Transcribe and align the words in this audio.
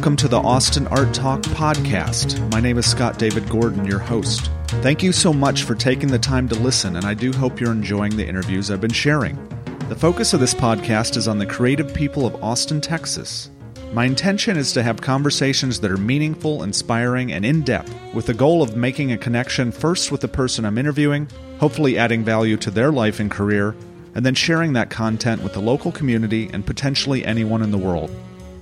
welcome 0.00 0.16
to 0.16 0.28
the 0.28 0.40
Austin 0.40 0.86
Art 0.86 1.12
Talk 1.12 1.42
podcast. 1.42 2.50
My 2.52 2.58
name 2.58 2.78
is 2.78 2.90
Scott 2.90 3.18
David 3.18 3.46
Gordon, 3.50 3.84
your 3.84 3.98
host. 3.98 4.50
Thank 4.80 5.02
you 5.02 5.12
so 5.12 5.30
much 5.30 5.64
for 5.64 5.74
taking 5.74 6.08
the 6.08 6.18
time 6.18 6.48
to 6.48 6.54
listen, 6.54 6.96
and 6.96 7.04
I 7.04 7.12
do 7.12 7.34
hope 7.34 7.60
you're 7.60 7.70
enjoying 7.70 8.16
the 8.16 8.26
interviews 8.26 8.70
I've 8.70 8.80
been 8.80 8.90
sharing. 8.90 9.36
The 9.90 9.94
focus 9.94 10.32
of 10.32 10.40
this 10.40 10.54
podcast 10.54 11.18
is 11.18 11.28
on 11.28 11.36
the 11.36 11.44
creative 11.44 11.92
people 11.92 12.24
of 12.24 12.42
Austin, 12.42 12.80
Texas. 12.80 13.50
My 13.92 14.06
intention 14.06 14.56
is 14.56 14.72
to 14.72 14.82
have 14.82 15.02
conversations 15.02 15.80
that 15.80 15.90
are 15.90 15.98
meaningful, 15.98 16.62
inspiring, 16.62 17.30
and 17.30 17.44
in 17.44 17.60
depth, 17.60 17.94
with 18.14 18.24
the 18.24 18.32
goal 18.32 18.62
of 18.62 18.78
making 18.78 19.12
a 19.12 19.18
connection 19.18 19.70
first 19.70 20.10
with 20.10 20.22
the 20.22 20.28
person 20.28 20.64
I'm 20.64 20.78
interviewing, 20.78 21.28
hopefully 21.58 21.98
adding 21.98 22.24
value 22.24 22.56
to 22.56 22.70
their 22.70 22.90
life 22.90 23.20
and 23.20 23.30
career, 23.30 23.76
and 24.14 24.24
then 24.24 24.34
sharing 24.34 24.72
that 24.72 24.88
content 24.88 25.42
with 25.42 25.52
the 25.52 25.60
local 25.60 25.92
community 25.92 26.48
and 26.54 26.64
potentially 26.64 27.22
anyone 27.22 27.60
in 27.60 27.70
the 27.70 27.76
world. 27.76 28.10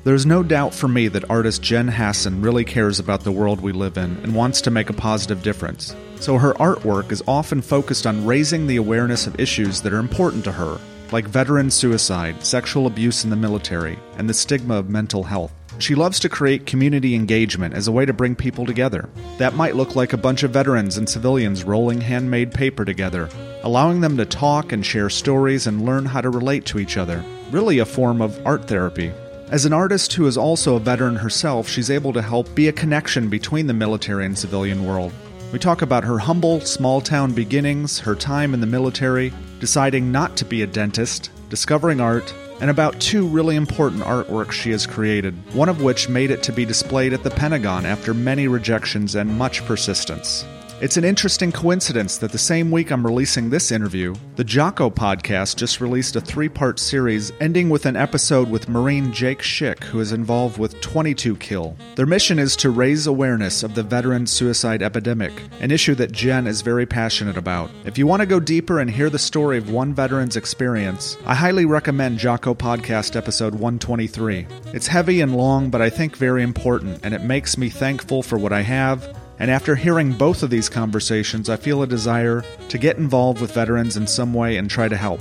There's 0.04 0.24
no 0.24 0.42
doubt 0.42 0.74
for 0.74 0.86
me 0.86 1.08
that 1.08 1.28
artist 1.28 1.60
Jen 1.60 1.88
Hassan 1.88 2.40
really 2.40 2.64
cares 2.64 3.00
about 3.00 3.24
the 3.24 3.32
world 3.32 3.60
we 3.60 3.72
live 3.72 3.98
in 3.98 4.16
and 4.22 4.34
wants 4.34 4.60
to 4.62 4.70
make 4.70 4.90
a 4.90 4.94
positive 4.94 5.42
difference. 5.42 5.94
So 6.20 6.38
her 6.38 6.54
artwork 6.54 7.10
is 7.10 7.22
often 7.26 7.60
focused 7.60 8.06
on 8.06 8.24
raising 8.24 8.66
the 8.66 8.76
awareness 8.76 9.26
of 9.26 9.38
issues 9.40 9.82
that 9.82 9.92
are 9.92 9.98
important 9.98 10.44
to 10.44 10.52
her, 10.52 10.78
like 11.10 11.26
veteran 11.26 11.70
suicide, 11.70 12.44
sexual 12.44 12.86
abuse 12.86 13.24
in 13.24 13.30
the 13.30 13.36
military, 13.36 13.98
and 14.16 14.30
the 14.30 14.34
stigma 14.34 14.76
of 14.76 14.88
mental 14.88 15.24
health. 15.24 15.52
She 15.78 15.96
loves 15.96 16.20
to 16.20 16.28
create 16.28 16.64
community 16.64 17.14
engagement 17.14 17.74
as 17.74 17.88
a 17.88 17.92
way 17.92 18.06
to 18.06 18.12
bring 18.12 18.34
people 18.36 18.66
together. 18.66 19.08
That 19.38 19.54
might 19.54 19.76
look 19.76 19.96
like 19.96 20.12
a 20.12 20.16
bunch 20.16 20.42
of 20.44 20.52
veterans 20.52 20.96
and 20.96 21.08
civilians 21.08 21.64
rolling 21.64 22.00
handmade 22.00 22.52
paper 22.52 22.84
together, 22.84 23.28
allowing 23.62 24.00
them 24.00 24.16
to 24.16 24.24
talk 24.24 24.72
and 24.72 24.86
share 24.86 25.10
stories 25.10 25.66
and 25.66 25.84
learn 25.84 26.06
how 26.06 26.20
to 26.20 26.30
relate 26.30 26.64
to 26.66 26.78
each 26.78 26.96
other. 26.96 27.24
Really, 27.50 27.80
a 27.80 27.84
form 27.84 28.22
of 28.22 28.44
art 28.46 28.66
therapy. 28.66 29.12
As 29.50 29.64
an 29.64 29.72
artist 29.72 30.12
who 30.12 30.26
is 30.26 30.36
also 30.36 30.76
a 30.76 30.80
veteran 30.80 31.16
herself, 31.16 31.70
she's 31.70 31.88
able 31.88 32.12
to 32.12 32.20
help 32.20 32.54
be 32.54 32.68
a 32.68 32.72
connection 32.72 33.30
between 33.30 33.66
the 33.66 33.72
military 33.72 34.26
and 34.26 34.36
civilian 34.36 34.84
world. 34.84 35.10
We 35.54 35.58
talk 35.58 35.80
about 35.80 36.04
her 36.04 36.18
humble, 36.18 36.60
small 36.60 37.00
town 37.00 37.32
beginnings, 37.32 37.98
her 38.00 38.14
time 38.14 38.52
in 38.52 38.60
the 38.60 38.66
military, 38.66 39.32
deciding 39.58 40.12
not 40.12 40.36
to 40.36 40.44
be 40.44 40.60
a 40.60 40.66
dentist, 40.66 41.30
discovering 41.48 41.98
art, 41.98 42.34
and 42.60 42.68
about 42.68 43.00
two 43.00 43.26
really 43.26 43.56
important 43.56 44.02
artworks 44.02 44.52
she 44.52 44.70
has 44.72 44.86
created, 44.86 45.34
one 45.54 45.70
of 45.70 45.80
which 45.80 46.10
made 46.10 46.30
it 46.30 46.42
to 46.42 46.52
be 46.52 46.66
displayed 46.66 47.14
at 47.14 47.22
the 47.22 47.30
Pentagon 47.30 47.86
after 47.86 48.12
many 48.12 48.48
rejections 48.48 49.14
and 49.14 49.38
much 49.38 49.64
persistence. 49.64 50.44
It's 50.80 50.96
an 50.96 51.02
interesting 51.02 51.50
coincidence 51.50 52.18
that 52.18 52.30
the 52.30 52.38
same 52.38 52.70
week 52.70 52.92
I'm 52.92 53.04
releasing 53.04 53.50
this 53.50 53.72
interview, 53.72 54.14
the 54.36 54.44
Jocko 54.44 54.90
podcast 54.90 55.56
just 55.56 55.80
released 55.80 56.14
a 56.14 56.20
three 56.20 56.48
part 56.48 56.78
series 56.78 57.32
ending 57.40 57.68
with 57.68 57.84
an 57.84 57.96
episode 57.96 58.48
with 58.48 58.68
Marine 58.68 59.12
Jake 59.12 59.40
Schick, 59.40 59.82
who 59.82 59.98
is 59.98 60.12
involved 60.12 60.56
with 60.56 60.80
22 60.80 61.34
Kill. 61.38 61.76
Their 61.96 62.06
mission 62.06 62.38
is 62.38 62.54
to 62.58 62.70
raise 62.70 63.08
awareness 63.08 63.64
of 63.64 63.74
the 63.74 63.82
veteran 63.82 64.24
suicide 64.24 64.80
epidemic, 64.80 65.32
an 65.58 65.72
issue 65.72 65.96
that 65.96 66.12
Jen 66.12 66.46
is 66.46 66.62
very 66.62 66.86
passionate 66.86 67.36
about. 67.36 67.72
If 67.84 67.98
you 67.98 68.06
want 68.06 68.20
to 68.20 68.26
go 68.26 68.38
deeper 68.38 68.78
and 68.78 68.88
hear 68.88 69.10
the 69.10 69.18
story 69.18 69.58
of 69.58 69.72
one 69.72 69.92
veteran's 69.92 70.36
experience, 70.36 71.18
I 71.26 71.34
highly 71.34 71.64
recommend 71.64 72.20
Jocko 72.20 72.54
Podcast 72.54 73.16
episode 73.16 73.54
123. 73.54 74.46
It's 74.72 74.86
heavy 74.86 75.22
and 75.22 75.36
long, 75.36 75.70
but 75.70 75.82
I 75.82 75.90
think 75.90 76.16
very 76.16 76.44
important, 76.44 77.00
and 77.02 77.14
it 77.14 77.24
makes 77.24 77.58
me 77.58 77.68
thankful 77.68 78.22
for 78.22 78.38
what 78.38 78.52
I 78.52 78.62
have 78.62 79.12
and 79.38 79.50
after 79.50 79.76
hearing 79.76 80.12
both 80.12 80.42
of 80.42 80.50
these 80.50 80.68
conversations, 80.68 81.48
I 81.48 81.56
feel 81.56 81.82
a 81.82 81.86
desire 81.86 82.42
to 82.68 82.78
get 82.78 82.96
involved 82.96 83.40
with 83.40 83.54
veterans 83.54 83.96
in 83.96 84.06
some 84.06 84.34
way 84.34 84.56
and 84.56 84.68
try 84.68 84.88
to 84.88 84.96
help. 84.96 85.20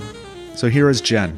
So 0.55 0.69
here 0.69 0.89
is 0.89 1.01
Jen. 1.01 1.37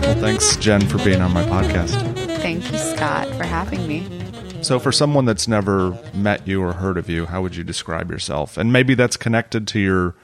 Well, 0.00 0.18
thanks, 0.18 0.56
Jen, 0.56 0.80
for 0.86 0.98
being 1.04 1.20
on 1.20 1.32
my 1.32 1.44
podcast. 1.44 2.00
Thank 2.38 2.72
you, 2.72 2.78
Scott, 2.78 3.28
for 3.34 3.44
having 3.44 3.86
me. 3.86 4.06
So, 4.62 4.78
for 4.78 4.92
someone 4.92 5.24
that's 5.24 5.48
never 5.48 5.98
met 6.12 6.46
you 6.46 6.62
or 6.62 6.74
heard 6.74 6.98
of 6.98 7.08
you, 7.08 7.26
how 7.26 7.40
would 7.42 7.56
you 7.56 7.64
describe 7.64 8.10
yourself? 8.10 8.58
And 8.58 8.72
maybe 8.72 8.94
that's 8.94 9.16
connected 9.16 9.66
to 9.68 9.78
your 9.78 10.14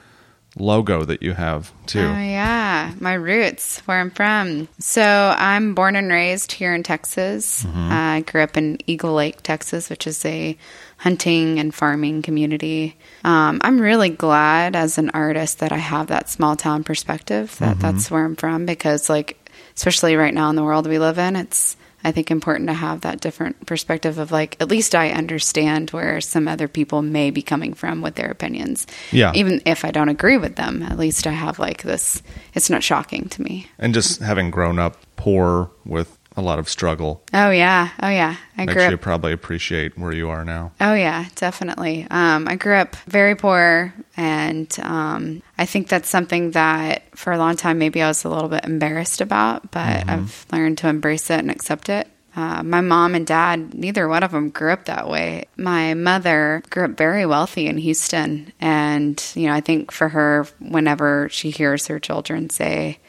logo 0.59 1.05
that 1.05 1.21
you 1.23 1.33
have 1.33 1.71
too. 1.85 1.99
Oh 2.01 2.17
yeah, 2.17 2.93
my 2.99 3.13
roots, 3.13 3.79
where 3.85 3.99
I'm 3.99 4.11
from. 4.11 4.67
So 4.79 5.01
I'm 5.37 5.75
born 5.75 5.95
and 5.95 6.09
raised 6.11 6.51
here 6.51 6.73
in 6.73 6.83
Texas. 6.83 7.63
Mm-hmm. 7.63 7.89
I 7.91 8.21
grew 8.21 8.43
up 8.43 8.57
in 8.57 8.79
Eagle 8.87 9.13
Lake, 9.13 9.41
Texas, 9.43 9.89
which 9.89 10.07
is 10.07 10.23
a 10.25 10.57
hunting 10.97 11.59
and 11.59 11.73
farming 11.73 12.21
community. 12.23 12.97
Um, 13.23 13.59
I'm 13.63 13.79
really 13.79 14.09
glad 14.09 14.75
as 14.75 14.97
an 14.97 15.11
artist 15.11 15.59
that 15.59 15.71
I 15.71 15.77
have 15.77 16.07
that 16.07 16.29
small 16.29 16.55
town 16.55 16.83
perspective. 16.83 17.55
That 17.59 17.77
Mm-hmm. 17.77 17.81
that's 17.81 18.09
where 18.09 18.25
I'm 18.25 18.35
from 18.35 18.65
because, 18.65 19.09
like, 19.09 19.37
especially 19.75 20.15
right 20.15 20.33
now 20.33 20.49
in 20.49 20.55
the 20.55 20.63
world 20.63 20.87
we 20.87 20.97
live 20.99 21.19
in, 21.19 21.35
it's 21.35 21.77
I 22.07 22.13
think 22.13 22.31
important 22.31 22.69
to 22.69 22.73
have 22.73 23.01
that 23.01 23.19
different 23.19 23.65
perspective 23.65 24.17
of 24.17 24.31
like 24.31 24.55
at 24.61 24.69
least 24.69 24.95
I 24.95 25.09
understand 25.09 25.89
where 25.89 26.21
some 26.21 26.47
other 26.47 26.69
people 26.69 27.01
may 27.01 27.31
be 27.31 27.41
coming 27.41 27.73
from 27.73 28.01
with 28.01 28.15
their 28.15 28.31
opinions. 28.31 28.87
Yeah. 29.11 29.33
Even 29.35 29.61
if 29.65 29.83
I 29.83 29.91
don't 29.91 30.07
agree 30.07 30.37
with 30.37 30.55
them, 30.55 30.83
at 30.83 30.97
least 30.97 31.27
I 31.27 31.31
have 31.31 31.59
like 31.59 31.83
this 31.83 32.23
it's 32.53 32.69
not 32.69 32.81
shocking 32.81 33.27
to 33.27 33.41
me. 33.41 33.67
And 33.77 33.93
just 33.93 34.21
having 34.21 34.51
grown 34.51 34.79
up 34.79 34.95
poor 35.17 35.69
with 35.83 36.16
a 36.37 36.41
lot 36.41 36.59
of 36.59 36.69
struggle 36.69 37.23
Oh 37.33 37.49
yeah. 37.51 37.89
Oh 38.01 38.09
yeah. 38.09 38.35
I 38.57 38.65
makes 38.65 38.73
grew 38.73 38.87
you 38.87 38.95
up 38.95 39.01
probably 39.01 39.31
appreciate 39.31 39.97
where 39.97 40.13
you 40.13 40.29
are 40.29 40.45
now. 40.45 40.71
Oh 40.79 40.93
yeah, 40.93 41.25
definitely. 41.35 42.07
Um, 42.09 42.47
I 42.47 42.55
grew 42.55 42.75
up 42.75 42.95
very 43.07 43.35
poor, 43.35 43.93
and 44.15 44.75
um, 44.81 45.43
I 45.57 45.65
think 45.65 45.87
that's 45.87 46.09
something 46.09 46.51
that 46.51 47.03
for 47.15 47.33
a 47.33 47.37
long 47.37 47.55
time 47.55 47.77
maybe 47.77 48.01
I 48.01 48.07
was 48.07 48.23
a 48.23 48.29
little 48.29 48.49
bit 48.49 48.65
embarrassed 48.65 49.21
about, 49.21 49.71
but 49.71 50.07
I've 50.09 50.45
learned 50.51 50.79
to 50.79 50.87
embrace 50.87 51.29
it 51.29 51.39
and 51.39 51.51
accept 51.51 51.89
it. 51.89 52.07
Uh, 52.35 52.61
my 52.61 52.81
mom 52.81 53.15
and 53.15 53.25
dad, 53.25 53.73
neither 53.73 54.07
one 54.07 54.21
of 54.21 54.31
them 54.31 54.49
grew 54.49 54.71
up 54.71 54.85
that 54.85 55.09
way. 55.09 55.45
My 55.57 55.95
mother 55.95 56.61
grew 56.69 56.85
up 56.85 56.91
very 56.91 57.25
wealthy 57.25 57.65
in 57.67 57.77
Houston, 57.77 58.53
and 58.61 59.23
you 59.35 59.47
know, 59.47 59.53
I 59.53 59.61
think 59.61 59.91
for 59.91 60.09
her, 60.09 60.47
whenever 60.59 61.29
she 61.29 61.49
hears 61.49 61.87
her 61.87 61.99
children 61.99 62.49
say, 62.49 62.99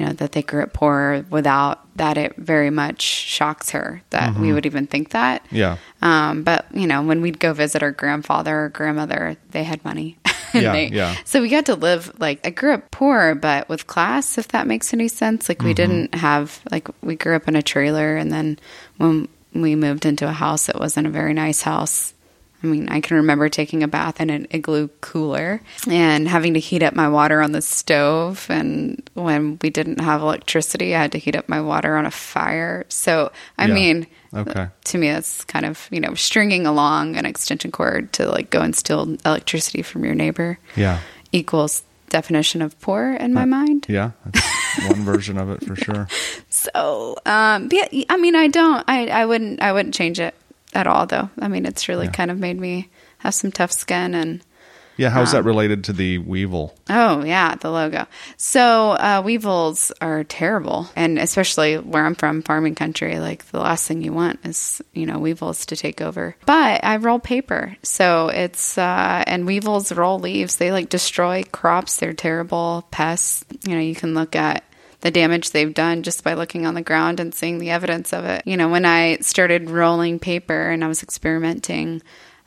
you 0.00 0.06
know, 0.06 0.12
that 0.14 0.32
they 0.32 0.42
grew 0.42 0.62
up 0.62 0.72
poor 0.72 1.24
without 1.28 1.80
that, 1.96 2.16
it 2.16 2.34
very 2.36 2.70
much 2.70 3.02
shocks 3.02 3.70
her 3.70 4.00
that 4.10 4.34
we 4.38 4.52
would 4.54 4.64
even 4.64 4.86
think 4.86 5.10
that. 5.10 5.44
Yeah. 5.50 5.76
Um, 6.00 6.42
but 6.44 6.64
you 6.72 6.86
know, 6.86 7.02
when 7.02 7.20
we'd 7.20 7.38
go 7.38 7.52
visit 7.52 7.82
our 7.82 7.90
grandfather 7.90 8.64
or 8.64 8.68
grandmother, 8.70 9.36
they 9.50 9.64
had 9.64 9.84
money. 9.84 10.16
Yeah, 10.52 10.72
they- 10.72 10.88
yeah. 10.88 11.14
So 11.24 11.40
we 11.42 11.48
got 11.48 11.66
to 11.66 11.76
live 11.76 12.10
like 12.18 12.44
I 12.44 12.50
grew 12.50 12.72
up 12.74 12.90
poor, 12.90 13.36
but 13.36 13.68
with 13.68 13.86
class, 13.86 14.36
if 14.36 14.48
that 14.48 14.66
makes 14.66 14.92
any 14.92 15.06
sense. 15.06 15.48
Like 15.48 15.58
Mm-hmm. 15.58 15.66
we 15.68 15.74
didn't 15.74 16.14
have 16.16 16.60
like 16.72 16.88
we 17.02 17.14
grew 17.14 17.36
up 17.36 17.46
in 17.46 17.54
a 17.54 17.62
trailer, 17.62 18.16
and 18.16 18.32
then 18.32 18.58
when 18.96 19.28
we 19.54 19.76
moved 19.76 20.06
into 20.06 20.26
a 20.26 20.32
house, 20.32 20.68
it 20.68 20.74
wasn't 20.74 21.06
a 21.06 21.10
very 21.10 21.34
nice 21.34 21.62
house. 21.62 22.14
I 22.62 22.66
mean, 22.66 22.88
I 22.90 23.00
can 23.00 23.16
remember 23.16 23.48
taking 23.48 23.82
a 23.82 23.88
bath 23.88 24.20
in 24.20 24.28
an 24.30 24.46
igloo 24.50 24.88
cooler 25.00 25.62
and 25.88 26.28
having 26.28 26.54
to 26.54 26.60
heat 26.60 26.82
up 26.82 26.94
my 26.94 27.08
water 27.08 27.40
on 27.40 27.52
the 27.52 27.62
stove. 27.62 28.46
And 28.50 29.02
when 29.14 29.58
we 29.62 29.70
didn't 29.70 30.00
have 30.00 30.20
electricity, 30.20 30.94
I 30.94 31.00
had 31.02 31.12
to 31.12 31.18
heat 31.18 31.36
up 31.36 31.48
my 31.48 31.60
water 31.60 31.96
on 31.96 32.04
a 32.06 32.10
fire. 32.10 32.84
So, 32.88 33.32
I 33.58 33.66
Yeah. 33.68 33.74
mean, 33.74 34.06
Okay. 34.34 34.68
to 34.84 34.98
me 34.98 35.10
that's 35.10 35.42
kind 35.44 35.66
of 35.66 35.88
you 35.90 35.98
know 36.00 36.14
stringing 36.14 36.64
along 36.64 37.16
an 37.16 37.26
extension 37.26 37.72
cord 37.72 38.12
to 38.12 38.28
like 38.30 38.50
go 38.50 38.60
and 38.60 38.76
steal 38.76 39.16
electricity 39.26 39.82
from 39.82 40.04
your 40.04 40.14
neighbor 40.14 40.58
Yeah. 40.76 41.00
equals 41.32 41.82
definition 42.10 42.62
of 42.62 42.78
poor 42.80 43.12
in 43.14 43.32
my 43.34 43.44
mind 43.44 43.86
Yeah. 43.88 44.10
That's 44.24 44.86
one 44.88 45.02
version 45.04 45.36
of 45.36 45.50
it 45.50 45.64
for 45.64 45.74
sure. 45.74 46.06
so 46.48 47.16
um 47.26 47.68
yeah 47.72 47.86
i 48.08 48.16
mean 48.16 48.36
i 48.36 48.46
don't 48.48 48.84
i 48.88 49.06
i 49.08 49.24
wouldn't 49.26 49.60
i 49.62 49.72
wouldn't 49.72 49.94
change 49.94 50.20
it 50.20 50.34
at 50.74 50.86
all 50.86 51.06
though 51.06 51.28
i 51.40 51.48
mean 51.48 51.66
it's 51.66 51.88
really 51.88 52.06
Yeah. 52.06 52.12
kind 52.12 52.30
of 52.30 52.38
made 52.38 52.58
me 52.58 52.88
have 53.18 53.34
some 53.34 53.50
tough 53.52 53.72
skin 53.72 54.14
and 54.14 54.40
Yeah. 54.96 55.08
How's 55.08 55.32
Um, 55.32 55.40
that 55.40 55.48
related 55.48 55.84
to 55.84 55.94
the 55.94 56.18
Weevil? 56.18 56.74
Oh 56.90 57.24
yeah, 57.24 57.54
the 57.54 57.70
logo. 57.70 58.06
So 58.36 58.90
uh, 58.92 59.22
weevils 59.24 59.92
are 60.02 60.24
terrible, 60.24 60.90
and 60.94 61.18
especially 61.18 61.76
where 61.78 62.04
I'm 62.04 62.14
from, 62.14 62.42
farming 62.42 62.74
country. 62.74 63.18
Like 63.18 63.46
the 63.50 63.60
last 63.60 63.88
thing 63.88 64.02
you 64.02 64.12
want 64.12 64.40
is 64.44 64.82
you 64.92 65.06
know 65.06 65.18
weevils 65.18 65.64
to 65.66 65.76
take 65.76 66.02
over. 66.02 66.36
But 66.44 66.84
I 66.84 66.96
roll 66.96 67.18
paper, 67.18 67.76
so 67.82 68.28
it's 68.28 68.76
uh, 68.76 69.24
and 69.26 69.46
weevils 69.46 69.90
roll 69.90 70.18
leaves. 70.18 70.56
They 70.56 70.70
like 70.70 70.90
destroy 70.90 71.44
crops. 71.50 71.96
They're 71.96 72.12
terrible 72.12 72.84
pests. 72.90 73.42
You 73.66 73.76
know, 73.76 73.80
you 73.80 73.94
can 73.94 74.12
look 74.14 74.36
at 74.36 74.64
the 75.00 75.10
damage 75.10 75.50
they've 75.50 75.72
done 75.72 76.02
just 76.02 76.22
by 76.24 76.34
looking 76.34 76.66
on 76.66 76.74
the 76.74 76.82
ground 76.82 77.20
and 77.20 77.34
seeing 77.34 77.58
the 77.58 77.70
evidence 77.70 78.12
of 78.12 78.24
it. 78.24 78.42
You 78.46 78.56
know, 78.56 78.68
when 78.68 78.84
I 78.84 79.16
started 79.18 79.70
rolling 79.70 80.18
paper 80.18 80.68
and 80.68 80.84
I 80.84 80.88
was 80.88 81.02
experimenting 81.02 82.02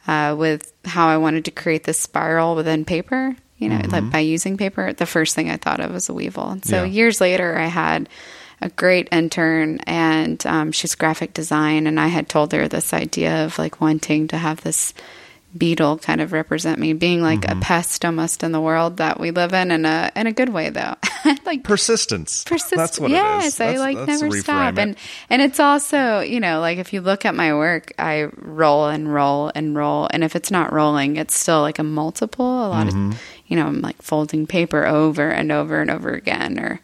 uh, 0.07 0.35
with 0.38 0.71
how 0.85 1.07
I 1.07 1.17
wanted 1.17 1.45
to 1.45 1.51
create 1.51 1.83
this 1.83 2.00
spiral 2.00 2.55
within 2.55 2.85
paper, 2.85 3.35
you 3.57 3.69
know, 3.69 3.81
like 3.91 4.11
by 4.11 4.19
using 4.19 4.57
paper, 4.57 4.91
the 4.94 5.05
first 5.05 5.35
thing 5.35 5.50
I 5.50 5.57
thought 5.57 5.79
of 5.79 5.91
was 5.91 6.09
a 6.09 6.13
weevil. 6.13 6.50
And 6.50 6.65
so 6.65 6.83
Yeah. 6.83 6.89
years 6.89 7.21
later, 7.21 7.57
I 7.57 7.67
had 7.67 8.09
a 8.61 8.69
great 8.69 9.07
intern 9.11 9.79
and 9.88 10.45
um, 10.45 10.71
she's 10.71 10.95
graphic 10.95 11.33
design. 11.33 11.88
And 11.88 11.99
I 11.99 12.07
had 12.07 12.29
told 12.29 12.51
her 12.51 12.67
this 12.67 12.94
idea 12.94 13.45
of 13.45 13.57
like 13.57 13.81
wanting 13.81 14.27
to 14.29 14.38
have 14.38 14.61
this 14.61 14.94
beetle 15.57 15.97
kind 16.00 16.19
of 16.21 16.31
represent 16.33 16.79
me, 16.79 16.94
being 16.94 17.21
like 17.21 17.50
a 17.50 17.55
pest 17.57 18.03
almost 18.05 18.44
in 18.44 18.51
the 18.51 18.61
world 18.61 18.97
that 18.97 19.19
we 19.19 19.31
live 19.31 19.53
in, 19.53 19.71
in 19.71 19.85
a 19.85 20.11
in 20.15 20.27
a 20.27 20.31
good 20.31 20.50
way 20.50 20.69
though. 20.69 20.95
like 21.45 21.63
Persistence. 21.63 22.44
persist. 22.44 22.75
That's 22.75 23.00
what 23.00 23.11
yes, 23.11 23.44
it 23.44 23.47
is. 23.47 23.59
I 23.61 23.65
That's- 23.65 23.79
like 23.79 24.07
never 24.07 24.31
stop, 24.39 24.73
it. 24.73 24.79
and 24.79 24.95
and 25.29 25.41
it's 25.41 25.59
also 25.59 26.19
you 26.21 26.39
know 26.39 26.59
like 26.59 26.77
if 26.77 26.94
you 26.94 27.01
look 27.01 27.25
at 27.25 27.35
my 27.35 27.53
work, 27.53 27.94
I 28.00 28.29
roll 28.38 28.88
and 28.88 29.13
roll 29.13 29.51
and 29.53 29.75
roll, 29.75 30.07
and 30.11 30.23
if 30.23 30.35
it's 30.35 30.51
not 30.51 30.73
rolling, 30.73 31.17
it's 31.17 31.35
still 31.35 31.61
like 31.61 31.79
a 31.79 31.83
multiple. 31.83 32.45
A 32.45 32.69
lot 32.69 32.88
Mm-hmm. 32.88 33.11
of 33.11 33.21
you 33.47 33.56
know 33.56 33.67
I'm 33.67 33.81
like 33.81 34.01
folding 34.01 34.47
paper 34.47 34.85
over 34.85 35.29
and 35.29 35.51
over 35.51 35.79
and 35.81 35.91
over 35.91 36.09
again, 36.11 36.59
or 36.59 36.81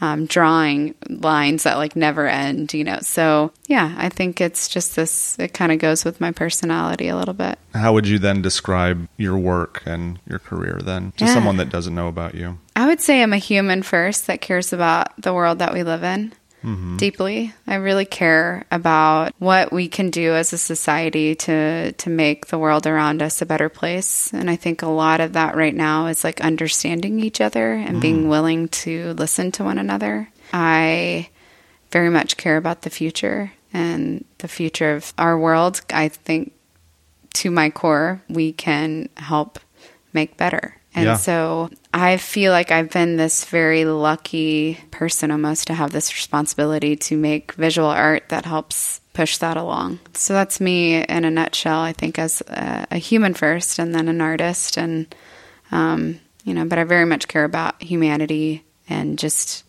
um, 0.00 0.26
drawing 0.26 0.94
lines 1.08 1.64
that 1.64 1.76
like 1.76 1.96
never 1.96 2.26
end. 2.26 2.72
You 2.74 2.84
know, 2.84 2.98
so 3.00 3.52
yeah, 3.66 3.94
I 3.98 4.08
think 4.08 4.40
it's 4.40 4.68
just 4.68 4.96
this. 4.96 5.38
It 5.38 5.54
kind 5.54 5.72
of 5.72 5.78
goes 5.78 6.04
with 6.04 6.20
my 6.20 6.30
personality 6.32 7.08
a 7.08 7.16
little 7.16 7.34
bit. 7.34 7.58
How 7.74 7.92
would 7.92 8.06
you 8.08 8.18
then 8.18 8.42
describe 8.42 9.08
your 9.16 9.38
work 9.38 9.82
and 9.86 10.18
your 10.28 10.38
career 10.38 10.80
then 10.82 11.12
to 11.18 11.24
Yeah. 11.24 11.34
someone 11.34 11.56
that 11.58 11.68
doesn't 11.70 11.94
know 11.94 12.08
about 12.08 12.34
you? 12.34 12.58
I 12.76 12.86
would 12.86 13.00
say 13.00 13.22
I'm 13.22 13.32
a 13.32 13.38
human 13.38 13.82
first 13.82 14.26
that 14.26 14.40
cares 14.40 14.72
about 14.72 15.20
the 15.20 15.34
world 15.34 15.58
that 15.58 15.72
we 15.74 15.82
live 15.82 16.02
in 16.02 16.32
deeply. 16.96 17.54
I 17.66 17.76
really 17.76 18.04
care 18.04 18.64
about 18.70 19.32
what 19.38 19.72
we 19.72 19.88
can 19.88 20.10
do 20.10 20.34
as 20.34 20.52
a 20.52 20.58
society 20.58 21.34
to 21.34 21.92
to 21.92 22.10
make 22.10 22.46
the 22.46 22.58
world 22.58 22.86
around 22.86 23.22
us 23.22 23.40
a 23.40 23.46
better 23.46 23.68
place. 23.68 24.32
And 24.32 24.50
I 24.50 24.56
think 24.56 24.82
a 24.82 24.88
lot 24.88 25.20
of 25.20 25.32
that 25.32 25.56
right 25.56 25.74
now 25.74 26.06
is 26.06 26.24
like 26.24 26.40
understanding 26.40 27.20
each 27.20 27.40
other 27.40 27.72
and 27.72 28.00
being 28.00 28.24
mm. 28.24 28.28
willing 28.28 28.68
to 28.68 29.14
listen 29.14 29.52
to 29.52 29.64
one 29.64 29.78
another. 29.78 30.28
I 30.52 31.30
very 31.90 32.10
much 32.10 32.36
care 32.36 32.56
about 32.56 32.82
the 32.82 32.90
future 32.90 33.52
and 33.72 34.24
the 34.38 34.48
future 34.48 34.94
of 34.94 35.12
our 35.18 35.38
world. 35.38 35.80
I 35.90 36.08
think 36.08 36.52
to 37.34 37.50
my 37.50 37.70
core, 37.70 38.22
we 38.28 38.52
can 38.52 39.08
help 39.16 39.58
make 40.12 40.36
better. 40.36 40.76
And 40.94 41.06
Yeah. 41.06 41.16
so 41.16 41.70
I 41.92 42.18
feel 42.18 42.52
like 42.52 42.70
I've 42.70 42.90
been 42.90 43.16
this 43.16 43.44
very 43.44 43.84
lucky 43.84 44.78
person 44.92 45.30
almost 45.30 45.66
to 45.66 45.74
have 45.74 45.90
this 45.90 46.14
responsibility 46.14 46.94
to 46.96 47.16
make 47.16 47.52
visual 47.52 47.88
art 47.88 48.28
that 48.28 48.44
helps 48.44 49.00
push 49.12 49.38
that 49.38 49.56
along. 49.56 49.98
So 50.14 50.32
that's 50.32 50.60
me 50.60 51.02
in 51.02 51.24
a 51.24 51.30
nutshell, 51.30 51.80
I 51.80 51.92
think, 51.92 52.18
as 52.18 52.42
a, 52.42 52.86
a 52.92 52.98
human 52.98 53.34
first 53.34 53.80
and 53.80 53.92
then 53.92 54.08
an 54.08 54.20
artist. 54.20 54.78
And, 54.78 55.12
um, 55.72 56.20
you 56.44 56.54
know, 56.54 56.64
but 56.64 56.78
I 56.78 56.84
very 56.84 57.06
much 57.06 57.26
care 57.26 57.44
about 57.44 57.82
humanity 57.82 58.62
and 58.88 59.18
just 59.18 59.64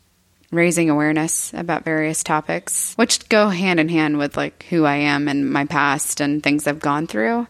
raising 0.51 0.89
awareness 0.89 1.53
about 1.53 1.85
various 1.85 2.23
topics, 2.23 2.93
which 2.95 3.27
go 3.29 3.49
hand 3.49 3.79
in 3.79 3.89
hand 3.89 4.19
with 4.19 4.37
like 4.37 4.63
who 4.69 4.85
I 4.85 4.97
am 4.97 5.27
and 5.27 5.51
my 5.51 5.65
past 5.65 6.21
and 6.21 6.43
things 6.43 6.67
I've 6.67 6.79
gone 6.79 7.07
through. 7.07 7.47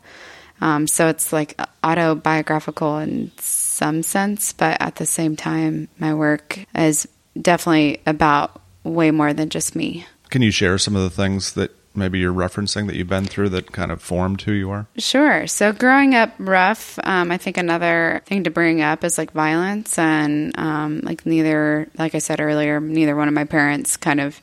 Um, 0.61 0.87
so 0.87 1.07
it's 1.07 1.33
like 1.33 1.59
autobiographical 1.83 2.99
in 2.99 3.31
some 3.71 4.03
sense, 4.03 4.53
but 4.53 4.77
at 4.81 4.97
the 4.97 5.05
same 5.05 5.35
time, 5.35 5.87
my 5.97 6.13
work 6.13 6.59
is 6.75 7.07
definitely 7.39 8.01
about 8.05 8.61
way 8.83 9.11
more 9.11 9.33
than 9.33 9.49
just 9.49 9.75
me. 9.75 10.05
Can 10.29 10.41
you 10.41 10.51
share 10.51 10.77
some 10.77 10.95
of 10.95 11.03
the 11.03 11.09
things 11.09 11.53
that 11.53 11.75
maybe 11.93 12.19
you're 12.19 12.33
referencing 12.33 12.87
that 12.87 12.95
you've 12.95 13.07
been 13.09 13.25
through 13.25 13.49
that 13.49 13.71
kind 13.71 13.91
of 13.91 14.01
formed 14.01 14.41
who 14.41 14.51
you 14.51 14.69
are? 14.71 14.87
Sure. 14.97 15.47
So 15.47 15.73
growing 15.73 16.15
up 16.15 16.31
rough, 16.37 16.97
um, 17.03 17.31
I 17.31 17.37
think 17.37 17.57
another 17.57 18.21
thing 18.25 18.45
to 18.45 18.49
bring 18.49 18.81
up 18.81 19.03
is 19.03 19.17
like 19.17 19.31
violence 19.31 19.97
and 19.97 20.57
um, 20.57 21.01
like 21.03 21.25
neither, 21.25 21.89
like 21.97 22.15
I 22.15 22.19
said 22.19 22.39
earlier, 22.39 22.79
neither 22.79 23.15
one 23.15 23.27
of 23.27 23.33
my 23.33 23.45
parents 23.45 23.97
kind 23.97 24.19
of 24.19 24.41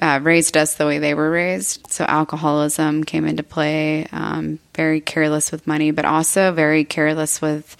uh, 0.00 0.20
raised 0.22 0.56
us 0.56 0.74
the 0.74 0.86
way 0.86 0.98
they 0.98 1.14
were 1.14 1.30
raised. 1.30 1.90
So 1.90 2.04
alcoholism 2.04 3.04
came 3.04 3.26
into 3.26 3.42
play. 3.42 4.06
Um, 4.12 4.58
very 4.74 5.00
careless 5.00 5.50
with 5.50 5.66
money, 5.66 5.90
but 5.90 6.04
also 6.04 6.52
very 6.52 6.84
careless 6.84 7.42
with 7.42 7.76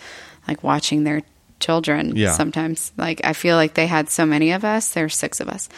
like 0.48 0.64
watching 0.64 1.04
their 1.04 1.22
children 1.60 2.14
Yeah. 2.14 2.32
sometimes 2.32 2.92
like 2.96 3.20
i 3.24 3.32
feel 3.32 3.56
like 3.56 3.74
they 3.74 3.88
had 3.88 4.08
so 4.08 4.24
many 4.24 4.52
of 4.52 4.64
us 4.64 4.92
there's 4.92 5.16
six 5.16 5.40
of 5.40 5.48
us 5.48 5.68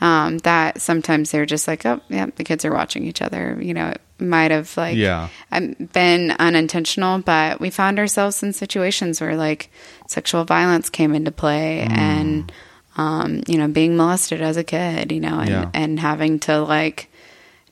um, 0.00 0.38
that 0.38 0.80
sometimes 0.80 1.30
they're 1.30 1.46
just 1.46 1.68
like 1.68 1.86
oh 1.86 2.00
yeah 2.08 2.26
the 2.34 2.42
kids 2.42 2.64
are 2.64 2.72
watching 2.74 3.04
each 3.04 3.22
other 3.22 3.56
you 3.60 3.72
know 3.72 3.90
it 3.90 4.00
might 4.18 4.50
have 4.50 4.76
like 4.76 4.96
Yeah. 4.96 5.28
um, 5.52 5.74
been 5.92 6.32
unintentional 6.40 7.20
but 7.20 7.60
we 7.60 7.70
found 7.70 8.00
ourselves 8.00 8.42
in 8.42 8.52
situations 8.52 9.20
where 9.20 9.36
like 9.36 9.70
sexual 10.08 10.44
violence 10.44 10.90
came 10.90 11.14
into 11.14 11.30
play 11.30 11.86
Mm. 11.88 11.96
and 11.98 12.52
um, 12.96 13.42
you 13.46 13.58
know 13.58 13.68
being 13.68 13.96
molested 13.96 14.42
as 14.42 14.56
a 14.56 14.64
kid 14.64 15.12
you 15.12 15.20
know 15.20 15.38
and, 15.38 15.48
Yeah. 15.50 15.70
and 15.72 16.00
having 16.00 16.40
to 16.40 16.58
like 16.62 17.08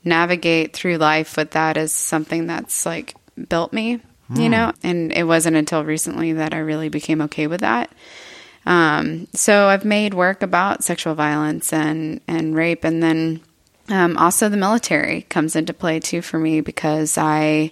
navigate 0.05 0.73
through 0.73 0.97
life 0.97 1.35
with 1.35 1.51
that 1.51 1.75
is 1.75 1.91
something 1.91 2.47
that's 2.47 2.85
like 2.85 3.13
built 3.49 3.73
me 3.73 3.99
Hmm. 4.27 4.41
you 4.41 4.49
know? 4.49 4.71
And 4.83 5.11
it 5.13 5.23
wasn't 5.23 5.55
until 5.57 5.83
recently 5.85 6.33
that 6.33 6.53
i 6.53 6.57
really 6.57 6.89
became 6.89 7.21
okay 7.21 7.47
with 7.47 7.61
that. 7.61 7.91
Um, 8.65 9.27
so 9.33 9.67
i've 9.67 9.85
made 9.85 10.13
work 10.13 10.41
about 10.43 10.83
sexual 10.83 11.15
violence 11.15 11.71
and 11.71 12.19
and 12.27 12.55
rape. 12.55 12.83
And 12.83 13.01
then 13.01 13.41
um, 13.89 14.17
also 14.17 14.49
the 14.49 14.57
military 14.57 15.21
comes 15.29 15.55
into 15.55 15.73
play 15.73 15.99
too 15.99 16.21
for 16.21 16.37
me 16.39 16.59
because 16.61 17.17
i 17.17 17.71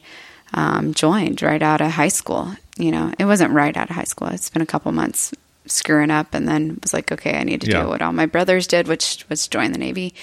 um, 0.54 0.94
joined 0.94 1.42
right 1.42 1.62
out 1.62 1.82
of 1.82 1.92
high 1.92 2.08
school. 2.08 2.56
You 2.78 2.92
know 2.92 3.12
it 3.20 3.26
wasn't 3.26 3.52
right 3.54 3.76
out 3.76 3.90
of 3.90 3.96
high 3.96 4.04
school. 4.06 4.30
It's 4.30 4.50
been 4.50 4.62
a 4.62 4.66
couple 4.66 4.92
months 4.92 5.34
screwing 5.68 6.12
up 6.12 6.34
and 6.36 6.48
then 6.48 6.78
was 6.84 6.94
like 6.94 7.12
okay 7.12 7.40
i 7.40 7.44
need 7.44 7.60
to 7.60 7.72
Yeah. 7.72 7.82
do 7.82 7.88
what 7.90 8.00
all 8.00 8.14
my 8.14 8.28
brothers 8.28 8.68
did 8.68 8.88
which 8.88 9.26
was 9.30 9.48
join 9.48 9.72
the 9.72 9.80
navy 9.80 10.14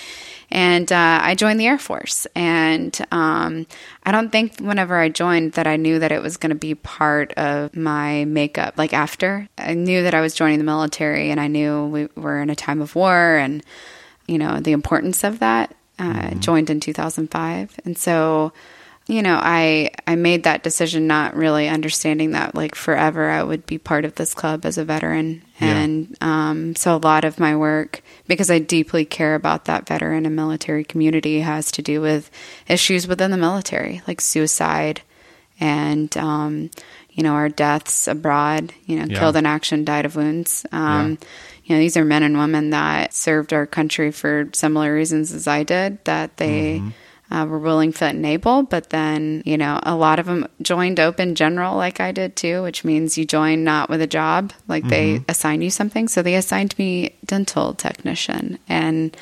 and 0.52 0.93
uh, 0.93 1.19
I 1.22 1.34
joined 1.34 1.58
the 1.58 1.66
Air 1.66 1.78
Force. 1.78 2.26
And 2.37 2.94
um, 3.10 3.66
I 4.04 4.12
don't 4.12 4.31
think 4.31 4.60
whenever 4.60 4.99
I 4.99 5.08
joined 5.08 5.52
that 5.52 5.66
I 5.66 5.76
knew 5.76 5.99
that 5.99 6.12
it 6.12 6.22
was 6.22 6.37
going 6.37 6.50
to 6.50 6.54
be 6.54 6.75
part 6.75 7.32
of 7.32 7.75
my 7.75 8.26
makeup. 8.26 8.75
Like 8.76 8.93
after, 8.93 9.49
I 9.56 9.72
knew 9.72 10.02
that 10.02 10.12
I 10.12 10.20
was 10.20 10.34
joining 10.34 10.58
the 10.58 10.64
military, 10.64 11.31
and 11.31 11.40
I 11.40 11.46
knew 11.46 11.87
we 11.87 12.08
were 12.16 12.43
in 12.43 12.50
a 12.50 12.54
time 12.54 12.82
of 12.82 12.94
war, 12.94 13.37
and 13.37 13.64
you 14.28 14.37
know 14.37 14.60
the 14.60 14.72
importance 14.72 15.25
of 15.25 15.38
that. 15.38 15.75
Uh, 15.99 16.34
Joined 16.34 16.69
in 16.69 16.81
2005, 16.81 17.81
and 17.84 17.96
so 17.96 18.52
you 19.08 19.22
know 19.22 19.38
i 19.43 19.90
i 20.06 20.14
made 20.14 20.44
that 20.44 20.62
decision 20.62 21.06
not 21.06 21.34
really 21.34 21.69
understanding 21.69 22.31
that 22.32 22.54
like 22.54 22.75
forever 22.75 23.28
i 23.31 23.43
would 23.43 23.66
be 23.66 23.76
part 23.78 24.04
of 24.04 24.14
this 24.14 24.32
club 24.34 24.64
as 24.64 24.78
a 24.78 24.84
veteran 24.84 25.43
Yeah. 25.60 25.76
and 25.78 26.16
um, 26.20 26.76
so 26.76 26.94
a 26.96 26.99
lot 26.99 27.25
of 27.25 27.40
my 27.40 27.56
work 27.56 28.02
because 28.28 28.50
i 28.50 28.58
deeply 28.60 29.04
care 29.04 29.34
about 29.34 29.64
that 29.64 29.87
veteran 29.88 30.25
and 30.26 30.37
military 30.37 30.84
community 30.84 31.40
has 31.40 31.72
to 31.72 31.82
do 31.82 32.00
with 32.00 32.31
issues 32.69 33.06
within 33.08 33.31
the 33.32 33.37
military 33.37 34.02
like 34.06 34.21
suicide 34.21 35.02
and 35.61 36.16
um, 36.16 36.71
you 37.11 37.23
know 37.23 37.32
our 37.35 37.49
deaths 37.49 38.06
abroad 38.09 38.73
you 38.87 38.97
know 38.99 39.06
Yeah. 39.09 39.18
killed 39.18 39.37
in 39.37 39.47
action 39.47 39.85
died 39.85 40.06
of 40.06 40.16
wounds 40.16 40.64
um, 40.73 41.18
you 41.64 41.75
know 41.75 41.80
these 41.80 41.97
are 41.97 42.04
men 42.04 42.23
and 42.23 42.38
women 42.38 42.71
that 42.71 43.12
served 43.14 43.52
our 43.52 43.66
country 43.66 44.11
for 44.12 44.49
similar 44.52 44.94
reasons 44.94 45.32
as 45.32 45.47
i 45.49 45.62
did 45.64 46.02
that 46.04 46.37
they 46.37 46.82
uh, 47.33 47.47
were 47.47 47.59
willing, 47.59 47.93
fit, 47.93 48.15
and 48.15 48.27
able. 48.27 48.62
But 48.62 48.91
then, 48.91 49.43
you 49.47 49.57
know, 49.57 49.81
a 49.83 49.97
lot 49.97 50.19
of 50.19 50.27
them 50.27 50.47
joined 50.61 51.01
open 51.01 51.35
general 51.35 51.77
like 51.77 51.99
I 51.99 52.12
did 52.12 52.37
too, 52.37 52.62
which 52.62 52.85
means 52.85 53.17
you 53.17 53.25
join 53.25 53.65
not 53.65 53.89
with 53.89 54.03
a 54.03 54.07
job, 54.07 54.53
like 54.69 54.87
they 54.87 55.25
assign 55.29 55.62
you 55.62 55.71
something. 55.71 56.09
So 56.09 56.21
they 56.21 56.35
assigned 56.35 56.79
me 56.79 57.17
dental 57.25 57.73
technician. 57.73 58.59
And 58.69 59.17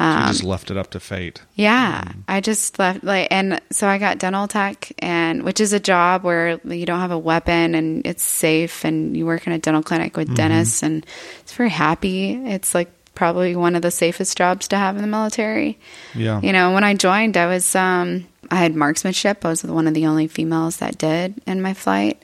you 0.00 0.04
um, 0.04 0.28
just 0.28 0.42
left 0.42 0.70
it 0.70 0.76
up 0.76 0.90
to 0.90 1.00
fate. 1.00 1.42
yeah, 1.54 2.12
I 2.26 2.40
just 2.40 2.78
left 2.78 3.04
like, 3.04 3.28
and 3.30 3.60
so 3.70 3.86
I 3.86 3.98
got 3.98 4.18
dental 4.18 4.48
tech, 4.48 4.90
and 4.98 5.44
which 5.44 5.60
is 5.60 5.72
a 5.72 5.78
job 5.78 6.24
where 6.24 6.58
you 6.64 6.86
don't 6.86 6.98
have 6.98 7.12
a 7.12 7.18
weapon 7.18 7.76
and 7.76 8.04
it's 8.04 8.24
safe, 8.24 8.84
and 8.84 9.16
you 9.16 9.24
work 9.24 9.46
in 9.46 9.52
a 9.52 9.58
dental 9.58 9.82
clinic 9.82 10.16
with 10.16 10.34
dentists, 10.34 10.82
and 10.82 11.06
it's 11.42 11.52
very 11.52 11.70
happy. 11.70 12.32
It's 12.32 12.74
like 12.74 12.90
probably 13.14 13.54
one 13.56 13.76
of 13.76 13.82
the 13.82 13.90
safest 13.90 14.36
jobs 14.36 14.68
to 14.68 14.76
have 14.76 14.96
in 14.96 15.02
the 15.02 15.08
military. 15.08 15.78
Yeah. 16.14 16.40
You 16.40 16.52
know, 16.52 16.72
when 16.72 16.84
I 16.84 16.94
joined, 16.94 17.36
I 17.36 17.46
was 17.46 17.74
um, 17.74 18.26
I 18.50 18.56
had 18.56 18.74
marksmanship. 18.74 19.44
I 19.44 19.48
was 19.48 19.64
one 19.64 19.86
of 19.86 19.94
the 19.94 20.06
only 20.06 20.28
females 20.28 20.78
that 20.78 20.98
did 20.98 21.40
in 21.46 21.62
my 21.62 21.74
flight, 21.74 22.22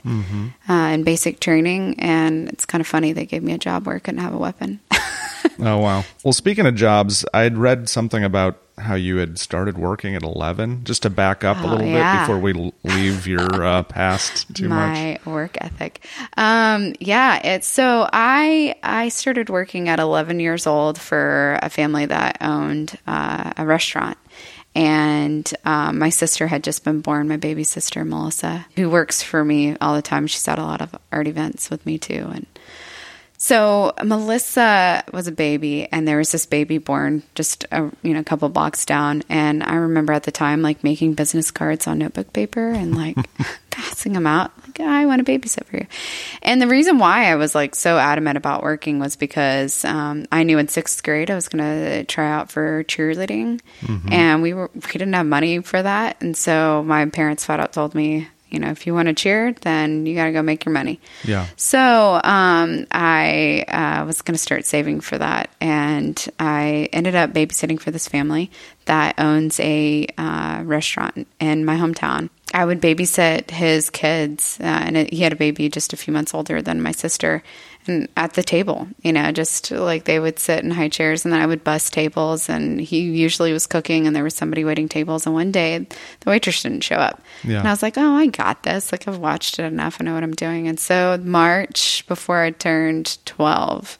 uh, 0.69 0.73
in 0.73 1.05
basic 1.05 1.41
training, 1.41 1.99
and 1.99 2.49
it's 2.51 2.65
kind 2.67 2.81
of 2.81 2.87
funny 2.87 3.13
they 3.13 3.27
gave 3.27 3.43
me 3.43 3.53
a 3.53 3.59
job 3.59 3.87
where 3.87 3.97
I 3.97 3.99
couldn't 3.99 4.21
have 4.21 4.35
a 4.35 4.39
weapon. 4.39 4.81
Oh 5.61 5.79
wow. 5.79 6.05
Well, 6.25 6.33
speaking 6.33 6.67
of 6.67 6.75
jobs, 6.77 7.25
I 7.35 7.41
had 7.41 7.59
read 7.59 7.89
something 7.89 8.23
about 8.23 8.61
how 8.81 8.95
you 8.95 9.17
had 9.17 9.39
started 9.39 9.77
working 9.79 10.15
at 10.15 10.23
11 10.23 10.85
just 10.85 11.03
to 11.03 11.11
back 11.11 11.45
up 11.45 11.57
a 11.59 11.67
Oh, 11.67 11.71
little 11.73 11.87
yeah. 11.87 12.19
bit 12.19 12.23
before 12.23 12.39
we 12.41 12.73
leave 12.85 13.27
your 13.27 13.63
uh, 13.65 13.83
past 13.83 14.55
too 14.55 14.69
much. 14.69 14.97
my 14.97 15.19
work 15.25 15.57
ethic 15.61 16.05
um 16.37 16.95
yeah 17.01 17.41
it's 17.45 17.67
so 17.67 18.09
i 18.13 18.75
i 18.83 19.09
started 19.09 19.51
working 19.51 19.89
at 19.89 19.99
11 20.01 20.41
years 20.41 20.67
old 20.67 20.99
for 21.01 21.59
a 21.63 21.69
family 21.71 22.07
that 22.07 22.39
owned 22.41 22.99
uh, 23.07 23.53
a 23.57 23.67
restaurant 23.67 24.17
and 24.75 25.53
um, 25.65 25.99
my 25.99 26.09
sister 26.11 26.47
had 26.47 26.63
just 26.63 26.85
been 26.85 27.01
born 27.01 27.29
my 27.29 27.37
baby 27.37 27.65
sister 27.65 28.05
melissa 28.05 28.67
who 28.77 28.89
works 28.91 29.23
for 29.23 29.45
me 29.45 29.77
all 29.81 29.95
the 29.95 30.03
time 30.03 30.27
she's 30.27 30.47
at 30.49 30.59
a 30.59 30.63
lot 30.63 30.81
of 30.81 30.95
art 31.11 31.27
events 31.27 31.71
with 31.71 31.85
me 31.87 31.99
too 31.99 32.31
and 32.33 32.47
so 33.41 33.93
Melissa 34.03 35.05
was 35.13 35.29
a 35.29 35.33
baby, 35.33 35.87
and 35.93 36.09
there 36.09 36.19
was 36.19 36.33
this 36.33 36.45
baby 36.45 36.79
born 36.79 37.23
just 37.37 37.65
a 37.71 37.89
you 38.03 38.13
know 38.13 38.19
a 38.21 38.25
couple 38.25 38.49
blocks 38.49 38.85
down. 38.85 39.23
And 39.29 39.63
I 39.63 39.77
remember 39.77 40.13
at 40.13 40.25
the 40.25 40.33
time 40.33 40.61
like 40.61 40.83
making 40.83 41.15
business 41.15 41.53
cards 41.53 41.87
on 41.87 41.99
notebook 41.99 42.33
paper 42.33 42.69
and 42.69 42.97
like 42.97 43.17
passing 43.71 44.15
them 44.15 44.27
out. 44.27 44.51
Like, 44.67 44.81
I 44.81 45.07
want 45.07 45.25
to 45.25 45.39
babysit 45.39 45.65
for 45.67 45.77
you. 45.77 45.87
And 46.43 46.61
the 46.61 46.67
reason 46.67 46.99
why 46.99 47.31
I 47.31 47.37
was 47.37 47.55
like 47.55 47.77
so 47.77 47.97
adamant 47.97 48.37
about 48.37 48.65
working 48.65 48.99
was 48.99 49.15
because 49.15 49.85
um, 49.85 50.27
I 50.33 50.43
knew 50.43 50.59
in 50.59 50.67
sixth 50.67 51.05
grade 51.05 51.31
I 51.31 51.37
was 51.37 51.49
going 51.49 51.63
to 51.63 52.05
try 52.07 52.29
out 52.29 52.51
for 52.51 52.83
cheerleading, 52.85 53.61
and 54.11 54.43
we 54.43 54.53
were 54.53 54.69
we 54.75 54.81
didn't 54.81 55.13
have 55.13 55.27
money 55.27 55.61
for 55.61 55.81
that, 55.81 56.21
and 56.21 56.37
so 56.37 56.83
my 56.83 57.07
parents 57.07 57.45
flat 57.45 57.61
out 57.61 57.73
told 57.73 57.95
me, 57.95 58.27
you 58.51 58.59
know, 58.59 58.71
if 58.71 58.87
you 58.87 58.95
want 58.95 59.09
to 59.09 59.15
cheer, 59.15 59.53
then 59.61 60.07
you 60.07 60.15
got 60.15 60.27
to 60.27 60.33
go 60.33 60.43
make 60.43 60.65
your 60.65 60.73
money. 60.73 61.01
Yeah. 61.25 61.47
So 61.57 62.21
um, 62.25 62.87
I 62.91 63.65
uh, 63.69 64.05
was 64.07 64.23
going 64.23 64.35
to 64.35 64.39
start 64.39 64.65
saving 64.65 65.01
for 65.01 65.19
that, 65.19 65.51
and 65.61 66.27
I 66.39 66.89
ended 66.93 67.15
up 67.15 67.33
babysitting 67.33 67.81
for 67.81 67.91
this 67.91 68.09
family 68.09 68.51
that 68.87 69.19
owns 69.19 69.61
a 69.61 70.07
uh, 70.17 70.63
restaurant 70.65 71.27
in 71.41 71.65
my 71.65 71.77
hometown. 71.77 72.31
I 72.55 72.65
would 72.65 72.81
babysit 72.81 73.51
his 73.51 73.91
kids, 73.91 74.59
uh, 74.61 74.65
and 74.65 74.97
it, 74.97 75.13
he 75.13 75.23
had 75.23 75.33
a 75.33 75.37
baby 75.37 75.69
just 75.69 75.93
a 75.93 75.97
few 75.99 76.13
months 76.13 76.33
older 76.33 76.63
than 76.63 76.81
my 76.81 76.93
sister. 76.93 77.43
At 78.17 78.35
the 78.35 78.43
table, 78.43 78.87
you 79.03 79.13
know, 79.13 79.33
just 79.33 79.71
like 79.71 80.05
they 80.05 80.19
would 80.21 80.39
sit 80.39 80.63
in 80.65 80.71
high 80.71 80.89
chairs, 80.89 81.25
and 81.25 81.33
then 81.33 81.41
I 81.41 81.47
would 81.47 81.65
bus 81.65 81.89
tables. 81.91 82.49
And 82.49 82.81
he 82.81 83.01
usually 83.01 83.53
was 83.53 83.67
cooking, 83.67 84.07
and 84.07 84.15
there 84.15 84.25
was 84.25 84.35
somebody 84.35 84.65
waiting 84.65 84.89
tables. 84.89 85.25
And 85.27 85.35
one 85.35 85.53
day, 85.53 85.87
the 86.21 86.31
waitress 86.31 86.63
didn't 86.63 86.85
show 86.85 86.97
up, 86.97 87.23
Yeah. 87.45 87.59
and 87.61 87.69
I 87.69 87.71
was 87.71 87.83
like, 87.83 87.97
"Oh, 87.97 88.15
I 88.17 88.27
got 88.27 88.63
this. 88.63 88.93
Like 88.93 89.09
I've 89.09 89.19
watched 89.19 89.59
it 89.59 89.65
enough. 89.65 89.99
I 90.01 90.05
know 90.05 90.15
what 90.15 90.23
I'm 90.23 90.35
doing." 90.35 90.69
And 90.69 90.79
so 90.79 91.19
March, 91.23 92.05
before 92.07 92.43
I 92.43 92.51
turned 92.51 93.19
12, 93.25 93.99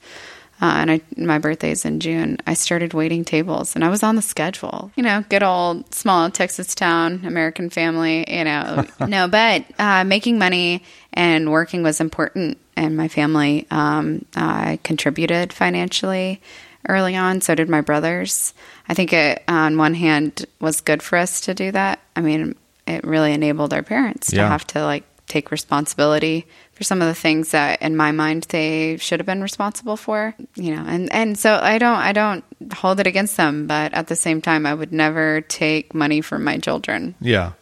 uh, 0.61 0.75
and 0.77 0.91
I, 0.91 1.01
my 1.17 1.39
birthday's 1.39 1.85
in 1.85 2.01
June, 2.01 2.39
I 2.47 2.55
started 2.55 2.93
waiting 2.93 3.25
tables 3.25 3.75
and 3.75 3.85
I 3.85 3.89
was 3.89 4.03
on 4.03 4.17
the 4.17 4.23
schedule. 4.23 4.91
You 4.97 5.05
know, 5.05 5.25
good 5.29 5.43
old 5.43 5.95
small 5.95 6.31
Texas 6.31 6.75
town, 6.75 7.23
American 7.25 7.71
family, 7.71 8.25
you 8.29 8.45
know. 8.45 8.85
no, 9.07 9.29
but 9.29 9.65
uh, 9.79 10.05
making 10.05 10.39
money 10.39 10.83
and 11.13 11.53
working 11.53 11.83
was 11.83 12.01
important. 12.01 12.59
And 12.77 12.97
my 12.97 13.09
family 13.09 13.67
um, 13.71 14.25
uh, 14.37 14.77
contributed 14.83 15.53
financially 15.53 16.41
early 16.89 17.17
on. 17.17 17.41
So 17.41 17.55
did 17.55 17.69
my 17.69 17.81
brothers. 17.81 18.55
I 18.89 18.95
think 18.95 19.13
it, 19.13 19.43
on 19.49 19.77
one 19.77 19.95
hand, 19.95 20.45
was 20.61 20.81
good 20.81 21.03
for 21.03 21.19
us 21.19 21.43
to 21.43 21.55
do 21.55 21.71
that. 21.73 22.01
I 22.17 22.21
mean, 22.21 22.55
it 22.87 23.05
really 23.05 23.33
enabled 23.33 23.75
our 23.75 23.83
parents 23.83 24.31
to 24.31 24.49
have 24.49 24.67
to 24.69 24.83
like 24.83 25.05
take 25.29 25.51
responsibility 25.51 26.47
for 26.73 26.85
some 26.85 27.03
of 27.03 27.09
the 27.09 27.15
things 27.15 27.51
that 27.51 27.83
in 27.83 27.97
my 27.97 28.13
mind 28.13 28.45
they 28.51 28.97
should 28.97 29.21
have 29.21 29.27
been 29.27 29.43
responsible 29.43 29.97
for 29.97 30.35
you 30.55 30.75
know 30.75 30.83
and 30.87 31.13
and 31.13 31.39
so 31.39 31.55
i 31.63 31.77
don't 31.79 31.99
i 31.99 32.13
don't 32.13 32.45
hold 32.73 32.99
it 33.01 33.07
against 33.07 33.37
them 33.37 33.67
but 33.67 33.93
at 33.93 34.07
the 34.09 34.17
same 34.17 34.41
time 34.41 34.65
i 34.67 34.73
would 34.73 34.93
never 34.93 35.41
take 35.43 35.93
money 35.95 36.21
from 36.21 36.43
my 36.45 36.57
children 36.59 37.15
Yeah. 37.21 37.53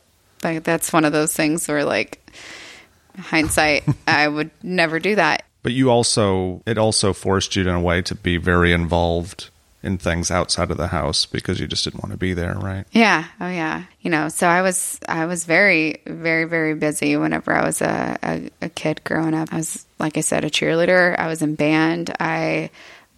like 0.44 0.62
that's 0.64 0.92
one 0.92 1.04
of 1.04 1.12
those 1.12 1.32
things 1.35 1.66
where 1.66 1.85
like 1.85 2.20
hindsight 3.18 3.85
i 4.06 4.28
would 4.28 4.50
never 4.62 4.99
do 5.00 5.14
that 5.16 5.44
But 5.62 5.73
you 5.73 5.90
also, 5.90 6.62
it 6.66 6.78
also 6.78 7.12
forced 7.12 7.56
you 7.56 7.62
in 7.62 7.68
a 7.75 7.80
way 7.80 8.00
to 8.02 8.14
be 8.14 8.37
very 8.37 8.73
involved 8.73 9.50
in 9.86 9.98
things 9.98 10.30
outside 10.30 10.70
of 10.70 10.76
the 10.76 10.88
house 10.88 11.24
because 11.24 11.60
you 11.60 11.66
just 11.66 11.84
didn't 11.84 12.02
want 12.02 12.12
to 12.12 12.18
be 12.18 12.34
there, 12.34 12.54
right? 12.54 12.84
Yeah. 12.90 13.24
Oh, 13.40 13.48
yeah. 13.48 13.84
You 14.00 14.10
know, 14.10 14.28
so 14.28 14.48
I 14.48 14.60
was 14.62 14.98
I 15.08 15.26
was 15.26 15.44
very 15.44 16.02
very 16.06 16.44
very 16.44 16.74
busy 16.74 17.16
whenever 17.16 17.54
I 17.54 17.64
was 17.64 17.80
a, 17.80 18.18
a, 18.22 18.50
a 18.62 18.68
kid 18.68 19.02
growing 19.04 19.32
up. 19.32 19.52
I 19.52 19.56
was 19.56 19.86
like 19.98 20.18
I 20.18 20.20
said 20.20 20.44
a 20.44 20.50
cheerleader. 20.50 21.16
I 21.18 21.28
was 21.28 21.40
in 21.40 21.54
band. 21.54 22.12
I 22.18 22.70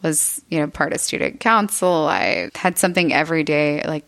was 0.03 0.43
you 0.51 0.61
know 0.61 0.69
part 0.69 0.93
of 0.93 1.01
student 1.01 1.41
council. 1.41 2.07
I 2.09 2.51
had 2.55 2.79
something 2.79 3.13
every 3.13 3.43
day 3.43 3.83
like 3.85 4.05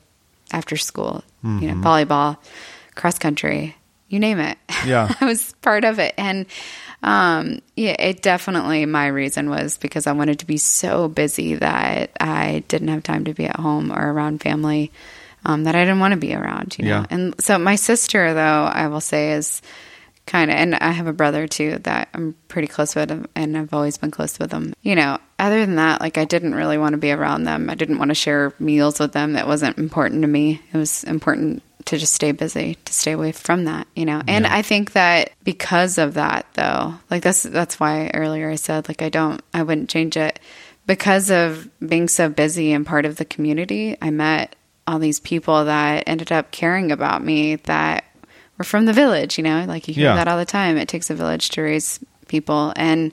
after 0.53 0.77
school. 0.77 1.25
You 1.43 1.49
know, 1.49 1.75
mm-hmm. 1.75 1.87
volleyball, 1.87 2.37
cross 2.95 3.19
country, 3.19 3.75
you 4.11 4.19
name 4.19 4.39
it. 4.41 4.59
Yeah. 4.85 5.15
I 5.21 5.25
was 5.25 5.55
part 5.63 5.85
of 5.85 5.99
it. 5.99 6.13
And 6.19 6.45
um, 7.03 7.61
yeah, 7.77 7.97
it 7.99 8.23
definitely 8.23 8.85
my 8.87 9.07
reason 9.07 9.49
was 9.49 9.79
because 9.79 10.07
I 10.07 10.13
wanted 10.13 10.41
to 10.41 10.47
be 10.47 10.59
so 10.59 11.09
busy 11.09 11.55
that 11.57 12.11
I 12.21 12.63
didn't 12.69 12.89
have 12.89 13.03
time 13.03 13.25
to 13.25 13.35
be 13.35 13.47
at 13.47 13.57
home 13.57 13.91
or 13.91 14.13
around 14.13 14.41
family 14.43 14.93
um, 15.45 15.65
that 15.65 15.75
I 15.75 15.81
didn't 15.85 16.01
want 16.01 16.13
to 16.13 16.19
be 16.21 16.35
around. 16.35 16.77
You 16.79 16.85
know, 16.85 16.91
Yeah. 16.91 17.07
and 17.09 17.35
so 17.41 17.59
my 17.59 17.77
sister, 17.77 18.35
though, 18.35 18.65
I 18.65 18.89
will 18.89 19.01
say 19.01 19.33
is 19.33 19.63
kind 20.27 20.51
of, 20.51 20.57
and 20.59 20.75
I 20.77 20.91
have 20.91 21.07
a 21.07 21.13
brother 21.15 21.49
too 21.49 21.79
that 21.85 22.09
I'm 22.13 22.35
pretty 22.49 22.69
close 22.69 22.95
with, 22.95 23.27
and 23.35 23.57
I've 23.57 23.73
always 23.73 23.97
been 23.97 24.11
close 24.11 24.39
with 24.39 24.51
them. 24.51 24.75
You 24.83 24.95
know, 24.95 25.19
other 25.39 25.65
than 25.65 25.77
that, 25.77 26.03
like 26.03 26.19
I 26.19 26.27
didn't 26.27 26.55
really 26.55 26.77
want 26.77 26.93
to 26.93 26.99
be 26.99 27.11
around 27.13 27.45
them. 27.45 27.71
I 27.71 27.75
didn't 27.75 27.99
want 27.99 28.11
to 28.11 28.15
share 28.15 28.53
meals 28.59 29.01
with 29.01 29.13
them. 29.13 29.33
That 29.33 29.47
wasn't 29.47 29.79
important 29.79 30.21
to 30.23 30.29
me. 30.29 30.61
It 30.73 30.77
was 30.77 31.03
important 31.05 31.63
to 31.87 31.99
just 31.99 32.15
stay 32.15 32.33
busy, 32.33 32.77
to 32.85 32.93
stay 32.93 33.13
away 33.13 33.33
from 33.33 33.65
that, 33.65 33.87
you 33.97 34.05
know. 34.05 34.23
And 34.27 34.47
I 34.47 34.63
think 34.63 34.93
that 34.93 35.31
because 35.45 35.99
of 35.99 36.15
that, 36.15 36.47
though, 36.55 36.95
like 37.11 37.23
that's 37.23 37.43
that's 37.43 37.81
why 37.81 38.11
earlier 38.15 38.51
I 38.51 38.57
said 38.57 38.89
like 38.89 39.03
I 39.03 39.09
don't, 39.09 39.43
I 39.55 39.63
wouldn't 39.63 39.91
change 39.91 40.17
it 40.17 40.39
because 40.87 41.31
of 41.31 41.69
being 41.87 42.09
so 42.09 42.29
busy 42.29 42.73
and 42.73 42.87
part 42.87 43.05
of 43.07 43.17
the 43.17 43.25
community. 43.25 43.97
I 44.03 44.11
met 44.11 44.57
all 44.87 44.99
these 44.99 45.21
people 45.21 45.65
that 45.67 46.05
ended 46.07 46.33
up 46.33 46.51
caring 46.51 46.91
about 46.93 47.23
me 47.25 47.57
that 47.57 48.05
were 48.59 48.65
from 48.65 48.87
the 48.87 48.93
village, 48.93 49.39
you 49.39 49.45
know, 49.45 49.65
like 49.67 49.87
you 49.89 49.95
hear 49.95 50.05
Yeah. 50.07 50.17
that 50.17 50.29
all 50.29 50.39
the 50.39 50.45
time. 50.45 50.77
It 50.77 50.89
takes 50.89 51.09
a 51.11 51.15
village 51.15 51.51
to 51.51 51.63
raise 51.63 52.01
people 52.29 52.73
and 52.77 53.13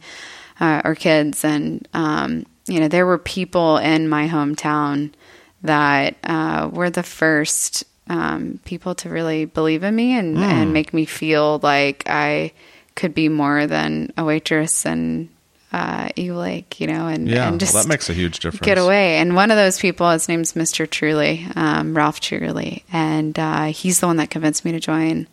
uh, 0.59 0.81
or 0.83 0.95
kids, 0.95 1.45
and 1.45 1.87
um, 1.93 2.45
you 2.67 2.79
know, 2.79 2.87
there 2.87 3.05
were 3.05 3.19
people 3.19 3.77
in 3.77 4.09
my 4.09 4.27
hometown 4.27 5.13
that 5.61 6.15
uh, 6.23 6.69
were 6.71 6.89
the 6.89 7.03
first 7.03 7.83
um, 8.09 8.59
people 8.65 8.95
to 8.95 9.09
really 9.09 9.45
believe 9.45 9.83
in 9.83 9.95
me 9.95 10.13
and, 10.17 10.37
Hmm. 10.37 10.43
and 10.43 10.73
make 10.73 10.93
me 10.93 11.05
feel 11.05 11.59
like 11.63 12.03
I 12.07 12.51
could 12.95 13.13
be 13.13 13.29
more 13.29 13.67
than 13.67 14.11
a 14.17 14.23
waitress 14.23 14.85
and 14.85 15.29
uh, 15.73 16.07
Eagle 16.15 16.37
Lake, 16.37 16.79
you 16.79 16.87
know, 16.87 17.07
and, 17.07 17.27
Yeah. 17.27 17.49
and 17.49 17.59
just 17.59 17.73
well, 17.73 17.83
that 17.83 17.89
makes 17.89 18.09
a 18.09 18.13
huge 18.13 18.39
difference. 18.39 18.61
get 18.65 18.77
away. 18.77 19.17
And 19.17 19.35
one 19.35 19.51
of 19.51 19.57
those 19.57 19.77
people, 19.79 20.09
his 20.09 20.29
name's 20.29 20.53
Mr. 20.53 20.89
Truly, 20.89 21.45
um, 21.55 21.95
Ralph 21.95 22.21
Truly, 22.21 22.83
and 22.91 23.37
uh, 23.37 23.65
he's 23.65 23.99
the 23.99 24.07
one 24.07 24.15
that 24.17 24.29
convinced 24.29 24.63
me 24.63 24.71
to 24.71 24.79
join 24.79 25.27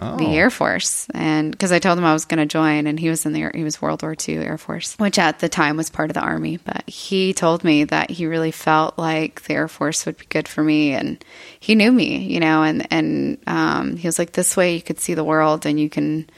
Oh. 0.00 0.16
the 0.16 0.26
Air 0.36 0.50
Force. 0.50 1.06
And 1.14 1.50
because 1.50 1.72
I 1.72 1.78
told 1.78 1.98
him 1.98 2.04
I 2.04 2.12
was 2.12 2.24
going 2.24 2.38
to 2.38 2.46
join, 2.46 2.86
and 2.86 2.98
he 3.00 3.08
was 3.08 3.24
in 3.26 3.32
the 3.32 3.42
Air- 3.42 3.52
he 3.54 3.64
was 3.64 3.80
World 3.80 4.02
War 4.02 4.14
II 4.28 4.36
Air 4.38 4.58
Force, 4.58 4.94
which 4.98 5.18
at 5.18 5.38
the 5.38 5.48
time 5.48 5.76
was 5.76 5.90
part 5.90 6.10
of 6.10 6.14
the 6.14 6.20
Army. 6.20 6.58
But 6.58 6.88
he 6.88 7.32
told 7.32 7.64
me 7.64 7.84
that 7.84 8.10
he 8.10 8.26
really 8.26 8.50
felt 8.52 8.98
like 8.98 9.42
the 9.42 9.54
Air 9.54 9.68
Force 9.68 10.06
would 10.06 10.18
be 10.18 10.26
good 10.28 10.48
for 10.48 10.62
me, 10.62 10.92
and 10.92 11.24
he 11.60 11.74
knew 11.74 11.92
me, 11.92 12.18
you 12.18 12.40
know, 12.40 12.62
and 12.62 12.86
and 12.92 13.38
um, 13.46 13.96
he 13.96 14.06
was 14.08 14.18
like, 14.18 14.32
this 14.32 14.56
way 14.56 14.74
you 14.74 14.82
could 14.82 15.00
see 15.00 15.14
the 15.14 15.24
world, 15.24 15.66
and 15.66 15.78
you 15.80 15.88
can. 15.90 16.28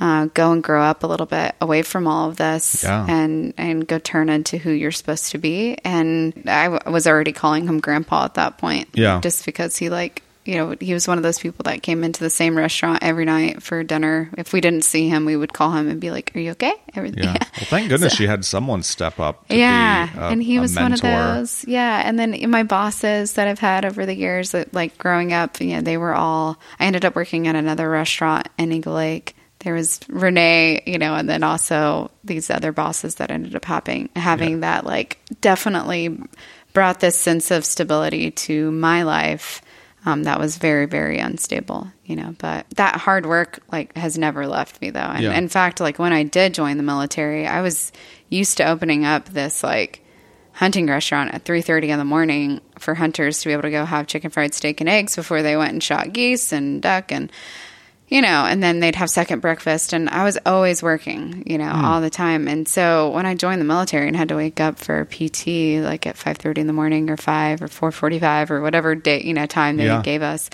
Uh, 0.00 0.24
go 0.34 0.50
and 0.50 0.64
grow 0.64 0.82
up 0.82 1.04
a 1.04 1.06
little 1.06 1.26
bit 1.26 1.54
away 1.60 1.82
from 1.82 2.08
all 2.08 2.28
of 2.28 2.36
this 2.36 2.82
Yeah. 2.82 3.06
and 3.08 3.54
and 3.56 3.86
go 3.86 4.00
turn 4.00 4.30
into 4.30 4.58
who 4.58 4.70
you're 4.72 4.90
supposed 4.90 5.30
to 5.30 5.38
be 5.38 5.76
and 5.84 6.32
I 6.48 6.70
w- 6.70 6.92
was 6.92 7.06
already 7.06 7.30
calling 7.30 7.68
him 7.68 7.78
grandpa 7.78 8.24
at 8.24 8.34
that 8.34 8.58
point 8.58 8.88
Yeah. 8.94 9.20
just 9.20 9.44
because 9.46 9.76
he 9.76 9.90
like 9.90 10.22
you 10.44 10.56
know 10.56 10.74
he 10.80 10.92
was 10.92 11.06
one 11.06 11.18
of 11.18 11.22
those 11.22 11.38
people 11.38 11.62
that 11.64 11.82
came 11.82 12.02
into 12.02 12.20
the 12.20 12.30
same 12.30 12.56
restaurant 12.56 13.02
every 13.02 13.24
night 13.24 13.62
for 13.62 13.82
dinner. 13.84 14.30
If 14.36 14.52
we 14.52 14.60
didn't 14.60 14.82
see 14.82 15.08
him 15.08 15.24
we 15.24 15.36
would 15.36 15.52
call 15.52 15.72
him 15.72 15.88
and 15.88 16.00
be 16.00 16.10
like 16.10 16.32
are 16.34 16.40
you 16.40 16.52
okay? 16.52 16.74
Everything. 16.94 17.24
Yeah. 17.24 17.36
Well, 17.62 17.66
thank 17.66 17.90
goodness 17.90 18.18
you 18.18 18.26
had 18.26 18.44
someone 18.44 18.82
step 18.82 19.20
up. 19.20 19.46
To 19.48 19.56
yeah. 19.56 20.06
be 20.06 20.18
a, 20.18 20.28
and 20.28 20.42
he 20.42 20.58
was 20.58 20.74
one 20.74 20.92
of 20.92 21.00
those. 21.00 21.64
Yeah. 21.68 22.02
And 22.04 22.18
then 22.18 22.50
my 22.50 22.62
bosses 22.62 23.34
that 23.34 23.46
i've 23.46 23.58
had 23.58 23.84
over 23.84 24.04
the 24.04 24.14
years 24.14 24.52
that 24.52 24.72
like 24.74 24.98
growing 24.98 25.32
up 25.32 25.60
you 25.60 25.74
know 25.74 25.80
they 25.80 25.96
were 25.96 26.14
all 26.14 26.58
i 26.80 26.86
ended 26.86 27.04
up 27.04 27.14
working 27.14 27.46
at 27.46 27.54
another 27.56 27.88
restaurant 27.88 28.48
in 28.58 28.72
eagle 28.72 28.94
lake. 28.94 29.36
There 29.60 29.74
was 29.74 30.00
renee 30.08 30.82
you 30.86 30.98
know 30.98 31.14
and 31.14 31.28
then 31.28 31.44
also 31.44 32.10
these 32.24 32.50
other 32.50 32.72
bosses 32.72 33.16
that 33.16 33.30
ended 33.30 33.54
up 33.54 33.64
having 33.64 34.08
having 34.16 34.60
that 34.60 34.84
like 34.84 35.18
definitely 35.40 36.18
brought 36.72 37.00
this 37.00 37.18
sense 37.18 37.50
of 37.50 37.64
stability 37.64 38.30
to 38.30 38.70
my 38.72 39.02
life 39.02 39.62
um, 40.04 40.24
that 40.24 40.38
was 40.38 40.56
very 40.58 40.86
very 40.86 41.18
unstable 41.18 41.86
you 42.04 42.16
know 42.16 42.34
but 42.38 42.66
that 42.76 42.96
hard 42.96 43.26
work 43.26 43.60
like 43.70 43.96
has 43.96 44.18
never 44.18 44.46
left 44.46 44.80
me 44.80 44.90
though 44.90 44.98
and 45.00 45.22
Yeah. 45.22 45.32
in 45.38 45.48
fact 45.48 45.80
like 45.80 45.98
when 45.98 46.12
i 46.12 46.22
did 46.22 46.54
join 46.54 46.76
the 46.76 46.82
military 46.82 47.46
i 47.46 47.60
was 47.60 47.92
used 48.28 48.56
to 48.58 48.64
opening 48.68 49.04
up 49.04 49.28
this 49.30 49.62
like 49.62 50.04
hunting 50.54 50.86
restaurant 50.86 51.32
at 51.32 51.44
3.30 51.44 51.88
in 51.88 51.98
the 51.98 52.04
morning 52.04 52.60
for 52.78 52.94
hunters 52.94 53.40
to 53.40 53.48
be 53.48 53.52
able 53.52 53.62
to 53.62 53.70
go 53.70 53.84
have 53.86 54.06
chicken 54.06 54.30
fried 54.30 54.52
steak 54.52 54.80
and 54.80 54.88
eggs 54.90 55.16
before 55.16 55.42
they 55.42 55.56
went 55.56 55.72
and 55.72 55.82
shot 55.82 56.12
geese 56.12 56.52
and 56.52 56.82
duck 56.82 57.10
and 57.10 57.30
you 58.12 58.20
know 58.20 58.44
and 58.50 58.62
then 58.62 58.80
they'd 58.80 58.94
have 59.02 59.08
second 59.08 59.40
breakfast 59.40 59.92
and 59.94 60.08
i 60.10 60.22
was 60.24 60.36
always 60.44 60.82
working 60.82 61.42
you 61.46 61.56
know 61.56 61.72
all 61.72 62.00
the 62.00 62.10
time. 62.10 62.46
And 62.52 62.68
so 62.68 63.10
when 63.10 63.24
i 63.26 63.34
joined 63.34 63.60
the 63.60 63.64
military 63.74 64.06
and 64.08 64.16
had 64.16 64.28
to 64.28 64.36
wake 64.36 64.60
up 64.60 64.78
for 64.78 65.04
pt 65.06 65.80
like 65.90 66.06
at 66.06 66.16
5.30 66.16 66.58
in 66.58 66.66
the 66.66 66.72
morning 66.72 67.08
or 67.10 67.16
5 67.16 67.62
or 67.62 67.68
4.45 67.68 68.50
or 68.50 68.60
whatever 68.60 68.94
day 68.94 69.22
you 69.22 69.32
know 69.34 69.46
time 69.46 69.76
they 69.78 69.86
Yeah. 69.86 70.02
gave 70.02 70.22
us 70.22 70.50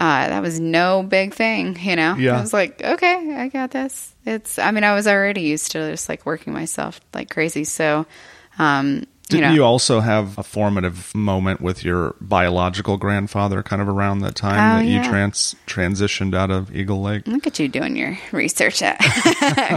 uh, 0.00 0.28
that 0.28 0.42
was 0.42 0.60
no 0.60 1.02
big 1.02 1.34
thing 1.34 1.76
you 1.80 1.96
know? 1.96 2.14
Yeah. 2.16 2.36
i 2.36 2.40
was 2.40 2.52
like 2.52 2.82
okay 2.82 3.34
i 3.36 3.48
got 3.48 3.70
this. 3.70 4.14
It's 4.26 4.58
i 4.58 4.70
mean 4.72 4.84
i 4.84 4.94
was 4.94 5.06
already 5.06 5.42
used 5.42 5.72
to 5.72 5.90
just 5.90 6.08
like 6.08 6.26
working 6.26 6.52
myself 6.52 7.00
like 7.14 7.30
crazy. 7.30 7.64
So 7.64 8.06
um 8.58 9.04
Didn't 9.28 9.50
know. 9.50 9.54
you 9.54 9.64
also 9.64 10.00
have 10.00 10.38
a 10.38 10.42
formative 10.42 11.14
moment 11.14 11.60
with 11.60 11.84
your 11.84 12.14
biological 12.20 12.96
grandfather 12.96 13.62
kind 13.62 13.82
of 13.82 13.88
around 13.88 14.20
that 14.20 14.34
time 14.34 14.76
Oh, 14.76 14.78
that 14.82 14.88
you 14.88 15.02
trans 15.04 15.54
transitioned 15.66 16.34
out 16.34 16.50
of 16.50 16.74
Eagle 16.74 17.02
Lake? 17.02 17.26
Look 17.26 17.46
at 17.46 17.58
you 17.58 17.68
doing 17.68 17.94
your 17.96 18.18
research, 18.32 18.80
at 18.82 18.98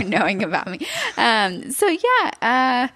knowing 0.08 0.44
about 0.44 0.68
me. 0.68 0.88
Um, 1.18 1.72
so 1.72 1.88
yeah, 1.88 2.32
uh, 2.42 2.88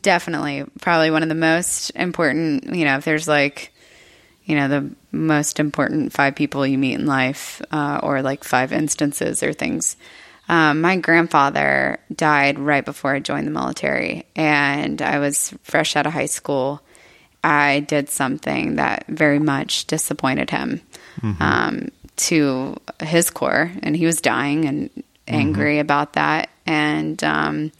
definitely, 0.00 0.64
probably 0.80 1.10
one 1.10 1.22
of 1.22 1.28
the 1.28 1.34
most 1.34 1.90
important. 1.90 2.74
You 2.74 2.84
know, 2.84 2.96
if 2.96 3.04
there's 3.04 3.28
like, 3.28 3.72
you 4.44 4.56
know, 4.56 4.66
the 4.68 4.90
most 5.12 5.60
important 5.60 6.12
five 6.12 6.34
people 6.34 6.66
you 6.66 6.78
meet 6.78 6.94
in 6.94 7.06
life, 7.06 7.62
uh, 7.70 8.00
or 8.02 8.22
like 8.22 8.42
five 8.44 8.72
instances 8.72 9.42
or 9.42 9.52
things. 9.52 9.96
Um, 10.50 10.80
my 10.80 10.96
grandfather 10.96 12.00
died 12.12 12.58
right 12.58 12.84
before 12.84 13.14
I 13.14 13.20
joined 13.20 13.46
the 13.46 13.52
military, 13.52 14.26
and 14.34 15.00
I 15.00 15.20
was 15.20 15.54
fresh 15.62 15.94
out 15.94 16.06
of 16.06 16.12
high 16.12 16.26
school. 16.26 16.82
I 17.44 17.80
did 17.80 18.10
something 18.10 18.74
that 18.74 19.06
very 19.06 19.38
much 19.38 19.86
disappointed 19.86 20.50
him 20.50 20.82
um, 21.38 21.88
to 22.16 22.76
his 23.00 23.30
core, 23.30 23.70
and 23.80 23.96
he 23.96 24.06
was 24.06 24.20
dying 24.20 24.64
and 24.64 24.90
angry 25.28 25.78
about 25.78 26.14
that. 26.14 26.50
And 26.66 27.22
um, 27.22 27.70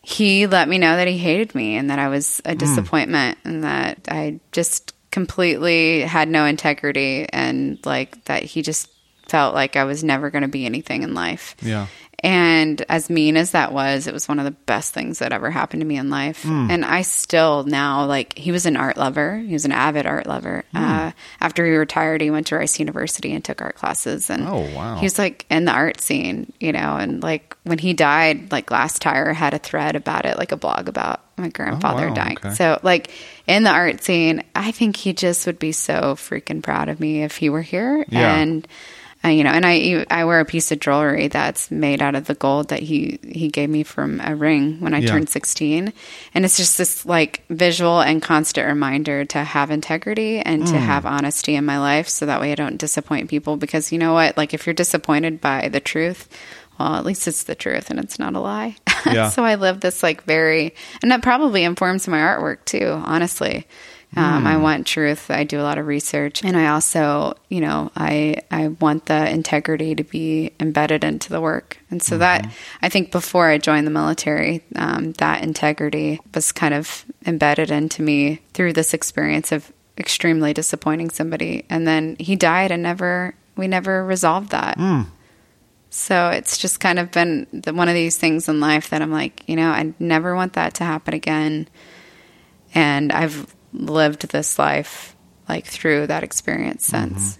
he 0.00 0.46
let 0.46 0.66
me 0.66 0.78
know 0.78 0.96
that 0.96 1.06
he 1.08 1.18
hated 1.18 1.54
me 1.54 1.76
and 1.76 1.90
that 1.90 1.98
I 1.98 2.08
was 2.08 2.40
a 2.46 2.54
disappointment 2.54 3.36
and 3.44 3.64
that 3.64 3.98
I 4.08 4.40
just 4.50 4.94
completely 5.10 6.00
had 6.00 6.28
no 6.28 6.46
integrity 6.46 7.26
and 7.32 7.78
like 7.84 8.24
that 8.24 8.42
he 8.42 8.62
just 8.62 8.88
felt 9.28 9.54
like 9.54 9.76
I 9.76 9.84
was 9.84 10.04
never 10.04 10.30
going 10.30 10.42
to 10.42 10.48
be 10.48 10.66
anything 10.66 11.02
in 11.02 11.14
life. 11.14 11.56
Yeah. 11.62 11.86
And 12.20 12.82
as 12.88 13.10
mean 13.10 13.36
as 13.36 13.50
that 13.50 13.70
was, 13.70 14.06
it 14.06 14.14
was 14.14 14.28
one 14.28 14.38
of 14.38 14.46
the 14.46 14.50
best 14.52 14.94
things 14.94 15.18
that 15.18 15.34
ever 15.34 15.50
happened 15.50 15.82
to 15.82 15.86
me 15.86 15.98
in 15.98 16.08
life. 16.08 16.42
And 16.46 16.82
I 16.82 17.02
still 17.02 17.64
now, 17.64 18.06
like, 18.06 18.38
he 18.38 18.50
was 18.50 18.64
an 18.64 18.78
art 18.78 18.96
lover. 18.96 19.36
He 19.36 19.52
was 19.52 19.66
an 19.66 19.72
avid 19.72 20.06
art 20.06 20.26
lover. 20.26 20.64
Uh, 20.74 21.10
after 21.42 21.66
he 21.66 21.72
retired, 21.72 22.22
he 22.22 22.30
went 22.30 22.46
to 22.46 22.56
Rice 22.56 22.78
University 22.80 23.34
and 23.34 23.44
took 23.44 23.60
art 23.60 23.74
classes. 23.74 24.30
And 24.30 24.48
Oh, 24.48 24.70
wow. 24.74 24.96
he 24.96 25.04
was 25.04 25.18
like 25.18 25.44
in 25.50 25.66
the 25.66 25.72
art 25.72 26.00
scene, 26.00 26.50
you 26.60 26.72
know. 26.72 26.96
And 26.96 27.22
like 27.22 27.58
when 27.64 27.76
he 27.78 27.92
died, 27.92 28.50
like 28.50 28.66
Glasstire 28.66 29.34
had 29.34 29.52
a 29.52 29.58
thread 29.58 29.94
about 29.94 30.24
it, 30.24 30.38
like 30.38 30.52
a 30.52 30.56
blog 30.56 30.88
about 30.88 31.20
my 31.36 31.48
grandfather 31.50 32.06
Oh, 32.06 32.08
wow, 32.08 32.14
dying. 32.14 32.38
okay. 32.38 32.54
So, 32.54 32.80
like 32.82 33.10
in 33.46 33.64
the 33.64 33.70
art 33.70 34.02
scene, 34.02 34.42
I 34.54 34.70
think 34.72 34.96
he 34.96 35.12
just 35.12 35.44
would 35.46 35.58
be 35.58 35.72
so 35.72 36.14
freaking 36.14 36.62
proud 36.62 36.88
of 36.88 37.00
me 37.00 37.22
if 37.22 37.36
he 37.36 37.50
were 37.50 37.60
here. 37.62 38.06
Yeah. 38.08 38.34
And 38.36 38.66
uh, 39.24 39.28
you 39.28 39.42
know, 39.44 39.50
and 39.50 39.64
I 39.64 40.04
I 40.10 40.24
wear 40.24 40.40
a 40.40 40.44
piece 40.44 40.70
of 40.72 40.80
jewelry 40.80 41.28
that's 41.28 41.70
made 41.70 42.02
out 42.02 42.14
of 42.14 42.26
the 42.26 42.34
gold 42.34 42.68
that 42.68 42.80
he 42.80 43.18
he 43.26 43.48
gave 43.48 43.70
me 43.70 43.82
from 43.82 44.20
a 44.22 44.34
ring 44.34 44.80
when 44.80 44.92
I 44.94 44.98
Yeah. 44.98 45.08
turned 45.12 45.28
16, 45.30 45.92
and 46.34 46.44
it's 46.44 46.56
just 46.56 46.76
this 46.78 47.06
like 47.06 47.42
visual 47.48 48.00
and 48.00 48.20
constant 48.22 48.66
reminder 48.68 49.24
to 49.26 49.38
have 49.44 49.70
integrity 49.70 50.40
and 50.40 50.62
Mm. 50.64 50.70
to 50.72 50.78
have 50.78 51.06
honesty 51.06 51.54
in 51.54 51.64
my 51.64 51.78
life, 51.78 52.08
so 52.08 52.26
that 52.26 52.40
way 52.40 52.52
I 52.52 52.54
don't 52.56 52.76
disappoint 52.78 53.30
people. 53.30 53.56
Because 53.56 53.92
you 53.92 53.98
know 53.98 54.12
what, 54.12 54.36
like 54.36 54.52
if 54.54 54.66
you're 54.66 54.74
disappointed 54.74 55.40
by 55.40 55.68
the 55.68 55.80
truth. 55.80 56.28
Well, 56.78 56.96
at 56.96 57.04
least 57.04 57.28
it's 57.28 57.44
the 57.44 57.54
truth 57.54 57.88
and 57.88 58.00
it's 58.00 58.18
not 58.18 58.34
a 58.34 58.40
lie. 58.40 58.76
Yeah. 59.06 59.28
so 59.28 59.44
I 59.44 59.54
live 59.56 59.80
this 59.80 60.02
like 60.02 60.24
very, 60.24 60.74
and 61.02 61.12
that 61.12 61.22
probably 61.22 61.62
informs 61.62 62.08
my 62.08 62.18
artwork 62.18 62.64
too, 62.64 63.00
honestly. 63.04 63.66
Um, 64.16 64.42
Hmm. 64.42 64.46
I 64.46 64.56
want 64.58 64.86
truth. 64.86 65.30
I 65.30 65.44
do 65.44 65.60
a 65.60 65.62
lot 65.62 65.78
of 65.78 65.86
research, 65.86 66.44
and 66.44 66.56
I 66.56 66.68
also, 66.68 67.34
you 67.48 67.60
know, 67.60 67.90
I 67.96 68.36
I 68.50 68.68
want 68.68 69.06
the 69.06 69.28
integrity 69.28 69.94
to 69.94 70.04
be 70.04 70.52
embedded 70.60 71.04
into 71.04 71.30
the 71.30 71.40
work, 71.40 71.78
and 71.90 72.02
so 72.02 72.18
that 72.18 72.42
Mm-hmm. 72.42 72.50
I 72.82 72.88
think 72.88 73.10
before 73.10 73.48
I 73.48 73.58
joined 73.58 73.86
the 73.86 73.90
military, 73.90 74.62
um, 74.76 75.12
that 75.14 75.42
integrity 75.42 76.20
was 76.34 76.52
kind 76.52 76.74
of 76.74 77.04
embedded 77.26 77.70
into 77.70 78.02
me 78.02 78.40
through 78.52 78.72
this 78.74 78.94
experience 78.94 79.52
of 79.52 79.72
extremely 79.98 80.52
disappointing 80.52 81.10
somebody, 81.10 81.64
and 81.70 81.86
then 81.86 82.16
he 82.18 82.36
died, 82.36 82.70
and 82.70 82.82
never 82.82 83.34
we 83.56 83.66
never 83.68 84.04
resolved 84.04 84.50
that. 84.50 84.76
So 85.90 86.30
it's 86.30 86.58
just 86.58 86.80
kind 86.80 86.98
of 86.98 87.12
been 87.12 87.46
the, 87.52 87.72
one 87.72 87.88
of 87.88 87.94
these 87.94 88.16
things 88.16 88.48
in 88.48 88.58
life 88.58 88.90
that 88.90 89.00
I'm 89.00 89.12
like, 89.12 89.44
you 89.48 89.54
know, 89.54 89.70
I 89.70 89.94
never 90.00 90.34
want 90.34 90.54
that 90.54 90.74
to 90.74 90.84
happen 90.84 91.14
again. 91.14 91.68
And 92.74 93.12
I've 93.12 93.53
lived 93.74 94.28
this 94.28 94.58
life 94.58 95.14
like 95.48 95.66
through 95.66 96.06
that 96.06 96.22
experience 96.22 96.86
since. 96.86 97.38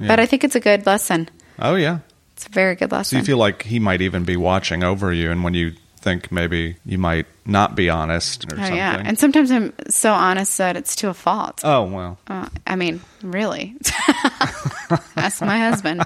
Yeah. 0.00 0.08
But 0.08 0.20
I 0.20 0.26
think 0.26 0.42
it's 0.42 0.56
a 0.56 0.60
good 0.60 0.86
lesson. 0.86 1.28
Oh 1.58 1.76
yeah. 1.76 2.00
It's 2.32 2.46
a 2.46 2.50
very 2.50 2.74
good 2.74 2.90
lesson. 2.90 3.16
So 3.16 3.20
you 3.20 3.24
feel 3.24 3.38
like 3.38 3.62
he 3.62 3.78
might 3.78 4.00
even 4.00 4.24
be 4.24 4.36
watching 4.36 4.82
over 4.82 5.12
you, 5.12 5.30
and 5.30 5.44
when 5.44 5.54
you 5.54 5.74
think 5.98 6.32
maybe 6.32 6.76
you 6.84 6.98
might 6.98 7.26
not 7.46 7.74
be 7.76 7.88
honest 7.88 8.44
or 8.44 8.56
oh 8.56 8.58
something. 8.58 8.76
yeah, 8.76 9.02
and 9.02 9.18
sometimes 9.18 9.50
I'm 9.50 9.72
so 9.88 10.12
honest 10.12 10.58
that 10.58 10.76
it's 10.76 10.96
to 10.96 11.08
a 11.08 11.14
fault. 11.14 11.60
oh 11.62 11.84
well. 11.84 12.18
Uh, 12.26 12.48
I 12.66 12.74
mean, 12.74 13.00
really. 13.22 13.76
That's 15.14 15.40
my 15.40 15.58
husband. 15.58 16.02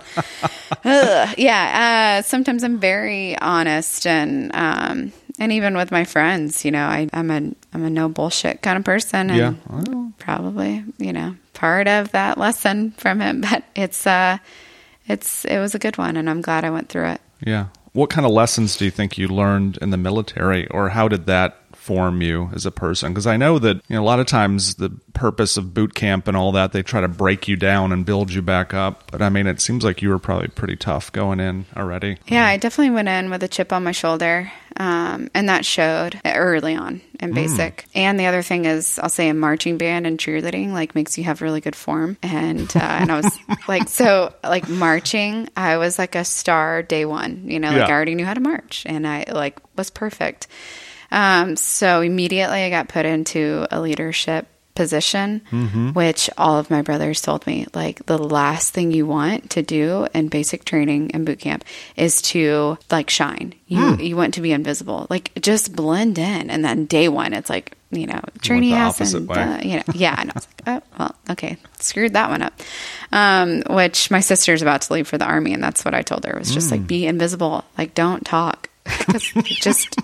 Yeah. 0.84 2.18
Uh, 2.18 2.22
sometimes 2.22 2.62
I'm 2.62 2.78
very 2.78 3.36
honest, 3.38 4.06
and 4.06 4.50
um, 4.54 5.12
and 5.38 5.52
even 5.52 5.76
with 5.76 5.90
my 5.90 6.04
friends, 6.04 6.64
you 6.64 6.70
know, 6.70 6.84
I, 6.84 7.08
I'm 7.12 7.30
a 7.30 7.52
I'm 7.78 7.84
a 7.84 7.90
no 7.90 8.08
bullshit 8.08 8.60
kind 8.60 8.76
of 8.76 8.84
person, 8.84 9.30
and 9.30 9.38
Yeah. 9.38 9.54
Well, 9.68 10.12
probably 10.18 10.84
you 10.98 11.12
know 11.12 11.36
part 11.54 11.86
of 11.86 12.10
that 12.10 12.36
lesson 12.36 12.90
from 12.92 13.20
him. 13.20 13.40
But 13.48 13.62
it's 13.76 14.04
uh, 14.06 14.38
it's 15.06 15.44
it 15.44 15.58
was 15.58 15.74
a 15.74 15.78
good 15.78 15.96
one, 15.96 16.16
and 16.16 16.28
I'm 16.28 16.40
glad 16.42 16.64
I 16.64 16.70
went 16.70 16.88
through 16.88 17.10
it. 17.10 17.20
yeah. 17.40 17.66
What 17.92 18.10
kind 18.10 18.26
of 18.26 18.32
lessons 18.32 18.76
do 18.76 18.84
you 18.84 18.90
think 18.90 19.16
you 19.16 19.28
learned 19.28 19.78
in 19.80 19.90
the 19.90 19.96
military, 19.96 20.66
or 20.68 20.90
how 20.90 21.08
did 21.08 21.26
that 21.26 21.56
form 21.88 22.20
you 22.20 22.50
as 22.54 22.66
a 22.66 22.70
person? 22.70 23.12
Because 23.12 23.26
I 23.26 23.38
know 23.38 23.58
that 23.58 23.76
you 23.88 23.96
know 23.96 24.02
a 24.02 24.04
lot 24.04 24.20
of 24.20 24.26
times 24.26 24.74
the 24.74 24.90
purpose 25.14 25.56
of 25.56 25.72
boot 25.72 25.94
camp 25.94 26.28
and 26.28 26.36
all 26.36 26.52
that 26.52 26.72
they 26.72 26.82
try 26.82 27.00
to 27.00 27.08
break 27.08 27.48
you 27.48 27.56
down 27.56 27.92
and 27.92 28.04
build 28.04 28.30
you 28.30 28.42
back 28.42 28.74
up. 28.74 29.10
But 29.10 29.22
I 29.22 29.30
mean, 29.30 29.46
it 29.46 29.60
seems 29.60 29.84
like 29.84 30.02
you 30.02 30.10
were 30.10 30.18
probably 30.18 30.48
pretty 30.48 30.76
tough 30.76 31.10
going 31.12 31.40
in 31.40 31.64
already. 31.76 32.18
Yeah, 32.26 32.46
I 32.46 32.58
definitely 32.58 32.90
went 32.94 33.08
in 33.08 33.30
with 33.30 33.42
a 33.42 33.48
chip 33.48 33.72
on 33.72 33.82
my 33.84 33.92
shoulder, 33.92 34.52
um, 34.76 35.30
and 35.34 35.48
that 35.48 35.64
showed 35.64 36.20
early 36.26 36.76
on 36.76 37.00
in 37.20 37.32
basic. 37.32 37.86
And 37.94 38.20
the 38.20 38.26
other 38.26 38.42
thing 38.42 38.64
is, 38.66 38.98
I'll 39.00 39.08
say, 39.08 39.28
a 39.30 39.34
marching 39.34 39.78
band 39.78 40.06
and 40.06 40.18
cheerleading 40.18 40.72
like 40.72 40.94
makes 40.94 41.16
you 41.18 41.24
have 41.24 41.40
really 41.42 41.60
good 41.62 41.74
form. 41.74 42.16
And 42.22 42.70
uh, 42.76 42.80
and 42.80 43.10
I 43.10 43.16
was 43.22 43.38
like, 43.68 43.88
so 43.88 44.34
like 44.44 44.68
marching, 44.68 45.48
I 45.56 45.78
was 45.78 45.98
like 45.98 46.14
a 46.14 46.24
star 46.24 46.82
day 46.82 47.06
one. 47.06 47.50
You 47.50 47.58
know, 47.60 47.68
like 47.70 47.78
Yeah. 47.78 47.86
I 47.86 47.90
already 47.92 48.14
knew 48.14 48.26
how 48.26 48.34
to 48.34 48.40
march, 48.40 48.84
and 48.86 49.06
I 49.06 49.24
like 49.32 49.58
was 49.76 49.88
perfect. 49.90 50.46
Um, 51.10 51.56
so 51.56 52.00
immediately 52.00 52.62
I 52.62 52.70
got 52.70 52.88
put 52.88 53.06
into 53.06 53.66
a 53.70 53.80
leadership 53.80 54.46
position, 54.74 55.40
which 55.92 56.30
all 56.38 56.56
of 56.56 56.70
my 56.70 56.82
brothers 56.82 57.20
told 57.20 57.44
me 57.48 57.66
like 57.74 58.06
the 58.06 58.16
last 58.16 58.72
thing 58.72 58.92
you 58.92 59.06
want 59.06 59.50
to 59.50 59.60
do 59.62 60.06
in 60.14 60.28
basic 60.28 60.64
training 60.64 61.10
and 61.10 61.26
boot 61.26 61.40
camp 61.40 61.64
is 61.96 62.22
to 62.22 62.78
like 62.88 63.10
shine. 63.10 63.54
You 63.66 63.96
you 63.96 64.16
want 64.16 64.34
to 64.34 64.40
be 64.40 64.52
invisible, 64.52 65.08
like 65.10 65.32
just 65.40 65.74
blend 65.74 66.16
in. 66.18 66.48
And 66.48 66.64
then 66.64 66.86
day 66.86 67.08
one, 67.08 67.32
it's 67.32 67.50
like 67.50 67.76
you 67.90 68.06
know 68.06 68.20
house 68.70 69.00
opposite 69.00 69.16
and 69.16 69.28
uh, 69.64 69.68
you 69.68 69.76
know 69.78 69.82
yeah. 69.94 70.14
And 70.16 70.30
I 70.30 70.34
was 70.34 70.46
like, 70.46 70.62
oh 70.68 70.82
well, 70.96 71.14
okay, 71.30 71.56
screwed 71.80 72.12
that 72.12 72.30
one 72.30 72.42
up. 72.42 72.52
Um, 73.10 73.64
which 73.68 74.12
my 74.12 74.20
sister's 74.20 74.62
about 74.62 74.82
to 74.82 74.92
leave 74.92 75.08
for 75.08 75.18
the 75.18 75.24
army, 75.26 75.54
and 75.54 75.62
that's 75.62 75.84
what 75.84 75.92
I 75.92 76.02
told 76.02 76.24
her. 76.24 76.34
It 76.34 76.38
was 76.38 76.54
just 76.54 76.70
like 76.70 76.86
be 76.86 77.04
invisible, 77.04 77.64
like 77.76 77.94
don't 77.94 78.24
talk, 78.24 78.70
just 79.42 79.96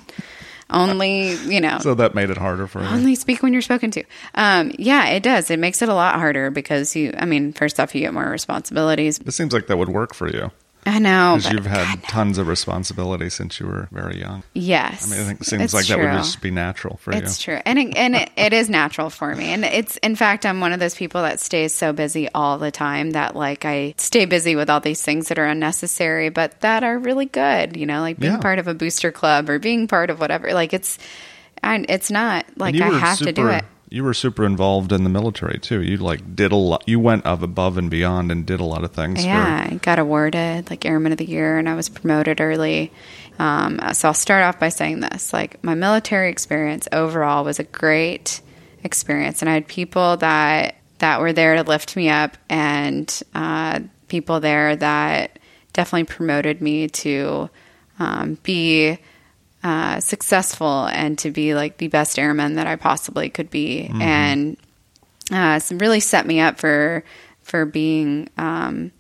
only 0.70 1.34
you 1.34 1.60
know 1.60 1.78
So 1.80 1.94
that 1.94 2.14
made 2.14 2.30
it 2.30 2.36
harder 2.36 2.66
for 2.66 2.80
only 2.80 3.14
speak 3.14 3.42
when 3.42 3.52
you're 3.52 3.62
spoken 3.62 3.90
to. 3.92 4.04
Um, 4.34 4.72
yeah, 4.78 5.08
it 5.08 5.22
does. 5.22 5.50
It 5.50 5.58
makes 5.58 5.82
it 5.82 5.88
a 5.88 5.94
lot 5.94 6.16
harder 6.16 6.50
because 6.50 6.94
you, 6.96 7.12
I 7.16 7.24
mean, 7.24 7.52
first 7.52 7.78
off, 7.78 7.94
you 7.94 8.00
get 8.00 8.14
more 8.14 8.28
responsibilities. 8.28 9.18
It 9.18 9.32
seems 9.32 9.52
like 9.52 9.66
that 9.66 9.76
would 9.76 9.88
work 9.88 10.14
for 10.14 10.28
you 10.28 10.50
I 10.86 10.98
know. 10.98 11.36
because 11.38 11.52
you've 11.52 11.66
had 11.66 12.02
tons 12.04 12.36
of 12.38 12.46
responsibility 12.46 13.30
since 13.30 13.58
you 13.58 13.66
were 13.66 13.88
very 13.90 14.18
young. 14.20 14.42
yes. 14.52 15.06
I 15.06 15.14
mean, 15.14 15.24
I 15.24 15.26
think 15.28 15.40
it 15.40 15.44
seems 15.46 15.62
it's 15.62 15.74
like 15.74 15.86
that 15.86 15.98
would 15.98 16.12
just 16.12 16.40
be 16.42 16.50
natural 16.50 16.98
for 16.98 17.10
It's 17.12 17.20
you. 17.20 17.24
It's 17.26 17.38
true, 17.42 17.58
and 17.64 17.78
it, 17.78 17.96
and 17.96 18.14
it, 18.16 18.30
it 18.36 18.52
is 18.52 18.68
natural 18.68 19.08
for 19.10 19.34
me. 19.34 19.46
And 19.46 19.64
it's 19.64 19.96
in 19.98 20.14
fact, 20.16 20.44
I'm 20.44 20.60
one 20.60 20.72
of 20.72 20.80
those 20.80 20.94
people 20.94 21.22
that 21.22 21.40
stays 21.40 21.72
so 21.72 21.92
busy 21.92 22.28
all 22.34 22.58
the 22.58 22.70
time 22.70 23.12
that 23.12 23.34
like 23.34 23.64
I 23.64 23.94
stay 23.96 24.24
busy 24.26 24.56
with 24.56 24.68
all 24.68 24.80
these 24.80 25.02
things 25.02 25.28
that 25.28 25.38
are 25.38 25.46
unnecessary, 25.46 26.28
but 26.28 26.60
that 26.60 26.84
are 26.84 26.98
really 26.98 27.26
good. 27.26 27.76
You 27.76 27.86
know, 27.86 28.00
like 28.00 28.18
being 28.18 28.34
Yeah. 28.34 28.40
part 28.40 28.58
of 28.58 28.68
a 28.68 28.74
booster 28.74 29.10
club 29.12 29.48
or 29.48 29.58
being 29.58 29.88
part 29.88 30.10
of 30.10 30.20
whatever. 30.20 30.52
Like 30.52 30.74
it's, 30.74 30.98
I, 31.62 31.84
it's 31.88 32.10
not 32.10 32.44
like 32.56 32.78
I 32.78 32.88
have 32.98 33.18
to 33.18 33.32
do 33.32 33.48
it. 33.48 33.64
You 33.94 34.02
were 34.02 34.12
super 34.12 34.44
involved 34.44 34.90
in 34.90 35.04
the 35.04 35.08
military 35.08 35.60
too. 35.60 35.80
You 35.80 35.98
like 35.98 36.34
did 36.34 36.50
a 36.50 36.56
lot. 36.56 36.82
You 36.84 36.98
went 36.98 37.22
above 37.26 37.78
and 37.78 37.88
beyond 37.88 38.32
and 38.32 38.44
did 38.44 38.58
a 38.58 38.64
lot 38.64 38.82
of 38.82 38.90
things. 38.90 39.24
Yeah, 39.24 39.68
I 39.70 39.76
got 39.76 40.00
awarded 40.00 40.68
like 40.68 40.84
Airman 40.84 41.12
of 41.12 41.18
the 41.18 41.24
Year, 41.24 41.58
and 41.58 41.68
I 41.68 41.76
was 41.76 41.88
promoted 41.88 42.40
early. 42.40 42.90
Um, 43.38 43.78
so 43.92 44.08
I'll 44.08 44.14
start 44.14 44.42
off 44.42 44.58
by 44.58 44.70
saying 44.70 44.98
this: 44.98 45.32
like 45.32 45.62
my 45.62 45.76
military 45.76 46.28
experience 46.28 46.88
overall 46.90 47.44
was 47.44 47.60
a 47.60 47.62
great 47.62 48.40
experience, 48.82 49.42
and 49.42 49.48
I 49.48 49.54
had 49.54 49.68
people 49.68 50.16
that 50.16 50.74
that 50.98 51.20
were 51.20 51.32
there 51.32 51.54
to 51.54 51.62
lift 51.62 51.94
me 51.94 52.08
up, 52.08 52.36
and 52.48 53.22
uh, 53.32 53.78
people 54.08 54.40
there 54.40 54.74
that 54.74 55.38
definitely 55.72 56.12
promoted 56.12 56.60
me 56.60 56.88
to 56.88 57.48
um, 58.00 58.38
be 58.42 58.98
uh, 59.64 59.98
successful 59.98 60.84
and 60.86 61.18
to 61.18 61.30
be 61.30 61.54
like 61.54 61.78
the 61.78 61.88
best 61.88 62.18
airman 62.18 62.54
that 62.54 62.66
I 62.66 62.76
possibly 62.76 63.30
could 63.30 63.50
be, 63.50 63.90
and 64.00 64.56
uh, 65.32 65.58
so 65.58 65.74
really 65.76 66.00
set 66.00 66.26
me 66.26 66.38
up 66.40 66.58
for 66.60 67.02
for 67.42 67.64
being 67.64 68.28
um, 68.38 68.92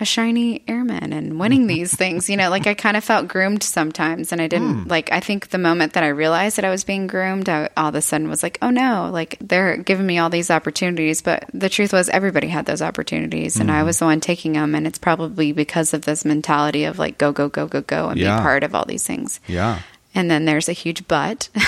a 0.00 0.04
shiny 0.04 0.62
airman 0.68 1.12
and 1.12 1.38
winning 1.38 1.66
these 1.66 1.94
things. 2.02 2.28
You 2.28 2.36
know, 2.36 2.50
like 2.50 2.66
I 2.66 2.74
kind 2.74 2.96
of 2.98 3.04
felt 3.04 3.28
groomed 3.28 3.62
sometimes, 3.62 4.30
and 4.32 4.42
I 4.42 4.46
didn't 4.48 4.88
like. 4.88 5.10
I 5.12 5.20
think 5.20 5.48
the 5.48 5.58
moment 5.58 5.94
that 5.94 6.04
I 6.04 6.08
realized 6.08 6.56
that 6.58 6.64
I 6.66 6.70
was 6.70 6.84
being 6.84 7.06
groomed, 7.06 7.48
I 7.48 7.70
all 7.76 7.88
of 7.88 7.94
a 7.94 8.02
sudden 8.02 8.28
was 8.28 8.42
like, 8.42 8.58
oh 8.60 8.68
no, 8.70 9.08
like 9.10 9.38
they're 9.40 9.78
giving 9.78 10.04
me 10.06 10.18
all 10.18 10.28
these 10.28 10.50
opportunities. 10.50 11.22
But 11.22 11.46
the 11.54 11.70
truth 11.70 11.94
was, 11.94 12.10
everybody 12.10 12.48
had 12.48 12.66
those 12.66 12.82
opportunities, 12.82 13.56
and 13.56 13.70
I 13.70 13.84
was 13.84 13.98
the 14.00 14.04
one 14.04 14.20
taking 14.20 14.52
them. 14.52 14.74
And 14.74 14.86
it's 14.86 14.98
probably 14.98 15.52
because 15.52 15.94
of 15.94 16.02
this 16.04 16.24
mentality 16.26 16.84
of 16.84 16.98
like 16.98 17.16
go 17.16 17.32
go 17.32 17.48
go 17.48 17.66
go 17.68 17.80
go 17.80 18.10
and 18.10 18.20
Yeah. 18.20 18.36
be 18.36 18.42
part 18.42 18.64
of 18.64 18.74
all 18.74 18.84
these 18.84 19.06
things. 19.06 19.40
Yeah. 19.46 19.80
And 20.14 20.30
then 20.30 20.44
there's 20.44 20.68
a 20.68 20.72
huge 20.72 21.06
but. 21.08 21.48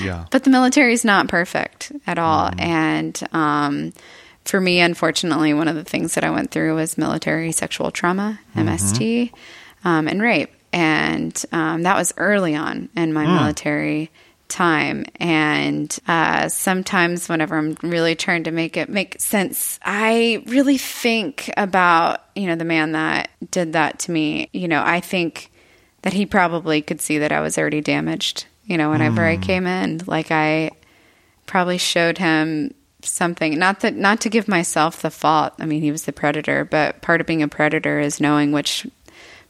Yeah. 0.00 0.26
But 0.30 0.44
the 0.44 0.50
military 0.50 0.92
is 0.92 1.04
not 1.04 1.28
perfect 1.28 1.90
at 2.06 2.18
all. 2.18 2.50
And 2.58 3.18
um, 3.32 3.92
for 4.44 4.60
me, 4.60 4.80
unfortunately, 4.80 5.54
one 5.54 5.68
of 5.68 5.74
the 5.74 5.84
things 5.84 6.14
that 6.14 6.24
I 6.24 6.30
went 6.30 6.50
through 6.50 6.74
was 6.74 6.98
military 6.98 7.50
sexual 7.52 7.90
trauma, 7.90 8.38
MST, 8.54 9.32
um, 9.84 10.06
and 10.06 10.20
rape. 10.20 10.50
And 10.72 11.42
um, 11.52 11.82
that 11.84 11.96
was 11.96 12.12
early 12.18 12.54
on 12.54 12.90
in 12.94 13.12
my 13.14 13.24
military 13.24 14.10
time. 14.48 15.06
And 15.16 15.96
uh, 16.06 16.48
sometimes, 16.48 17.28
whenever 17.28 17.56
I'm 17.56 17.76
really 17.82 18.14
trying 18.14 18.44
to 18.44 18.50
make 18.50 18.76
it 18.76 18.88
make 18.88 19.20
sense, 19.20 19.78
I 19.82 20.42
really 20.46 20.78
think 20.78 21.50
about, 21.56 22.20
you 22.34 22.46
know, 22.46 22.56
the 22.56 22.64
man 22.64 22.92
that 22.92 23.30
did 23.50 23.72
that 23.72 24.00
to 24.00 24.12
me. 24.12 24.50
You 24.52 24.68
know, 24.68 24.82
I 24.84 25.00
think 25.00 25.50
that 26.06 26.12
he 26.12 26.24
probably 26.24 26.82
could 26.82 27.00
see 27.00 27.18
that 27.18 27.32
I 27.32 27.40
was 27.40 27.58
already 27.58 27.80
damaged. 27.80 28.46
You 28.64 28.78
know, 28.78 28.90
whenever 28.90 29.24
I 29.24 29.34
hmm. 29.34 29.42
came 29.42 29.66
in, 29.66 30.02
like 30.06 30.30
I 30.30 30.70
probably 31.46 31.78
showed 31.78 32.18
him 32.18 32.72
something. 33.02 33.58
Not 33.58 33.80
that, 33.80 33.96
not 33.96 34.20
to 34.20 34.28
give 34.28 34.46
myself 34.46 35.02
the 35.02 35.10
fault. 35.10 35.54
I 35.58 35.66
mean, 35.66 35.82
he 35.82 35.90
was 35.90 36.04
the 36.04 36.12
predator, 36.12 36.64
but 36.64 37.02
part 37.02 37.20
of 37.20 37.26
being 37.26 37.42
a 37.42 37.48
predator 37.48 37.98
is 37.98 38.20
knowing 38.20 38.52
which 38.52 38.86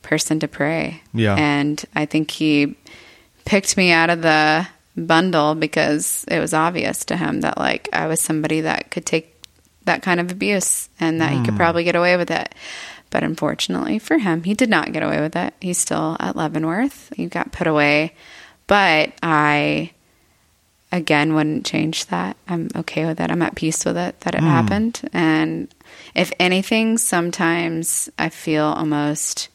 person 0.00 0.40
to 0.40 0.48
prey. 0.48 1.02
Yeah. 1.12 1.34
and 1.34 1.84
I 1.94 2.06
think 2.06 2.30
he 2.30 2.74
picked 3.44 3.76
me 3.76 3.92
out 3.92 4.08
of 4.08 4.22
the 4.22 4.66
bundle 4.96 5.54
because 5.56 6.24
it 6.26 6.40
was 6.40 6.54
obvious 6.54 7.04
to 7.04 7.18
him 7.18 7.42
that 7.42 7.58
like 7.58 7.90
I 7.92 8.06
was 8.06 8.18
somebody 8.18 8.62
that 8.62 8.90
could 8.90 9.04
take 9.04 9.42
that 9.84 10.00
kind 10.00 10.20
of 10.20 10.32
abuse 10.32 10.88
and 10.98 11.20
that 11.20 11.32
he 11.32 11.40
could 11.40 11.50
hmm. 11.50 11.58
probably 11.58 11.84
get 11.84 11.96
away 11.96 12.16
with 12.16 12.30
it. 12.30 12.54
But 13.16 13.24
unfortunately 13.24 13.98
for 13.98 14.18
him, 14.18 14.42
he 14.42 14.52
did 14.52 14.68
not 14.68 14.92
get 14.92 15.02
away 15.02 15.22
with 15.22 15.34
it. 15.36 15.54
He's 15.58 15.78
still 15.78 16.18
at 16.20 16.36
Leavenworth. 16.36 17.10
He 17.16 17.24
got 17.28 17.50
put 17.50 17.66
away. 17.66 18.12
But 18.66 19.14
I, 19.22 19.92
again, 20.92 21.34
wouldn't 21.34 21.64
change 21.64 22.08
that. 22.08 22.36
I'm 22.46 22.68
okay 22.76 23.06
with 23.06 23.18
it. 23.18 23.30
I'm 23.30 23.40
at 23.40 23.54
peace 23.54 23.86
with 23.86 23.96
it 23.96 24.20
that 24.20 24.34
it 24.34 24.42
hmm. 24.42 24.46
happened. 24.48 25.08
And 25.14 25.74
if 26.14 26.30
anything, 26.38 26.98
sometimes 26.98 28.10
I 28.18 28.28
feel 28.28 28.66
almost 28.66 29.48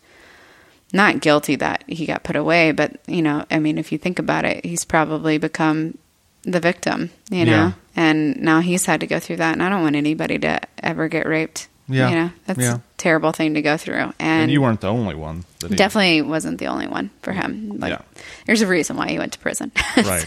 not 0.92 1.22
guilty 1.22 1.56
that 1.58 1.84
he 1.86 2.08
got 2.08 2.24
put 2.24 2.36
away, 2.36 2.72
but, 2.72 3.00
you 3.06 3.22
know, 3.22 3.46
I 3.52 3.60
mean, 3.60 3.78
if 3.78 3.92
you 3.92 4.00
think 4.00 4.18
about 4.18 4.44
it, 4.44 4.66
he's 4.66 4.86
probably 4.86 5.38
become 5.38 6.00
the 6.42 6.60
victim, 6.60 7.12
you 7.30 7.46
know? 7.46 7.52
Yeah. 7.52 7.72
And 7.96 8.42
now 8.42 8.62
he's 8.62 8.88
had 8.88 9.02
to 9.02 9.06
go 9.06 9.20
through 9.20 9.36
that. 9.36 9.54
And 9.54 9.62
I 9.62 9.70
don't 9.70 9.84
want 9.84 9.96
anybody 9.96 10.40
to 10.40 10.62
ever 10.82 11.08
get 11.08 11.28
raped. 11.28 11.68
Yeah. 11.92 12.10
You 12.10 12.16
know, 12.16 12.32
that's 12.46 12.60
Yeah. 12.60 12.76
a 12.76 12.82
terrible 12.98 13.32
thing 13.32 13.54
to 13.56 13.62
go 13.62 13.78
through. 13.78 13.96
And, 14.20 14.44
And 14.44 14.52
you 14.52 14.62
weren't 14.62 14.82
the 14.82 14.88
only 14.88 15.16
one. 15.16 15.46
That 15.60 15.70
he, 15.72 15.76
definitely 15.76 16.22
wasn't 16.22 16.58
the 16.60 16.68
only 16.68 16.88
one 16.88 17.10
for 17.22 17.32
him. 17.34 17.78
Like, 17.80 17.92
Yeah. 17.92 18.02
there's 18.46 18.62
a 18.62 18.68
reason 18.68 18.98
why 18.98 19.10
he 19.10 19.18
went 19.20 19.34
to 19.34 19.40
prison. 19.40 19.72
Right. 19.98 20.26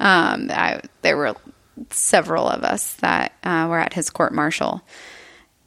um, 0.00 0.50
I, 0.50 0.80
there 1.02 1.16
were 1.16 1.34
several 1.90 2.48
of 2.48 2.62
us 2.64 2.94
that 2.94 3.32
uh, 3.44 3.66
were 3.68 3.78
at 3.80 3.92
his 3.94 4.10
court 4.10 4.32
martial. 4.32 4.82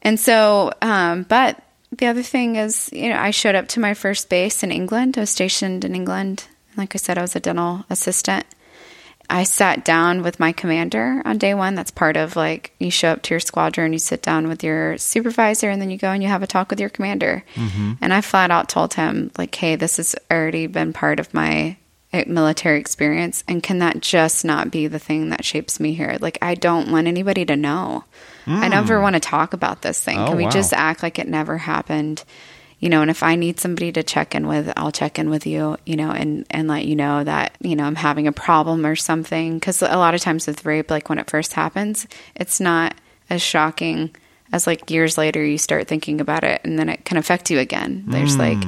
And 0.02 0.19
so, 0.19 0.71
um, 0.82 1.23
but 1.23 1.62
the 1.91 2.08
other 2.08 2.23
thing 2.23 2.56
is, 2.56 2.89
you 2.93 3.10
know, 3.10 3.17
I 3.17 3.32
showed 3.32 3.56
up 3.56 3.67
to 3.69 3.80
my 3.80 3.93
first 3.93 4.30
base 4.30 4.63
in 4.63 4.71
England. 4.71 5.17
I 5.17 5.21
was 5.21 5.30
stationed 5.30 5.84
in 5.86 5.95
England. 5.95 6.45
Like 6.76 6.95
I 6.95 6.97
said, 6.97 7.17
I 7.17 7.21
was 7.21 7.36
a 7.36 7.39
dental 7.39 7.86
assistant. 7.89 8.45
I 9.29 9.43
sat 9.43 9.83
down 9.83 10.23
with 10.23 10.39
my 10.39 10.53
commander 10.53 11.21
on 11.25 11.37
day 11.37 11.53
one. 11.53 11.75
That's 11.75 11.91
part 11.91 12.15
of 12.15 12.35
like 12.35 12.71
you 12.79 12.89
show 12.89 13.09
up 13.09 13.21
to 13.23 13.33
your 13.33 13.39
squadron, 13.41 13.91
you 13.91 13.99
sit 13.99 14.21
down 14.21 14.47
with 14.47 14.63
your 14.63 14.97
supervisor, 14.97 15.69
and 15.69 15.81
then 15.81 15.89
you 15.89 15.97
go 15.97 16.11
and 16.11 16.23
you 16.23 16.29
have 16.29 16.43
a 16.43 16.47
talk 16.47 16.69
with 16.69 16.79
your 16.79 16.89
commander. 16.89 17.43
And 18.01 18.13
I 18.13 18.21
flat 18.21 18.51
out 18.51 18.69
told 18.69 18.93
him, 18.93 19.31
like, 19.37 19.53
hey, 19.53 19.75
this 19.75 19.97
has 19.97 20.15
already 20.31 20.67
been 20.67 20.93
part 20.93 21.19
of 21.19 21.33
my 21.33 21.75
uh, 22.13 22.23
military 22.25 22.79
experience. 22.79 23.43
And 23.49 23.61
can 23.61 23.79
that 23.79 23.99
just 23.99 24.45
not 24.45 24.71
be 24.71 24.87
the 24.87 24.99
thing 24.99 25.29
that 25.29 25.43
shapes 25.43 25.77
me 25.79 25.93
here? 25.93 26.17
Like, 26.21 26.37
I 26.41 26.55
don't 26.55 26.89
want 26.89 27.07
anybody 27.07 27.43
to 27.45 27.57
know. 27.57 28.05
I 28.49 28.69
never 28.69 29.01
want 29.01 29.15
to 29.15 29.19
talk 29.19 29.51
about 29.51 29.81
this 29.81 30.01
thing. 30.01 30.17
Oh, 30.17 30.27
can 30.27 30.37
we 30.37 30.45
wow. 30.45 30.49
just 30.49 30.71
act 30.71 31.03
like 31.03 31.19
it 31.19 31.27
never 31.27 31.57
happened? 31.57 32.23
You 32.79 32.89
know 32.89 33.01
and 33.01 33.09
if 33.09 33.23
i 33.23 33.35
need 33.35 33.59
somebody 33.59 33.91
to 33.91 34.03
check 34.03 34.35
in 34.35 34.47
with 34.47 34.71
i'll 34.77 34.91
check 34.91 35.17
in 35.17 35.29
with 35.29 35.45
you 35.45 35.77
you 35.85 35.95
know 35.95 36.11
and 36.11 36.45
and 36.49 36.67
let 36.67 36.85
you 36.85 36.95
know 36.95 37.23
that 37.23 37.55
you 37.61 37.75
know 37.75 37.83
i'm 37.83 37.95
having 37.95 38.27
a 38.27 38.31
problem 38.31 38.85
or 38.85 38.95
something. 38.95 39.55
Because 39.55 39.81
a 39.81 39.97
lot 39.97 40.15
of 40.15 40.21
times 40.21 40.47
with 40.47 40.65
rape 40.65 40.91
like 40.91 41.09
when 41.09 41.19
it 41.19 41.29
first 41.29 41.53
happens 41.53 42.07
it's 42.35 42.59
not 42.59 42.95
as 43.29 43.41
shocking 43.41 44.15
as 44.53 44.67
like 44.67 44.89
years 44.89 45.17
later 45.17 45.43
you 45.43 45.57
start 45.57 45.87
thinking 45.87 46.21
about 46.21 46.43
it 46.43 46.61
and 46.63 46.77
then 46.79 46.89
it 46.89 47.03
can 47.03 47.17
affect 47.17 47.49
you 47.49 47.59
again. 47.59 48.05
There's 48.07 48.35
hmm. 48.35 48.41
like 48.41 48.63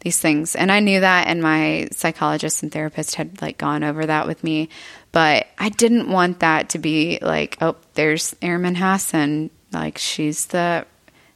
these 0.00 0.18
things. 0.18 0.56
And 0.56 0.72
i 0.72 0.80
knew 0.80 1.00
that 1.00 1.26
and 1.26 1.42
my 1.42 1.88
psychologist 1.92 2.62
and 2.62 2.72
therapist 2.72 3.16
had 3.16 3.40
like 3.42 3.58
gone 3.58 3.84
over 3.84 4.06
that 4.06 4.26
with 4.26 4.42
me. 4.42 4.68
But 5.12 5.46
i 5.58 5.68
didn't 5.68 6.10
want 6.10 6.40
that 6.40 6.70
to 6.70 6.78
be 6.78 7.18
like 7.20 7.58
oh 7.60 7.76
there's 7.94 8.34
airman 8.40 8.76
hassan 8.76 9.50
like 9.72 9.98
she's 9.98 10.46
the 10.46 10.86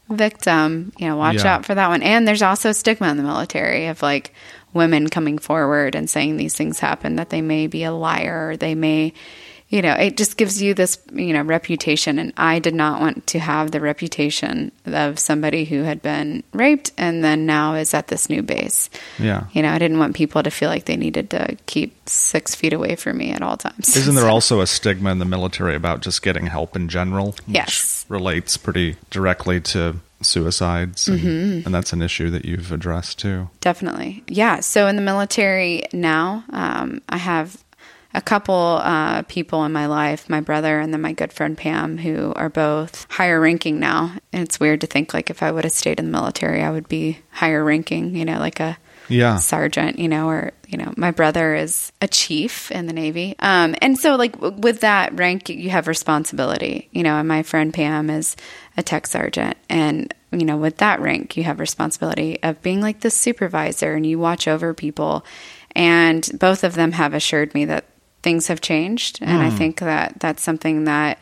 victim, 0.09 0.93
you 0.99 1.09
know, 1.09 1.17
watch 1.17 1.45
Yeah. 1.45 1.55
out 1.55 1.65
for 1.65 1.75
that 1.75 1.89
one. 1.89 2.03
And 2.03 2.27
there's 2.29 2.43
also 2.43 2.73
stigma 2.73 3.09
in 3.09 3.17
the 3.17 3.23
military 3.23 3.87
of 3.87 4.03
like 4.03 4.35
women 4.73 5.09
coming 5.09 5.39
forward 5.39 5.95
and 5.95 6.11
saying 6.11 6.37
these 6.37 6.55
things 6.55 6.81
happen, 6.81 7.17
that 7.17 7.31
they 7.31 7.41
may 7.41 7.67
be 7.67 7.85
a 7.85 7.93
liar, 7.93 8.51
or 8.51 8.57
they 8.57 8.75
may, 8.75 9.13
you 9.75 9.83
know, 9.83 9.93
it 9.95 10.17
just 10.17 10.37
gives 10.37 10.63
you 10.63 10.73
this, 10.73 10.99
you 11.13 11.33
know, 11.33 11.43
reputation. 11.43 12.21
And 12.21 12.33
I 12.37 12.61
did 12.61 12.77
not 12.77 13.01
want 13.01 13.27
to 13.27 13.41
have 13.41 13.73
the 13.73 13.81
reputation 13.81 14.71
of 14.87 15.19
somebody 15.19 15.65
who 15.65 15.83
had 15.83 16.01
been 16.01 16.45
raped 16.53 16.93
and 16.97 17.25
then 17.25 17.45
now 17.45 17.75
is 17.75 17.93
at 17.93 18.07
this 18.07 18.31
new 18.31 18.41
base. 18.41 18.89
Yeah. 19.19 19.47
You 19.53 19.63
know, 19.63 19.71
I 19.73 19.79
didn't 19.81 19.99
want 19.99 20.15
people 20.15 20.45
to 20.45 20.51
feel 20.51 20.69
like 20.71 20.85
they 20.85 20.97
needed 20.97 21.31
to 21.31 21.57
keep 21.67 22.09
six 22.09 22.55
feet 22.55 22.73
away 22.73 22.95
from 22.95 23.19
me 23.19 23.33
at 23.33 23.43
all 23.43 23.57
times. 23.57 23.97
Isn't 23.97 24.15
there 24.15 24.23
So- 24.29 24.31
also 24.31 24.61
a 24.61 24.67
stigma 24.69 25.11
in 25.11 25.19
the 25.19 25.25
military 25.25 25.75
about 25.75 26.03
just 26.03 26.23
getting 26.23 26.47
help 26.47 26.77
in 26.77 26.89
general? 26.89 27.33
Which 27.33 27.57
Yes. 27.57 28.07
relates 28.09 28.57
pretty 28.57 28.95
directly 29.11 29.61
to 29.63 29.97
suicides. 30.23 31.09
And, 31.09 31.21
Mm-hmm. 31.21 31.67
and 31.67 31.75
that's 31.75 31.93
an 31.93 32.03
issue 32.03 32.31
that 32.31 32.45
you've 32.45 32.73
addressed 32.73 33.19
too. 33.19 33.49
Definitely. 33.61 34.23
Yeah. 34.29 34.61
So 34.61 34.87
in 34.87 34.97
the 34.97 35.03
military 35.03 35.83
now, 35.93 36.45
um, 36.51 37.01
I 37.09 37.17
have 37.19 37.63
a 38.15 38.23
couple 38.23 38.81
uh, 38.83 39.23
people 39.23 39.65
in 39.65 39.73
my 39.73 39.87
life, 39.87 40.29
my 40.31 40.41
brother 40.41 40.79
and 40.79 40.93
then 40.93 41.01
my 41.01 41.13
good 41.13 41.33
friend 41.33 41.59
Pam, 41.59 41.99
who 41.99 42.33
are 42.37 42.49
both 42.49 43.07
higher 43.11 43.41
ranking 43.41 43.81
now. 43.81 44.13
And 44.33 44.43
it's 44.45 44.61
weird 44.61 44.81
to 44.83 44.87
think 44.87 45.13
like 45.13 45.31
if 45.31 45.43
I 45.43 45.51
would 45.51 45.65
have 45.65 45.73
stayed 45.73 45.99
in 45.99 46.07
the 46.07 46.13
military, 46.13 46.63
I 46.63 46.71
would 46.71 46.89
be 46.89 47.19
higher 47.31 47.65
ranking, 47.65 48.15
you 48.15 48.25
know, 48.25 48.39
like 48.39 48.61
a 48.61 48.79
Yeah. 49.09 49.37
sergeant, 49.37 49.99
you 49.99 50.09
know, 50.09 50.29
or, 50.29 50.53
you 50.69 50.79
know, 50.79 50.95
my 50.97 51.11
brother 51.11 51.55
is 51.55 51.93
a 52.01 52.09
chief 52.09 52.71
in 52.71 52.87
the 52.87 52.93
Navy. 52.93 53.35
Um, 53.41 53.75
and 53.83 53.99
so, 53.99 54.15
like, 54.17 54.33
w- 54.33 54.57
with 54.61 54.81
that 54.81 55.13
rank, 55.19 55.51
you 55.51 55.71
have 55.71 55.89
responsibility, 55.89 56.89
you 56.93 57.03
know, 57.03 57.17
and 57.17 57.29
my 57.29 57.43
friend 57.43 57.75
Pam 57.75 58.09
is 58.11 58.37
a 58.77 58.83
tech 58.83 59.07
sergeant. 59.07 59.57
And, 59.69 60.15
you 60.33 60.45
know, 60.47 60.57
with 60.57 60.79
that 60.79 61.01
rank, 61.01 61.37
you 61.37 61.43
have 61.45 61.61
responsibility 61.61 62.39
of 62.43 62.63
being 62.63 62.81
like 62.81 63.01
the 63.01 63.11
supervisor 63.11 63.93
and 63.95 64.07
you 64.07 64.19
watch 64.19 64.49
over 64.49 64.73
people. 64.73 65.25
And 65.77 66.27
both 66.39 66.65
of 66.65 66.75
them 66.75 66.93
have 66.93 67.13
assured 67.13 67.53
me 67.55 67.65
that 67.67 67.85
things 68.25 68.49
have 68.49 68.61
changed. 68.61 69.21
And 69.23 69.41
I 69.43 69.51
think 69.51 69.79
that 69.79 70.19
that's 70.19 70.43
something 70.43 70.85
that, 70.85 71.19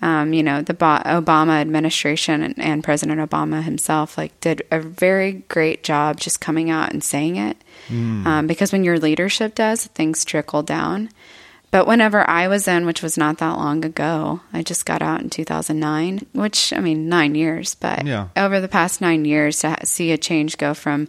um, 0.00 0.32
you 0.32 0.42
know, 0.42 0.62
the 0.62 0.72
Obama 0.72 1.60
administration 1.60 2.42
and, 2.42 2.58
and 2.58 2.82
President 2.82 3.20
Obama 3.20 3.62
himself 3.62 4.16
like 4.16 4.38
did 4.40 4.62
a 4.70 4.80
very 4.80 5.44
great 5.48 5.82
job 5.84 6.18
just 6.20 6.40
coming 6.40 6.70
out 6.70 6.92
and 6.92 7.04
saying 7.04 7.36
it. 7.36 7.56
Um, 7.90 8.46
because 8.46 8.72
when 8.72 8.84
your 8.84 8.98
leadership 8.98 9.54
does, 9.54 9.86
things 9.88 10.24
trickle 10.24 10.62
down. 10.62 11.10
But 11.70 11.88
whenever 11.88 12.28
I 12.30 12.46
was 12.46 12.68
in, 12.68 12.86
which 12.86 13.02
was 13.02 13.18
not 13.18 13.38
that 13.38 13.58
long 13.58 13.84
ago, 13.84 14.40
I 14.52 14.62
just 14.62 14.86
got 14.86 15.02
out 15.02 15.20
in 15.20 15.28
2009, 15.28 16.24
which 16.32 16.72
I 16.72 16.78
mean, 16.78 17.08
nine 17.08 17.34
years. 17.34 17.74
But 17.74 18.06
Yeah. 18.06 18.28
over 18.36 18.60
the 18.60 18.68
past 18.68 19.00
nine 19.00 19.24
years, 19.24 19.58
to 19.60 19.76
see 19.84 20.12
a 20.12 20.16
change 20.16 20.56
go 20.56 20.72
from 20.72 21.08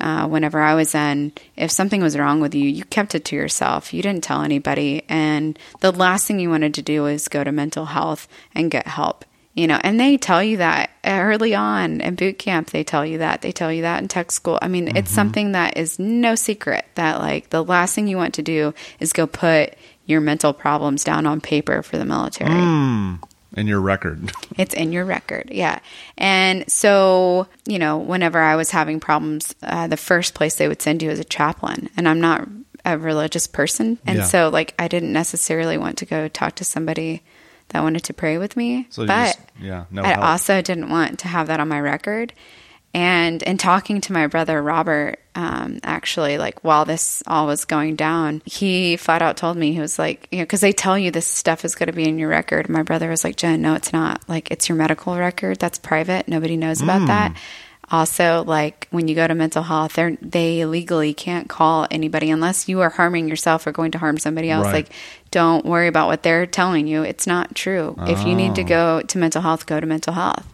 uh, 0.00 0.26
whenever 0.28 0.60
I 0.60 0.74
was 0.74 0.94
in, 0.94 1.32
if 1.56 1.70
something 1.70 2.02
was 2.02 2.16
wrong 2.18 2.40
with 2.40 2.54
you, 2.54 2.68
you 2.68 2.84
kept 2.84 3.14
it 3.14 3.24
to 3.26 3.36
yourself. 3.36 3.94
You 3.94 4.02
didn't 4.02 4.24
tell 4.24 4.42
anybody. 4.42 5.04
And 5.08 5.58
the 5.80 5.92
last 5.92 6.26
thing 6.26 6.38
you 6.38 6.50
wanted 6.50 6.74
to 6.74 6.82
do 6.82 7.02
was 7.02 7.28
go 7.28 7.42
to 7.44 7.52
mental 7.52 7.86
health 7.86 8.28
and 8.54 8.70
get 8.70 8.86
help. 8.86 9.24
you 9.56 9.66
know, 9.66 9.80
and 9.82 9.98
they 9.98 10.18
tell 10.18 10.42
you 10.42 10.58
that 10.58 10.90
early 11.02 11.54
on 11.54 12.02
in 12.02 12.14
boot 12.14 12.38
camp. 12.38 12.70
They 12.70 12.84
tell 12.84 13.06
you 13.06 13.18
that. 13.18 13.40
They 13.40 13.52
tell 13.52 13.72
you 13.72 13.82
that 13.82 14.02
in 14.02 14.08
tech 14.08 14.30
school. 14.30 14.58
I 14.60 14.68
mean, 14.68 14.94
it's 14.96 15.10
something 15.10 15.52
that 15.52 15.78
is 15.78 15.98
no 15.98 16.34
secret 16.34 16.84
that 16.94 17.20
like 17.20 17.48
the 17.48 17.64
last 17.64 17.94
thing 17.94 18.06
you 18.06 18.18
want 18.18 18.34
to 18.34 18.42
do 18.42 18.74
is 19.00 19.14
go 19.14 19.26
put 19.26 19.74
your 20.04 20.20
mental 20.20 20.52
problems 20.52 21.04
down 21.04 21.24
on 21.26 21.40
paper 21.40 21.82
for 21.82 21.96
the 21.96 22.04
military. 22.04 22.50
In 23.56 23.66
your 23.66 23.80
record. 23.80 24.30
It's 24.58 24.74
in 24.74 24.92
your 24.92 25.04
record, 25.04 25.48
yeah. 25.50 25.80
And 26.16 26.70
so, 26.70 27.46
you 27.66 27.78
know, 27.78 27.98
whenever 27.98 28.38
I 28.40 28.56
was 28.56 28.70
having 28.70 29.00
problems, 29.00 29.54
uh, 29.62 29.86
the 29.86 29.96
first 29.98 30.34
place 30.34 30.54
they 30.56 30.68
would 30.68 30.80
send 30.80 31.02
you 31.02 31.10
is 31.10 31.18
a 31.20 31.24
chaplain. 31.24 31.90
And 31.96 32.08
I'm 32.08 32.20
not 32.20 32.48
a 32.84 32.96
religious 32.96 33.46
person, 33.46 33.98
and 34.06 34.18
Yeah. 34.18 34.24
so 34.24 34.48
like 34.48 34.74
I 34.78 34.88
didn't 34.88 35.12
necessarily 35.12 35.76
want 35.76 35.98
to 35.98 36.06
go 36.06 36.28
talk 36.28 36.54
to 36.56 36.64
somebody 36.64 37.22
that 37.70 37.82
wanted 37.82 38.04
to 38.04 38.14
pray 38.14 38.38
with 38.38 38.56
me. 38.56 38.86
So 38.90 39.04
but 39.06 39.26
just- 39.26 39.38
yeah, 39.60 39.84
no 39.90 40.02
I 40.04 40.08
help. 40.08 40.24
also 40.24 40.62
didn't 40.62 40.88
want 40.88 41.18
to 41.20 41.28
have 41.28 41.48
that 41.48 41.58
on 41.60 41.68
my 41.68 41.80
record. 41.80 42.32
And 42.96 43.42
in 43.42 43.58
talking 43.58 44.00
to 44.00 44.12
my 44.14 44.26
brother 44.26 44.62
Robert, 44.62 45.18
um, 45.34 45.80
actually, 45.84 46.38
like 46.38 46.64
while 46.64 46.86
this 46.86 47.22
all 47.26 47.46
was 47.46 47.66
going 47.66 47.94
down, 47.94 48.40
he 48.46 48.96
flat 48.96 49.20
out 49.20 49.36
told 49.36 49.58
me 49.58 49.74
he 49.74 49.80
was 49.80 49.98
like, 49.98 50.28
you 50.30 50.38
know, 50.38 50.44
because 50.44 50.62
they 50.62 50.72
tell 50.72 50.98
you 50.98 51.10
this 51.10 51.26
stuff 51.26 51.66
is 51.66 51.74
going 51.74 51.88
to 51.88 51.92
be 51.92 52.08
in 52.08 52.18
your 52.18 52.30
record. 52.30 52.70
My 52.70 52.82
brother 52.82 53.10
was 53.10 53.22
like, 53.22 53.36
Jen, 53.36 53.60
no, 53.60 53.74
it's 53.74 53.92
not. 53.92 54.26
Like 54.30 54.50
it's 54.50 54.70
your 54.70 54.76
medical 54.78 55.14
record. 55.14 55.58
That's 55.58 55.78
private. 55.78 56.26
Nobody 56.26 56.56
knows 56.56 56.80
about 56.80 57.00
Hmm. 57.02 57.06
that. 57.08 57.36
Also, 57.90 58.42
like 58.46 58.88
when 58.90 59.08
you 59.08 59.14
go 59.14 59.26
to 59.28 59.34
mental 59.34 59.62
health, 59.62 59.92
they 59.96 60.16
they 60.22 60.64
legally 60.64 61.12
can't 61.12 61.50
call 61.50 61.86
anybody 61.90 62.30
unless 62.30 62.66
you 62.66 62.80
are 62.80 62.88
harming 62.88 63.28
yourself 63.28 63.66
or 63.66 63.72
going 63.72 63.90
to 63.92 63.98
harm 63.98 64.18
somebody 64.18 64.48
else. 64.50 64.64
Right. 64.64 64.72
Like, 64.86 64.88
don't 65.30 65.66
worry 65.66 65.86
about 65.86 66.08
what 66.08 66.22
they're 66.22 66.46
telling 66.46 66.86
you. 66.86 67.02
It's 67.02 67.26
not 67.26 67.54
true. 67.54 67.94
If 68.08 68.26
you 68.26 68.34
need 68.34 68.54
to 68.54 68.62
Oh. 68.62 68.64
go 68.64 69.02
to 69.02 69.18
mental 69.18 69.42
health, 69.42 69.66
go 69.66 69.78
to 69.80 69.86
mental 69.86 70.14
health. 70.14 70.46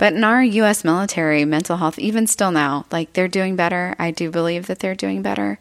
But 0.00 0.14
in 0.14 0.24
our 0.24 0.42
U.S. 0.42 0.82
military, 0.82 1.44
mental 1.44 1.76
health, 1.76 1.98
even 1.98 2.26
still 2.26 2.50
now, 2.50 2.86
like 2.90 3.12
they're 3.12 3.28
doing 3.28 3.54
better. 3.54 3.94
I 3.98 4.10
do 4.12 4.30
believe 4.30 4.66
that 4.68 4.78
they're 4.78 4.94
doing 4.94 5.20
better. 5.20 5.58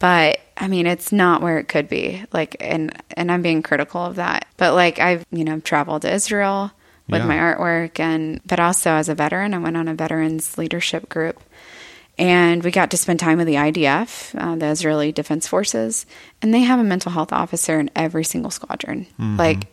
But 0.00 0.40
I 0.56 0.66
mean, 0.66 0.86
it's 0.86 1.12
not 1.12 1.42
where 1.42 1.58
it 1.58 1.68
could 1.68 1.88
be. 1.88 2.24
Like, 2.32 2.56
and 2.60 2.92
and 3.16 3.30
I'm 3.30 3.40
being 3.42 3.62
critical 3.62 4.04
of 4.04 4.16
that. 4.16 4.46
But 4.56 4.74
like, 4.74 4.98
I've 4.98 5.24
you 5.30 5.44
know 5.44 5.60
traveled 5.60 6.02
to 6.02 6.12
Israel 6.12 6.72
with 7.08 7.20
Yeah. 7.22 7.26
my 7.28 7.36
artwork, 7.36 8.00
and 8.00 8.40
but 8.44 8.58
also 8.60 8.90
as 8.90 9.08
a 9.08 9.14
veteran, 9.14 9.54
I 9.54 9.58
went 9.58 9.76
on 9.76 9.86
a 9.86 9.94
veterans 9.94 10.58
leadership 10.58 11.08
group, 11.08 11.40
and 12.18 12.62
we 12.64 12.70
got 12.72 12.90
to 12.90 12.96
spend 12.96 13.20
time 13.20 13.38
with 13.38 13.46
the 13.46 13.54
IDF, 13.54 14.34
uh, 14.36 14.56
the 14.56 14.66
Israeli 14.66 15.12
Defense 15.12 15.46
Forces, 15.46 16.04
and 16.42 16.52
they 16.52 16.60
have 16.60 16.80
a 16.80 16.84
mental 16.84 17.12
health 17.12 17.32
officer 17.32 17.78
in 17.78 17.90
every 17.94 18.24
single 18.24 18.50
squadron. 18.50 19.06
Like 19.18 19.66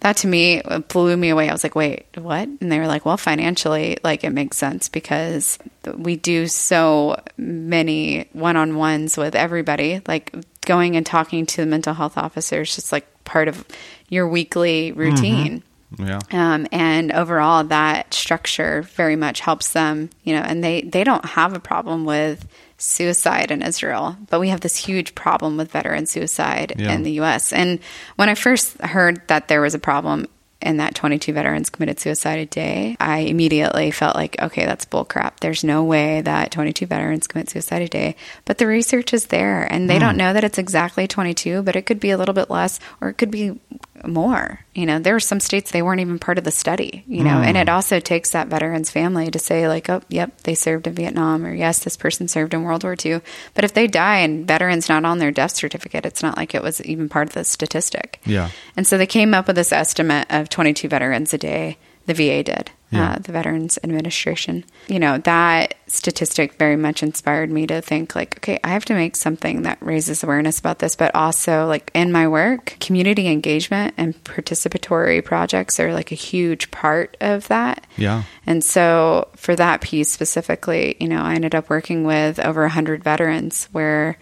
that 0.00 0.18
to 0.18 0.26
me 0.26 0.62
blew 0.88 1.16
me 1.16 1.30
away. 1.30 1.48
I 1.48 1.52
was 1.52 1.64
like, 1.64 1.74
wait, 1.74 2.06
what? 2.16 2.46
And 2.46 2.70
they 2.70 2.78
were 2.78 2.86
like, 2.86 3.06
well, 3.06 3.16
financially, 3.16 3.96
like 4.04 4.22
it 4.22 4.30
makes 4.30 4.56
sense 4.56 4.88
because 4.88 5.58
we 5.96 6.16
do 6.16 6.46
so 6.46 7.20
many 7.36 8.28
one 8.32 8.56
on 8.56 8.76
ones 8.76 9.16
with 9.16 9.34
everybody. 9.34 10.02
Like 10.06 10.34
going 10.66 10.96
and 10.96 11.06
talking 11.06 11.46
to 11.46 11.56
the 11.58 11.66
mental 11.66 11.94
health 11.94 12.18
officer 12.18 12.62
is 12.62 12.74
just 12.74 12.92
like 12.92 13.06
part 13.24 13.48
of 13.48 13.64
your 14.08 14.28
weekly 14.28 14.92
routine. 14.92 15.62
Yeah. 15.98 16.18
Um, 16.32 16.66
and 16.72 17.12
overall, 17.12 17.64
that 17.64 18.12
structure 18.12 18.82
very 18.82 19.16
much 19.16 19.40
helps 19.40 19.72
them, 19.72 20.10
you 20.22 20.34
know, 20.34 20.42
and 20.42 20.62
they, 20.62 20.82
they 20.82 21.04
don't 21.04 21.24
have 21.24 21.54
a 21.54 21.60
problem 21.60 22.04
with 22.04 22.46
suicide 22.84 23.50
in 23.50 23.62
Israel, 23.62 24.16
but 24.30 24.40
we 24.40 24.48
have 24.50 24.60
this 24.60 24.76
huge 24.76 25.14
problem 25.14 25.56
with 25.56 25.70
veteran 25.72 26.06
suicide 26.06 26.74
Yeah. 26.76 26.92
in 26.92 27.02
the 27.02 27.12
US. 27.22 27.52
And 27.52 27.80
when 28.16 28.28
I 28.28 28.34
first 28.34 28.78
heard 28.80 29.26
that 29.28 29.48
there 29.48 29.60
was 29.60 29.74
a 29.74 29.78
problem 29.78 30.26
and 30.64 30.80
that 30.80 30.94
22 30.94 31.32
veterans 31.32 31.70
committed 31.70 32.00
suicide 32.00 32.38
a 32.38 32.46
day, 32.46 32.96
I 32.98 33.18
immediately 33.18 33.90
felt 33.90 34.16
like, 34.16 34.40
okay, 34.40 34.64
that's 34.64 34.86
bullcrap. 34.86 35.40
There's 35.40 35.62
no 35.62 35.84
way 35.84 36.22
that 36.22 36.50
22 36.50 36.86
veterans 36.86 37.26
commit 37.26 37.50
suicide 37.50 37.82
a 37.82 37.88
day. 37.88 38.16
But 38.46 38.58
the 38.58 38.66
research 38.66 39.12
is 39.12 39.26
there, 39.26 39.70
and 39.70 39.88
they 39.88 39.98
don't 39.98 40.14
hmm. 40.14 40.18
know 40.18 40.32
that 40.32 40.44
it's 40.44 40.58
exactly 40.58 41.06
22, 41.06 41.62
but 41.62 41.76
it 41.76 41.82
could 41.82 42.00
be 42.00 42.10
a 42.10 42.18
little 42.18 42.34
bit 42.34 42.50
less 42.50 42.80
or 43.00 43.10
it 43.10 43.14
could 43.14 43.30
be 43.30 43.60
more. 44.06 44.60
You 44.74 44.86
know, 44.86 44.98
there 44.98 45.14
were 45.14 45.20
some 45.20 45.38
states 45.38 45.70
they 45.70 45.82
weren't 45.82 46.00
even 46.00 46.18
part 46.18 46.38
of 46.38 46.44
the 46.44 46.50
study, 46.50 47.04
you 47.06 47.22
know, 47.22 47.38
and 47.38 47.56
it 47.56 47.68
hmm. 47.68 47.74
also 47.74 48.00
takes 48.00 48.30
that 48.30 48.48
veteran's 48.48 48.90
family 48.90 49.30
to 49.30 49.38
say, 49.38 49.68
like, 49.68 49.88
oh, 49.88 50.02
yep, 50.08 50.36
they 50.42 50.54
served 50.54 50.86
in 50.86 50.94
Vietnam, 50.94 51.44
or 51.46 51.54
yes, 51.54 51.84
this 51.84 51.96
person 51.96 52.26
served 52.26 52.54
in 52.54 52.62
World 52.62 52.82
War 52.82 52.96
II. 53.02 53.20
But 53.54 53.64
if 53.64 53.74
they 53.74 53.86
die 53.86 54.18
and 54.18 54.48
veterans 54.48 54.88
not 54.88 55.04
on 55.04 55.18
their 55.18 55.30
death 55.30 55.52
certificate, 55.52 56.06
it's 56.06 56.22
not 56.22 56.36
like 56.36 56.54
it 56.54 56.62
was 56.62 56.82
even 56.82 57.08
part 57.08 57.28
of 57.28 57.34
the 57.34 57.44
statistic. 57.44 58.20
Yeah. 58.24 58.50
And 58.76 58.86
so 58.86 58.98
they 58.98 59.06
came 59.06 59.34
up 59.34 59.46
with 59.46 59.56
this 59.56 59.72
estimate 59.72 60.26
of 60.30 60.48
22 60.54 60.88
veterans 60.88 61.34
a 61.34 61.38
day. 61.38 61.76
The 62.06 62.14
VA 62.14 62.42
did, 62.42 62.70
Yeah. 62.90 63.12
uh, 63.12 63.16
the 63.18 63.32
Veterans 63.32 63.78
Administration. 63.82 64.62
You 64.88 64.98
know, 64.98 65.16
that 65.18 65.74
statistic 65.86 66.58
very 66.58 66.76
much 66.76 67.02
inspired 67.02 67.50
me 67.50 67.66
to 67.66 67.80
think, 67.80 68.14
like, 68.14 68.36
okay, 68.36 68.60
I 68.62 68.68
have 68.68 68.84
to 68.84 68.94
make 68.94 69.16
something 69.16 69.62
that 69.62 69.78
raises 69.80 70.22
awareness 70.22 70.58
about 70.58 70.80
this, 70.80 70.96
but 70.96 71.14
also, 71.14 71.66
like, 71.66 71.90
in 71.94 72.12
my 72.12 72.28
work, 72.28 72.76
community 72.78 73.26
engagement 73.26 73.94
and 73.96 74.22
participatory 74.22 75.24
projects 75.24 75.80
are 75.80 75.94
like 75.94 76.12
a 76.12 76.14
huge 76.14 76.70
part 76.70 77.16
of 77.22 77.48
that. 77.48 77.86
Yeah. 77.96 78.24
And 78.46 78.62
so 78.62 79.28
for 79.36 79.56
that 79.56 79.80
piece 79.80 80.10
specifically, 80.10 80.96
you 81.00 81.08
know, 81.08 81.22
I 81.22 81.34
ended 81.36 81.54
up 81.54 81.70
working 81.70 82.04
with 82.04 82.38
over 82.38 82.60
100 82.62 83.02
veterans 83.02 83.66
where 83.72 84.18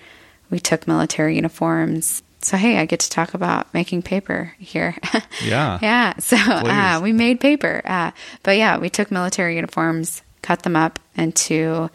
we 0.50 0.60
took 0.60 0.86
military 0.86 1.34
uniforms. 1.34 2.22
So, 2.44 2.56
hey, 2.56 2.78
I 2.78 2.86
get 2.86 3.00
to 3.00 3.10
talk 3.10 3.34
about 3.34 3.72
making 3.72 4.02
paper 4.02 4.54
here. 4.58 4.96
Yeah. 5.42 5.78
yeah. 5.82 6.18
So 6.18 6.36
uh, 6.36 7.00
we 7.02 7.12
made 7.12 7.40
paper. 7.40 7.82
Uh, 7.84 8.12
but 8.44 8.56
yeah, 8.56 8.78
we 8.78 8.90
took 8.90 9.10
military 9.10 9.56
uniforms, 9.56 10.22
cut 10.40 10.62
them 10.62 10.76
up 10.76 11.00
into 11.16 11.90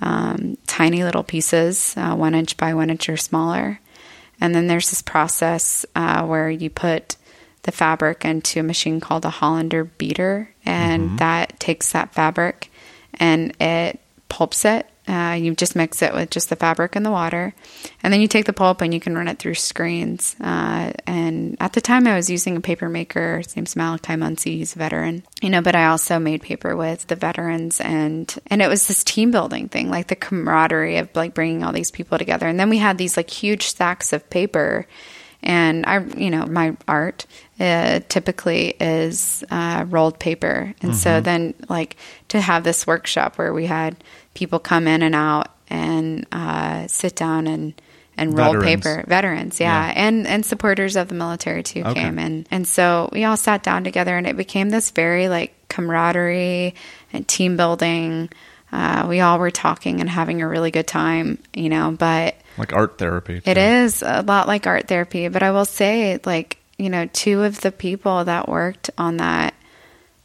um, 0.00 0.56
tiny 0.66 1.02
little 1.02 1.24
pieces, 1.24 1.94
uh, 1.96 2.14
one 2.14 2.34
inch 2.34 2.56
by 2.56 2.74
one 2.74 2.90
inch 2.90 3.08
or 3.08 3.16
smaller. 3.16 3.80
And 4.40 4.54
then 4.54 4.66
there's 4.68 4.90
this 4.90 5.02
process 5.02 5.84
uh, 5.96 6.24
where 6.24 6.50
you 6.50 6.70
put 6.70 7.16
the 7.62 7.72
fabric 7.72 8.24
into 8.24 8.60
a 8.60 8.64
machine 8.64 9.00
called 9.00 9.24
a 9.24 9.30
Hollander 9.30 9.84
beater, 9.84 10.52
and 10.64 11.18
that 11.18 11.58
takes 11.60 11.92
that 11.92 12.12
fabric 12.12 12.70
and 13.14 13.54
it 13.60 14.00
pulps 14.28 14.64
it. 14.64 14.86
Uh, 15.08 15.36
you 15.38 15.54
just 15.54 15.74
mix 15.74 16.00
it 16.00 16.14
with 16.14 16.30
just 16.30 16.48
the 16.48 16.56
fabric 16.56 16.94
and 16.94 17.04
the 17.04 17.10
water, 17.10 17.52
and 18.02 18.12
then 18.12 18.20
you 18.20 18.28
take 18.28 18.44
the 18.44 18.52
pulp 18.52 18.80
and 18.80 18.94
you 18.94 19.00
can 19.00 19.16
run 19.16 19.26
it 19.26 19.38
through 19.38 19.54
screens. 19.54 20.36
Uh, 20.40 20.92
and 21.06 21.56
at 21.58 21.72
the 21.72 21.80
time, 21.80 22.06
I 22.06 22.14
was 22.14 22.30
using 22.30 22.56
a 22.56 22.60
paper 22.60 22.88
maker. 22.88 23.38
His 23.38 23.56
name's 23.56 23.74
Malachi 23.74 24.14
Muncie. 24.14 24.58
He's 24.58 24.76
a 24.76 24.78
veteran, 24.78 25.24
you 25.42 25.50
know. 25.50 25.60
But 25.60 25.74
I 25.74 25.86
also 25.86 26.18
made 26.18 26.42
paper 26.42 26.76
with 26.76 27.06
the 27.08 27.16
veterans, 27.16 27.80
and 27.80 28.32
and 28.46 28.62
it 28.62 28.68
was 28.68 28.86
this 28.86 29.02
team 29.02 29.32
building 29.32 29.68
thing, 29.68 29.90
like 29.90 30.06
the 30.06 30.16
camaraderie 30.16 30.98
of 30.98 31.08
like 31.14 31.34
bringing 31.34 31.64
all 31.64 31.72
these 31.72 31.90
people 31.90 32.16
together. 32.16 32.46
And 32.46 32.60
then 32.60 32.70
we 32.70 32.78
had 32.78 32.96
these 32.96 33.16
like 33.16 33.30
huge 33.30 33.64
stacks 33.64 34.12
of 34.12 34.30
paper 34.30 34.86
and 35.42 35.84
I, 35.86 35.98
you 36.16 36.30
know, 36.30 36.46
my 36.46 36.76
art 36.86 37.26
uh, 37.58 38.00
typically 38.08 38.74
is 38.80 39.42
uh, 39.50 39.84
rolled 39.88 40.18
paper, 40.20 40.72
and 40.82 40.96
so 40.96 41.20
then 41.20 41.54
like 41.68 41.96
to 42.28 42.40
have 42.40 42.62
this 42.62 42.86
workshop 42.86 43.38
where 43.38 43.52
we 43.52 43.66
had 43.66 43.96
people 44.34 44.58
come 44.58 44.86
in 44.88 45.02
and 45.02 45.14
out 45.14 45.48
and 45.68 46.26
uh, 46.32 46.86
sit 46.86 47.16
down 47.16 47.46
and 47.46 47.74
and 48.14 48.36
roll 48.36 48.52
Veterans. 48.52 48.64
paper, 48.84 49.04
veterans, 49.08 49.58
yeah, 49.60 49.86
Yeah. 49.86 49.92
and 49.96 50.26
and 50.26 50.44
supporters 50.44 50.96
of 50.96 51.08
the 51.08 51.14
military 51.14 51.62
too 51.62 51.80
Okay. 51.82 51.94
came 52.02 52.18
in, 52.18 52.46
and 52.50 52.68
so 52.68 53.08
we 53.12 53.24
all 53.24 53.38
sat 53.38 53.62
down 53.62 53.84
together, 53.84 54.16
and 54.16 54.26
it 54.26 54.36
became 54.36 54.68
this 54.68 54.90
very 54.90 55.28
like 55.30 55.54
camaraderie 55.68 56.74
and 57.12 57.26
team 57.26 57.56
building. 57.56 58.28
Uh, 58.70 59.06
we 59.08 59.20
all 59.20 59.38
were 59.38 59.50
talking 59.50 60.00
and 60.00 60.08
having 60.10 60.40
a 60.42 60.48
really 60.48 60.70
good 60.70 60.86
time, 60.86 61.38
you 61.54 61.68
know, 61.68 61.90
but 61.98 62.36
Like 62.58 62.72
art 62.74 62.96
therapy. 62.98 63.40
it 63.44 63.54
too. 63.54 63.60
is 63.60 64.02
a 64.02 64.22
lot 64.22 64.46
like 64.46 64.66
art 64.66 64.88
therapy, 64.88 65.28
but 65.28 65.42
I 65.42 65.50
will 65.50 65.66
say, 65.66 66.18
like, 66.24 66.56
you 66.78 66.88
know, 66.90 67.06
two 67.12 67.42
of 67.42 67.60
the 67.60 67.70
people 67.72 68.24
that 68.24 68.48
worked 68.48 68.88
on 68.96 69.18
that 69.18 69.52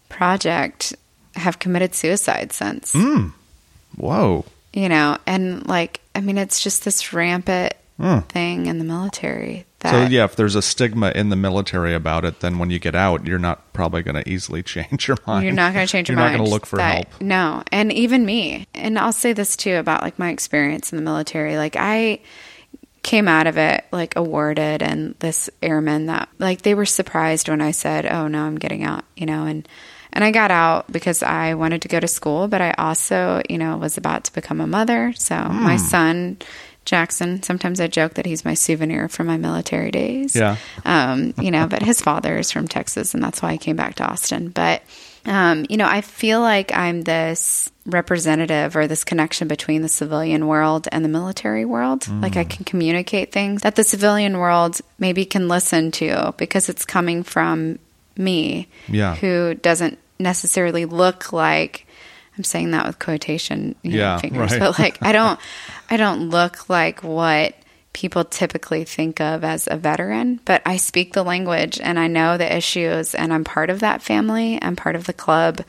project 0.10 0.96
have 1.36 1.60
committed 1.60 1.94
suicide 1.94 2.52
since, 2.54 2.94
Hmm. 2.94 3.28
Whoa. 3.98 4.46
you 4.74 4.88
know, 4.90 5.18
and 5.28 5.68
like, 5.68 6.00
I 6.16 6.22
mean, 6.22 6.38
it's 6.38 6.62
just 6.64 6.86
this 6.86 7.12
rampant 7.14 7.74
thing 8.30 8.68
in 8.68 8.78
the 8.78 8.86
military 8.86 9.66
that, 9.80 9.92
So 9.92 10.04
yeah, 10.12 10.24
if 10.26 10.36
there's 10.36 10.54
a 10.54 10.62
stigma 10.62 11.12
in 11.16 11.30
the 11.30 11.36
military 11.36 11.96
about 11.96 12.26
it, 12.26 12.42
then 12.42 12.60
when 12.60 12.70
you 12.70 12.78
get 12.78 12.94
out, 12.94 13.26
you're 13.26 13.40
not 13.40 13.74
probably 13.74 14.04
going 14.04 14.22
to 14.24 14.30
easily 14.30 14.62
change 14.76 15.08
your 15.08 15.18
mind. 15.26 15.46
You're 15.46 15.54
not 15.54 15.74
going 15.74 15.86
to 15.86 15.92
change 15.92 16.10
your 16.10 16.16
mind. 16.18 16.34
You're 16.34 16.38
mind. 16.38 16.38
not 16.38 16.38
going 16.38 16.48
to 16.50 16.54
look 16.54 16.66
for 16.68 16.76
That- 16.78 17.08
help. 17.08 17.22
No. 17.22 17.64
And 17.72 17.92
even 17.92 18.24
me. 18.26 18.68
And 18.76 19.00
I'll 19.00 19.12
say 19.14 19.34
this 19.34 19.56
too 19.58 19.76
about 19.78 20.04
like 20.04 20.20
my 20.20 20.30
experience 20.30 20.92
in 20.94 20.98
the 20.98 21.04
military. 21.04 21.58
Like 21.58 21.76
I 21.76 22.20
came 23.04 23.28
out 23.28 23.48
of 23.48 23.58
it 23.58 23.86
like 23.92 24.16
awarded 24.16 24.84
and 24.84 25.16
this 25.20 25.50
airman 25.64 26.06
that 26.08 26.28
like 26.40 26.62
they 26.64 26.76
were 26.76 26.86
surprised 26.86 27.48
when 27.50 27.62
I 27.62 27.72
said, 27.72 28.06
"Oh 28.06 28.28
no, 28.28 28.44
I'm 28.44 28.58
getting 28.60 28.84
out," 28.84 29.06
you 29.16 29.26
know, 29.26 29.46
and 29.46 29.68
and 30.14 30.24
I 30.24 30.32
got 30.32 30.52
out 30.52 30.92
because 30.92 31.24
I 31.24 31.54
wanted 31.54 31.82
to 31.84 31.88
go 31.88 32.00
to 32.00 32.08
school, 32.08 32.48
but 32.48 32.62
I 32.62 32.72
also, 32.78 33.42
you 33.50 33.58
know, 33.58 33.78
was 33.78 33.98
about 33.98 34.24
to 34.26 34.34
become 34.34 34.62
a 34.62 34.68
mother. 34.68 35.14
So 35.16 35.36
my 35.36 35.78
son 35.78 36.38
Jackson. 36.88 37.44
Sometimes 37.44 37.80
I 37.80 37.88
joke 37.88 38.16
that 38.16 38.26
he's 38.26 38.46
my 38.46 38.56
souvenir 38.56 39.10
from 39.10 39.28
my 39.28 39.38
military 39.38 39.92
days. 39.92 40.36
Yeah. 40.36 40.56
Um, 40.86 41.34
you 41.40 41.52
know, 41.52 41.68
but 41.68 41.84
his 41.84 42.02
father 42.08 42.38
is 42.38 42.50
from 42.50 42.68
Texas, 42.68 43.14
and 43.14 43.22
that's 43.22 43.42
why 43.42 43.52
I 43.52 43.58
came 43.58 43.76
back 43.76 43.96
to 43.96 44.06
Austin. 44.10 44.50
But 44.50 44.82
um, 45.26 45.66
you 45.70 45.76
know, 45.76 45.86
I 45.86 46.02
feel 46.02 46.40
like 46.40 46.74
I'm 46.74 47.02
this 47.02 47.70
representative 47.86 48.76
or 48.76 48.88
this 48.88 49.04
connection 49.04 49.48
between 49.50 49.82
the 49.82 49.90
civilian 49.90 50.48
world 50.48 50.88
and 50.92 51.04
the 51.04 51.10
military 51.10 51.66
world. 51.66 52.02
Mm. 52.02 52.24
Like 52.24 52.38
I 52.38 52.46
can 52.46 52.64
communicate 52.64 53.34
things 53.34 53.62
that 53.62 53.76
the 53.76 53.84
civilian 53.84 54.38
world 54.38 54.80
maybe 54.98 55.26
can 55.26 55.50
listen 55.50 55.92
to 55.92 56.34
because 56.38 56.70
it's 56.70 56.86
coming 56.86 57.24
from 57.24 57.80
me, 58.18 58.68
yeah. 58.88 59.16
who 59.16 59.54
doesn't 59.54 60.00
necessarily 60.20 60.86
look 60.86 61.32
like 61.32 61.86
I'm 62.38 62.44
saying 62.44 62.72
that 62.72 62.86
with 62.86 63.00
quotation 63.00 63.76
yeah, 63.82 64.16
know, 64.16 64.20
fingers, 64.20 64.52
right. 64.52 64.60
but 64.60 64.80
like 64.80 64.98
I 65.02 65.12
don't 65.12 65.40
I 65.90 65.98
don't 65.98 66.30
look 66.30 66.70
like 66.70 67.04
what 67.04 67.56
people 67.94 68.24
typically 68.24 68.84
think 68.84 69.20
of 69.20 69.44
as 69.44 69.68
a 69.70 69.76
veteran, 69.76 70.40
but 70.46 70.62
I 70.68 70.78
speak 70.78 71.14
the 71.14 71.24
language 71.24 71.80
and 71.82 71.98
I 71.98 72.06
know 72.06 72.38
the 72.38 72.56
issues 72.56 73.16
and 73.16 73.34
I'm 73.34 73.44
part 73.44 73.72
of 73.72 73.80
that 73.80 74.04
family. 74.04 74.60
I'm 74.62 74.76
part 74.76 74.96
of 74.96 75.06
the 75.06 75.14
club, 75.14 75.62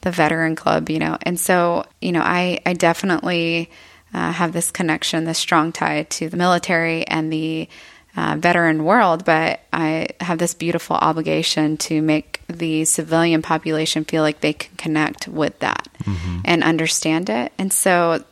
the 0.00 0.10
veteran 0.10 0.56
club, 0.56 0.88
you 0.88 0.98
know. 0.98 1.18
And 1.22 1.38
so, 1.38 1.84
you 2.00 2.12
know, 2.12 2.22
I, 2.22 2.60
I 2.64 2.72
definitely 2.72 3.70
uh, 4.14 4.32
have 4.32 4.54
this 4.54 4.70
connection, 4.70 5.24
this 5.24 5.36
strong 5.36 5.72
tie 5.72 6.04
to 6.04 6.30
the 6.30 6.38
military 6.38 7.06
and 7.06 7.30
the 7.30 7.68
uh, 8.16 8.36
veteran 8.38 8.84
world, 8.84 9.24
but 9.24 9.60
I 9.72 10.08
have 10.20 10.38
this 10.38 10.54
beautiful 10.54 10.96
obligation 10.96 11.76
to 11.78 12.00
make 12.00 12.40
the 12.48 12.84
civilian 12.84 13.42
population 13.42 14.04
feel 14.04 14.22
like 14.22 14.40
they 14.40 14.52
can 14.52 14.76
connect 14.76 15.26
with 15.26 15.58
that 15.60 15.88
mm-hmm. 16.04 16.40
and 16.44 16.62
understand 16.62 17.28
it. 17.30 17.52
And 17.58 17.72
so 17.72 18.24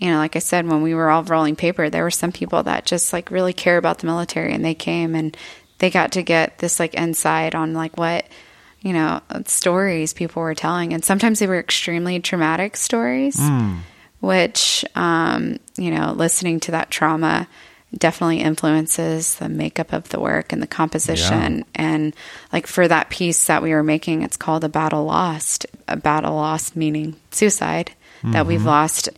you 0.00 0.10
know, 0.10 0.16
like 0.16 0.34
I 0.34 0.40
said, 0.40 0.66
when 0.66 0.82
we 0.82 0.94
were 0.94 1.10
all 1.10 1.22
rolling 1.22 1.56
paper, 1.56 1.90
there 1.90 2.02
were 2.02 2.10
some 2.10 2.32
people 2.32 2.62
that 2.62 2.86
just 2.86 3.12
like 3.12 3.30
really 3.30 3.52
care 3.52 3.76
about 3.76 3.98
the 3.98 4.06
military 4.06 4.52
and 4.52 4.64
they 4.64 4.74
came 4.74 5.14
and 5.14 5.36
they 5.78 5.90
got 5.90 6.12
to 6.12 6.22
get 6.22 6.58
this 6.58 6.80
like 6.80 6.94
insight 6.94 7.54
on 7.54 7.74
like 7.74 7.98
what, 7.98 8.26
you 8.80 8.94
know, 8.94 9.20
stories 9.46 10.14
people 10.14 10.40
were 10.40 10.54
telling. 10.54 10.94
And 10.94 11.04
sometimes 11.04 11.38
they 11.38 11.46
were 11.46 11.58
extremely 11.58 12.18
traumatic 12.18 12.78
stories, 12.78 13.36
mm. 13.36 13.78
which, 14.20 14.86
um, 14.94 15.58
you 15.76 15.90
know, 15.90 16.12
listening 16.12 16.60
to 16.60 16.70
that 16.72 16.90
trauma 16.90 17.46
definitely 17.96 18.40
influences 18.40 19.34
the 19.36 19.48
makeup 19.48 19.92
of 19.92 20.08
the 20.10 20.20
work 20.20 20.52
and 20.52 20.62
the 20.62 20.66
composition. 20.66 21.58
Yeah. 21.58 21.64
And 21.74 22.16
like 22.52 22.66
for 22.66 22.86
that 22.86 23.10
piece 23.10 23.46
that 23.46 23.62
we 23.62 23.72
were 23.72 23.82
making, 23.82 24.22
it's 24.22 24.36
called 24.36 24.64
A 24.64 24.68
Battle 24.68 25.04
Lost. 25.04 25.66
A 25.88 25.96
battle 25.96 26.34
lost 26.34 26.76
meaning 26.76 27.16
suicide 27.30 27.92
mm-hmm. 28.18 28.32
that 28.32 28.46
we've 28.46 28.60
mm-hmm. 28.60 28.68
lost 28.68 29.08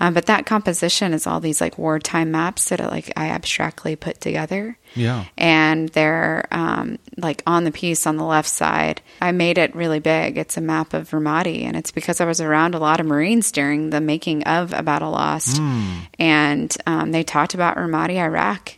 um, 0.00 0.14
but 0.14 0.26
that 0.26 0.46
composition 0.46 1.12
is 1.12 1.26
all 1.26 1.40
these 1.40 1.60
like 1.60 1.76
wartime 1.76 2.30
maps 2.30 2.70
that 2.70 2.80
like 2.80 3.12
I 3.16 3.28
abstractly 3.28 3.96
put 3.96 4.18
together. 4.20 4.78
Yeah. 4.94 5.26
And 5.36 5.90
they're 5.90 6.48
um, 6.50 6.98
like 7.18 7.42
on 7.46 7.64
the 7.64 7.70
piece 7.70 8.06
on 8.06 8.16
the 8.16 8.24
left 8.24 8.48
side. 8.48 9.02
I 9.20 9.32
made 9.32 9.58
it 9.58 9.76
really 9.76 10.00
big. 10.00 10.38
It's 10.38 10.56
a 10.56 10.62
map 10.62 10.94
of 10.94 11.10
Ramadi, 11.10 11.64
and 11.64 11.76
it's 11.76 11.90
because 11.90 12.20
I 12.20 12.24
was 12.24 12.40
around 12.40 12.74
a 12.74 12.78
lot 12.78 12.98
of 12.98 13.06
Marines 13.06 13.52
during 13.52 13.90
the 13.90 14.00
making 14.00 14.44
of 14.44 14.72
A 14.72 14.82
Battle 14.82 15.12
Lost, 15.12 15.60
mm. 15.60 16.00
and 16.18 16.74
um, 16.86 17.12
they 17.12 17.22
talked 17.22 17.54
about 17.54 17.76
Ramadi, 17.76 18.16
Iraq, 18.16 18.72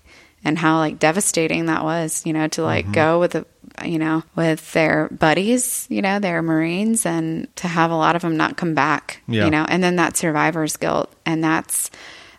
and 0.45 0.59
how 0.59 0.79
like 0.79 0.99
devastating 0.99 1.67
that 1.67 1.85
was. 1.85 2.27
You 2.27 2.33
know, 2.33 2.49
to 2.49 2.63
like 2.63 2.87
mm-hmm. 2.87 2.95
go 2.95 3.21
with 3.21 3.37
a 3.37 3.47
you 3.85 3.99
know, 3.99 4.23
with 4.37 4.73
their 4.73 5.09
buddies, 5.09 5.87
you 5.89 6.03
know, 6.03 6.19
their 6.19 6.43
Marines, 6.43 7.07
and 7.07 7.55
to 7.57 7.69
have 7.69 7.91
a 7.91 7.97
lot 7.97 8.17
of 8.17 8.23
them 8.23 8.37
not 8.37 8.57
come 8.57 8.75
back, 8.75 9.23
yeah. 9.27 9.45
you 9.45 9.51
know, 9.51 9.65
and 9.69 9.83
then 9.83 9.97
that 9.97 10.17
survivor's 10.17 10.77
guilt. 10.77 11.13
And 11.25 11.43
that's 11.43 11.91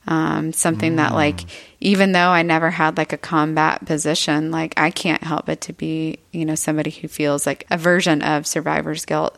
um, 0.06 0.54
something 0.54 0.94
mm. 0.94 0.98
that, 0.98 1.14
like, 1.14 1.42
even 1.80 2.12
though 2.12 2.30
I 2.30 2.44
never 2.44 2.70
had 2.70 2.98
like 2.98 3.14
a 3.14 3.18
combat 3.18 3.86
position, 3.86 4.52
like, 4.52 4.74
I 4.78 4.92
can't 4.92 5.24
help 5.24 5.46
but 5.46 5.62
to 5.62 5.74
be, 5.74 6.20
you 6.32 6.46
know, 6.46 6.56
somebody 6.56 6.92
who 6.92 7.08
feels 7.08 7.46
like 7.46 7.66
a 7.72 7.78
version 7.78 8.22
of 8.22 8.46
survivor's 8.46 9.06
guilt. 9.06 9.38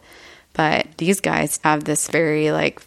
But 0.53 0.87
these 0.97 1.19
guys 1.19 1.59
have 1.63 1.83
this 1.83 2.07
very, 2.07 2.51
like, 2.51 2.81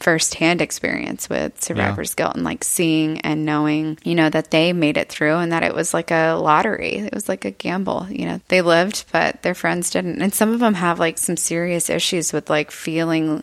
firsthand 0.00 0.60
experience 0.60 1.28
with 1.28 1.62
survivor's 1.62 2.14
yeah. 2.16 2.24
guilt 2.24 2.36
and 2.36 2.44
like 2.44 2.64
seeing 2.64 3.20
and 3.20 3.44
knowing, 3.44 3.98
you 4.04 4.14
know, 4.14 4.30
that 4.30 4.50
they 4.50 4.72
made 4.72 4.96
it 4.96 5.08
through 5.08 5.36
and 5.36 5.52
that 5.52 5.62
it 5.62 5.74
was 5.74 5.94
like 5.94 6.10
a 6.10 6.34
lottery. 6.34 6.96
It 6.96 7.14
was 7.14 7.28
like 7.28 7.44
a 7.44 7.50
gamble. 7.50 8.06
You 8.10 8.26
know, 8.26 8.40
they 8.48 8.62
lived, 8.62 9.04
but 9.12 9.42
their 9.42 9.54
friends 9.54 9.90
didn't. 9.90 10.22
And 10.22 10.32
some 10.32 10.52
of 10.52 10.60
them 10.60 10.74
have 10.74 10.98
like 10.98 11.18
some 11.18 11.36
serious 11.36 11.90
issues 11.90 12.32
with 12.32 12.50
like 12.50 12.70
feeling 12.70 13.42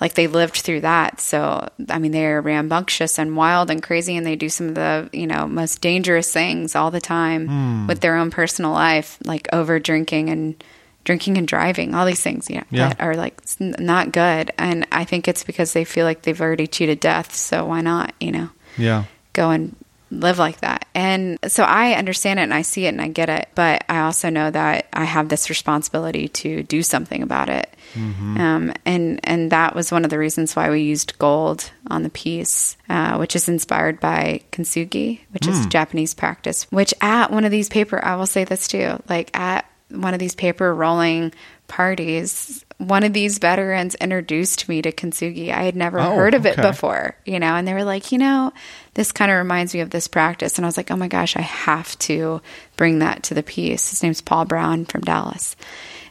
like 0.00 0.14
they 0.14 0.26
lived 0.26 0.56
through 0.56 0.82
that. 0.82 1.20
So, 1.20 1.68
I 1.88 1.98
mean, 1.98 2.12
they're 2.12 2.42
rambunctious 2.42 3.18
and 3.18 3.36
wild 3.36 3.70
and 3.70 3.82
crazy, 3.82 4.16
and 4.16 4.26
they 4.26 4.36
do 4.36 4.48
some 4.48 4.68
of 4.68 4.74
the, 4.74 5.08
you 5.12 5.26
know, 5.26 5.46
most 5.46 5.80
dangerous 5.80 6.32
things 6.32 6.76
all 6.76 6.90
the 6.90 7.00
time 7.00 7.48
mm. 7.48 7.88
with 7.88 8.00
their 8.00 8.16
own 8.16 8.30
personal 8.30 8.72
life, 8.72 9.18
like 9.24 9.48
over 9.52 9.78
drinking 9.78 10.28
and 10.28 10.62
drinking 11.06 11.38
and 11.38 11.48
driving, 11.48 11.94
all 11.94 12.04
these 12.04 12.22
things, 12.22 12.50
you 12.50 12.56
know, 12.56 12.64
yeah. 12.70 12.88
that 12.88 13.00
are 13.00 13.14
like 13.14 13.40
not 13.60 14.12
good. 14.12 14.50
And 14.58 14.86
I 14.92 15.04
think 15.04 15.28
it's 15.28 15.44
because 15.44 15.72
they 15.72 15.84
feel 15.84 16.04
like 16.04 16.22
they've 16.22 16.40
already 16.40 16.66
cheated 16.66 17.00
death. 17.00 17.34
So 17.34 17.64
why 17.64 17.80
not, 17.80 18.12
you 18.20 18.32
know? 18.32 18.50
Yeah. 18.76 19.04
Go 19.32 19.50
and 19.50 19.74
live 20.10 20.38
like 20.38 20.60
that. 20.60 20.86
And 20.94 21.38
so 21.48 21.62
I 21.64 21.94
understand 21.94 22.38
it 22.38 22.42
and 22.42 22.54
I 22.54 22.62
see 22.62 22.86
it 22.86 22.90
and 22.90 23.00
I 23.00 23.08
get 23.08 23.28
it. 23.28 23.48
But 23.54 23.84
I 23.88 24.00
also 24.00 24.30
know 24.30 24.50
that 24.50 24.88
I 24.92 25.04
have 25.04 25.28
this 25.28 25.48
responsibility 25.48 26.28
to 26.28 26.62
do 26.64 26.82
something 26.82 27.22
about 27.22 27.48
it. 27.48 27.72
Mm-hmm. 27.94 28.40
Um, 28.40 28.72
and, 28.84 29.20
and 29.24 29.52
that 29.52 29.74
was 29.74 29.92
one 29.92 30.04
of 30.04 30.10
the 30.10 30.18
reasons 30.18 30.54
why 30.54 30.70
we 30.70 30.82
used 30.82 31.18
gold 31.18 31.70
on 31.88 32.02
the 32.02 32.10
piece, 32.10 32.76
uh, 32.88 33.16
which 33.16 33.36
is 33.36 33.48
inspired 33.48 34.00
by 34.00 34.42
kintsugi, 34.52 35.20
which 35.30 35.44
mm. 35.44 35.50
is 35.50 35.66
Japanese 35.66 36.14
practice, 36.14 36.64
which 36.70 36.92
at 37.00 37.30
one 37.30 37.44
of 37.44 37.50
these 37.50 37.68
paper, 37.68 38.04
I 38.04 38.16
will 38.16 38.26
say 38.26 38.44
this 38.44 38.68
too, 38.68 39.00
like 39.08 39.36
at 39.36 39.64
one 39.90 40.14
of 40.14 40.20
these 40.20 40.34
paper 40.34 40.74
rolling 40.74 41.32
parties, 41.68 42.64
one 42.78 43.04
of 43.04 43.12
these 43.12 43.38
veterans 43.38 43.94
introduced 43.96 44.68
me 44.68 44.82
to 44.82 44.92
kintsugi. 44.92 45.50
I 45.50 45.62
had 45.62 45.76
never 45.76 45.98
oh, 45.98 46.14
heard 46.14 46.34
of 46.34 46.46
it 46.46 46.56
before, 46.56 47.16
you 47.24 47.40
know, 47.40 47.54
and 47.54 47.66
they 47.66 47.74
were 47.74 47.84
like, 47.84 48.12
you 48.12 48.18
know, 48.18 48.52
this 48.94 49.12
kind 49.12 49.30
of 49.30 49.38
reminds 49.38 49.74
me 49.74 49.80
of 49.80 49.90
this 49.90 50.08
practice. 50.08 50.56
And 50.56 50.64
I 50.64 50.68
was 50.68 50.76
like, 50.76 50.90
oh 50.90 50.96
my 50.96 51.08
gosh, 51.08 51.36
I 51.36 51.42
have 51.42 51.98
to 52.00 52.40
bring 52.76 53.00
that 53.00 53.24
to 53.24 53.34
the 53.34 53.42
piece. 53.42 53.90
His 53.90 54.02
name's 54.02 54.20
Paul 54.20 54.44
Brown 54.44 54.84
from 54.84 55.02
Dallas, 55.02 55.56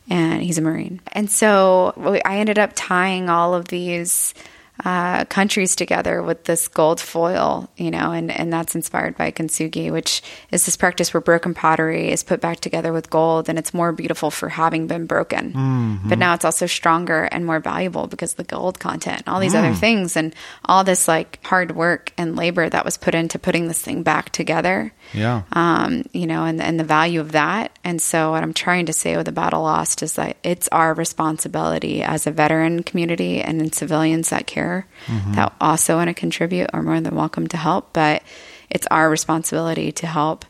and 0.09 0.41
he's 0.41 0.57
a 0.57 0.61
Marine. 0.61 1.01
And 1.11 1.29
so 1.29 2.21
I 2.25 2.39
ended 2.39 2.59
up 2.59 2.71
tying 2.75 3.29
all 3.29 3.53
of 3.53 3.67
these 3.67 4.33
uh, 4.83 5.23
countries 5.25 5.75
together 5.75 6.21
with 6.21 6.43
this 6.43 6.67
gold 6.67 6.99
foil, 6.99 7.69
you 7.77 7.89
know, 7.89 8.11
and, 8.11 8.29
and 8.29 8.51
that's 8.51 8.75
inspired 8.75 9.17
by 9.17 9.31
kintsugi, 9.31 9.91
which 9.91 10.21
is 10.51 10.65
this 10.65 10.75
practice 10.75 11.13
where 11.13 11.21
broken 11.21 11.53
pottery 11.53 12.11
is 12.11 12.23
put 12.23 12.41
back 12.41 12.59
together 12.59 12.91
with 12.91 13.09
gold 13.09 13.47
and 13.47 13.57
it's 13.57 13.73
more 13.73 13.91
beautiful 13.91 14.29
for 14.29 14.49
having 14.49 14.87
been 14.87 15.05
broken. 15.05 15.53
Mm-hmm. 15.53 16.09
But 16.09 16.19
now 16.19 16.33
it's 16.33 16.45
also 16.45 16.65
stronger 16.65 17.23
and 17.23 17.45
more 17.45 17.59
valuable 17.59 18.07
because 18.07 18.33
the 18.33 18.43
gold 18.43 18.79
content 18.79 19.23
and 19.25 19.33
all 19.33 19.39
these 19.39 19.53
mm. 19.53 19.59
other 19.59 19.73
things 19.73 20.17
and 20.17 20.35
all 20.65 20.83
this 20.83 21.07
like 21.07 21.39
hard 21.45 21.75
work 21.75 22.11
and 22.17 22.35
labor 22.35 22.69
that 22.69 22.83
was 22.83 22.97
put 22.97 23.15
into 23.15 23.39
putting 23.39 23.67
this 23.67 23.81
thing 23.81 24.03
back 24.03 24.31
together. 24.31 24.91
Yeah. 25.13 25.43
Um, 25.53 26.03
you 26.11 26.27
know, 26.27 26.45
and, 26.45 26.61
and 26.61 26.79
the 26.79 26.83
value 26.83 27.21
of 27.21 27.31
that. 27.33 27.77
And 27.83 28.01
so 28.01 28.31
what 28.31 28.43
I'm 28.43 28.53
trying 28.53 28.87
to 28.87 28.93
say 28.93 29.15
with 29.15 29.25
the 29.25 29.31
battle 29.31 29.61
lost 29.61 30.03
is 30.03 30.13
that 30.13 30.37
it's 30.43 30.67
our 30.69 30.93
responsibility 30.93 32.03
as 32.03 32.27
a 32.27 32.31
veteran 32.31 32.83
community 32.83 33.41
and 33.41 33.61
in 33.61 33.71
civilians 33.71 34.29
that 34.29 34.47
care 34.47 34.87
mm-hmm. 35.05 35.33
that 35.33 35.53
also 35.61 35.95
want 35.95 36.09
to 36.09 36.13
contribute 36.13 36.69
are 36.73 36.83
more 36.83 36.99
than 36.99 37.15
welcome 37.15 37.47
to 37.47 37.57
help. 37.57 37.93
But 37.93 38.23
it's 38.69 38.87
our 38.91 39.09
responsibility 39.09 39.91
to 39.93 40.07
help 40.07 40.45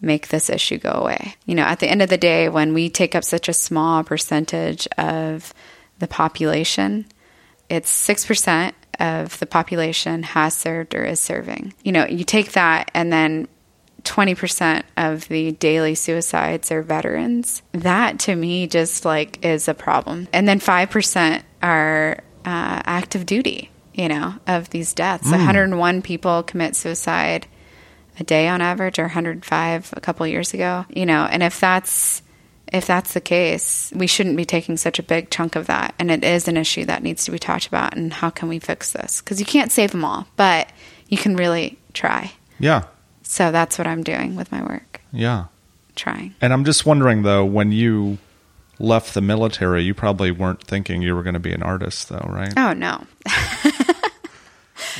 make 0.00 0.28
this 0.28 0.48
issue 0.48 0.78
go 0.78 0.90
away. 0.90 1.34
You 1.44 1.54
know, 1.54 1.64
at 1.64 1.80
the 1.80 1.88
end 1.88 2.02
of 2.02 2.08
the 2.08 2.18
day, 2.18 2.48
when 2.48 2.74
we 2.74 2.88
take 2.88 3.14
up 3.14 3.24
such 3.24 3.48
a 3.48 3.52
small 3.52 4.04
percentage 4.04 4.86
of 4.96 5.52
the 5.98 6.06
population, 6.06 7.06
it's 7.68 8.08
6% 8.08 8.72
of 9.00 9.38
the 9.38 9.46
population 9.46 10.22
has 10.22 10.54
served 10.54 10.94
or 10.94 11.04
is 11.04 11.20
serving. 11.20 11.74
You 11.82 11.92
know, 11.92 12.06
you 12.06 12.24
take 12.24 12.52
that 12.52 12.90
and 12.94 13.12
then 13.12 13.48
20% 14.08 14.84
of 14.96 15.28
the 15.28 15.52
daily 15.52 15.94
suicides 15.94 16.72
are 16.72 16.82
veterans. 16.82 17.62
That 17.72 18.18
to 18.20 18.34
me 18.34 18.66
just 18.66 19.04
like 19.04 19.44
is 19.44 19.68
a 19.68 19.74
problem. 19.74 20.28
And 20.32 20.48
then 20.48 20.60
5% 20.60 21.42
are 21.62 22.22
uh, 22.44 22.82
active 22.84 23.26
duty, 23.26 23.70
you 23.92 24.08
know, 24.08 24.34
of 24.46 24.70
these 24.70 24.94
deaths. 24.94 25.28
Mm. 25.28 25.32
101 25.32 26.02
people 26.02 26.42
commit 26.42 26.74
suicide 26.74 27.46
a 28.18 28.24
day 28.24 28.48
on 28.48 28.60
average, 28.60 28.98
or 28.98 29.02
105 29.02 29.94
a 29.94 30.00
couple 30.00 30.26
years 30.26 30.54
ago. 30.54 30.86
You 30.88 31.06
know, 31.06 31.28
and 31.30 31.42
if 31.42 31.60
that's 31.60 32.22
if 32.72 32.86
that's 32.86 33.14
the 33.14 33.20
case, 33.20 33.92
we 33.94 34.06
shouldn't 34.06 34.36
be 34.36 34.44
taking 34.44 34.76
such 34.76 34.98
a 34.98 35.02
big 35.02 35.30
chunk 35.30 35.56
of 35.56 35.66
that. 35.66 35.94
And 35.98 36.10
it 36.10 36.24
is 36.24 36.48
an 36.48 36.56
issue 36.56 36.84
that 36.86 37.02
needs 37.02 37.24
to 37.24 37.30
be 37.30 37.38
talked 37.38 37.66
about. 37.66 37.96
And 37.96 38.12
how 38.12 38.30
can 38.30 38.48
we 38.48 38.58
fix 38.58 38.92
this? 38.92 39.20
Because 39.20 39.40
you 39.40 39.46
can't 39.46 39.72
save 39.72 39.92
them 39.92 40.04
all, 40.04 40.26
but 40.36 40.70
you 41.08 41.16
can 41.16 41.36
really 41.36 41.78
try. 41.94 42.32
Yeah. 42.58 42.84
So 43.30 43.52
that's 43.52 43.76
what 43.76 43.86
I'm 43.86 44.02
doing 44.02 44.36
with 44.36 44.50
my 44.50 44.62
work. 44.62 45.02
Yeah. 45.12 45.44
Trying. 45.96 46.34
And 46.40 46.52
I'm 46.52 46.64
just 46.64 46.86
wondering, 46.86 47.24
though, 47.24 47.44
when 47.44 47.72
you 47.72 48.16
left 48.78 49.12
the 49.12 49.20
military, 49.20 49.82
you 49.82 49.92
probably 49.92 50.30
weren't 50.30 50.62
thinking 50.64 51.02
you 51.02 51.14
were 51.14 51.22
going 51.22 51.34
to 51.34 51.40
be 51.40 51.52
an 51.52 51.62
artist, 51.62 52.08
though, 52.08 52.26
right? 52.28 52.54
Oh 52.56 52.72
no. 52.72 53.04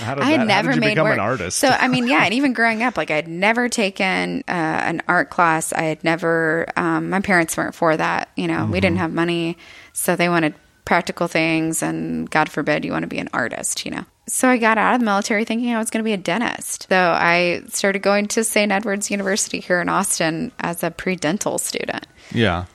How 0.00 0.14
did 0.14 0.24
I 0.24 0.26
had 0.30 0.40
that- 0.40 0.40
how 0.40 0.44
never 0.44 0.68
did 0.70 0.74
you 0.76 0.80
made 0.80 0.88
become 0.90 1.04
work. 1.06 1.14
an 1.14 1.20
artist? 1.20 1.58
So 1.58 1.68
I 1.68 1.88
mean, 1.88 2.06
yeah, 2.08 2.24
and 2.24 2.34
even 2.34 2.52
growing 2.52 2.82
up, 2.82 2.96
like 2.96 3.10
I 3.10 3.14
had 3.16 3.28
never 3.28 3.68
taken 3.68 4.40
uh, 4.48 4.52
an 4.52 5.02
art 5.08 5.30
class. 5.30 5.72
I 5.72 5.82
had 5.82 6.02
never. 6.04 6.66
Um, 6.76 7.10
my 7.10 7.20
parents 7.20 7.56
weren't 7.56 7.74
for 7.74 7.96
that. 7.96 8.28
You 8.36 8.46
know, 8.48 8.58
we 8.58 8.62
Mm-hmm. 8.64 8.72
didn't 8.74 8.96
have 8.98 9.12
money, 9.12 9.56
so 9.92 10.16
they 10.16 10.28
wanted 10.28 10.54
practical 10.84 11.28
things, 11.28 11.82
and 11.82 12.28
God 12.28 12.48
forbid 12.50 12.84
you 12.84 12.92
want 12.92 13.04
to 13.04 13.08
be 13.08 13.18
an 13.18 13.28
artist. 13.32 13.84
You 13.84 13.92
know. 13.92 14.04
So 14.28 14.48
I 14.48 14.58
got 14.58 14.78
out 14.78 14.94
of 14.94 15.00
the 15.00 15.06
military 15.06 15.44
thinking 15.44 15.74
I 15.74 15.78
was 15.78 15.90
going 15.90 16.02
to 16.02 16.04
be 16.04 16.12
a 16.12 16.18
dentist. 16.18 16.86
So 16.88 16.96
I 16.96 17.62
started 17.68 18.02
going 18.02 18.28
to 18.28 18.44
St. 18.44 18.70
Edward's 18.70 19.10
University 19.10 19.60
here 19.60 19.80
in 19.80 19.88
Austin 19.88 20.52
as 20.60 20.82
a 20.82 20.90
pre-dental 20.90 21.58
student. 21.58 22.06
Yeah. 22.32 22.66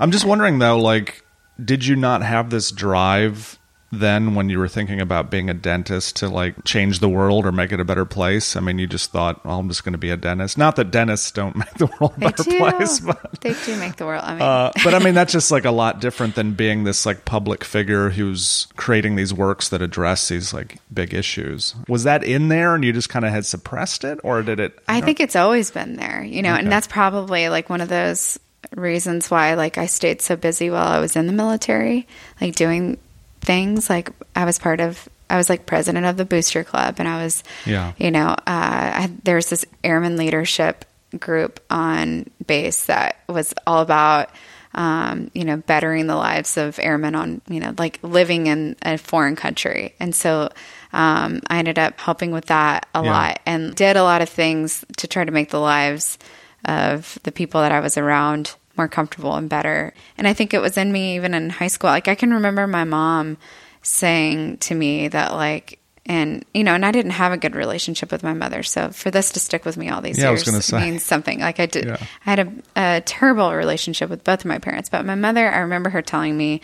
I'm 0.00 0.10
just 0.10 0.24
wondering 0.24 0.58
though, 0.58 0.78
like, 0.78 1.24
did 1.62 1.84
you 1.84 1.96
not 1.96 2.22
have 2.22 2.50
this 2.50 2.72
drive 2.72 3.58
then 3.94 4.34
when 4.34 4.48
you 4.48 4.58
were 4.58 4.68
thinking 4.68 5.00
about 5.02 5.30
being 5.30 5.50
a 5.50 5.54
dentist 5.54 6.16
to 6.16 6.28
like 6.28 6.64
change 6.64 7.00
the 7.00 7.08
world 7.10 7.44
or 7.44 7.52
make 7.52 7.72
it 7.72 7.78
a 7.78 7.84
better 7.84 8.06
place? 8.06 8.56
I 8.56 8.60
mean, 8.60 8.78
you 8.78 8.86
just 8.86 9.10
thought, 9.12 9.44
well, 9.44 9.58
I'm 9.58 9.68
just 9.68 9.84
going 9.84 9.92
to 9.92 9.98
be 9.98 10.08
a 10.08 10.16
dentist. 10.16 10.56
Not 10.56 10.76
that 10.76 10.90
dentists 10.90 11.30
don't 11.30 11.54
make 11.62 11.74
the 11.74 11.86
world 12.00 12.14
a 12.16 12.20
They 12.20 12.26
better 12.26 12.42
do. 12.44 12.58
place, 12.58 13.00
but. 13.00 13.40
they 13.42 13.52
do 13.66 13.76
make 13.76 13.96
the 13.96 14.06
world. 14.06 14.24
I 14.24 14.32
mean, 14.32 14.42
Uh, 14.42 14.72
but 14.82 14.94
I 14.94 14.98
mean, 14.98 15.12
that's 15.12 15.32
just 15.32 15.50
like 15.50 15.66
a 15.66 15.70
lot 15.70 16.00
different 16.00 16.34
than 16.36 16.54
being 16.54 16.84
this 16.84 17.04
like 17.04 17.26
public 17.26 17.64
figure 17.64 18.08
who's 18.08 18.66
creating 18.76 19.16
these 19.16 19.34
works 19.34 19.68
that 19.68 19.82
address 19.82 20.28
these 20.28 20.54
like 20.54 20.78
big 20.92 21.12
issues. 21.12 21.74
Was 21.86 22.04
that 22.04 22.24
in 22.24 22.48
there 22.48 22.74
and 22.74 22.82
you 22.82 22.94
just 22.94 23.10
kind 23.10 23.26
of 23.26 23.30
had 23.30 23.44
suppressed 23.44 24.04
it 24.04 24.18
or 24.24 24.42
did 24.42 24.58
it? 24.58 24.78
I 24.88 25.02
think 25.02 25.20
it's 25.20 25.36
always 25.36 25.70
been 25.70 25.96
there, 25.96 26.22
you 26.24 26.40
know, 26.40 26.52
Okay. 26.54 26.62
and 26.62 26.72
that's 26.72 26.86
probably 26.86 27.50
like 27.50 27.68
one 27.68 27.82
of 27.82 27.90
those 27.90 28.38
reasons 28.74 29.30
why 29.30 29.52
like 29.54 29.76
I 29.76 29.84
stayed 29.84 30.22
so 30.22 30.34
busy 30.34 30.70
while 30.70 30.86
I 30.88 30.98
was 31.00 31.14
in 31.14 31.26
the 31.26 31.32
military, 31.34 32.06
like 32.40 32.54
doing 32.54 32.96
things. 33.42 33.90
Like 33.90 34.10
I 34.34 34.44
was 34.44 34.58
part 34.58 34.80
of, 34.80 35.08
I 35.28 35.36
was 35.36 35.48
like 35.50 35.66
president 35.66 36.06
of 36.06 36.16
the 36.16 36.24
booster 36.24 36.64
club, 36.64 36.96
and 36.98 37.06
I 37.08 37.22
was, 37.22 37.42
Yeah. 37.66 37.92
you 37.98 38.10
know, 38.10 38.28
uh, 38.28 38.36
I, 38.46 39.10
there 39.24 39.36
was 39.36 39.50
this 39.50 39.64
airman 39.84 40.16
leadership 40.16 40.84
group 41.18 41.60
on 41.70 42.30
base 42.46 42.86
that 42.86 43.16
was 43.28 43.52
all 43.66 43.82
about. 43.82 44.30
Um, 44.74 45.30
you 45.34 45.44
know, 45.44 45.58
bettering 45.58 46.06
the 46.06 46.16
lives 46.16 46.56
of 46.56 46.78
airmen 46.78 47.14
on, 47.14 47.42
you 47.46 47.60
know, 47.60 47.74
like 47.76 47.98
living 48.02 48.46
in 48.46 48.74
a 48.80 48.96
foreign 48.96 49.36
country. 49.36 49.94
And 50.00 50.14
so 50.14 50.48
um, 50.94 51.42
I 51.46 51.58
ended 51.58 51.78
up 51.78 52.00
helping 52.00 52.30
with 52.30 52.46
that 52.46 52.88
a 52.94 53.04
Yeah. 53.04 53.10
lot 53.10 53.40
and 53.44 53.74
did 53.74 53.98
a 53.98 54.02
lot 54.02 54.22
of 54.22 54.30
things 54.30 54.82
to 54.96 55.06
try 55.06 55.26
to 55.26 55.30
make 55.30 55.50
the 55.50 55.60
lives 55.60 56.16
of 56.64 57.18
the 57.24 57.32
people 57.32 57.60
that 57.60 57.70
I 57.70 57.80
was 57.80 57.98
around 57.98 58.54
more 58.76 58.88
comfortable 58.88 59.34
and 59.34 59.48
better. 59.48 59.94
And 60.16 60.26
I 60.26 60.32
think 60.32 60.54
it 60.54 60.60
was 60.60 60.76
in 60.76 60.92
me 60.92 61.16
even 61.16 61.34
in 61.34 61.50
high 61.50 61.68
school. 61.68 61.90
Like 61.90 62.08
I 62.08 62.14
can 62.14 62.32
remember 62.32 62.66
my 62.66 62.84
mom 62.84 63.38
saying 63.82 64.58
to 64.58 64.74
me 64.74 65.08
that 65.08 65.32
like 65.32 65.78
and 66.04 66.44
you 66.52 66.64
know, 66.64 66.74
and 66.74 66.84
I 66.84 66.90
didn't 66.90 67.12
have 67.12 67.32
a 67.32 67.36
good 67.36 67.54
relationship 67.54 68.10
with 68.10 68.24
my 68.24 68.32
mother. 68.32 68.64
So 68.64 68.90
for 68.90 69.10
this 69.10 69.30
to 69.32 69.40
stick 69.40 69.64
with 69.64 69.76
me 69.76 69.88
all 69.88 70.00
these 70.00 70.18
Yeah, 70.18 70.30
years 70.30 70.72
means 70.72 71.02
something. 71.04 71.38
Like 71.38 71.60
I 71.60 71.66
did 71.66 71.84
Yeah. 71.84 71.96
I 72.26 72.30
had 72.30 72.38
a, 72.40 72.52
a 72.76 73.00
terrible 73.02 73.52
relationship 73.54 74.10
with 74.10 74.24
both 74.24 74.40
of 74.40 74.46
my 74.46 74.58
parents, 74.58 74.88
but 74.88 75.04
my 75.04 75.14
mother, 75.14 75.48
I 75.48 75.58
remember 75.58 75.90
her 75.90 76.02
telling 76.02 76.36
me 76.36 76.60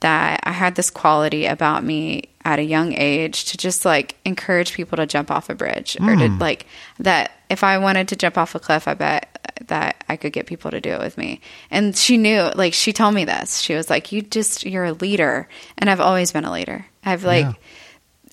that 0.00 0.40
I 0.42 0.50
had 0.52 0.74
this 0.74 0.90
quality 0.90 1.46
about 1.46 1.84
me 1.84 2.30
at 2.44 2.58
a 2.58 2.62
young 2.62 2.94
age 2.94 3.44
to 3.44 3.56
just 3.56 3.84
like 3.84 4.16
encourage 4.24 4.72
people 4.72 4.96
to 4.96 5.06
jump 5.06 5.30
off 5.30 5.50
a 5.50 5.54
bridge 5.54 5.96
or 6.00 6.16
to 6.16 6.28
like 6.40 6.66
that 6.98 7.32
if 7.50 7.62
I 7.62 7.78
wanted 7.78 8.08
to 8.08 8.16
jump 8.16 8.38
off 8.38 8.54
a 8.54 8.58
cliff, 8.58 8.88
I 8.88 8.94
bet 8.94 9.39
that 9.68 10.04
I 10.08 10.16
could 10.16 10.32
get 10.32 10.46
people 10.46 10.70
to 10.70 10.80
do 10.80 10.90
it 10.90 11.00
with 11.00 11.16
me. 11.18 11.40
And 11.70 11.96
she 11.96 12.16
knew, 12.16 12.50
like, 12.54 12.74
she 12.74 12.92
told 12.92 13.14
me 13.14 13.24
this. 13.24 13.60
She 13.60 13.74
was 13.74 13.88
like, 13.90 14.12
You 14.12 14.22
just, 14.22 14.64
you're 14.64 14.84
a 14.84 14.92
leader. 14.92 15.48
And 15.78 15.88
I've 15.90 16.00
always 16.00 16.32
been 16.32 16.44
a 16.44 16.52
leader. 16.52 16.86
I've 17.04 17.24
like, 17.24 17.46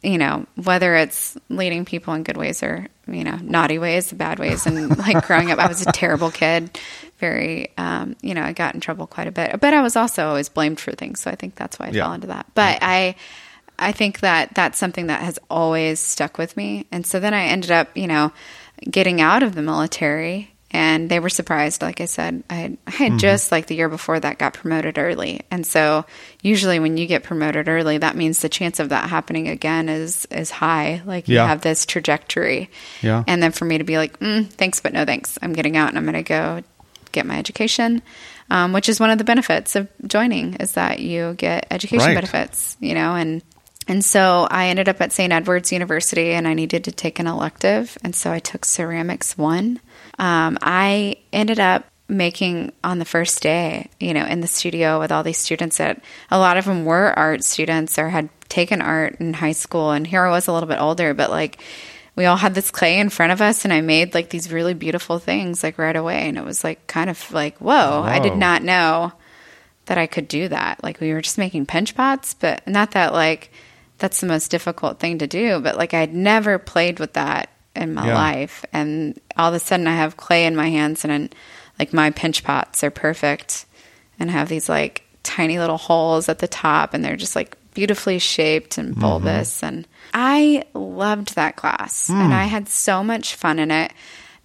Yeah. 0.03 0.11
you 0.11 0.17
know, 0.17 0.45
whether 0.55 0.95
it's 0.95 1.37
leading 1.49 1.85
people 1.85 2.13
in 2.13 2.23
good 2.23 2.37
ways 2.37 2.63
or, 2.63 2.87
you 3.07 3.23
know, 3.23 3.37
naughty 3.41 3.79
ways, 3.79 4.11
bad 4.11 4.39
ways. 4.39 4.65
And 4.65 4.97
like 4.97 5.25
growing 5.25 5.51
up, 5.51 5.59
I 5.59 5.67
was 5.67 5.81
a 5.85 5.91
terrible 5.91 6.31
kid. 6.31 6.77
Very, 7.19 7.69
um, 7.77 8.15
you 8.21 8.33
know, 8.33 8.43
I 8.43 8.53
got 8.53 8.75
in 8.75 8.79
trouble 8.81 9.07
quite 9.07 9.27
a 9.27 9.31
bit. 9.31 9.59
But 9.59 9.73
I 9.73 9.81
was 9.81 9.95
also 9.95 10.27
always 10.27 10.49
blamed 10.49 10.79
for 10.79 10.91
things. 10.91 11.19
So 11.21 11.31
I 11.31 11.35
think 11.35 11.55
that's 11.55 11.79
why 11.79 11.87
I 11.87 11.89
Yeah. 11.91 12.03
fell 12.03 12.13
into 12.13 12.27
that. 12.27 12.45
But 12.53 12.79
I, 12.81 13.15
I 13.79 13.91
think 13.91 14.19
that 14.21 14.53
that's 14.55 14.77
something 14.77 15.07
that 15.07 15.21
has 15.21 15.39
always 15.49 15.99
stuck 15.99 16.37
with 16.37 16.55
me. 16.57 16.85
And 16.91 17.05
so 17.05 17.19
then 17.19 17.33
I 17.33 17.45
ended 17.45 17.71
up, 17.71 17.95
you 17.97 18.07
know, 18.07 18.31
getting 18.89 19.19
out 19.21 19.41
of 19.41 19.55
the 19.55 19.61
military 19.63 20.51
and 20.71 21.09
they 21.09 21.19
were 21.19 21.29
surprised. 21.29 21.81
Like 21.81 22.01
I 22.01 22.05
said, 22.05 22.43
I 22.49 22.55
had, 22.55 22.77
I 22.85 22.91
had 22.91 23.19
just 23.19 23.51
like 23.51 23.67
the 23.67 23.75
year 23.75 23.87
before 23.89 24.19
that 24.19 24.37
got 24.37 24.53
promoted 24.53 24.97
early. 24.97 25.41
And 25.49 25.65
so 25.65 26.05
usually 26.41 26.79
when 26.79 26.97
you 26.97 27.07
get 27.07 27.23
promoted 27.23 27.69
early, 27.69 27.99
that 27.99 28.15
means 28.17 28.41
the 28.41 28.49
chance 28.49 28.79
of 28.79 28.89
that 28.89 29.09
happening 29.09 29.47
again 29.47 29.87
is, 29.87 30.25
is 30.29 30.51
high. 30.51 31.01
Like 31.05 31.27
you 31.29 31.37
have 31.37 31.61
this 31.61 31.85
trajectory. 31.85 32.69
Yeah. 33.01 33.23
And 33.27 33.41
then 33.41 33.51
for 33.51 33.63
me 33.65 33.77
to 33.77 33.83
be 33.85 33.97
like, 33.97 34.19
mm, 34.19 34.47
thanks, 34.49 34.81
but 34.81 34.91
no 34.93 35.05
thanks. 35.05 35.37
I'm 35.41 35.53
getting 35.53 35.77
out 35.77 35.89
and 35.89 35.97
I'm 35.97 36.03
going 36.03 36.15
to 36.15 36.23
go 36.23 36.61
get 37.13 37.25
my 37.25 37.37
education. 37.37 38.01
Um, 38.49 38.71
which 38.71 38.87
is 38.87 38.97
one 38.97 39.09
of 39.09 39.17
the 39.17 39.25
benefits 39.25 39.75
of 39.75 39.89
joining 40.05 40.53
is 40.55 40.73
that 40.73 40.99
you 40.99 41.33
get 41.33 41.67
education 41.69 42.07
Right. 42.07 42.15
benefits, 42.15 42.77
you 42.79 42.93
know, 42.93 43.13
and 43.13 43.41
and 43.89 44.03
so 44.03 44.47
I 44.49 44.67
ended 44.67 44.89
up 44.89 44.99
at 45.01 45.11
St. 45.13 45.31
Edward's 45.33 45.71
University 45.71 46.31
and 46.31 46.47
I 46.47 46.53
needed 46.53 46.85
to 46.85 46.91
take 46.91 47.19
an 47.19 47.27
elective. 47.27 47.97
And 48.03 48.13
so 48.15 48.31
I 48.31 48.39
took 48.39 48.65
ceramics 48.65 49.37
one. 49.37 49.79
Um, 50.17 50.57
I 50.61 51.17
ended 51.31 51.59
up 51.59 51.85
making 52.09 52.71
on 52.83 52.99
the 52.99 53.05
first 53.05 53.41
day, 53.41 53.89
you 53.99 54.13
know, 54.13 54.25
in 54.25 54.39
the 54.39 54.47
studio 54.47 54.99
with 54.99 55.11
all 55.11 55.23
these 55.23 55.37
students 55.37 55.77
that 55.77 56.01
a 56.31 56.39
lot 56.39 56.57
of 56.57 56.65
them 56.65 56.85
were 56.85 57.17
art 57.17 57.43
students 57.43 57.99
or 57.99 58.09
had 58.09 58.29
taken 58.49 58.81
art 58.81 59.17
in 59.19 59.33
high 59.33 59.51
school. 59.51 59.91
And 59.91 60.07
here 60.07 60.23
I 60.23 60.31
was 60.31 60.47
a 60.47 60.53
little 60.53 60.69
bit 60.69 60.79
older, 60.79 61.13
but 61.13 61.29
like 61.29 61.61
we 62.15 62.25
all 62.25 62.37
had 62.37 62.55
this 62.55 62.71
clay 62.71 62.99
in 62.99 63.09
front 63.09 63.31
of 63.31 63.41
us 63.41 63.65
and 63.65 63.73
I 63.73 63.81
made 63.81 64.13
like 64.13 64.29
these 64.29 64.51
really 64.51 64.73
beautiful 64.73 65.19
things 65.19 65.63
like 65.63 65.77
right 65.77 65.95
away. 65.95 66.27
And 66.27 66.37
it 66.37 66.45
was 66.45 66.63
like 66.63 66.87
kind 66.87 67.09
of 67.09 67.31
like, 67.31 67.57
whoa, 67.57 68.01
I 68.03 68.19
did 68.19 68.37
not 68.37 68.63
know 68.63 69.11
that 69.85 69.97
I 69.97 70.07
could 70.07 70.27
do 70.27 70.47
that. 70.47 70.81
Like 70.83 70.99
we 70.99 71.13
were 71.13 71.21
just 71.21 71.37
making 71.37 71.65
pinch 71.65 71.93
pots, 71.93 72.33
but 72.33 72.65
not 72.67 72.91
that 72.91 73.13
like 73.13 73.51
that's 73.97 74.21
the 74.21 74.27
most 74.27 74.49
difficult 74.49 74.99
thing 74.99 75.17
to 75.19 75.27
do, 75.27 75.59
but 75.59 75.75
like 75.75 75.93
I'd 75.93 76.13
never 76.13 76.57
played 76.57 76.99
with 76.99 77.13
that 77.13 77.49
in 77.77 77.93
my 77.93 78.07
Yeah. 78.07 78.15
life. 78.15 78.65
And 78.73 79.19
all 79.37 79.49
of 79.49 79.55
a 79.55 79.59
sudden 79.59 79.87
I 79.87 79.95
have 79.95 80.17
clay 80.17 80.45
in 80.45 80.55
my 80.55 80.69
hands 80.69 81.03
and 81.03 81.11
then, 81.11 81.29
like 81.79 81.93
my 81.93 82.09
pinch 82.09 82.43
pots 82.43 82.83
are 82.83 82.89
perfect 82.89 83.65
and 84.19 84.31
have 84.31 84.49
these 84.49 84.67
like 84.67 85.03
tiny 85.23 85.59
little 85.59 85.77
holes 85.77 86.27
at 86.27 86.39
the 86.39 86.47
top 86.47 86.93
and 86.93 87.05
they're 87.05 87.15
just 87.15 87.35
like 87.35 87.55
beautifully 87.73 88.17
shaped 88.17 88.77
and 88.77 88.91
mm-hmm. 88.91 89.01
bulbous. 89.01 89.61
And 89.61 89.87
I 90.13 90.63
loved 90.73 91.35
that 91.35 91.55
class. 91.55 92.09
And 92.09 92.27
hmm. 92.27 92.33
I 92.33 92.45
had 92.45 92.67
so 92.67 93.03
much 93.03 93.35
fun 93.35 93.59
in 93.59 93.69
it 93.69 93.93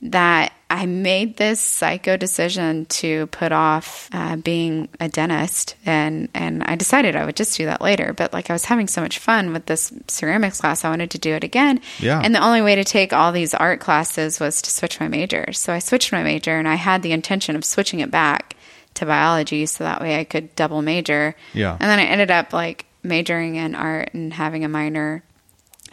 that 0.02 0.52
I 0.68 0.86
made 0.86 1.36
this 1.36 1.60
psycho 1.60 2.16
decision 2.16 2.86
to 2.86 3.28
put 3.28 3.52
off 3.52 4.08
uh, 4.12 4.36
being 4.36 4.88
a 4.98 5.08
dentist, 5.08 5.76
and 5.86 6.28
and 6.34 6.64
I 6.64 6.74
decided 6.74 7.14
I 7.14 7.24
would 7.24 7.36
just 7.36 7.56
do 7.56 7.66
that 7.66 7.80
later. 7.80 8.12
But 8.12 8.32
like 8.32 8.50
I 8.50 8.52
was 8.52 8.64
having 8.64 8.88
so 8.88 9.00
much 9.00 9.18
fun 9.18 9.52
with 9.52 9.66
this 9.66 9.92
ceramics 10.08 10.60
class, 10.60 10.84
I 10.84 10.90
wanted 10.90 11.10
to 11.12 11.18
do 11.18 11.34
it 11.34 11.44
again. 11.44 11.80
Yeah. 12.00 12.20
And 12.20 12.34
the 12.34 12.42
only 12.42 12.62
way 12.62 12.74
to 12.74 12.84
take 12.84 13.12
all 13.12 13.30
these 13.30 13.54
art 13.54 13.80
classes 13.80 14.40
was 14.40 14.60
to 14.62 14.70
switch 14.70 14.98
my 14.98 15.08
major. 15.08 15.52
So 15.52 15.72
I 15.72 15.78
switched 15.78 16.10
my 16.10 16.22
major, 16.22 16.58
and 16.58 16.66
I 16.66 16.74
had 16.74 17.02
the 17.02 17.12
intention 17.12 17.54
of 17.54 17.64
switching 17.64 18.00
it 18.00 18.10
back 18.10 18.56
to 18.94 19.06
biology, 19.06 19.66
so 19.66 19.84
that 19.84 20.00
way 20.00 20.18
I 20.18 20.24
could 20.24 20.54
double 20.56 20.82
major. 20.82 21.36
Yeah. 21.54 21.76
And 21.78 21.88
then 21.88 22.00
I 22.00 22.04
ended 22.04 22.30
up 22.30 22.52
like 22.52 22.86
majoring 23.04 23.54
in 23.54 23.74
art 23.74 24.14
and 24.14 24.32
having 24.32 24.64
a 24.64 24.68
minor 24.68 25.22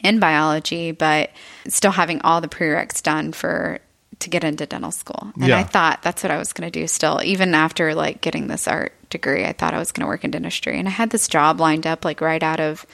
in 0.03 0.19
biology, 0.19 0.93
but 0.93 1.31
still 1.67 1.91
having 1.91 2.21
all 2.21 2.41
the 2.41 2.47
prereqs 2.47 3.03
done 3.03 3.33
for 3.33 3.79
to 4.19 4.29
get 4.29 4.43
into 4.43 4.65
dental 4.65 4.91
school. 4.91 5.31
And 5.35 5.47
Yeah. 5.47 5.57
I 5.59 5.63
thought 5.63 6.01
that's 6.03 6.23
what 6.23 6.31
I 6.31 6.37
was 6.37 6.51
going 6.53 6.69
to 6.69 6.79
do 6.79 6.87
still, 6.87 7.21
even 7.23 7.55
after 7.55 7.95
like 7.95 8.21
getting 8.21 8.47
this 8.47 8.67
art 8.67 8.93
degree. 9.09 9.45
I 9.45 9.53
thought 9.53 9.73
I 9.73 9.79
was 9.79 9.91
going 9.91 10.03
to 10.05 10.07
work 10.07 10.23
in 10.23 10.31
dentistry, 10.31 10.77
and 10.77 10.87
I 10.87 10.91
had 10.91 11.09
this 11.09 11.27
job 11.27 11.59
lined 11.59 11.87
up 11.87 12.03
like 12.05 12.21
right 12.21 12.43
out 12.43 12.59
of 12.59 12.85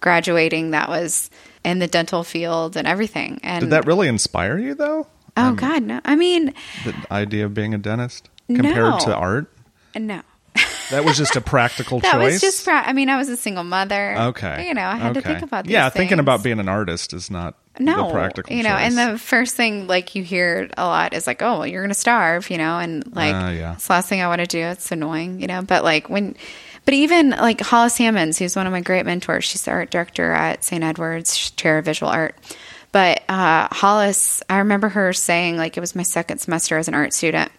graduating 0.00 0.72
that 0.72 0.88
was 0.88 1.30
in 1.64 1.78
the 1.78 1.86
dental 1.86 2.24
field 2.24 2.76
and 2.76 2.86
everything. 2.88 3.38
And 3.42 3.60
Did 3.62 3.70
that 3.70 3.86
really 3.86 4.08
inspire 4.08 4.58
you 4.58 4.74
though? 4.74 5.06
oh 5.36 5.42
um, 5.48 5.56
god, 5.56 5.82
no! 5.84 6.00
I 6.04 6.16
mean, 6.16 6.52
The 6.84 6.94
idea 7.10 7.46
of 7.46 7.54
being 7.54 7.72
a 7.74 7.78
dentist 7.78 8.28
compared 8.48 8.76
No. 8.76 8.98
to 9.00 9.14
art? 9.14 9.50
no. 9.96 10.22
That 10.90 11.04
was 11.04 11.16
just 11.16 11.36
a 11.36 11.40
practical 11.40 12.00
That 12.00 12.12
choice. 12.12 12.32
was 12.34 12.40
just. 12.40 12.64
Pra- 12.64 12.82
I 12.86 12.92
mean, 12.92 13.08
I 13.08 13.16
was 13.16 13.28
a 13.30 13.36
single 13.36 13.64
mother. 13.64 14.14
okay. 14.18 14.68
You 14.68 14.74
know, 14.74 14.84
I 14.84 14.96
had 14.96 15.14
to 15.14 15.20
Okay. 15.20 15.30
think 15.32 15.42
about. 15.42 15.64
These 15.64 15.72
Yeah, 15.72 15.88
thinking 15.88 16.16
things. 16.16 16.20
about 16.20 16.42
being 16.42 16.58
an 16.60 16.68
artist 16.68 17.12
is 17.14 17.30
not 17.30 17.54
no 17.80 18.08
the 18.08 18.12
practical 18.12 18.54
you 18.54 18.62
know 18.62 18.68
and 18.76 18.98
the 18.98 19.18
first 19.18 19.56
thing 19.56 19.86
like 19.86 20.14
you 20.14 20.22
hear 20.22 20.68
a 20.76 20.84
lot 20.84 21.14
is 21.14 21.26
like 21.26 21.40
oh 21.40 21.60
well, 21.60 21.66
you're 21.66 21.80
gonna 21.82 21.94
starve 21.94 22.50
you 22.50 22.58
know 22.58 22.78
and 22.78 23.02
like 23.16 23.34
Ah, 23.34 23.48
yeah. 23.50 23.72
it's 23.72 23.86
the 23.86 23.94
last 23.94 24.10
thing 24.10 24.20
i 24.20 24.28
want 24.28 24.42
to 24.42 24.46
do 24.46 24.58
it's 24.58 24.92
annoying 24.92 25.40
you 25.40 25.46
know 25.46 25.62
but 25.62 25.82
like 25.82 26.10
when 26.10 26.36
but 26.84 26.92
even 26.92 27.30
like 27.30 27.62
hollis 27.62 27.96
hammonds 27.96 28.38
who's 28.38 28.54
one 28.54 28.66
of 28.66 28.72
my 28.74 28.82
great 28.82 29.06
mentors 29.06 29.44
she's 29.46 29.64
the 29.64 29.70
art 29.70 29.90
director 29.90 30.32
at 30.32 30.62
st 30.62 30.84
edward's 30.84 31.34
she's 31.34 31.50
chair 31.52 31.78
of 31.78 31.86
visual 31.86 32.12
art 32.12 32.34
but 32.92 33.22
uh, 33.30 33.68
hollis 33.72 34.42
i 34.50 34.58
remember 34.58 34.90
her 34.90 35.14
saying 35.14 35.56
like 35.56 35.78
it 35.78 35.80
was 35.80 35.94
my 35.96 36.02
second 36.02 36.40
semester 36.40 36.76
as 36.76 36.88
an 36.88 36.94
art 36.94 37.14
student 37.14 37.50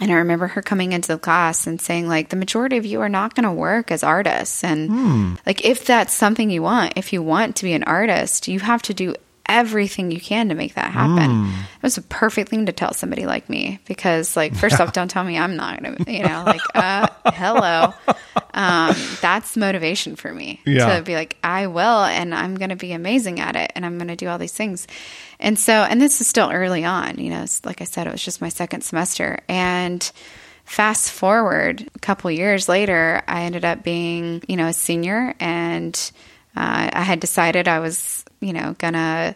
And 0.00 0.10
I 0.10 0.14
remember 0.14 0.46
her 0.48 0.62
coming 0.62 0.92
into 0.92 1.08
the 1.08 1.18
class 1.18 1.66
and 1.66 1.80
saying, 1.80 2.08
like, 2.08 2.30
the 2.30 2.36
majority 2.36 2.78
of 2.78 2.86
you 2.86 3.02
are 3.02 3.10
not 3.10 3.34
going 3.34 3.44
to 3.44 3.52
work 3.52 3.90
as 3.90 4.02
artists. 4.02 4.64
And, 4.64 4.90
hmm. 4.90 5.34
like, 5.44 5.64
if 5.64 5.84
that's 5.84 6.14
something 6.14 6.50
you 6.50 6.62
want, 6.62 6.94
if 6.96 7.12
you 7.12 7.22
want 7.22 7.56
to 7.56 7.64
be 7.64 7.74
an 7.74 7.84
artist, 7.84 8.48
you 8.48 8.60
have 8.60 8.82
to 8.82 8.94
do 8.94 9.14
everything 9.52 10.10
you 10.10 10.20
can 10.20 10.48
to 10.48 10.54
make 10.54 10.74
that 10.74 10.90
happen. 10.90 11.48
It 11.76 11.82
was 11.82 11.98
a 11.98 12.02
perfect 12.02 12.48
thing 12.48 12.66
to 12.66 12.72
tell 12.72 12.94
somebody 12.94 13.26
like 13.26 13.48
me 13.50 13.78
because, 13.86 14.36
like, 14.36 14.54
first 14.54 14.80
off, 14.80 14.92
don't 14.92 15.08
tell 15.10 15.22
me 15.24 15.38
I'm 15.38 15.56
not 15.56 15.82
going 15.82 15.96
to, 15.96 16.12
you 16.12 16.22
know, 16.22 16.42
like, 16.46 16.60
uh, 16.74 17.06
hello. 17.26 17.92
Um, 18.54 18.96
that's 19.20 19.56
motivation 19.56 20.16
for 20.16 20.32
me 20.32 20.60
Yeah. 20.64 20.96
to 20.96 21.02
be 21.02 21.14
like, 21.14 21.36
I 21.44 21.66
will, 21.66 22.04
and 22.04 22.34
I'm 22.34 22.56
going 22.56 22.70
to 22.70 22.76
be 22.76 22.92
amazing 22.92 23.40
at 23.40 23.54
it, 23.56 23.72
and 23.74 23.84
I'm 23.86 23.98
going 23.98 24.08
to 24.08 24.16
do 24.16 24.28
all 24.28 24.38
these 24.38 24.52
things. 24.54 24.86
And 25.38 25.58
so, 25.58 25.72
and 25.72 26.00
this 26.00 26.20
is 26.20 26.26
still 26.26 26.50
early 26.50 26.84
on, 26.84 27.18
you 27.18 27.30
know, 27.30 27.44
like 27.64 27.80
I 27.80 27.84
said, 27.84 28.06
it 28.06 28.12
was 28.12 28.24
just 28.24 28.40
my 28.40 28.48
second 28.48 28.82
semester. 28.82 29.40
And 29.48 30.10
fast 30.64 31.10
forward 31.10 31.88
a 31.94 31.98
couple 31.98 32.30
years 32.30 32.68
later, 32.68 33.22
I 33.28 33.42
ended 33.42 33.64
up 33.64 33.82
being, 33.82 34.42
you 34.48 34.56
know, 34.56 34.68
a 34.68 34.72
senior, 34.72 35.34
and 35.40 35.94
uh, 36.56 36.90
I 36.92 37.02
had 37.02 37.18
decided 37.20 37.66
I 37.68 37.80
was, 37.80 38.24
you 38.42 38.52
know, 38.52 38.74
gonna 38.78 39.34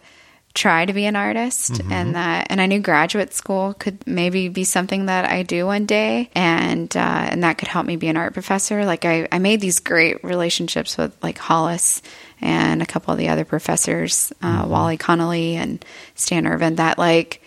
try 0.57 0.85
to 0.85 0.93
be 0.93 1.05
an 1.05 1.15
artist 1.15 1.81
and 1.91 2.15
that 2.15 2.47
and 2.49 2.59
I 2.59 2.65
knew 2.65 2.79
graduate 2.79 3.31
school 3.31 3.75
could 3.75 4.05
maybe 4.07 4.49
be 4.49 4.63
something 4.63 5.05
that 5.05 5.29
I 5.29 5.43
do 5.43 5.67
one 5.67 5.85
day 5.85 6.31
and 6.33 6.95
uh, 6.97 7.27
and 7.29 7.43
that 7.43 7.59
could 7.59 7.67
help 7.67 7.85
me 7.85 7.95
be 7.95 8.07
an 8.07 8.17
art 8.17 8.33
professor. 8.33 8.83
Like 8.83 9.05
I, 9.05 9.27
I 9.31 9.37
made 9.37 9.61
these 9.61 9.79
great 9.79 10.23
relationships 10.23 10.97
with 10.97 11.15
like 11.21 11.37
Hollis 11.37 12.01
and 12.41 12.81
a 12.81 12.87
couple 12.87 13.11
of 13.11 13.19
the 13.19 13.29
other 13.29 13.45
professors 13.45 14.33
uh, 14.41 14.65
Wally 14.67 14.97
Connolly 14.97 15.55
and 15.57 15.85
Stan 16.15 16.47
Irvin 16.47 16.77
that 16.77 16.97
like 16.97 17.43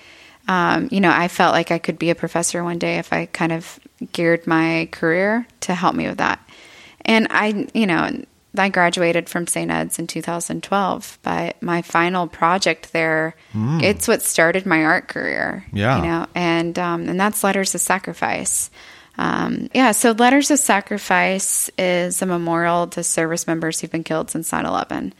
um, 0.46 0.88
you 0.92 1.00
know 1.00 1.10
I 1.10 1.26
felt 1.26 1.52
like 1.52 1.72
I 1.72 1.78
could 1.78 1.98
be 1.98 2.10
a 2.10 2.14
professor 2.14 2.62
one 2.62 2.78
day 2.78 2.98
if 2.98 3.12
I 3.12 3.26
kind 3.26 3.50
of 3.50 3.80
geared 4.12 4.46
my 4.46 4.88
career 4.92 5.48
to 5.62 5.74
help 5.74 5.96
me 5.96 6.06
with 6.06 6.18
that. 6.18 6.40
And 7.04 7.26
I, 7.30 7.66
you 7.74 7.86
know, 7.86 8.22
I 8.56 8.68
graduated 8.68 9.28
from 9.28 9.46
St. 9.46 9.70
Ed's 9.70 9.98
in 9.98 10.06
2012, 10.06 11.18
but 11.22 11.62
my 11.62 11.82
final 11.82 12.26
project 12.26 12.92
there, 12.92 13.36
it's 13.54 14.08
what 14.08 14.22
started 14.22 14.66
my 14.66 14.84
art 14.84 15.08
career. 15.08 15.64
Yeah. 15.72 15.96
You 15.96 16.02
know, 16.02 16.26
and 16.34 16.78
um, 16.78 17.08
and 17.08 17.20
that's 17.20 17.44
Letters 17.44 17.74
of 17.74 17.80
Sacrifice. 17.80 18.70
Um, 19.18 19.68
yeah, 19.74 19.92
so 19.92 20.12
Letters 20.12 20.50
of 20.50 20.58
Sacrifice 20.58 21.70
is 21.78 22.22
a 22.22 22.26
memorial 22.26 22.86
to 22.88 23.04
service 23.04 23.46
members 23.46 23.80
who've 23.80 23.90
been 23.90 24.04
killed 24.04 24.30
since 24.30 24.50
9 24.50 24.64
11. 24.64 25.12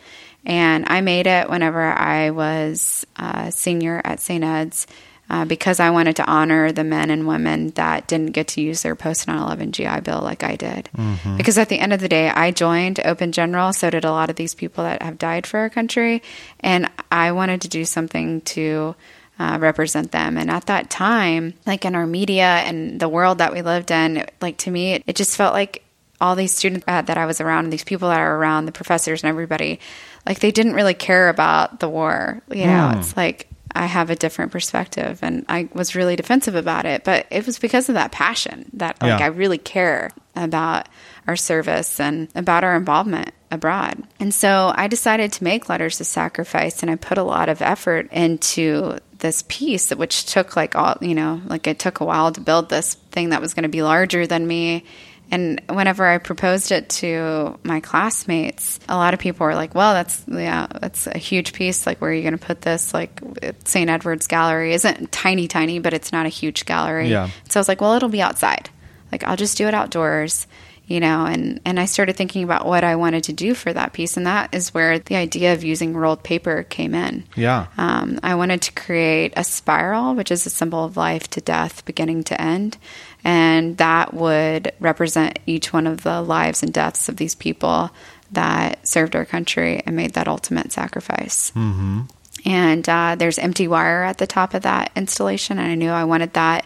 And 0.46 0.86
I 0.88 1.02
made 1.02 1.26
it 1.26 1.50
whenever 1.50 1.82
I 1.82 2.30
was 2.30 3.06
a 3.16 3.52
senior 3.52 4.00
at 4.02 4.20
St. 4.20 4.42
Ed's 4.42 4.86
uh, 5.30 5.44
because 5.44 5.78
I 5.78 5.90
wanted 5.90 6.16
to 6.16 6.28
honor 6.28 6.72
the 6.72 6.82
men 6.82 7.08
and 7.08 7.26
women 7.26 7.70
that 7.70 8.08
didn't 8.08 8.32
get 8.32 8.48
to 8.48 8.60
use 8.60 8.82
their 8.82 8.96
post 8.96 9.28
9 9.28 9.38
11 9.38 9.70
GI 9.70 10.00
Bill 10.00 10.20
like 10.20 10.42
I 10.42 10.56
did. 10.56 10.90
Because 11.36 11.56
at 11.56 11.68
the 11.68 11.78
end 11.78 11.92
of 11.92 12.00
the 12.00 12.08
day, 12.08 12.28
I 12.28 12.50
joined 12.50 12.98
Open 13.04 13.30
General, 13.30 13.72
so 13.72 13.90
did 13.90 14.04
a 14.04 14.10
lot 14.10 14.28
of 14.28 14.36
these 14.36 14.54
people 14.54 14.82
that 14.82 15.02
have 15.02 15.18
died 15.18 15.46
for 15.46 15.60
our 15.60 15.70
country. 15.70 16.22
And 16.58 16.90
I 17.12 17.30
wanted 17.30 17.60
to 17.60 17.68
do 17.68 17.84
something 17.84 18.40
to 18.42 18.96
uh, 19.38 19.58
represent 19.60 20.10
them. 20.10 20.36
And 20.36 20.50
at 20.50 20.66
that 20.66 20.90
time, 20.90 21.54
like 21.64 21.84
in 21.84 21.94
our 21.94 22.06
media 22.06 22.44
and 22.66 23.00
the 23.00 23.08
world 23.08 23.38
that 23.38 23.52
we 23.52 23.62
lived 23.62 23.92
in, 23.92 24.26
like 24.40 24.58
to 24.58 24.70
me, 24.70 24.94
it, 24.94 25.04
it 25.06 25.16
just 25.16 25.36
felt 25.36 25.54
like 25.54 25.84
all 26.20 26.34
these 26.36 26.52
students 26.52 26.84
uh, 26.86 27.02
that 27.02 27.16
I 27.16 27.24
was 27.24 27.40
around, 27.40 27.64
and 27.64 27.72
these 27.72 27.84
people 27.84 28.08
that 28.10 28.18
are 28.18 28.36
around, 28.36 28.66
the 28.66 28.72
professors 28.72 29.22
and 29.22 29.30
everybody, 29.30 29.80
like 30.26 30.40
they 30.40 30.50
didn't 30.50 30.74
really 30.74 30.92
care 30.92 31.28
about 31.30 31.80
the 31.80 31.88
war. 31.88 32.42
You 32.50 32.66
know, 32.66 32.98
it's 32.98 33.16
like 33.16 33.46
I 33.74 33.86
have 33.86 34.10
a 34.10 34.16
different 34.16 34.52
perspective, 34.52 35.18
and 35.22 35.44
I 35.48 35.68
was 35.72 35.94
really 35.94 36.16
defensive 36.16 36.54
about 36.54 36.86
it. 36.86 37.04
But 37.04 37.26
it 37.30 37.46
was 37.46 37.58
because 37.58 37.88
of 37.88 37.94
that 37.94 38.12
passion 38.12 38.70
that 38.74 39.00
like 39.00 39.20
Yeah. 39.20 39.26
I 39.26 39.28
really 39.28 39.58
care 39.58 40.10
about 40.36 40.88
our 41.26 41.36
service 41.36 42.00
and 42.00 42.28
about 42.34 42.64
our 42.64 42.76
involvement 42.76 43.32
abroad. 43.50 44.02
And 44.18 44.32
so 44.32 44.72
I 44.74 44.86
decided 44.88 45.32
to 45.32 45.44
make 45.44 45.68
letters 45.68 46.00
of 46.00 46.06
sacrifice, 46.06 46.82
and 46.82 46.90
I 46.90 46.96
put 46.96 47.18
a 47.18 47.22
lot 47.22 47.48
of 47.48 47.62
effort 47.62 48.10
into 48.12 48.98
this 49.18 49.44
piece, 49.48 49.90
which 49.90 50.24
took 50.26 50.56
like 50.56 50.74
all 50.74 50.96
you 51.00 51.14
know, 51.14 51.40
like 51.46 51.66
it 51.66 51.78
took 51.78 52.00
a 52.00 52.04
while 52.04 52.32
to 52.32 52.40
build 52.40 52.68
this 52.68 52.94
thing 53.12 53.30
that 53.30 53.40
was 53.40 53.54
going 53.54 53.64
to 53.64 53.68
be 53.68 53.82
larger 53.82 54.26
than 54.26 54.46
me. 54.46 54.84
And 55.30 55.60
whenever 55.68 56.04
I 56.04 56.18
proposed 56.18 56.72
it 56.72 56.88
to 57.00 57.58
my 57.62 57.80
classmates, 57.80 58.80
a 58.88 58.96
lot 58.96 59.14
of 59.14 59.20
people 59.20 59.46
were 59.46 59.54
like, 59.54 59.74
"Well, 59.74 59.94
that's 59.94 60.24
yeah, 60.26 60.66
that's 60.80 61.06
a 61.06 61.18
huge 61.18 61.52
piece. 61.52 61.86
Like, 61.86 62.00
where 62.00 62.10
are 62.10 62.14
you 62.14 62.22
going 62.22 62.36
to 62.36 62.44
put 62.44 62.62
this? 62.62 62.92
Like, 62.92 63.20
St. 63.64 63.88
Edward's 63.88 64.26
Gallery 64.26 64.72
isn't 64.74 65.12
tiny, 65.12 65.46
tiny, 65.46 65.78
but 65.78 65.94
it's 65.94 66.12
not 66.12 66.26
a 66.26 66.30
huge 66.30 66.64
gallery. 66.66 67.08
Yeah. 67.08 67.30
So 67.48 67.58
I 67.58 67.60
was 67.60 67.68
like, 67.68 67.80
well, 67.80 67.94
it'll 67.94 68.08
be 68.08 68.22
outside. 68.22 68.70
Like, 69.12 69.24
I'll 69.24 69.36
just 69.36 69.56
do 69.56 69.68
it 69.68 69.74
outdoors, 69.74 70.46
you 70.86 71.00
know. 71.00 71.26
And 71.26 71.60
and 71.64 71.78
I 71.78 71.84
started 71.84 72.16
thinking 72.16 72.44
about 72.44 72.66
what 72.66 72.84
I 72.84 72.96
wanted 72.96 73.24
to 73.24 73.32
do 73.32 73.54
for 73.54 73.72
that 73.72 73.92
piece, 73.92 74.16
and 74.16 74.26
that 74.26 74.54
is 74.54 74.74
where 74.74 74.98
the 74.98 75.16
idea 75.16 75.52
of 75.52 75.64
using 75.64 75.94
rolled 75.96 76.22
paper 76.22 76.64
came 76.64 76.94
in. 76.94 77.24
Yeah. 77.36 77.66
Um, 77.78 78.18
I 78.22 78.34
wanted 78.34 78.62
to 78.62 78.72
create 78.72 79.32
a 79.36 79.44
spiral, 79.44 80.14
which 80.14 80.30
is 80.30 80.46
a 80.46 80.50
symbol 80.50 80.84
of 80.84 80.96
life 80.96 81.28
to 81.30 81.40
death, 81.40 81.84
beginning 81.84 82.24
to 82.24 82.40
end. 82.40 82.78
And 83.24 83.76
that 83.76 84.14
would 84.14 84.72
represent 84.80 85.38
each 85.46 85.72
one 85.72 85.86
of 85.86 86.02
the 86.02 86.22
lives 86.22 86.62
and 86.62 86.72
deaths 86.72 87.08
of 87.08 87.16
these 87.16 87.34
people 87.34 87.90
that 88.32 88.86
served 88.86 89.16
our 89.16 89.24
country 89.24 89.82
and 89.84 89.96
made 89.96 90.14
that 90.14 90.28
ultimate 90.28 90.72
sacrifice. 90.72 91.50
Mm-hmm. 91.50 92.02
And 92.44 92.88
uh, 92.88 93.16
there's 93.18 93.38
empty 93.38 93.68
wire 93.68 94.02
at 94.02 94.18
the 94.18 94.26
top 94.26 94.54
of 94.54 94.62
that 94.62 94.92
installation. 94.96 95.58
And 95.58 95.72
I 95.72 95.74
knew 95.74 95.90
I 95.90 96.04
wanted 96.04 96.32
that 96.34 96.64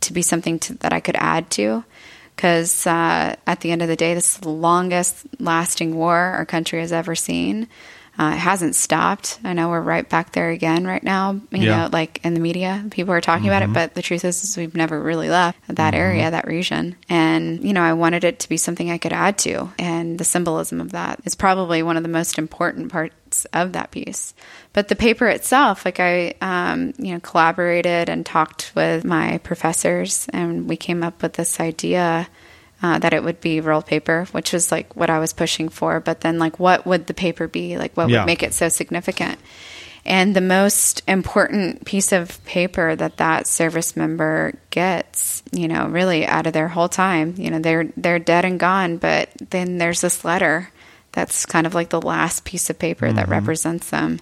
to 0.00 0.12
be 0.12 0.22
something 0.22 0.58
to, 0.60 0.74
that 0.78 0.92
I 0.92 1.00
could 1.00 1.16
add 1.16 1.50
to. 1.52 1.84
Because 2.34 2.86
uh, 2.86 3.36
at 3.46 3.60
the 3.60 3.70
end 3.70 3.82
of 3.82 3.88
the 3.88 3.96
day, 3.96 4.14
this 4.14 4.34
is 4.34 4.40
the 4.40 4.48
longest 4.48 5.26
lasting 5.38 5.94
war 5.94 6.16
our 6.16 6.46
country 6.46 6.80
has 6.80 6.92
ever 6.92 7.14
seen. 7.14 7.68
Uh, 8.18 8.32
it 8.34 8.38
hasn't 8.38 8.74
stopped. 8.76 9.38
I 9.42 9.54
know 9.54 9.70
we're 9.70 9.80
right 9.80 10.06
back 10.06 10.32
there 10.32 10.50
again 10.50 10.86
right 10.86 11.02
now. 11.02 11.40
You 11.50 11.62
Yeah. 11.62 11.76
know, 11.84 11.88
like 11.90 12.20
in 12.24 12.34
the 12.34 12.40
media, 12.40 12.84
people 12.90 13.14
are 13.14 13.22
talking 13.22 13.48
about 13.48 13.62
it, 13.62 13.72
but 13.72 13.94
the 13.94 14.02
truth 14.02 14.24
is, 14.24 14.44
is 14.44 14.56
we've 14.56 14.74
never 14.74 15.00
really 15.00 15.30
left 15.30 15.58
that 15.68 15.94
area, 15.94 16.30
that 16.30 16.46
region. 16.46 16.96
And 17.08 17.64
you 17.64 17.72
know, 17.72 17.80
I 17.82 17.94
wanted 17.94 18.24
it 18.24 18.40
to 18.40 18.48
be 18.50 18.58
something 18.58 18.90
I 18.90 18.98
could 18.98 19.14
add 19.14 19.38
to, 19.38 19.72
and 19.78 20.18
the 20.18 20.24
symbolism 20.24 20.80
of 20.80 20.92
that 20.92 21.20
is 21.24 21.34
probably 21.34 21.82
one 21.82 21.96
of 21.96 22.02
the 22.02 22.08
most 22.10 22.38
important 22.38 22.92
parts 22.92 23.46
of 23.54 23.72
that 23.72 23.90
piece. 23.90 24.34
But 24.74 24.88
the 24.88 24.96
paper 24.96 25.26
itself, 25.28 25.86
like 25.86 25.98
I, 25.98 26.34
um, 26.42 26.92
you 26.98 27.14
know, 27.14 27.20
collaborated 27.20 28.10
and 28.10 28.26
talked 28.26 28.72
with 28.74 29.04
my 29.04 29.38
professors, 29.38 30.26
and 30.34 30.68
we 30.68 30.76
came 30.76 31.02
up 31.02 31.22
with 31.22 31.32
this 31.32 31.60
idea 31.60 32.28
uh, 32.82 32.98
that 32.98 33.12
it 33.12 33.22
would 33.22 33.40
be 33.40 33.60
rolled 33.60 33.86
paper, 33.86 34.26
which 34.32 34.52
was 34.52 34.72
like 34.72 34.94
what 34.96 35.08
I 35.10 35.18
was 35.18 35.32
pushing 35.32 35.68
for. 35.68 36.00
But 36.00 36.20
then, 36.20 36.38
like, 36.38 36.58
what 36.58 36.84
would 36.84 37.06
the 37.06 37.14
paper 37.14 37.46
be? 37.46 37.78
Like, 37.78 37.96
what 37.96 38.08
Yeah. 38.08 38.20
would 38.20 38.26
make 38.26 38.42
it 38.42 38.54
so 38.54 38.68
significant? 38.68 39.38
And 40.04 40.34
the 40.34 40.40
most 40.40 41.02
important 41.06 41.84
piece 41.84 42.10
of 42.10 42.44
paper 42.44 42.96
that 42.96 43.18
that 43.18 43.46
service 43.46 43.96
member 43.96 44.54
gets, 44.70 45.44
you 45.52 45.68
know, 45.68 45.86
really 45.86 46.26
out 46.26 46.48
of 46.48 46.52
their 46.52 46.66
whole 46.68 46.88
time, 46.88 47.34
you 47.38 47.50
know, 47.50 47.60
they're 47.60 47.88
they're 47.96 48.18
dead 48.18 48.44
and 48.44 48.58
gone, 48.58 48.96
but 48.96 49.28
then 49.50 49.78
there's 49.78 50.00
this 50.00 50.24
letter 50.24 50.70
that's 51.12 51.46
kind 51.46 51.66
of 51.68 51.74
like 51.74 51.90
the 51.90 52.00
last 52.00 52.44
piece 52.44 52.68
of 52.68 52.78
paper 52.80 53.12
that 53.12 53.28
represents 53.28 53.90
them. 53.90 54.18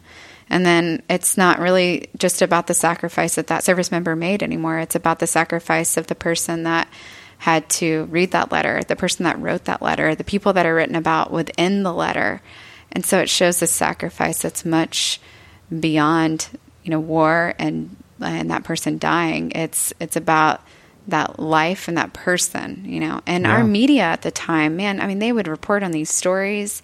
And 0.50 0.66
then 0.66 1.02
it's 1.08 1.38
not 1.38 1.61
really 1.61 2.08
just 2.18 2.42
about 2.42 2.66
the 2.66 2.74
sacrifice 2.74 3.36
that 3.36 3.46
that 3.46 3.62
service 3.64 3.92
member 3.92 4.16
made 4.16 4.42
anymore. 4.42 4.80
It's 4.80 4.96
about 4.96 5.20
the 5.20 5.28
sacrifice 5.28 5.96
of 5.96 6.08
the 6.08 6.16
person 6.16 6.64
that 6.64 6.88
had 7.41 7.68
to 7.70 8.05
read 8.11 8.32
that 8.32 8.53
letter, 8.53 8.82
the 8.86 8.97
person 8.97 9.24
that 9.24 9.41
wrote 9.41 9.64
that 9.64 9.80
letter, 9.80 10.14
the 10.14 10.24
people 10.24 10.53
that 10.53 10.66
are 10.66 10.74
written 10.74 10.95
about 10.95 11.32
within 11.32 11.82
the 11.82 11.93
letter. 11.93 12.43
And 12.93 13.05
so 13.05 13.18
it 13.18 13.30
shows 13.30 13.62
a 13.62 13.66
sacrifice 13.66 14.43
that's 14.43 14.64
much 14.64 15.20
beyond, 15.78 16.49
you 16.84 16.91
know, 16.91 17.01
war 17.01 17.55
and 17.59 17.97
and 18.20 18.51
that 18.51 18.64
person 18.64 18.99
dying. 18.99 19.53
It's 19.55 19.93
it's 19.99 20.16
about 20.16 20.61
that 21.09 21.38
life 21.41 21.88
and 21.88 21.97
that 21.97 22.12
person, 22.12 22.84
you 22.84 23.01
know. 23.01 23.22
And 23.26 23.45
Yeah. 23.45 23.53
our 23.53 23.64
media 23.64 24.03
at 24.03 24.20
the 24.22 24.30
time, 24.30 24.76
man, 24.76 25.01
I 25.01 25.07
mean, 25.07 25.18
they 25.18 25.32
would 25.32 25.49
report 25.49 25.82
on 25.82 25.93
these 25.93 26.11
stories 26.11 26.82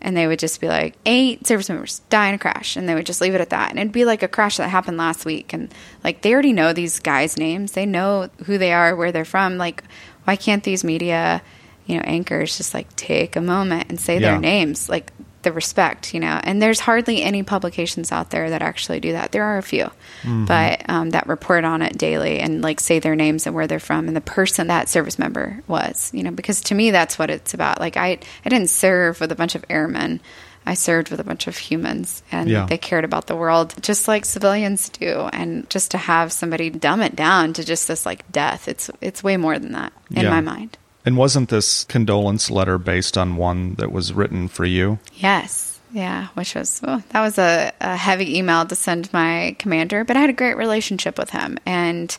and 0.00 0.16
they 0.16 0.26
would 0.26 0.38
just 0.38 0.60
be 0.60 0.68
like, 0.68 0.94
eight 1.06 1.46
service 1.46 1.68
members 1.68 2.00
die 2.10 2.28
in 2.28 2.34
a 2.34 2.38
crash. 2.38 2.76
And 2.76 2.88
they 2.88 2.94
would 2.94 3.06
just 3.06 3.20
leave 3.20 3.34
it 3.34 3.40
at 3.40 3.50
that. 3.50 3.70
And 3.70 3.78
it'd 3.78 3.92
be 3.92 4.04
like 4.04 4.22
a 4.22 4.28
crash 4.28 4.58
that 4.58 4.68
happened 4.68 4.96
last 4.98 5.24
week. 5.24 5.52
And 5.52 5.72
like, 6.04 6.22
they 6.22 6.32
already 6.32 6.52
know 6.52 6.72
these 6.72 7.00
guys' 7.00 7.36
names, 7.36 7.72
they 7.72 7.86
know 7.86 8.28
who 8.44 8.58
they 8.58 8.72
are, 8.72 8.94
where 8.94 9.10
they're 9.12 9.24
from. 9.24 9.56
Like, 9.56 9.82
why 10.24 10.36
can't 10.36 10.62
these 10.64 10.84
media, 10.84 11.42
you 11.86 11.96
know, 11.96 12.02
anchors 12.04 12.56
just 12.56 12.74
like 12.74 12.94
take 12.96 13.36
a 13.36 13.40
moment 13.40 13.86
and 13.88 13.98
say 13.98 14.14
Yeah. 14.14 14.32
their 14.32 14.40
names? 14.40 14.88
Like, 14.88 15.12
the 15.46 15.52
respect, 15.52 16.12
you 16.12 16.18
know, 16.20 16.40
and 16.42 16.60
there's 16.60 16.80
hardly 16.80 17.22
any 17.22 17.42
publications 17.44 18.10
out 18.10 18.30
there 18.30 18.50
that 18.50 18.62
actually 18.62 18.98
do 19.00 19.12
that. 19.12 19.30
There 19.30 19.44
are 19.44 19.58
a 19.58 19.62
few, 19.62 19.88
but 20.24 20.82
um, 20.90 21.10
that 21.10 21.26
report 21.28 21.64
on 21.64 21.82
it 21.82 21.96
daily 21.96 22.40
and 22.40 22.62
like 22.62 22.80
say 22.80 22.98
their 22.98 23.14
names 23.14 23.46
and 23.46 23.54
where 23.54 23.68
they're 23.68 23.78
from 23.80 24.08
and 24.08 24.16
the 24.16 24.20
person 24.20 24.66
that 24.66 24.88
service 24.88 25.18
member 25.18 25.62
was, 25.68 26.10
you 26.12 26.22
know, 26.24 26.32
because 26.32 26.60
to 26.62 26.74
me 26.74 26.90
that's 26.90 27.16
what 27.18 27.30
it's 27.30 27.54
about. 27.54 27.78
Like 27.80 27.96
I, 27.96 28.18
I 28.44 28.48
didn't 28.48 28.70
serve 28.70 29.20
with 29.20 29.30
a 29.30 29.36
bunch 29.36 29.54
of 29.54 29.64
airmen. 29.70 30.20
I 30.68 30.74
served 30.74 31.10
with 31.12 31.20
a 31.20 31.24
bunch 31.24 31.46
of 31.46 31.56
humans 31.56 32.24
and 32.32 32.50
Yeah. 32.50 32.66
they 32.66 32.76
cared 32.76 33.04
about 33.04 33.28
the 33.28 33.36
world 33.36 33.74
just 33.82 34.08
like 34.08 34.24
civilians 34.24 34.88
do. 34.88 35.28
And 35.32 35.70
just 35.70 35.92
to 35.92 35.98
have 35.98 36.32
somebody 36.32 36.70
dumb 36.70 37.00
it 37.02 37.14
down 37.14 37.52
to 37.52 37.64
just 37.64 37.86
this 37.86 38.04
like 38.04 38.30
death, 38.32 38.66
it's 38.66 38.90
it's 39.00 39.22
way 39.22 39.36
more 39.36 39.60
than 39.60 39.72
that 39.72 39.92
in 40.10 40.24
Yeah. 40.24 40.30
my 40.30 40.40
mind. 40.40 40.76
And 41.06 41.16
wasn't 41.16 41.48
this 41.48 41.84
condolence 41.84 42.50
letter 42.50 42.76
based 42.78 43.16
on 43.16 43.36
one 43.36 43.74
that 43.76 43.92
was 43.92 44.12
written 44.12 44.48
for 44.48 44.64
you? 44.64 44.98
Yes. 45.14 45.78
Yeah, 45.92 46.26
which 46.34 46.54
was 46.56 46.80
oh, 46.84 47.02
that 47.10 47.20
was 47.20 47.38
a, 47.38 47.72
a 47.80 47.96
heavy 47.96 48.36
email 48.36 48.66
to 48.66 48.74
send 48.74 49.10
my 49.12 49.54
commander, 49.58 50.04
but 50.04 50.16
I 50.16 50.20
had 50.20 50.30
a 50.30 50.34
great 50.34 50.56
relationship 50.56 51.16
with 51.16 51.30
him, 51.30 51.58
and 51.64 52.14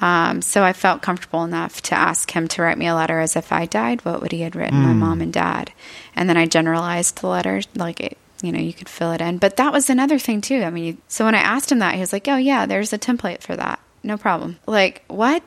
um, 0.00 0.40
so 0.40 0.62
I 0.62 0.72
felt 0.72 1.02
comfortable 1.02 1.44
enough 1.44 1.82
to 1.82 1.94
ask 1.94 2.30
him 2.30 2.48
to 2.48 2.62
write 2.62 2.78
me 2.78 2.86
a 2.86 2.94
letter 2.94 3.20
as 3.20 3.36
if 3.36 3.52
I 3.52 3.66
died. 3.66 4.04
What 4.04 4.22
would 4.22 4.32
he 4.32 4.40
had 4.40 4.56
written 4.56 4.80
my 4.80 4.92
mom 4.92 5.20
and 5.20 5.32
dad? 5.32 5.72
And 6.16 6.28
then 6.28 6.36
I 6.36 6.46
generalized 6.46 7.20
the 7.20 7.26
letter, 7.26 7.60
like 7.74 8.00
it, 8.00 8.16
you 8.42 8.52
know, 8.52 8.60
you 8.60 8.72
could 8.72 8.88
fill 8.88 9.12
it 9.12 9.20
in. 9.20 9.38
But 9.38 9.56
that 9.56 9.72
was 9.72 9.90
another 9.90 10.18
thing 10.18 10.40
too. 10.40 10.62
I 10.62 10.70
mean, 10.70 10.98
so 11.08 11.26
when 11.26 11.34
I 11.34 11.40
asked 11.40 11.70
him 11.70 11.80
that, 11.80 11.94
he 11.94 12.00
was 12.00 12.12
like, 12.12 12.28
"Oh 12.28 12.36
yeah, 12.36 12.64
there's 12.64 12.92
a 12.92 12.98
template 12.98 13.42
for 13.42 13.56
that, 13.56 13.80
no 14.02 14.16
problem." 14.16 14.58
Like 14.66 15.04
what? 15.08 15.42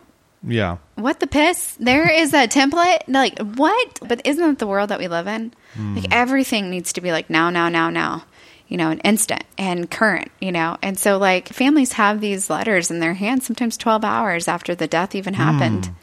Yeah. 0.45 0.77
What 0.95 1.19
the 1.19 1.27
piss? 1.27 1.75
There 1.79 2.09
is 2.09 2.33
a 2.33 2.47
template? 2.47 3.03
Like, 3.07 3.39
what? 3.39 3.99
But 4.07 4.21
isn't 4.25 4.45
that 4.45 4.59
the 4.59 4.67
world 4.67 4.89
that 4.89 4.99
we 4.99 5.07
live 5.07 5.27
in? 5.27 5.53
Hmm. 5.75 5.95
Like, 5.95 6.07
everything 6.11 6.69
needs 6.69 6.93
to 6.93 7.01
be 7.01 7.11
like 7.11 7.29
now, 7.29 7.49
now, 7.49 7.69
now, 7.69 7.89
now, 7.89 8.25
you 8.67 8.77
know, 8.77 8.89
an 8.89 8.99
instant 8.99 9.43
and 9.57 9.89
current, 9.89 10.31
you 10.41 10.51
know? 10.51 10.77
And 10.81 10.97
so, 10.99 11.17
like, 11.17 11.47
families 11.49 11.93
have 11.93 12.19
these 12.21 12.49
letters 12.49 12.91
in 12.91 12.99
their 12.99 13.13
hands 13.13 13.45
sometimes 13.45 13.77
12 13.77 14.03
hours 14.03 14.47
after 14.47 14.75
the 14.75 14.87
death 14.87 15.15
even 15.15 15.33
happened. 15.33 15.85
Hmm. 15.87 15.93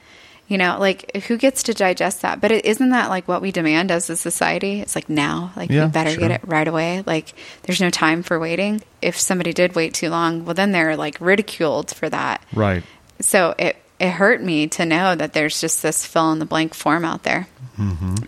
You 0.49 0.59
know, 0.59 0.79
like, 0.81 1.15
who 1.29 1.37
gets 1.37 1.63
to 1.65 1.75
digest 1.75 2.23
that? 2.23 2.41
But 2.41 2.51
it, 2.51 2.65
isn't 2.65 2.89
that 2.91 3.09
like 3.09 3.29
what 3.29 3.41
we 3.41 3.53
demand 3.53 3.93
as 3.93 4.11
a 4.11 4.17
society? 4.17 4.81
It's 4.81 4.97
like 4.97 5.09
now, 5.09 5.53
like, 5.55 5.71
Yeah, 5.71 5.85
you 5.85 5.91
better 5.93 6.11
sure. 6.11 6.19
get 6.19 6.31
it 6.33 6.41
right 6.45 6.67
away. 6.67 7.05
Like, 7.07 7.35
there's 7.63 7.81
no 7.81 7.89
time 7.91 8.25
for 8.25 8.37
waiting. 8.37 8.83
If 9.01 9.17
somebody 9.21 9.53
did 9.53 9.77
wait 9.77 9.95
too 9.95 10.09
long, 10.11 10.45
well, 10.45 10.55
then 10.55 10.73
they're 10.73 10.97
like 10.97 11.19
ridiculed 11.21 11.93
for 11.95 12.09
that 12.09 12.43
Right. 12.53 12.83
so 13.21 13.55
it 13.61 13.77
it 14.01 14.11
hurt 14.11 14.43
me 14.43 14.67
to 14.69 14.85
know 14.87 15.15
that 15.15 15.33
there's 15.35 15.61
just 15.61 15.83
this 15.83 16.05
fill 16.05 16.33
in 16.33 16.39
the 16.41 16.45
blank 16.47 16.75
form 16.75 17.05
out 17.05 17.23
there. 17.23 17.47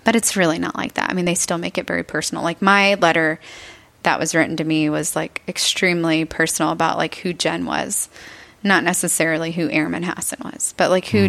But 0.05 0.17
it's 0.17 0.35
really 0.37 0.59
not 0.59 0.77
like 0.77 0.95
that. 0.95 1.11
I 1.11 1.13
mean 1.15 1.25
they 1.27 1.35
still 1.35 1.59
make 1.59 1.77
it 1.79 1.87
very 1.87 2.03
personal. 2.05 2.43
Like 2.45 2.63
my 2.63 2.95
letter 2.95 3.39
that 4.03 4.19
was 4.19 4.35
written 4.35 4.57
to 4.57 4.65
me 4.65 4.89
was 4.89 5.15
like 5.15 5.43
extremely 5.47 6.25
personal 6.25 6.73
about 6.73 6.97
like 6.99 7.17
who 7.17 7.33
jen 7.33 7.67
was 7.67 8.09
not 8.65 8.83
necessarily 8.83 9.53
who 9.53 9.69
airman 9.71 10.03
hassan 10.03 10.39
was 10.53 10.75
but 10.77 10.91
like 10.91 11.07
who 11.07 11.29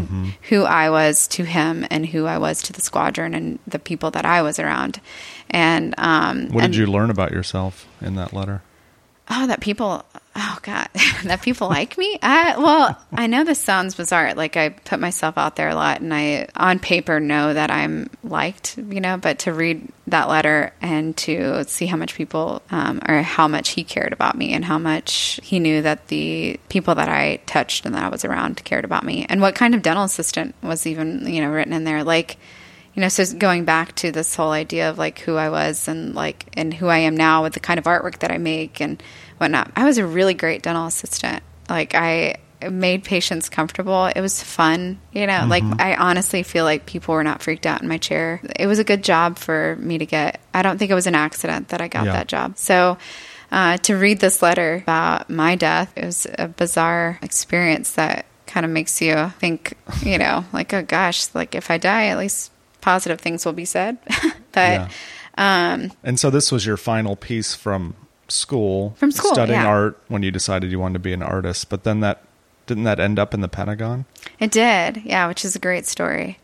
who 0.49 0.63
i 0.63 0.89
was 0.89 1.27
to 1.27 1.43
him 1.43 1.85
and 1.91 2.05
who 2.07 2.25
i 2.25 2.37
was 2.37 2.61
to 2.63 2.73
the 2.73 2.81
squadron 2.81 3.33
and 3.35 3.59
the 3.67 3.77
people 3.79 4.09
that 4.11 4.25
i 4.25 4.41
was 4.41 4.57
around. 4.59 4.99
And 5.51 5.93
um 5.97 6.47
What 6.49 6.63
and- 6.63 6.73
did 6.73 6.79
you 6.79 6.87
learn 6.87 7.09
about 7.11 7.31
yourself 7.31 7.85
in 8.01 8.15
that 8.15 8.33
letter? 8.33 8.61
Oh 9.29 9.47
that 9.47 9.61
people 9.61 10.05
oh 10.35 10.57
god 10.61 10.87
that 11.23 11.41
people 11.41 11.69
like 11.69 11.97
me? 11.97 12.17
I 12.21 12.57
well 12.57 12.97
i 13.11 13.27
know 13.27 13.43
this 13.43 13.59
sounds 13.59 13.95
bizarre. 13.95 14.33
Like 14.33 14.57
i 14.57 14.69
put 14.69 14.99
myself 14.99 15.37
out 15.37 15.55
there 15.55 15.69
a 15.69 15.75
lot 15.75 16.01
and 16.01 16.13
i 16.13 16.47
on 16.55 16.79
paper 16.79 17.19
know 17.19 17.53
that 17.53 17.71
i'm 17.71 18.09
liked 18.23 18.77
you 18.77 19.01
know 19.01 19.17
but 19.17 19.39
to 19.39 19.53
read 19.53 19.87
that 20.07 20.27
letter 20.29 20.73
and 20.81 21.15
to 21.15 21.63
see 21.63 21.85
how 21.85 21.95
much 21.95 22.15
people 22.15 22.61
um, 22.71 22.99
or 23.07 23.21
how 23.21 23.47
much 23.47 23.69
he 23.69 23.83
cared 23.83 24.11
about 24.11 24.37
me 24.37 24.53
and 24.53 24.65
how 24.65 24.77
much 24.77 25.39
he 25.41 25.59
knew 25.59 25.81
that 25.81 26.07
the 26.07 26.59
people 26.69 26.95
that 26.95 27.09
i 27.09 27.37
touched 27.45 27.85
and 27.85 27.95
that 27.95 28.03
i 28.03 28.09
was 28.09 28.25
around 28.25 28.63
cared 28.65 28.85
about 28.85 29.03
me 29.05 29.25
and 29.29 29.39
what 29.41 29.55
kind 29.55 29.73
of 29.73 29.81
dental 29.81 30.03
assistant 30.03 30.55
was 30.61 30.85
even 30.85 31.25
you 31.27 31.41
know 31.41 31.49
written 31.49 31.73
in 31.73 31.83
there. 31.83 32.03
Like 32.03 32.37
you 32.95 33.01
know 33.01 33.09
so 33.09 33.23
going 33.37 33.65
back 33.65 33.95
to 33.95 34.11
this 34.11 34.35
whole 34.35 34.51
idea 34.51 34.89
of 34.89 34.97
like 34.97 35.19
who 35.19 35.35
i 35.35 35.49
was 35.49 35.87
and 35.87 36.13
like 36.15 36.45
and 36.55 36.73
who 36.73 36.87
i 36.87 36.97
am 36.99 37.15
now 37.17 37.43
with 37.43 37.53
the 37.53 37.59
kind 37.59 37.77
of 37.79 37.85
artwork 37.85 38.19
that 38.19 38.31
i 38.31 38.37
make 38.37 38.79
and 38.81 39.01
whatnot 39.37 39.71
i 39.75 39.83
was 39.83 39.97
a 39.97 40.05
really 40.05 40.33
great 40.33 40.61
dental 40.63 40.85
assistant. 40.85 41.41
Like 41.69 41.95
i 41.95 42.35
made 42.71 43.03
patients 43.03 43.49
comfortable. 43.49 44.05
It 44.05 44.21
was 44.21 44.41
fun 44.41 44.99
you 45.11 45.27
know 45.27 45.45
like 45.49 45.63
i 45.79 45.95
honestly 45.95 46.43
feel 46.43 46.63
like 46.63 46.85
people 46.85 47.13
were 47.13 47.23
not 47.23 47.41
freaked 47.41 47.65
out 47.65 47.81
in 47.81 47.87
my 47.89 47.97
chair. 47.97 48.41
It 48.57 48.67
was 48.67 48.79
a 48.79 48.83
good 48.85 49.03
job 49.03 49.37
for 49.37 49.75
me 49.79 49.97
to 49.97 50.05
get. 50.05 50.39
I 50.53 50.61
don't 50.61 50.77
think 50.77 50.89
it 50.89 50.95
was 50.95 51.07
an 51.07 51.15
accident 51.15 51.69
that 51.69 51.81
i 51.81 51.87
got 51.89 52.05
Yeah. 52.05 52.13
that 52.13 52.27
job. 52.27 52.57
So 52.57 52.97
uh, 53.51 53.77
to 53.77 53.95
read 53.95 54.19
this 54.19 54.41
letter 54.41 54.75
about 54.81 55.29
my 55.29 55.55
death 55.55 55.91
it 55.97 56.05
was 56.05 56.25
a 56.39 56.47
bizarre 56.47 57.19
experience 57.21 57.91
that 57.93 58.25
kind 58.47 58.65
of 58.65 58.71
makes 58.71 59.01
you 59.01 59.29
think 59.39 59.73
you 60.03 60.17
know 60.17 60.45
like 60.53 60.73
oh 60.73 60.83
gosh 60.83 61.27
like 61.35 61.53
if 61.55 61.69
i 61.69 61.77
die 61.77 62.07
at 62.07 62.17
least 62.17 62.51
positive 62.83 63.19
things 63.19 63.45
will 63.45 63.53
be 63.53 63.65
said 63.65 63.97
but 64.51 64.89
Yeah. 65.37 65.89
and 66.03 66.19
so 66.19 66.29
this 66.29 66.51
was 66.51 66.65
your 66.65 66.77
final 66.77 67.15
piece 67.15 67.55
from 67.55 67.95
school, 68.27 68.93
From 68.97 69.11
school, 69.11 69.33
studying 69.33 69.59
yeah. 69.61 69.67
art 69.67 70.01
when 70.07 70.21
you 70.23 70.31
decided 70.31 70.71
you 70.71 70.79
wanted 70.79 70.93
to 70.93 70.99
be 70.99 71.13
an 71.13 71.21
artist. 71.23 71.69
But 71.69 71.83
then 71.83 71.99
that 72.01 72.23
didn't 72.65 72.83
that 72.85 72.99
end 72.99 73.19
up 73.19 73.33
in 73.33 73.41
the 73.41 73.47
Pentagon? 73.47 74.05
It 74.39 74.51
did, 74.51 75.01
yeah, 75.03 75.27
which 75.27 75.43
is 75.45 75.55
a 75.55 75.59
great 75.59 75.85
story. 75.85 76.39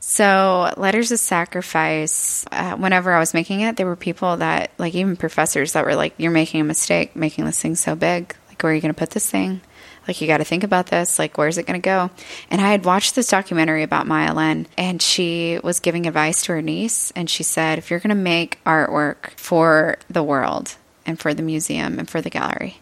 So, 0.00 0.72
Letters 0.76 1.12
of 1.12 1.20
Sacrifice, 1.20 2.44
uh, 2.50 2.74
whenever 2.76 3.12
I 3.12 3.18
was 3.20 3.34
making 3.34 3.60
it, 3.60 3.76
there 3.76 3.86
were 3.86 3.96
people 3.96 4.38
that, 4.38 4.70
like, 4.78 4.94
even 4.94 5.16
professors 5.16 5.72
that 5.74 5.84
were 5.84 5.94
like, 5.94 6.14
You're 6.16 6.30
making 6.32 6.60
a 6.60 6.64
mistake 6.64 7.14
making 7.14 7.44
this 7.44 7.60
thing 7.60 7.76
so 7.76 7.94
big. 7.94 8.34
Like, 8.48 8.62
where 8.62 8.72
are 8.72 8.74
you 8.74 8.80
going 8.80 8.94
to 8.94 8.98
put 8.98 9.10
this 9.10 9.30
thing? 9.30 9.60
Like, 10.08 10.20
you 10.20 10.26
got 10.26 10.38
to 10.38 10.44
think 10.44 10.64
about 10.64 10.86
this. 10.86 11.18
Like, 11.18 11.38
where's 11.38 11.58
it 11.58 11.66
going 11.66 11.80
to 11.80 11.84
go? 11.84 12.10
And 12.50 12.60
I 12.60 12.70
had 12.70 12.84
watched 12.84 13.14
this 13.14 13.28
documentary 13.28 13.82
about 13.82 14.06
Maya 14.06 14.34
Lin, 14.34 14.66
and 14.76 15.00
she 15.00 15.58
was 15.62 15.80
giving 15.80 16.06
advice 16.06 16.42
to 16.44 16.52
her 16.52 16.62
niece. 16.62 17.10
And 17.12 17.28
she 17.28 17.42
said, 17.42 17.78
If 17.78 17.90
you're 17.90 18.00
going 18.00 18.08
to 18.10 18.14
make 18.14 18.62
artwork 18.64 19.30
for 19.36 19.98
the 20.08 20.22
world 20.22 20.76
and 21.06 21.18
for 21.18 21.34
the 21.34 21.42
museum 21.42 21.98
and 21.98 22.08
for 22.08 22.20
the 22.20 22.30
gallery, 22.30 22.80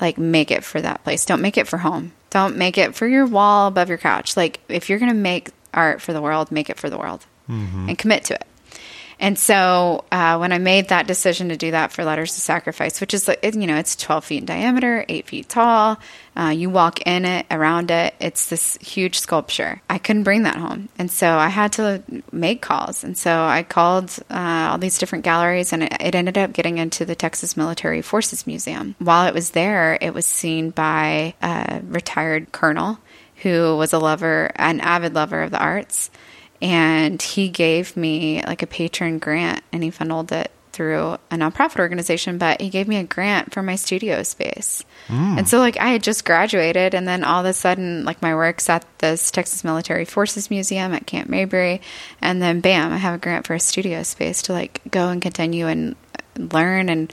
like 0.00 0.18
make 0.18 0.50
it 0.50 0.64
for 0.64 0.80
that 0.80 1.02
place. 1.04 1.24
Don't 1.24 1.40
make 1.40 1.56
it 1.56 1.68
for 1.68 1.78
home. 1.78 2.12
Don't 2.30 2.56
make 2.56 2.76
it 2.78 2.94
for 2.94 3.06
your 3.06 3.26
wall 3.26 3.68
above 3.68 3.88
your 3.88 3.98
couch. 3.98 4.36
Like 4.36 4.60
if 4.68 4.88
you're 4.88 4.98
going 4.98 5.10
to 5.10 5.16
make 5.16 5.50
art 5.72 6.00
for 6.00 6.12
the 6.12 6.20
world, 6.20 6.50
make 6.50 6.68
it 6.70 6.78
for 6.78 6.90
the 6.90 6.98
world 6.98 7.26
mm-hmm. 7.48 7.88
and 7.88 7.98
commit 7.98 8.24
to 8.24 8.34
it. 8.34 8.46
And 9.20 9.38
so 9.38 10.04
uh, 10.10 10.36
when 10.38 10.52
I 10.52 10.58
made 10.58 10.88
that 10.88 11.06
decision 11.06 11.48
to 11.50 11.56
do 11.56 11.70
that 11.70 11.92
for 11.92 12.04
Letters 12.04 12.36
of 12.36 12.42
Sacrifice, 12.42 13.00
which 13.00 13.14
is, 13.14 13.28
you 13.28 13.66
know, 13.66 13.76
it's 13.76 13.96
12 13.96 14.24
feet 14.24 14.38
in 14.38 14.44
diameter, 14.46 15.04
8 15.08 15.26
feet 15.26 15.48
tall. 15.48 15.98
Uh, 16.36 16.48
you 16.48 16.68
walk 16.68 17.00
in 17.06 17.24
it, 17.24 17.46
around 17.50 17.90
it. 17.90 18.14
It's 18.18 18.48
this 18.48 18.76
huge 18.78 19.18
sculpture. 19.18 19.80
I 19.88 19.98
couldn't 19.98 20.24
bring 20.24 20.42
that 20.42 20.56
home. 20.56 20.88
And 20.98 21.10
so 21.10 21.36
I 21.36 21.48
had 21.48 21.72
to 21.74 22.02
make 22.32 22.60
calls. 22.60 23.04
And 23.04 23.16
so 23.16 23.44
I 23.44 23.62
called 23.62 24.18
uh, 24.30 24.70
all 24.72 24.78
these 24.78 24.98
different 24.98 25.24
galleries, 25.24 25.72
and 25.72 25.84
it, 25.84 25.96
it 26.00 26.14
ended 26.14 26.36
up 26.36 26.52
getting 26.52 26.78
into 26.78 27.04
the 27.04 27.14
Texas 27.14 27.56
Military 27.56 28.02
Forces 28.02 28.46
Museum. 28.46 28.96
While 28.98 29.28
it 29.28 29.34
was 29.34 29.50
there, 29.50 29.96
it 30.00 30.12
was 30.12 30.26
seen 30.26 30.70
by 30.70 31.34
a 31.40 31.80
retired 31.86 32.50
colonel 32.50 32.98
who 33.36 33.76
was 33.76 33.92
a 33.92 33.98
lover, 33.98 34.50
an 34.56 34.80
avid 34.80 35.14
lover 35.14 35.42
of 35.42 35.50
the 35.50 35.58
arts 35.58 36.10
and 36.64 37.20
he 37.20 37.50
gave 37.50 37.94
me 37.94 38.42
like 38.42 38.62
a 38.62 38.66
patron 38.66 39.18
grant 39.18 39.62
and 39.70 39.84
he 39.84 39.90
funneled 39.90 40.32
it 40.32 40.50
through 40.72 41.12
a 41.30 41.36
nonprofit 41.36 41.78
organization 41.78 42.38
but 42.38 42.60
he 42.60 42.68
gave 42.70 42.88
me 42.88 42.96
a 42.96 43.04
grant 43.04 43.52
for 43.52 43.62
my 43.62 43.76
studio 43.76 44.24
space. 44.24 44.82
And 45.38 45.46
so 45.46 45.58
like 45.58 45.76
i 45.78 45.88
had 45.88 46.02
just 46.02 46.24
graduated 46.24 46.94
and 46.94 47.06
then 47.06 47.22
all 47.22 47.40
of 47.40 47.46
a 47.46 47.52
sudden 47.52 48.04
like 48.04 48.22
my 48.22 48.34
work's 48.34 48.68
at 48.70 48.84
this 48.98 49.30
texas 49.30 49.62
military 49.62 50.06
forces 50.06 50.50
museum 50.50 50.94
at 50.94 51.06
camp 51.06 51.28
Mabry 51.28 51.82
and 52.22 52.40
then 52.40 52.60
bam 52.60 52.92
i 52.92 52.96
have 52.96 53.14
a 53.14 53.18
grant 53.18 53.46
for 53.46 53.54
a 53.54 53.60
studio 53.60 54.02
space 54.02 54.40
to 54.42 54.52
like 54.52 54.80
go 54.90 55.10
and 55.10 55.20
continue 55.20 55.66
and 55.66 55.94
learn 56.38 56.88
and 56.88 57.12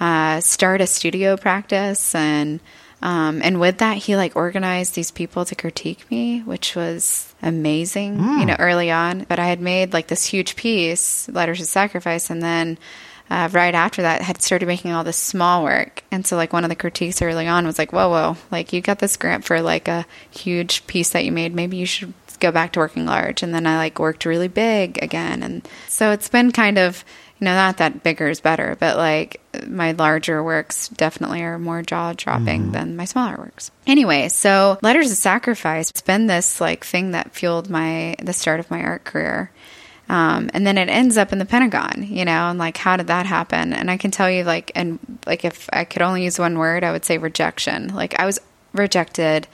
uh, 0.00 0.40
start 0.40 0.80
a 0.80 0.86
studio 0.86 1.36
practice 1.36 2.14
and 2.14 2.60
um, 3.06 3.40
and 3.40 3.60
with 3.60 3.78
that 3.78 3.98
he 3.98 4.16
like 4.16 4.34
organized 4.34 4.96
these 4.96 5.12
people 5.12 5.44
to 5.44 5.54
critique 5.54 6.10
me 6.10 6.40
which 6.40 6.74
was 6.74 7.32
amazing 7.40 8.18
you 8.18 8.44
know 8.46 8.56
early 8.58 8.90
on. 8.90 9.24
But 9.28 9.38
i 9.38 9.46
had 9.46 9.60
made 9.60 9.92
like 9.92 10.08
this 10.08 10.24
huge 10.24 10.56
piece 10.56 11.28
letters 11.28 11.60
of 11.60 11.68
sacrifice 11.68 12.30
and 12.30 12.42
then 12.42 12.78
uh, 13.30 13.48
right 13.52 13.74
after 13.74 14.02
that 14.02 14.22
had 14.22 14.42
started 14.42 14.66
making 14.66 14.92
all 14.92 15.02
this 15.02 15.16
small 15.16 15.64
work. 15.64 16.04
And 16.12 16.24
so 16.24 16.36
like 16.36 16.52
one 16.52 16.64
of 16.64 16.70
the 16.70 16.76
critiques 16.76 17.22
early 17.22 17.46
on 17.46 17.64
was 17.64 17.78
like 17.78 17.92
whoa 17.92 18.08
whoa 18.08 18.36
like 18.50 18.72
you 18.72 18.80
got 18.80 18.98
this 18.98 19.16
grant 19.16 19.44
for 19.44 19.60
like 19.60 19.88
a 19.88 20.06
huge 20.30 20.86
piece 20.86 21.10
that 21.10 21.24
you 21.24 21.32
made. 21.32 21.54
Maybe 21.54 21.76
you 21.76 21.86
should 21.86 22.12
go 22.40 22.52
back 22.52 22.72
to 22.72 22.80
working 22.80 23.06
large. 23.06 23.42
And 23.42 23.54
then 23.54 23.66
i 23.66 23.76
like 23.76 23.98
worked 23.98 24.26
really 24.26 24.48
big 24.48 25.02
again. 25.02 25.42
And 25.42 25.66
so 25.88 26.10
it's 26.10 26.28
been 26.28 26.50
kind 26.50 26.78
of 26.78 27.04
you 27.38 27.44
know 27.44 27.54
not 27.54 27.76
that 27.78 28.02
bigger 28.02 28.28
is 28.28 28.40
better 28.40 28.76
but 28.80 28.96
like 28.96 29.40
my 29.66 29.92
larger 29.92 30.42
works 30.42 30.88
definitely 30.88 31.42
are 31.42 31.58
more 31.58 31.82
jaw 31.82 32.12
dropping 32.14 32.72
than 32.72 32.96
my 32.96 33.04
smaller 33.04 33.36
works 33.36 33.70
anyway 33.86 34.28
so 34.28 34.78
letters 34.82 35.10
of 35.10 35.16
sacrifice 35.16 35.90
it's 35.90 36.00
been 36.00 36.26
this 36.26 36.60
like 36.60 36.84
thing 36.84 37.10
that 37.12 37.32
fueled 37.32 37.68
my 37.68 38.14
the 38.22 38.32
start 38.32 38.60
of 38.60 38.70
my 38.70 38.82
art 38.82 39.04
career 39.04 39.50
um, 40.08 40.50
and 40.54 40.66
then 40.66 40.78
it 40.78 40.88
ends 40.88 41.16
up 41.16 41.32
in 41.32 41.38
the 41.38 41.44
Pentagon, 41.44 42.06
you 42.08 42.24
know, 42.24 42.48
and 42.48 42.58
like, 42.58 42.76
how 42.76 42.96
did 42.96 43.08
that 43.08 43.26
happen? 43.26 43.72
And 43.72 43.90
I 43.90 43.96
can 43.96 44.10
tell 44.10 44.30
you, 44.30 44.44
like, 44.44 44.70
and 44.74 45.00
like, 45.26 45.44
if 45.44 45.68
I 45.72 45.84
could 45.84 46.02
only 46.02 46.24
use 46.24 46.38
one 46.38 46.58
word, 46.58 46.84
I 46.84 46.92
would 46.92 47.04
say 47.04 47.18
rejection. 47.18 47.92
Like, 47.92 48.18
I 48.18 48.26
was 48.26 48.38
rejected 48.72 49.48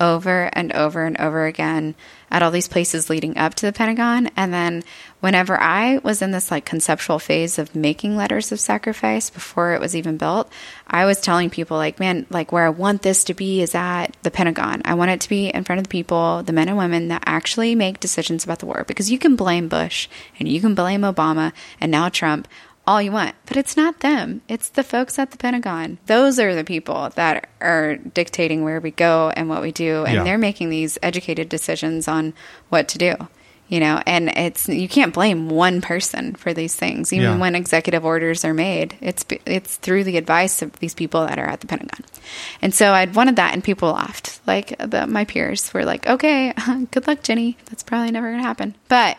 over 0.00 0.48
and 0.52 0.72
over 0.72 1.04
and 1.04 1.20
over 1.20 1.44
again 1.46 1.94
at 2.30 2.42
all 2.42 2.50
these 2.50 2.68
places 2.68 3.10
leading 3.10 3.36
up 3.36 3.54
to 3.56 3.66
the 3.66 3.72
Pentagon. 3.72 4.30
And 4.36 4.52
then 4.54 4.84
whenever 5.20 5.60
I 5.60 5.98
was 5.98 6.22
in 6.22 6.30
this 6.30 6.50
like 6.50 6.64
conceptual 6.64 7.18
phase 7.18 7.58
of 7.58 7.74
making 7.74 8.16
letters 8.16 8.52
of 8.52 8.60
sacrifice 8.60 9.30
before 9.30 9.72
it 9.74 9.80
was 9.80 9.96
even 9.96 10.16
built, 10.16 10.50
I 10.86 11.04
was 11.06 11.20
telling 11.20 11.50
people 11.50 11.76
like, 11.76 11.98
man, 11.98 12.26
like 12.30 12.52
where 12.52 12.64
I 12.66 12.70
want 12.70 13.02
this 13.02 13.24
to 13.24 13.34
be 13.34 13.60
is 13.62 13.74
at 13.74 14.16
the 14.22 14.30
Pentagon. 14.30 14.82
I 14.84 14.94
want 14.94 15.10
it 15.10 15.20
to 15.22 15.28
be 15.28 15.48
in 15.48 15.64
front 15.64 15.78
of 15.78 15.84
the 15.84 15.90
people, 15.90 16.42
the 16.44 16.52
men 16.52 16.68
and 16.68 16.78
women 16.78 17.08
that 17.08 17.24
actually 17.26 17.74
make 17.74 18.00
decisions 18.00 18.44
about 18.44 18.60
the 18.60 18.66
war 18.66 18.84
because 18.86 19.10
you 19.10 19.18
can 19.18 19.34
blame 19.36 19.68
Bush 19.68 20.08
and 20.38 20.48
you 20.48 20.60
can 20.60 20.74
blame 20.74 21.02
Obama 21.02 21.52
and 21.80 21.90
now 21.90 22.08
Trump 22.08 22.46
all 22.86 23.02
you 23.02 23.12
want, 23.12 23.34
but 23.44 23.58
it's 23.58 23.76
not 23.76 24.00
them. 24.00 24.40
It's 24.48 24.70
the 24.70 24.82
folks 24.82 25.18
at 25.18 25.30
the 25.30 25.36
Pentagon. 25.36 25.98
Those 26.06 26.38
are 26.38 26.54
the 26.54 26.64
people 26.64 27.10
that 27.16 27.46
are 27.60 27.96
dictating 27.96 28.64
where 28.64 28.80
we 28.80 28.92
go 28.92 29.30
and 29.36 29.50
what 29.50 29.60
we 29.60 29.72
do, 29.72 30.04
and 30.06 30.14
Yeah. 30.14 30.24
they're 30.24 30.38
making 30.38 30.70
these 30.70 30.96
educated 31.02 31.50
decisions 31.50 32.08
on 32.08 32.32
what 32.70 32.88
to 32.88 32.96
do. 32.96 33.14
You 33.68 33.80
know, 33.80 34.02
and 34.06 34.30
it's 34.30 34.66
you 34.68 34.88
can't 34.88 35.12
blame 35.12 35.50
one 35.50 35.82
person 35.82 36.34
for 36.34 36.54
these 36.54 36.74
things. 36.74 37.12
Even 37.12 37.24
Yeah. 37.32 37.36
when 37.38 37.54
executive 37.54 38.02
orders 38.04 38.42
are 38.44 38.54
made, 38.54 38.96
it's 39.02 39.26
it's 39.44 39.76
through 39.76 40.04
the 40.04 40.16
advice 40.16 40.62
of 40.62 40.72
these 40.78 40.94
people 40.94 41.26
that 41.26 41.38
are 41.38 41.46
at 41.46 41.60
the 41.60 41.66
Pentagon. 41.66 42.02
And 42.62 42.72
so 42.72 42.92
I'd 42.92 43.14
wanted 43.14 43.36
that, 43.36 43.52
and 43.52 43.62
people 43.62 43.92
laughed. 43.92 44.40
Like 44.46 44.74
the, 44.78 45.06
my 45.06 45.26
peers 45.26 45.72
were 45.74 45.84
like, 45.84 46.06
"Okay, 46.06 46.54
good 46.92 47.06
luck, 47.06 47.22
Jenny. 47.22 47.58
That's 47.66 47.82
probably 47.82 48.10
never 48.10 48.28
going 48.28 48.40
to 48.40 48.46
happen." 48.46 48.74
But 48.88 49.18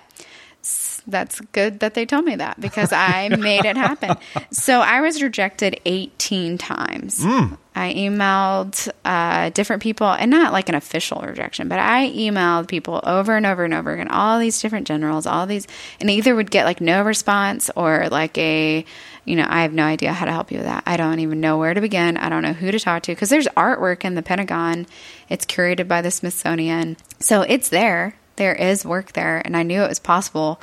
that's 1.08 1.40
good 1.54 1.80
that 1.80 1.94
they 1.94 2.06
told 2.06 2.26
me 2.26 2.36
that 2.36 2.60
because 2.60 2.92
I 2.92 3.30
made 3.40 3.66
it 3.66 3.78
happen. 3.78 4.16
So 4.52 4.82
I 4.82 5.02
was 5.02 5.22
rejected 5.22 5.80
18 5.86 6.58
times. 6.58 7.24
Hmm. 7.24 7.54
I 7.80 7.94
emailed 7.94 8.90
uh, 9.06 9.52
different 9.52 9.82
people, 9.82 10.08
and 10.08 10.30
not 10.30 10.52
like 10.52 10.68
an 10.68 10.76
official 10.76 11.22
rejection, 11.22 11.70
but 11.70 11.80
I 11.80 12.10
emailed 12.10 12.68
people 12.68 13.00
over 13.04 13.38
and 13.38 13.46
over 13.46 13.64
and 13.64 13.74
over 13.74 13.94
again, 13.94 14.10
all 14.10 14.38
these 14.38 14.62
different 14.62 14.86
generals, 14.86 15.26
all 15.26 15.48
these, 15.48 15.66
and 16.02 16.10
either 16.10 16.36
would 16.36 16.52
get 16.52 16.66
like 16.66 16.82
no 16.82 17.02
response 17.04 17.72
or 17.78 18.10
like 18.10 18.38
a, 18.38 18.84
you 19.24 19.36
know, 19.38 19.46
I 19.48 19.62
have 19.62 19.72
no 19.72 19.84
idea 19.84 20.12
how 20.12 20.26
to 20.26 20.32
help 20.32 20.52
you 20.52 20.58
with 20.58 20.68
that. 20.68 20.84
I 20.86 20.98
don't 20.98 21.20
even 21.20 21.40
know 21.40 21.58
where 21.58 21.74
to 21.74 21.80
begin. 21.80 22.18
I 22.18 22.28
don't 22.28 22.44
know 22.44 22.54
who 22.54 22.70
to 22.70 22.80
talk 22.80 23.04
to 23.04 23.14
because 23.14 23.30
there's 23.30 23.48
artwork 23.56 24.04
in 24.04 24.16
the 24.16 24.22
Pentagon. 24.22 24.86
It's 25.30 25.46
curated 25.46 25.88
by 25.88 26.02
the 26.02 26.12
Smithsonian. 26.12 26.98
So 27.20 27.44
it's 27.44 27.70
there. 27.70 28.16
There 28.36 28.56
is 28.56 28.86
work 28.86 29.14
there, 29.14 29.42
and 29.44 29.56
I 29.56 29.64
knew 29.64 29.84
it 29.84 29.90
was 29.90 30.00
possible 30.00 30.60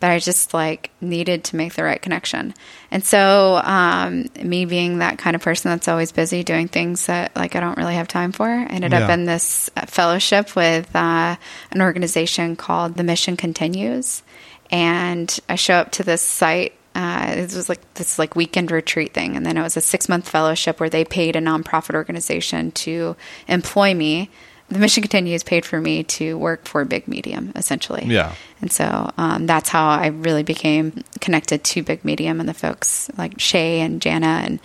but 0.00 0.10
I 0.10 0.18
just 0.18 0.54
like 0.54 0.90
needed 1.00 1.44
to 1.44 1.56
make 1.56 1.74
the 1.74 1.84
right 1.84 2.00
connection. 2.00 2.54
And 2.90 3.04
so, 3.04 3.60
um, 3.62 4.26
me 4.42 4.64
being 4.64 4.98
that 4.98 5.18
kind 5.18 5.36
of 5.36 5.42
person 5.42 5.70
that's 5.70 5.88
always 5.88 6.10
busy 6.10 6.42
doing 6.42 6.68
things 6.68 7.06
that 7.06 7.36
like 7.36 7.54
I 7.54 7.60
don't 7.60 7.76
really 7.76 7.94
have 7.94 8.08
time 8.08 8.32
for, 8.32 8.48
I 8.48 8.64
ended 8.64 8.94
up 8.94 9.10
in 9.10 9.26
this 9.26 9.70
uh, 9.76 9.86
fellowship 9.86 10.56
with 10.56 10.94
uh, 10.96 11.36
an 11.70 11.82
organization 11.82 12.56
called 12.56 12.96
The 12.96 13.04
Mission 13.04 13.36
Continues, 13.36 14.22
and 14.70 15.38
I 15.48 15.54
show 15.54 15.74
up 15.74 15.92
to 15.92 16.02
this 16.02 16.22
site. 16.22 16.72
Uh, 16.94 17.34
it 17.36 17.54
was 17.54 17.68
like 17.68 17.94
this 17.94 18.18
like 18.18 18.34
weekend 18.34 18.70
retreat 18.70 19.12
thing, 19.12 19.36
and 19.36 19.44
then 19.44 19.56
it 19.56 19.62
was 19.62 19.76
a 19.76 19.80
six 19.80 20.08
month 20.08 20.28
fellowship 20.28 20.80
where 20.80 20.90
they 20.90 21.04
paid 21.04 21.36
a 21.36 21.40
nonprofit 21.40 21.94
organization 21.94 22.72
to 22.72 23.16
employ 23.46 23.94
me. 23.94 24.30
The 24.70 24.78
mission 24.78 25.02
continues 25.02 25.42
paid 25.42 25.66
for 25.66 25.80
me 25.80 26.04
to 26.04 26.38
work 26.38 26.66
for 26.66 26.84
Big 26.84 27.08
Medium, 27.08 27.52
essentially. 27.56 28.04
Yeah. 28.06 28.34
And 28.60 28.70
so 28.70 29.10
um, 29.18 29.46
that's 29.46 29.68
how 29.68 29.88
I 29.88 30.08
really 30.08 30.44
became 30.44 31.02
connected 31.20 31.64
to 31.64 31.82
Big 31.82 32.04
Medium 32.04 32.40
and 32.40 32.48
the 32.48 32.54
folks 32.54 33.10
like 33.18 33.40
Shay 33.40 33.80
and 33.80 34.00
Jana 34.00 34.42
and 34.44 34.60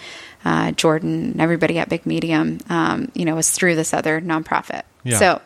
uh, 0.45 0.71
Jordan 0.73 1.31
and 1.31 1.41
everybody 1.41 1.79
at 1.79 1.89
Big 1.89 2.05
Medium, 2.05 2.59
um, 2.69 3.11
you 3.15 3.25
know, 3.25 3.35
was 3.35 3.49
through 3.49 3.75
this 3.75 3.93
other 3.93 4.21
nonprofit. 4.21 4.83
Yeah. 5.03 5.17
So 5.17 5.41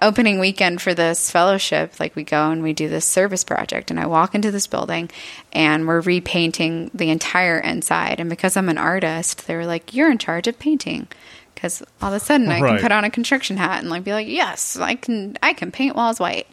opening 0.00 0.38
weekend 0.38 0.80
for 0.80 0.94
this 0.94 1.30
fellowship, 1.30 2.00
like 2.00 2.16
we 2.16 2.24
go 2.24 2.50
and 2.50 2.62
we 2.62 2.72
do 2.72 2.88
this 2.88 3.04
service 3.04 3.44
project, 3.44 3.90
and 3.90 4.00
I 4.00 4.06
walk 4.06 4.34
into 4.34 4.50
this 4.50 4.66
building 4.66 5.10
and 5.52 5.86
we're 5.86 6.00
repainting 6.00 6.90
the 6.94 7.10
entire 7.10 7.58
inside. 7.58 8.20
And 8.20 8.30
because 8.30 8.56
I'm 8.56 8.68
an 8.68 8.78
artist, 8.78 9.46
they 9.46 9.56
were 9.56 9.66
like, 9.66 9.94
"You're 9.94 10.10
in 10.10 10.18
charge 10.18 10.46
of 10.46 10.58
painting." 10.58 11.08
Because 11.64 11.82
all 12.02 12.12
of 12.12 12.20
a 12.20 12.20
sudden 12.22 12.50
I 12.50 12.60
Right. 12.60 12.72
can 12.72 12.82
put 12.82 12.92
on 12.92 13.04
a 13.04 13.10
construction 13.10 13.56
hat 13.56 13.80
and 13.80 13.88
like 13.88 14.04
be 14.04 14.12
like, 14.12 14.28
"Yes, 14.28 14.76
I 14.76 14.96
can. 14.96 15.38
I 15.42 15.54
can 15.54 15.72
paint 15.72 15.96
walls 15.96 16.20
white," 16.20 16.46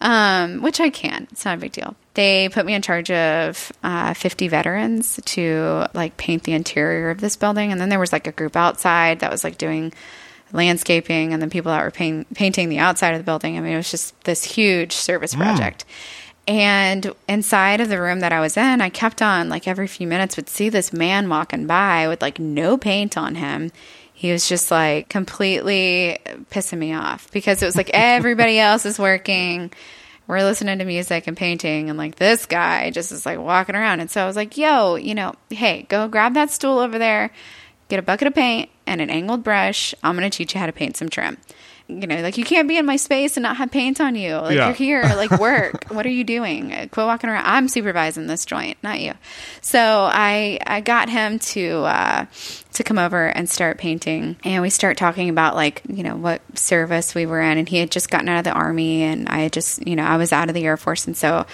um, 0.00 0.62
which 0.62 0.80
I 0.80 0.88
can. 0.88 1.28
It's 1.30 1.44
not 1.44 1.58
a 1.58 1.60
big 1.60 1.72
deal. 1.72 1.94
They 2.14 2.48
put 2.48 2.64
me 2.64 2.72
in 2.72 2.80
charge 2.80 3.10
of 3.10 3.70
uh, 3.82 4.14
50 4.14 4.48
veterans 4.48 5.20
to 5.26 5.86
like 5.92 6.16
paint 6.16 6.44
the 6.44 6.54
interior 6.54 7.10
of 7.10 7.20
this 7.20 7.36
building, 7.36 7.72
and 7.72 7.78
then 7.78 7.90
there 7.90 7.98
was 8.00 8.10
like 8.10 8.26
a 8.26 8.32
group 8.32 8.56
outside 8.56 9.20
that 9.20 9.30
was 9.30 9.44
like 9.44 9.58
doing 9.58 9.92
landscaping 10.52 11.34
and 11.34 11.42
then 11.42 11.50
people 11.50 11.70
that 11.70 11.82
were 11.84 11.90
paint, 11.90 12.32
painting 12.34 12.70
the 12.70 12.78
outside 12.78 13.10
of 13.10 13.18
the 13.18 13.24
building. 13.24 13.58
I 13.58 13.60
mean, 13.60 13.74
it 13.74 13.76
was 13.76 13.90
just 13.90 14.18
this 14.24 14.44
huge 14.44 14.92
service 14.92 15.34
project. 15.34 15.84
And 16.48 17.12
inside 17.28 17.80
of 17.80 17.88
the 17.90 18.00
room 18.00 18.20
that 18.20 18.32
I 18.32 18.40
was 18.40 18.56
in, 18.56 18.80
I 18.80 18.88
kept 18.88 19.20
on 19.20 19.48
like 19.50 19.66
every 19.68 19.86
few 19.86 20.06
minutes 20.06 20.36
would 20.36 20.48
see 20.48 20.68
this 20.70 20.90
man 20.92 21.28
walking 21.28 21.66
by 21.66 22.08
with 22.08 22.22
like 22.22 22.38
no 22.38 22.76
paint 22.78 23.18
on 23.18 23.34
him. 23.34 23.72
He 24.16 24.32
was 24.32 24.48
just 24.48 24.70
like 24.70 25.08
completely 25.08 26.18
pissing 26.50 26.78
me 26.78 26.94
off 26.94 27.30
because 27.32 27.62
it 27.62 27.66
was 27.66 27.76
like 27.76 27.90
everybody 27.92 28.58
else 28.58 28.86
is 28.86 28.98
working. 28.98 29.72
We're 30.26 30.42
listening 30.44 30.78
to 30.78 30.84
music 30.84 31.26
and 31.26 31.36
painting, 31.36 31.90
and 31.90 31.98
like 31.98 32.14
this 32.14 32.46
guy 32.46 32.90
just 32.90 33.12
is 33.12 33.26
like 33.26 33.38
walking 33.38 33.74
around. 33.74 34.00
And 34.00 34.10
so 34.10 34.22
I 34.22 34.26
was 34.26 34.36
like, 34.36 34.56
yo, 34.56 34.94
you 34.94 35.14
know, 35.14 35.34
hey, 35.50 35.82
go 35.88 36.08
grab 36.08 36.32
that 36.34 36.50
stool 36.50 36.78
over 36.78 36.98
there, 36.98 37.30
get 37.88 37.98
a 37.98 38.02
bucket 38.02 38.28
of 38.28 38.34
paint 38.34 38.70
and 38.86 39.00
an 39.00 39.10
angled 39.10 39.42
brush. 39.42 39.94
I'm 40.02 40.16
going 40.16 40.30
to 40.30 40.34
teach 40.34 40.54
you 40.54 40.60
how 40.60 40.66
to 40.66 40.72
paint 40.72 40.96
some 40.96 41.08
trim. 41.10 41.36
You 41.86 42.06
know, 42.06 42.22
like 42.22 42.38
you 42.38 42.44
can't 42.44 42.66
be 42.66 42.78
in 42.78 42.86
my 42.86 42.96
space 42.96 43.36
and 43.36 43.42
not 43.42 43.58
have 43.58 43.70
paint 43.70 44.00
on 44.00 44.14
you. 44.14 44.36
Like 44.36 44.56
Yeah. 44.56 44.66
you're 44.68 44.74
here, 44.74 45.02
like 45.02 45.30
work. 45.38 45.84
what 45.90 46.06
are 46.06 46.10
you 46.10 46.24
doing? 46.24 46.72
Uh, 46.72 46.86
Quit 46.90 47.04
walking 47.06 47.28
around. 47.28 47.44
I'm 47.44 47.68
supervising 47.68 48.26
this 48.26 48.46
joint, 48.46 48.78
not 48.82 49.00
you. 49.00 49.12
So 49.60 49.78
I 50.10 50.58
I 50.66 50.80
got 50.80 51.10
him 51.10 51.38
to 51.40 51.70
uh, 51.84 52.26
to 52.72 52.82
come 52.84 52.96
over 52.98 53.26
and 53.26 53.50
start 53.50 53.76
painting, 53.76 54.36
and 54.44 54.62
we 54.62 54.70
start 54.70 54.96
talking 54.96 55.28
about 55.28 55.56
like 55.56 55.82
you 55.86 56.02
know 56.02 56.16
what 56.16 56.40
service 56.58 57.14
we 57.14 57.26
were 57.26 57.42
in, 57.42 57.58
and 57.58 57.68
he 57.68 57.76
had 57.76 57.90
just 57.90 58.08
gotten 58.10 58.30
out 58.30 58.38
of 58.38 58.44
the 58.44 58.52
army, 58.52 59.02
and 59.02 59.28
I 59.28 59.40
had 59.40 59.52
just 59.52 59.86
you 59.86 59.94
know 59.94 60.04
I 60.04 60.16
was 60.16 60.32
out 60.32 60.48
of 60.48 60.54
the 60.54 60.64
Air 60.64 60.76
Force, 60.78 61.06
and 61.06 61.16
so. 61.16 61.44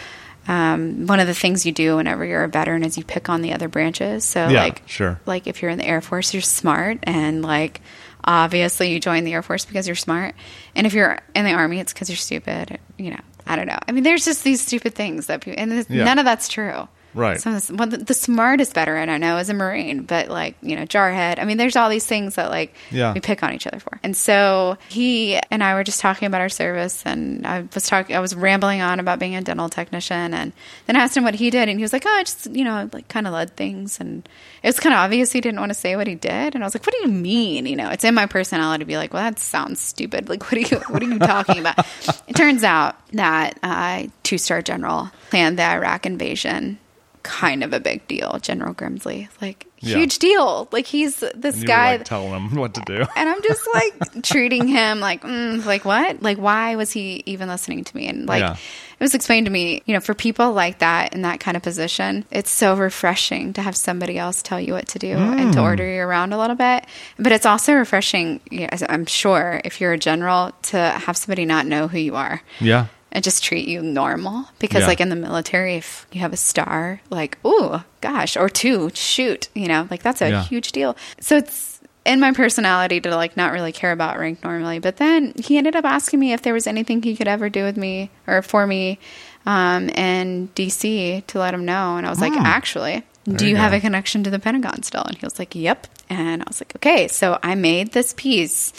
Um, 0.48 1.06
one 1.06 1.20
of 1.20 1.26
the 1.26 1.34
things 1.34 1.66
you 1.66 1.70
do 1.70 1.96
whenever 1.96 2.24
you're 2.24 2.42
a 2.44 2.48
veteran 2.48 2.82
is 2.82 2.96
you 2.96 3.04
pick 3.04 3.28
on 3.28 3.42
the 3.42 3.52
other 3.52 3.68
branches. 3.68 4.24
So, 4.24 4.48
Yeah, 4.48 4.62
like, 4.62 4.82
sure. 4.86 5.20
like 5.26 5.46
if 5.46 5.60
you're 5.60 5.70
in 5.70 5.76
the 5.78 5.84
Air 5.86 6.00
Force, 6.00 6.32
you're 6.32 6.40
smart, 6.40 6.98
and 7.02 7.42
like 7.42 7.82
obviously 8.24 8.92
you 8.92 9.00
join 9.00 9.24
the 9.24 9.32
Air 9.32 9.42
Force 9.42 9.64
because 9.64 9.86
you're 9.86 9.96
smart, 9.96 10.34
and 10.74 10.86
if 10.86 10.94
you're 10.94 11.18
in 11.34 11.44
the 11.44 11.52
Army, 11.52 11.80
it's 11.80 11.92
because 11.92 12.08
you're 12.08 12.16
stupid. 12.16 12.78
You 12.98 13.10
know, 13.10 13.20
I 13.46 13.56
don't 13.56 13.66
know. 13.66 13.78
I 13.88 13.92
mean, 13.92 14.04
there's 14.04 14.24
just 14.24 14.44
these 14.44 14.60
stupid 14.60 14.94
things 14.94 15.26
that 15.26 15.40
people, 15.42 15.60
and 15.60 15.70
this, 15.72 15.86
Yeah. 15.90 16.04
none 16.04 16.18
of 16.18 16.24
that's 16.24 16.48
true. 16.48 16.88
Right. 17.12 17.40
Some 17.40 17.60
well, 17.76 17.88
the, 17.88 17.96
the 17.98 18.14
smartest 18.14 18.74
veteran 18.74 19.08
I 19.08 19.18
know 19.18 19.38
is 19.38 19.48
a 19.48 19.54
Marine, 19.54 20.02
but 20.02 20.28
like 20.28 20.54
you 20.62 20.76
know, 20.76 20.84
jarhead. 20.84 21.38
I 21.40 21.44
mean, 21.44 21.56
there's 21.56 21.74
all 21.76 21.88
these 21.90 22.06
things 22.06 22.36
that 22.36 22.50
like 22.50 22.74
Yeah. 22.90 23.12
we 23.12 23.20
pick 23.20 23.42
on 23.42 23.52
each 23.52 23.66
other 23.66 23.80
for. 23.80 23.98
And 24.02 24.16
so 24.16 24.78
he 24.88 25.38
and 25.50 25.64
I 25.64 25.74
were 25.74 25.82
just 25.84 26.00
talking 26.00 26.26
about 26.26 26.40
our 26.40 26.48
service, 26.48 27.02
and 27.04 27.46
I 27.46 27.64
was 27.74 27.86
talking, 27.88 28.14
I 28.14 28.20
was 28.20 28.34
rambling 28.34 28.80
on 28.80 29.00
about 29.00 29.18
being 29.18 29.34
a 29.34 29.40
dental 29.42 29.68
technician, 29.68 30.32
and 30.34 30.52
then 30.86 30.96
I 30.96 31.00
asked 31.00 31.16
him 31.16 31.24
what 31.24 31.34
he 31.34 31.50
did, 31.50 31.68
and 31.68 31.78
he 31.78 31.82
was 31.82 31.92
like, 31.92 32.04
"Oh, 32.06 32.10
I 32.10 32.22
just 32.22 32.50
you 32.54 32.64
know, 32.64 32.88
like 32.92 33.08
kind 33.08 33.26
of 33.26 33.32
led 33.32 33.56
things," 33.56 33.98
and 33.98 34.28
it 34.62 34.68
was 34.68 34.78
kind 34.78 34.94
of 34.94 34.98
obvious 35.00 35.32
he 35.32 35.40
didn't 35.40 35.58
want 35.60 35.70
to 35.70 35.74
say 35.78 35.96
what 35.96 36.06
he 36.06 36.14
did, 36.14 36.54
and 36.54 36.62
I 36.62 36.66
was 36.66 36.74
like, 36.74 36.86
"What 36.86 36.94
do 36.94 37.02
you 37.02 37.08
mean? 37.12 37.66
You 37.66 37.76
know, 37.76 37.90
it's 37.90 38.04
in 38.04 38.14
my 38.14 38.26
personality 38.26 38.82
to 38.82 38.86
be 38.86 38.96
like, 38.96 39.12
well, 39.12 39.22
that 39.24 39.38
sounds 39.38 39.80
stupid. 39.80 40.28
Like, 40.28 40.42
what 40.44 40.54
are 40.54 40.60
you, 40.60 40.78
what 40.88 41.02
are 41.02 41.06
you 41.06 41.18
talking 41.18 41.58
about?" 41.58 41.78
it 42.28 42.36
turns 42.36 42.62
out 42.62 42.96
that 43.12 43.58
uh, 43.62 44.04
two 44.22 44.38
star 44.38 44.62
general 44.62 45.10
planned 45.30 45.58
the 45.58 45.64
Iraq 45.64 46.06
invasion. 46.06 46.78
Kind 47.22 47.62
of 47.62 47.72
a 47.74 47.80
big 47.80 48.06
deal, 48.08 48.38
General 48.40 48.72
Grimsley. 48.74 49.28
Like, 49.42 49.66
Yeah. 49.80 49.98
huge 49.98 50.18
deal. 50.18 50.68
Like, 50.72 50.86
he's 50.86 51.16
this 51.34 51.56
You 51.56 51.62
were, 51.62 51.66
guy 51.66 51.92
like 51.98 52.04
telling 52.04 52.32
them 52.32 52.54
what 52.54 52.72
to 52.74 52.80
do. 52.86 53.04
and 53.16 53.28
I'm 53.28 53.42
just 53.42 53.62
like 53.74 54.22
treating 54.22 54.66
him 54.68 55.00
like, 55.00 55.22
mm, 55.22 55.64
like 55.66 55.84
what? 55.84 56.22
Like, 56.22 56.38
why 56.38 56.76
was 56.76 56.92
he 56.92 57.22
even 57.26 57.48
listening 57.48 57.84
to 57.84 57.96
me? 57.96 58.08
And 58.08 58.26
like, 58.26 58.40
Yeah. 58.40 58.52
it 58.54 59.02
was 59.02 59.14
explained 59.14 59.46
to 59.46 59.52
me, 59.52 59.82
you 59.84 59.92
know, 59.92 60.00
for 60.00 60.14
people 60.14 60.52
like 60.52 60.78
that 60.78 61.12
in 61.14 61.22
that 61.22 61.40
kind 61.40 61.56
of 61.58 61.62
position, 61.62 62.24
it's 62.30 62.50
so 62.50 62.74
refreshing 62.74 63.52
to 63.52 63.62
have 63.62 63.76
somebody 63.76 64.16
else 64.18 64.40
tell 64.42 64.60
you 64.60 64.72
what 64.72 64.88
to 64.88 64.98
do 64.98 65.12
and 65.16 65.50
Mm. 65.50 65.52
to 65.52 65.60
order 65.60 65.86
you 65.86 66.00
around 66.00 66.32
a 66.32 66.38
little 66.38 66.56
bit. 66.56 66.86
But 67.18 67.32
it's 67.32 67.44
also 67.46 67.74
refreshing, 67.74 68.40
yes, 68.50 68.82
I'm 68.88 69.04
sure, 69.04 69.60
if 69.64 69.78
you're 69.80 69.92
a 69.92 69.98
general, 69.98 70.52
to 70.62 70.78
have 70.78 71.16
somebody 71.18 71.44
not 71.44 71.66
know 71.66 71.86
who 71.88 71.98
you 71.98 72.16
are 72.16 72.40
Yeah. 72.60 72.86
And 73.12 73.22
just 73.24 73.42
treat 73.44 73.66
you 73.68 73.82
normal? 73.82 74.46
Because 74.58 74.82
Yeah. 74.82 74.86
like 74.88 75.00
in 75.00 75.08
the 75.08 75.16
military 75.16 75.76
if 75.76 76.06
you 76.12 76.20
have 76.20 76.32
a 76.32 76.36
star 76.36 77.00
like 77.10 77.38
oh 77.44 77.82
gosh 78.00 78.36
or 78.36 78.48
two 78.48 78.90
shoot 78.94 79.48
you 79.54 79.66
know 79.68 79.86
like 79.90 80.02
that's 80.02 80.22
a 80.22 80.30
Yeah. 80.30 80.42
huge 80.44 80.72
deal. 80.72 80.96
So 81.20 81.36
it's 81.36 81.80
in 82.04 82.18
my 82.18 82.32
personality 82.32 83.00
to 83.00 83.14
like 83.14 83.36
not 83.36 83.52
really 83.52 83.72
care 83.72 83.92
about 83.92 84.18
rank 84.18 84.42
normally. 84.42 84.78
But 84.78 84.96
then 84.96 85.32
he 85.36 85.58
ended 85.58 85.76
up 85.76 85.84
asking 85.84 86.18
me 86.20 86.32
if 86.32 86.42
there 86.42 86.54
was 86.54 86.66
anything 86.66 87.02
he 87.02 87.14
could 87.14 87.28
ever 87.28 87.48
do 87.50 87.62
with 87.64 87.76
me 87.76 88.10
or 88.26 88.40
for 88.42 88.66
me 88.66 88.98
um, 89.46 89.88
in 89.90 90.48
dc 90.54 91.26
to 91.26 91.38
let 91.38 91.52
him 91.54 91.64
know. 91.64 91.96
And 91.96 92.06
i 92.06 92.10
was 92.10 92.20
like 92.20 92.32
actually 92.34 93.02
do 93.24 93.32
Hmm. 93.32 93.44
you 93.44 93.48
you 93.50 93.56
have 93.56 93.74
a 93.74 93.80
connection 93.80 94.24
to 94.24 94.30
the 94.30 94.38
pentagon 94.38 94.82
still? 94.82 95.02
And 95.04 95.16
he 95.18 95.24
was 95.26 95.38
like 95.38 95.54
yep. 95.54 95.86
And 96.08 96.42
i 96.42 96.44
was 96.48 96.60
like 96.60 96.74
okay 96.76 97.06
so 97.06 97.38
i 97.42 97.54
made 97.54 97.92
this 97.92 98.14
piece 98.16 98.72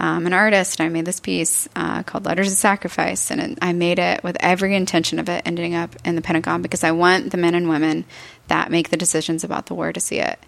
um, 0.00 0.26
an 0.26 0.32
artist. 0.32 0.80
I 0.80 0.88
made 0.88 1.04
this 1.04 1.20
piece 1.20 1.68
uh, 1.76 2.02
called 2.04 2.24
Letters 2.24 2.50
of 2.50 2.56
Sacrifice, 2.56 3.30
and 3.30 3.38
it, 3.38 3.58
I 3.60 3.74
made 3.74 3.98
it 3.98 4.24
with 4.24 4.38
every 4.40 4.74
intention 4.74 5.18
of 5.18 5.28
it 5.28 5.42
ending 5.44 5.74
up 5.74 5.94
in 6.06 6.16
the 6.16 6.22
Pentagon 6.22 6.62
because 6.62 6.82
I 6.82 6.92
want 6.92 7.30
the 7.30 7.36
men 7.36 7.54
and 7.54 7.68
women 7.68 8.06
that 8.48 8.70
make 8.70 8.88
the 8.88 8.96
decisions 8.96 9.44
about 9.44 9.66
the 9.66 9.74
war 9.74 9.92
to 9.92 10.00
see 10.00 10.18
it. 10.18 10.38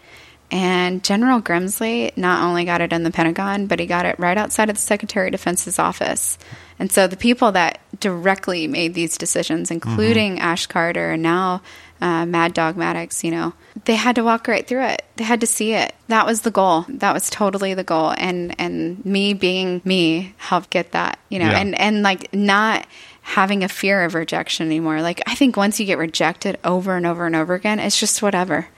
And 0.50 1.04
General 1.04 1.40
Grimsley 1.42 2.16
not 2.16 2.42
only 2.42 2.64
got 2.64 2.80
it 2.80 2.94
in 2.94 3.02
the 3.02 3.10
Pentagon, 3.10 3.66
but 3.66 3.78
he 3.78 3.86
got 3.86 4.06
it 4.06 4.18
right 4.18 4.38
outside 4.38 4.70
of 4.70 4.76
the 4.76 4.82
Secretary 4.82 5.28
of 5.28 5.32
Defense's 5.32 5.78
office. 5.78 6.38
And 6.78 6.90
so 6.90 7.06
the 7.06 7.16
people 7.16 7.52
that 7.52 7.78
directly 8.00 8.66
made 8.66 8.94
these 8.94 9.18
decisions, 9.18 9.70
including 9.70 10.36
mm-hmm. 10.36 10.44
Ash 10.44 10.66
Carter 10.66 11.10
and 11.10 11.22
now 11.22 11.62
uh, 12.02 12.26
Mad 12.26 12.52
Dog 12.52 12.76
Mattis, 12.76 13.24
you 13.24 13.30
know, 13.30 13.54
they 13.84 13.94
had 13.94 14.16
to 14.16 14.24
walk 14.24 14.48
right 14.48 14.66
through 14.66 14.84
it. 14.84 15.04
They 15.16 15.24
had 15.24 15.40
to 15.40 15.46
see 15.46 15.72
it. 15.72 15.94
That 16.08 16.26
was 16.26 16.42
the 16.42 16.50
goal. 16.50 16.84
That 16.88 17.14
was 17.14 17.30
totally 17.30 17.74
the 17.74 17.84
goal. 17.84 18.12
And 18.18 18.54
and 18.60 19.04
me 19.04 19.32
being 19.32 19.80
me 19.84 20.34
helped 20.36 20.70
get 20.70 20.92
that, 20.92 21.18
you 21.28 21.38
know, 21.38 21.50
yeah. 21.50 21.58
and 21.58 21.78
and 21.78 22.02
like 22.02 22.34
not 22.34 22.86
having 23.22 23.62
a 23.62 23.68
fear 23.68 24.04
of 24.04 24.14
rejection 24.14 24.66
anymore. 24.66 25.00
Like 25.00 25.22
I 25.26 25.34
think 25.34 25.56
once 25.56 25.78
you 25.78 25.86
get 25.86 25.96
rejected 25.96 26.58
over 26.64 26.96
and 26.96 27.06
over 27.06 27.24
and 27.24 27.36
over 27.36 27.54
again, 27.54 27.78
it's 27.78 27.98
just 27.98 28.20
whatever 28.20 28.68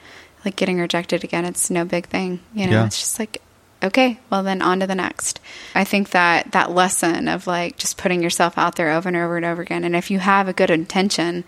like 0.44 0.56
getting 0.56 0.78
rejected 0.78 1.24
again, 1.24 1.44
it's 1.44 1.70
no 1.70 1.84
big 1.84 2.06
thing. 2.06 2.40
You 2.52 2.66
know, 2.66 2.72
yeah. 2.72 2.86
it's 2.86 2.98
just 2.98 3.18
like, 3.18 3.40
okay, 3.82 4.18
well 4.30 4.42
then 4.42 4.60
on 4.62 4.80
to 4.80 4.86
the 4.86 4.94
next. 4.94 5.40
I 5.74 5.84
think 5.84 6.10
that 6.10 6.52
that 6.52 6.70
lesson 6.70 7.28
of 7.28 7.46
like 7.46 7.78
just 7.78 7.96
putting 7.96 8.22
yourself 8.22 8.58
out 8.58 8.76
there 8.76 8.92
over 8.92 9.08
and 9.08 9.16
over 9.16 9.36
and 9.36 9.46
over 9.46 9.62
again. 9.62 9.84
And 9.84 9.96
if 9.96 10.10
you 10.10 10.18
have 10.18 10.48
a 10.48 10.52
good 10.52 10.70
intention 10.70 11.44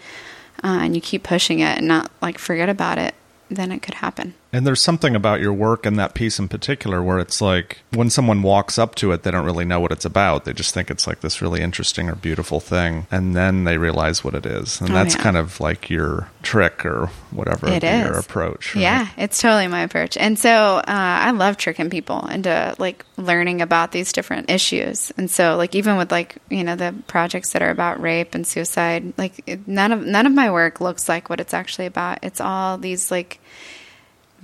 uh, 0.65 0.79
and 0.83 0.95
you 0.95 1.01
keep 1.01 1.23
pushing 1.23 1.61
it 1.61 1.79
and 1.79 1.89
not 1.89 2.11
like 2.21 2.39
forget 2.39 2.69
about 2.69 2.99
it, 2.99 3.15
then 3.49 3.73
it 3.73 3.83
could 3.83 3.95
happen. 3.95 4.35
And 4.53 4.67
there's 4.67 4.81
something 4.81 5.15
about 5.15 5.41
your 5.41 5.53
work 5.53 5.85
and 5.85 5.99
that 5.99 6.15
piece 6.15 6.39
in 6.39 6.49
particular 6.49 7.03
where 7.03 7.19
it's 7.19 7.41
like 7.41 7.81
when 7.93 8.09
someone 8.09 8.43
walks 8.43 8.79
up 8.79 8.95
to 8.97 9.13
it, 9.13 9.23
they 9.23 9.31
don't 9.31 9.45
really 9.45 9.65
know 9.65 9.81
what 9.81 9.93
it's 9.93 10.05
about. 10.05 10.45
They 10.45 10.53
just 10.53 10.73
think 10.73 10.91
it's 10.91 11.07
like 11.07 11.21
this 11.21 11.43
really 11.43 11.61
interesting 11.61 12.09
or 12.09 12.15
beautiful 12.15 12.61
thing. 12.61 13.07
And 13.11 13.35
then 13.35 13.65
they 13.65 13.77
realize 13.77 14.25
what 14.25 14.35
it 14.35 14.47
is. 14.47 14.81
And 14.81 14.91
oh, 14.91 14.95
that's 14.95 15.15
yeah. 15.15 15.23
kind 15.23 15.37
of 15.37 15.61
like 15.61 15.91
your 15.91 16.31
trick 16.43 16.87
or 16.87 17.11
whatever, 17.33 17.69
it 17.69 17.85
is. 17.85 18.05
your 18.07 18.19
approach. 18.19 18.75
Right? 18.75 18.83
Yeah, 18.83 19.09
it's 19.19 19.41
totally 19.41 19.67
my 19.67 19.83
approach. 19.83 20.17
And 20.17 20.39
so 20.39 20.51
uh, 20.51 20.83
I 20.87 21.33
love 21.33 21.57
tricking 21.57 21.91
people 21.91 22.27
into 22.27 22.75
like 22.79 23.05
learning 23.17 23.61
about 23.63 23.93
these 23.93 24.13
different 24.13 24.49
issues. 24.49 25.13
And 25.19 25.31
so, 25.31 25.57
like, 25.57 25.75
even 25.75 25.97
with 25.97 26.11
like, 26.13 26.37
you 26.49 26.65
know, 26.65 26.77
the 26.77 26.95
projects 27.09 27.53
that 27.53 27.63
are 27.63 27.71
about 27.71 28.01
rape 28.01 28.35
and 28.35 28.47
suicide, 28.47 29.13
like, 29.19 29.67
none 29.67 29.93
of, 29.93 30.07
none 30.07 30.27
of 30.27 30.33
my 30.33 30.51
work 30.51 30.81
looks 30.81 31.09
like 31.09 31.29
what 31.29 31.41
it's 31.41 31.53
actually 31.53 31.87
about. 31.87 32.21
It's 32.23 32.41
all 32.41 32.79
these 32.79 33.11
like, 33.11 33.41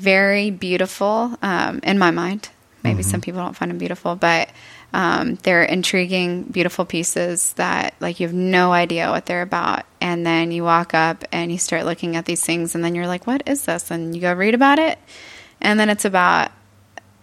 very 0.02 0.50
beautiful 0.50 1.38
um, 1.42 1.80
in 1.84 1.98
my 1.98 2.10
mind. 2.10 2.48
Maybe 2.82 3.02
mm-hmm. 3.02 3.10
some 3.10 3.20
people 3.20 3.40
don't 3.40 3.54
find 3.54 3.70
them 3.70 3.78
beautiful, 3.78 4.16
but 4.16 4.50
um, 4.92 5.36
they're 5.36 5.62
intriguing, 5.62 6.42
beautiful 6.42 6.84
pieces 6.84 7.52
that 7.54 7.94
like 8.00 8.18
you 8.18 8.26
have 8.26 8.34
no 8.34 8.72
idea 8.72 9.10
what 9.10 9.26
they're 9.26 9.42
about. 9.42 9.84
And 10.00 10.26
then 10.26 10.50
you 10.50 10.64
walk 10.64 10.92
up 10.92 11.24
and 11.30 11.52
you 11.52 11.58
start 11.58 11.84
looking 11.84 12.16
at 12.16 12.24
these 12.24 12.44
things, 12.44 12.74
and 12.74 12.84
then 12.84 12.96
you're 12.96 13.06
like, 13.06 13.26
"What 13.26 13.44
is 13.46 13.64
this?" 13.64 13.90
And 13.92 14.14
you 14.14 14.20
go 14.20 14.34
read 14.34 14.54
about 14.54 14.80
it, 14.80 14.98
and 15.60 15.78
then 15.78 15.88
it's 15.88 16.04
about 16.04 16.50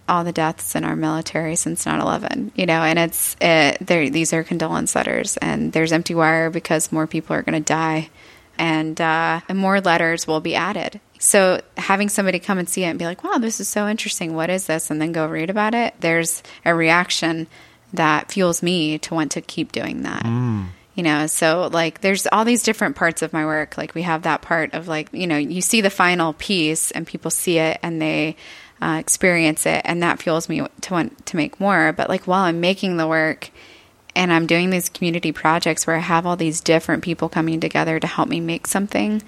all 0.07 0.23
the 0.23 0.31
deaths 0.31 0.73
in 0.73 0.83
our 0.83 0.95
military 0.95 1.55
since 1.55 1.85
9-11 1.85 2.49
you 2.55 2.65
know 2.65 2.81
and 2.81 2.97
it's 2.97 3.35
it, 3.39 3.77
these 3.85 4.33
are 4.33 4.43
condolence 4.43 4.95
letters 4.95 5.37
and 5.37 5.71
there's 5.71 5.91
empty 5.91 6.15
wire 6.15 6.49
because 6.49 6.91
more 6.91 7.05
people 7.05 7.35
are 7.35 7.43
going 7.43 7.53
to 7.63 7.73
die 7.73 8.09
and, 8.57 8.99
uh, 8.99 9.39
and 9.47 9.57
more 9.59 9.79
letters 9.79 10.25
will 10.25 10.41
be 10.41 10.55
added 10.55 10.99
so 11.19 11.61
having 11.77 12.07
somebody 12.07 12.39
come 12.39 12.57
and 12.57 12.67
see 12.67 12.85
it 12.85 12.87
and 12.87 12.97
be 12.97 13.05
like, 13.05 13.23
wow, 13.23 13.37
this 13.37 13.59
is 13.59 13.67
so 13.67 13.87
interesting. 13.87 14.33
What 14.33 14.49
is 14.49 14.65
this? 14.65 14.89
And 14.89 15.01
then 15.01 15.11
go 15.11 15.27
read 15.27 15.49
about 15.49 15.75
it, 15.75 15.93
there's 15.99 16.41
a 16.65 16.73
reaction 16.73 17.47
that 17.93 18.31
fuels 18.31 18.63
me 18.63 18.97
to 18.99 19.13
want 19.13 19.33
to 19.33 19.41
keep 19.41 19.71
doing 19.71 20.03
that. 20.03 20.23
Mm. 20.23 20.67
You 20.95 21.03
know, 21.03 21.27
so 21.27 21.69
like 21.71 22.01
there's 22.01 22.25
all 22.27 22.45
these 22.45 22.63
different 22.63 22.95
parts 22.95 23.21
of 23.21 23.33
my 23.33 23.45
work. 23.45 23.77
Like 23.77 23.93
we 23.95 24.03
have 24.03 24.23
that 24.23 24.41
part 24.41 24.73
of 24.73 24.87
like, 24.87 25.09
you 25.13 25.27
know, 25.27 25.37
you 25.37 25.61
see 25.61 25.81
the 25.81 25.89
final 25.89 26.33
piece 26.33 26.91
and 26.91 27.05
people 27.05 27.31
see 27.31 27.57
it 27.57 27.79
and 27.83 28.01
they 28.01 28.35
uh, 28.81 28.97
experience 28.99 29.65
it 29.65 29.81
and 29.85 30.01
that 30.03 30.21
fuels 30.21 30.47
me 30.47 30.61
to 30.81 30.93
want 30.93 31.25
to 31.27 31.35
make 31.37 31.59
more. 31.59 31.91
But 31.93 32.09
like 32.09 32.27
while 32.27 32.43
I'm 32.43 32.61
making 32.61 32.97
the 32.97 33.07
work, 33.07 33.51
and 34.15 34.33
I'm 34.33 34.47
doing 34.47 34.71
these 34.71 34.89
community 34.89 35.31
projects 35.31 35.85
where 35.85 35.95
I 35.95 35.99
have 35.99 36.25
all 36.25 36.35
these 36.35 36.61
different 36.61 37.03
people 37.03 37.29
coming 37.29 37.59
together 37.59 37.99
to 37.99 38.07
help 38.07 38.27
me 38.27 38.39
make 38.39 38.67
something 38.67 39.21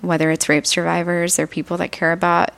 whether 0.00 0.30
it's 0.30 0.48
rape 0.48 0.66
survivors 0.66 1.38
or 1.38 1.46
people 1.46 1.76
that 1.78 1.92
care 1.92 2.12
about 2.12 2.50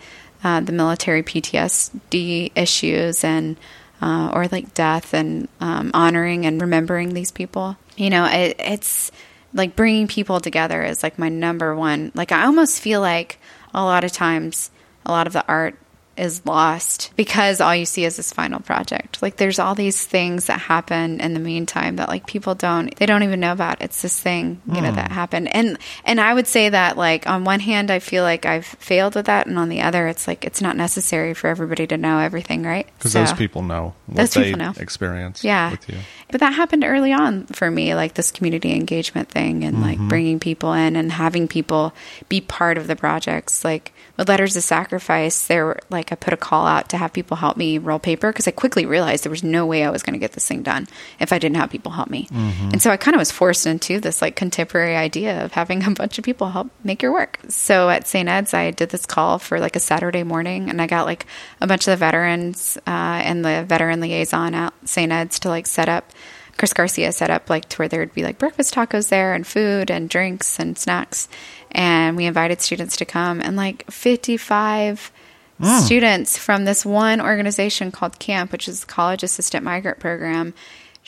uh, 0.44 0.60
the 0.60 0.72
military 0.72 1.22
PTSD 1.22 2.52
issues 2.54 3.24
and 3.24 3.56
uh, 4.02 4.30
or 4.32 4.46
like 4.48 4.74
death 4.74 5.14
and 5.14 5.48
um, 5.60 5.90
honoring 5.94 6.46
and 6.46 6.60
remembering 6.60 7.14
these 7.14 7.30
people. 7.30 7.76
You 7.96 8.10
know, 8.10 8.26
it, 8.26 8.56
it's 8.58 9.10
like 9.54 9.74
bringing 9.74 10.06
people 10.06 10.40
together 10.40 10.82
is 10.82 11.02
like 11.02 11.18
my 11.18 11.28
number 11.28 11.74
one. 11.74 12.12
Like 12.14 12.32
I 12.32 12.44
almost 12.44 12.80
feel 12.80 13.00
like 13.00 13.38
a 13.74 13.82
lot 13.82 14.04
of 14.04 14.12
times 14.12 14.70
a 15.04 15.12
lot 15.12 15.26
of 15.26 15.32
the 15.32 15.46
art 15.46 15.76
is 16.16 16.44
lost 16.46 17.12
because 17.16 17.60
all 17.60 17.74
you 17.74 17.86
see 17.86 18.04
is 18.04 18.16
this 18.16 18.32
final 18.32 18.60
project. 18.60 19.20
Like 19.22 19.36
there's 19.36 19.58
all 19.58 19.74
these 19.74 20.04
things 20.04 20.46
that 20.46 20.60
happen 20.60 21.20
in 21.20 21.34
the 21.34 21.40
meantime 21.40 21.96
that 21.96 22.08
like 22.08 22.26
people 22.26 22.54
don't 22.54 22.94
they 22.96 23.06
don't 23.06 23.22
even 23.22 23.40
know 23.40 23.52
about. 23.52 23.82
It's 23.82 24.02
this 24.02 24.20
thing, 24.20 24.60
you 24.66 24.74
mm. 24.74 24.82
know, 24.82 24.92
that 24.92 25.08
hmm. 25.08 25.14
happened. 25.14 25.54
And 25.54 25.78
and 26.04 26.20
I 26.20 26.32
would 26.32 26.46
say 26.46 26.68
that 26.68 26.96
like 26.96 27.26
on 27.26 27.44
one 27.44 27.60
hand 27.60 27.90
I 27.90 27.98
feel 27.98 28.22
like 28.22 28.46
I've 28.46 28.66
failed 28.66 29.14
with 29.14 29.26
that 29.26 29.46
and 29.46 29.58
on 29.58 29.68
the 29.68 29.82
other 29.82 30.06
it's 30.08 30.26
like 30.26 30.44
it's 30.44 30.62
not 30.62 30.76
necessary 30.76 31.34
for 31.34 31.48
everybody 31.48 31.86
to 31.88 31.96
know 31.96 32.18
everything, 32.18 32.62
right? 32.62 32.86
Because 32.98 33.12
so, 33.12 33.20
those 33.20 33.32
people 33.32 33.62
know 33.62 33.94
what 34.06 34.16
those 34.16 34.34
people 34.34 34.58
know. 34.58 34.72
experience 34.78 35.44
yeah. 35.44 35.70
with 35.70 35.88
you. 35.88 35.98
But 36.30 36.40
that 36.40 36.54
happened 36.54 36.84
early 36.84 37.12
on 37.12 37.46
for 37.46 37.70
me, 37.70 37.94
like 37.94 38.14
this 38.14 38.30
community 38.30 38.72
engagement 38.72 39.28
thing 39.28 39.64
and 39.64 39.76
mm-hmm. 39.76 39.84
like 39.84 39.98
bringing 40.08 40.40
people 40.40 40.72
in 40.72 40.96
and 40.96 41.12
having 41.12 41.46
people 41.46 41.94
be 42.28 42.40
part 42.40 42.78
of 42.78 42.86
the 42.86 42.96
projects. 42.96 43.64
Like 43.64 43.92
with 44.16 44.28
Letters 44.28 44.56
of 44.56 44.62
Sacrifice, 44.62 45.46
there 45.46 45.66
were 45.66 45.80
like 45.90 46.12
I 46.12 46.14
put 46.14 46.32
a 46.32 46.36
call 46.36 46.66
out 46.66 46.88
to 46.90 46.96
have 46.96 47.12
people 47.12 47.36
help 47.36 47.56
me 47.56 47.78
roll 47.78 47.98
paper 47.98 48.32
because 48.32 48.48
I 48.48 48.50
quickly 48.50 48.86
realized 48.86 49.24
there 49.24 49.30
was 49.30 49.44
no 49.44 49.66
way 49.66 49.84
I 49.84 49.90
was 49.90 50.02
going 50.02 50.14
to 50.14 50.18
get 50.18 50.32
this 50.32 50.46
thing 50.46 50.62
done 50.62 50.88
if 51.20 51.32
I 51.32 51.38
didn't 51.38 51.56
have 51.56 51.70
people 51.70 51.92
help 51.92 52.08
me. 52.08 52.26
Mm-hmm. 52.26 52.70
And 52.72 52.82
so 52.82 52.90
I 52.90 52.96
kind 52.96 53.14
of 53.14 53.18
was 53.18 53.30
forced 53.30 53.66
into 53.66 54.00
this 54.00 54.22
like 54.22 54.36
contemporary 54.36 54.96
idea 54.96 55.44
of 55.44 55.52
having 55.52 55.84
a 55.84 55.90
bunch 55.96 56.18
of 56.18 56.24
people 56.24 56.48
help 56.50 56.70
make 56.82 57.02
your 57.02 57.12
work. 57.12 57.38
So 57.48 57.90
at 57.90 58.06
St. 58.06 58.28
Ed's, 58.28 58.54
I 58.54 58.70
did 58.70 58.90
this 58.90 59.06
call 59.06 59.38
for 59.38 59.60
like 59.60 59.76
a 59.76 59.80
Saturday 59.80 60.22
morning, 60.22 60.70
and 60.70 60.80
I 60.80 60.86
got 60.86 61.06
like 61.06 61.26
a 61.60 61.66
bunch 61.66 61.86
of 61.86 61.92
the 61.92 61.96
veterans 61.96 62.78
uh, 62.86 62.90
and 63.24 63.44
the 63.44 63.64
veteran 63.66 64.00
liaison 64.00 64.54
at 64.54 64.74
St. 64.84 65.12
Ed's 65.12 65.38
to 65.40 65.48
like 65.48 65.66
set 65.66 65.88
up. 65.88 66.10
Chris 66.56 66.72
Garcia 66.72 67.12
set 67.12 67.28
up 67.28 67.50
like 67.50 67.68
to 67.68 67.76
where 67.76 67.88
there 67.88 68.00
would 68.00 68.14
be 68.14 68.22
like 68.22 68.38
breakfast 68.38 68.74
tacos 68.74 69.10
there 69.10 69.34
and 69.34 69.46
food 69.46 69.90
and 69.90 70.08
drinks 70.08 70.58
and 70.58 70.78
snacks 70.78 71.28
and 71.76 72.16
we 72.16 72.24
invited 72.24 72.60
students 72.60 72.96
to 72.96 73.04
come 73.04 73.40
and 73.40 73.56
like 73.56 73.88
55 73.90 75.12
mm. 75.60 75.80
students 75.80 76.36
from 76.36 76.64
this 76.64 76.84
one 76.84 77.20
organization 77.20 77.92
called 77.92 78.18
camp 78.18 78.50
which 78.50 78.66
is 78.66 78.80
the 78.80 78.86
college 78.86 79.22
assistant 79.22 79.62
migrant 79.62 80.00
program 80.00 80.54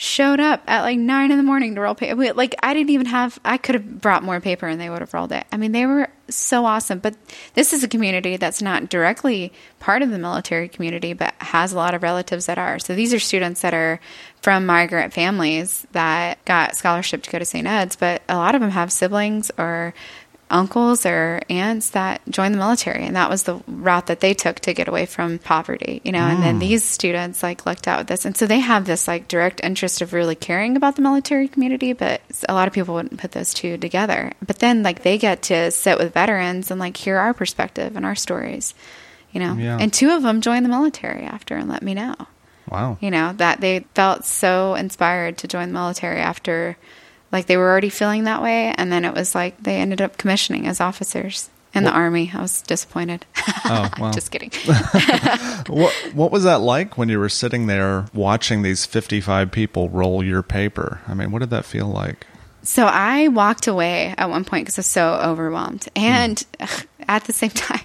showed 0.01 0.39
up 0.39 0.63
at 0.65 0.83
like 0.83 0.97
nine 0.97 1.29
in 1.29 1.35
the 1.35 1.43
morning 1.43 1.75
to 1.75 1.81
roll 1.81 1.93
paper. 1.93 2.33
Like 2.33 2.55
I 2.63 2.73
didn't 2.73 2.91
even 2.91 3.07
have. 3.07 3.37
I 3.43 3.57
could 3.57 3.75
have 3.75 3.99
brought 3.99 4.23
more 4.23 4.39
paper 4.39 4.65
and 4.65 4.79
they 4.79 4.89
would 4.89 5.01
have 5.01 5.13
rolled 5.13 5.33
it. 5.33 5.45
I 5.51 5.57
mean, 5.57 5.73
they 5.73 5.85
were 5.85 6.07
so 6.29 6.63
awesome. 6.63 6.99
But 6.99 7.17
this 7.53 7.73
is 7.73 7.83
a 7.83 7.87
community 7.89 8.37
that's 8.37 8.61
not 8.61 8.87
directly 8.87 9.51
part 9.79 10.01
of 10.01 10.09
the 10.09 10.17
military 10.17 10.69
community, 10.69 11.11
but 11.11 11.33
has 11.39 11.73
a 11.73 11.75
lot 11.75 11.95
of 11.95 12.01
relatives 12.01 12.45
that 12.45 12.57
are. 12.57 12.79
So 12.79 12.95
these 12.95 13.13
are 13.13 13.19
students 13.19 13.59
that 13.59 13.73
are 13.73 13.99
from 14.41 14.65
migrant 14.65 15.11
families 15.11 15.85
that 15.91 16.45
got 16.45 16.77
scholarship 16.77 17.21
to 17.23 17.29
go 17.29 17.37
to 17.37 17.43
St. 17.43 17.67
Ed's, 17.67 17.97
but 17.97 18.21
a 18.29 18.37
lot 18.37 18.55
of 18.55 18.61
them 18.61 18.71
have 18.71 18.93
siblings 18.93 19.51
or 19.57 19.93
uncles 20.49 21.05
or 21.05 21.41
aunts 21.49 21.91
that 21.91 22.21
joined 22.29 22.53
the 22.53 22.57
military 22.57 23.05
and 23.05 23.15
that 23.15 23.29
was 23.29 23.43
the 23.43 23.59
route 23.67 24.07
that 24.07 24.19
they 24.19 24.33
took 24.33 24.59
to 24.59 24.73
get 24.73 24.87
away 24.87 25.05
from 25.05 25.37
poverty 25.39 26.01
you 26.03 26.11
know 26.11 26.19
mm. 26.19 26.31
and 26.31 26.43
then 26.43 26.57
mm. 26.57 26.61
these 26.61 26.83
students 26.83 27.43
like 27.43 27.65
looked 27.65 27.87
out 27.87 27.99
with 27.99 28.07
this 28.07 28.25
and 28.25 28.35
so 28.35 28.47
they 28.47 28.59
have 28.59 28.85
this 28.85 29.07
like 29.07 29.27
direct 29.27 29.61
interest 29.63 30.01
of 30.01 30.11
really 30.11 30.35
caring 30.35 30.75
about 30.75 30.95
the 30.95 31.01
military 31.01 31.47
community 31.47 31.93
but 31.93 32.21
a 32.47 32.53
lot 32.53 32.67
of 32.67 32.73
people 32.73 32.95
wouldn't 32.95 33.19
put 33.19 33.31
those 33.31 33.53
two 33.53 33.77
together 33.77 34.31
but 34.45 34.59
then 34.59 34.81
like 34.81 35.03
they 35.03 35.17
get 35.17 35.43
to 35.43 35.69
sit 35.71 35.97
with 35.97 36.13
veterans 36.13 36.71
and 36.71 36.79
like 36.79 36.97
hear 36.97 37.17
our 37.17 37.33
perspective 37.33 37.95
and 37.95 38.05
our 38.05 38.15
stories 38.15 38.73
you 39.31 39.39
know 39.39 39.53
yeah. 39.53 39.77
and 39.79 39.93
two 39.93 40.09
of 40.09 40.23
them 40.23 40.41
joined 40.41 40.65
the 40.65 40.69
military 40.69 41.23
after 41.23 41.55
and 41.55 41.69
let 41.69 41.83
me 41.83 41.93
know 41.93 42.15
wow 42.67 42.97
you 42.99 43.11
know 43.11 43.33
that 43.33 43.61
they 43.61 43.85
felt 43.93 44.25
so 44.25 44.73
inspired 44.73 45.37
to 45.37 45.47
join 45.47 45.67
the 45.67 45.73
military 45.73 46.19
after 46.19 46.75
like 47.31 47.45
they 47.45 47.57
were 47.57 47.69
already 47.69 47.89
feeling 47.89 48.23
that 48.25 48.41
way 48.41 48.73
and 48.77 48.91
then 48.91 49.05
it 49.05 49.13
was 49.13 49.35
like 49.35 49.61
they 49.61 49.77
ended 49.77 50.01
up 50.01 50.17
commissioning 50.17 50.67
as 50.67 50.79
officers 50.79 51.49
in 51.73 51.83
the 51.83 51.91
army. 51.91 52.31
I 52.33 52.41
was 52.41 52.61
disappointed. 52.61 53.25
Oh 53.71 53.89
well 53.99 54.11
just 54.11 54.31
kidding. 54.31 54.51
What, 55.67 55.93
what 56.13 56.31
was 56.31 56.43
that 56.43 56.61
like 56.61 56.97
when 56.97 57.09
you 57.09 57.19
were 57.19 57.29
sitting 57.29 57.67
there 57.67 58.07
watching 58.13 58.63
these 58.63 58.85
55 58.85 59.51
people 59.51 59.89
roll 59.89 60.23
your 60.23 60.41
paper? 60.41 61.01
I 61.07 61.13
mean 61.13 61.31
what 61.31 61.39
did 61.39 61.51
that 61.51 61.65
feel 61.65 61.87
like? 61.87 62.25
So 62.63 62.85
i 62.85 63.27
walked 63.27 63.67
away 63.67 64.15
at 64.17 64.29
one 64.29 64.43
point 64.43 64.65
because 64.65 64.77
i 64.77 64.81
was 64.81 64.87
so 64.87 65.13
overwhelmed 65.13 65.87
and 65.95 66.43
mm. 66.59 66.85
at 67.07 67.25
the 67.25 67.33
same 67.33 67.51
time 67.51 67.81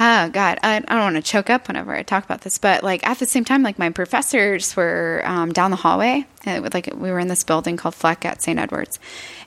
Oh 0.00 0.30
God, 0.30 0.58
I, 0.62 0.76
I 0.76 0.80
don't 0.80 1.12
want 1.12 1.16
to 1.16 1.22
choke 1.22 1.50
up 1.50 1.68
whenever 1.68 1.94
I 1.94 2.02
talk 2.02 2.24
about 2.24 2.40
this, 2.40 2.56
but 2.56 2.82
like 2.82 3.06
at 3.06 3.18
the 3.18 3.26
same 3.26 3.44
time, 3.44 3.62
like 3.62 3.78
my 3.78 3.90
professors 3.90 4.74
were 4.74 5.22
um, 5.24 5.52
down 5.52 5.70
the 5.70 5.76
hallway. 5.76 6.26
It, 6.44 6.72
like 6.72 6.90
we 6.94 7.10
were 7.10 7.18
in 7.18 7.28
this 7.28 7.44
building 7.44 7.76
called 7.76 7.94
Fleck 7.94 8.24
at 8.24 8.40
St. 8.40 8.58
Edwards, 8.58 8.98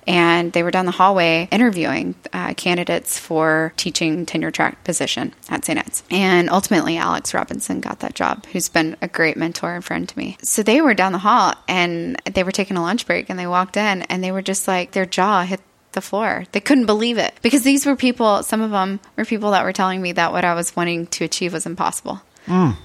and 0.08 0.54
they 0.54 0.62
were 0.62 0.72
down 0.72 0.86
the 0.86 0.92
hallway 0.92 1.50
interviewing 1.52 2.16
uh, 2.32 2.54
candidates 2.54 3.18
for 3.18 3.74
teaching 3.76 4.26
tenure 4.26 4.52
track 4.52 4.84
position 4.84 5.34
at 5.50 5.66
St. 5.66 5.80
Ed's. 5.80 6.04
And 6.12 6.50
ultimately, 6.50 6.96
Alex 6.96 7.34
Robinson 7.34 7.82
got 7.82 8.00
that 8.02 8.14
job, 8.14 8.46
who's 8.48 8.70
been 8.70 8.96
a 9.02 9.08
great 9.08 9.38
mentor 9.38 9.74
and 9.74 9.84
friend 9.84 10.08
to 10.08 10.18
me. 10.18 10.38
So 10.44 10.62
they 10.62 10.80
were 10.80 10.94
down 10.94 11.12
the 11.12 11.18
hall, 11.18 11.56
and 11.68 12.22
they 12.32 12.44
were 12.44 12.52
taking 12.52 12.78
a 12.78 12.82
lunch 12.82 13.08
break, 13.08 13.30
and 13.30 13.40
they 13.40 13.48
walked 13.48 13.78
in, 13.78 14.04
and 14.04 14.24
they 14.24 14.32
were 14.32 14.44
just 14.44 14.68
like 14.68 14.92
their 14.92 15.08
jaw 15.08 15.44
hit 15.44 15.60
the 15.96 16.02
floor. 16.02 16.46
They 16.52 16.60
couldn't 16.60 16.86
believe 16.86 17.18
it 17.18 17.34
because 17.42 17.64
these 17.64 17.86
were 17.86 17.96
people, 17.96 18.44
some 18.44 18.62
of 18.62 18.70
them 18.72 19.00
were 19.18 19.26
people 19.26 19.52
that 19.52 19.64
were 19.64 19.74
telling 19.74 20.02
me 20.02 20.12
that 20.12 20.32
what 20.32 20.46
I 20.46 20.54
was 20.54 20.76
wanting 20.76 21.08
to 21.08 21.26
achieve 21.26 21.54
was 21.54 21.66
impossible. 21.66 22.22
Mm. 22.46 22.78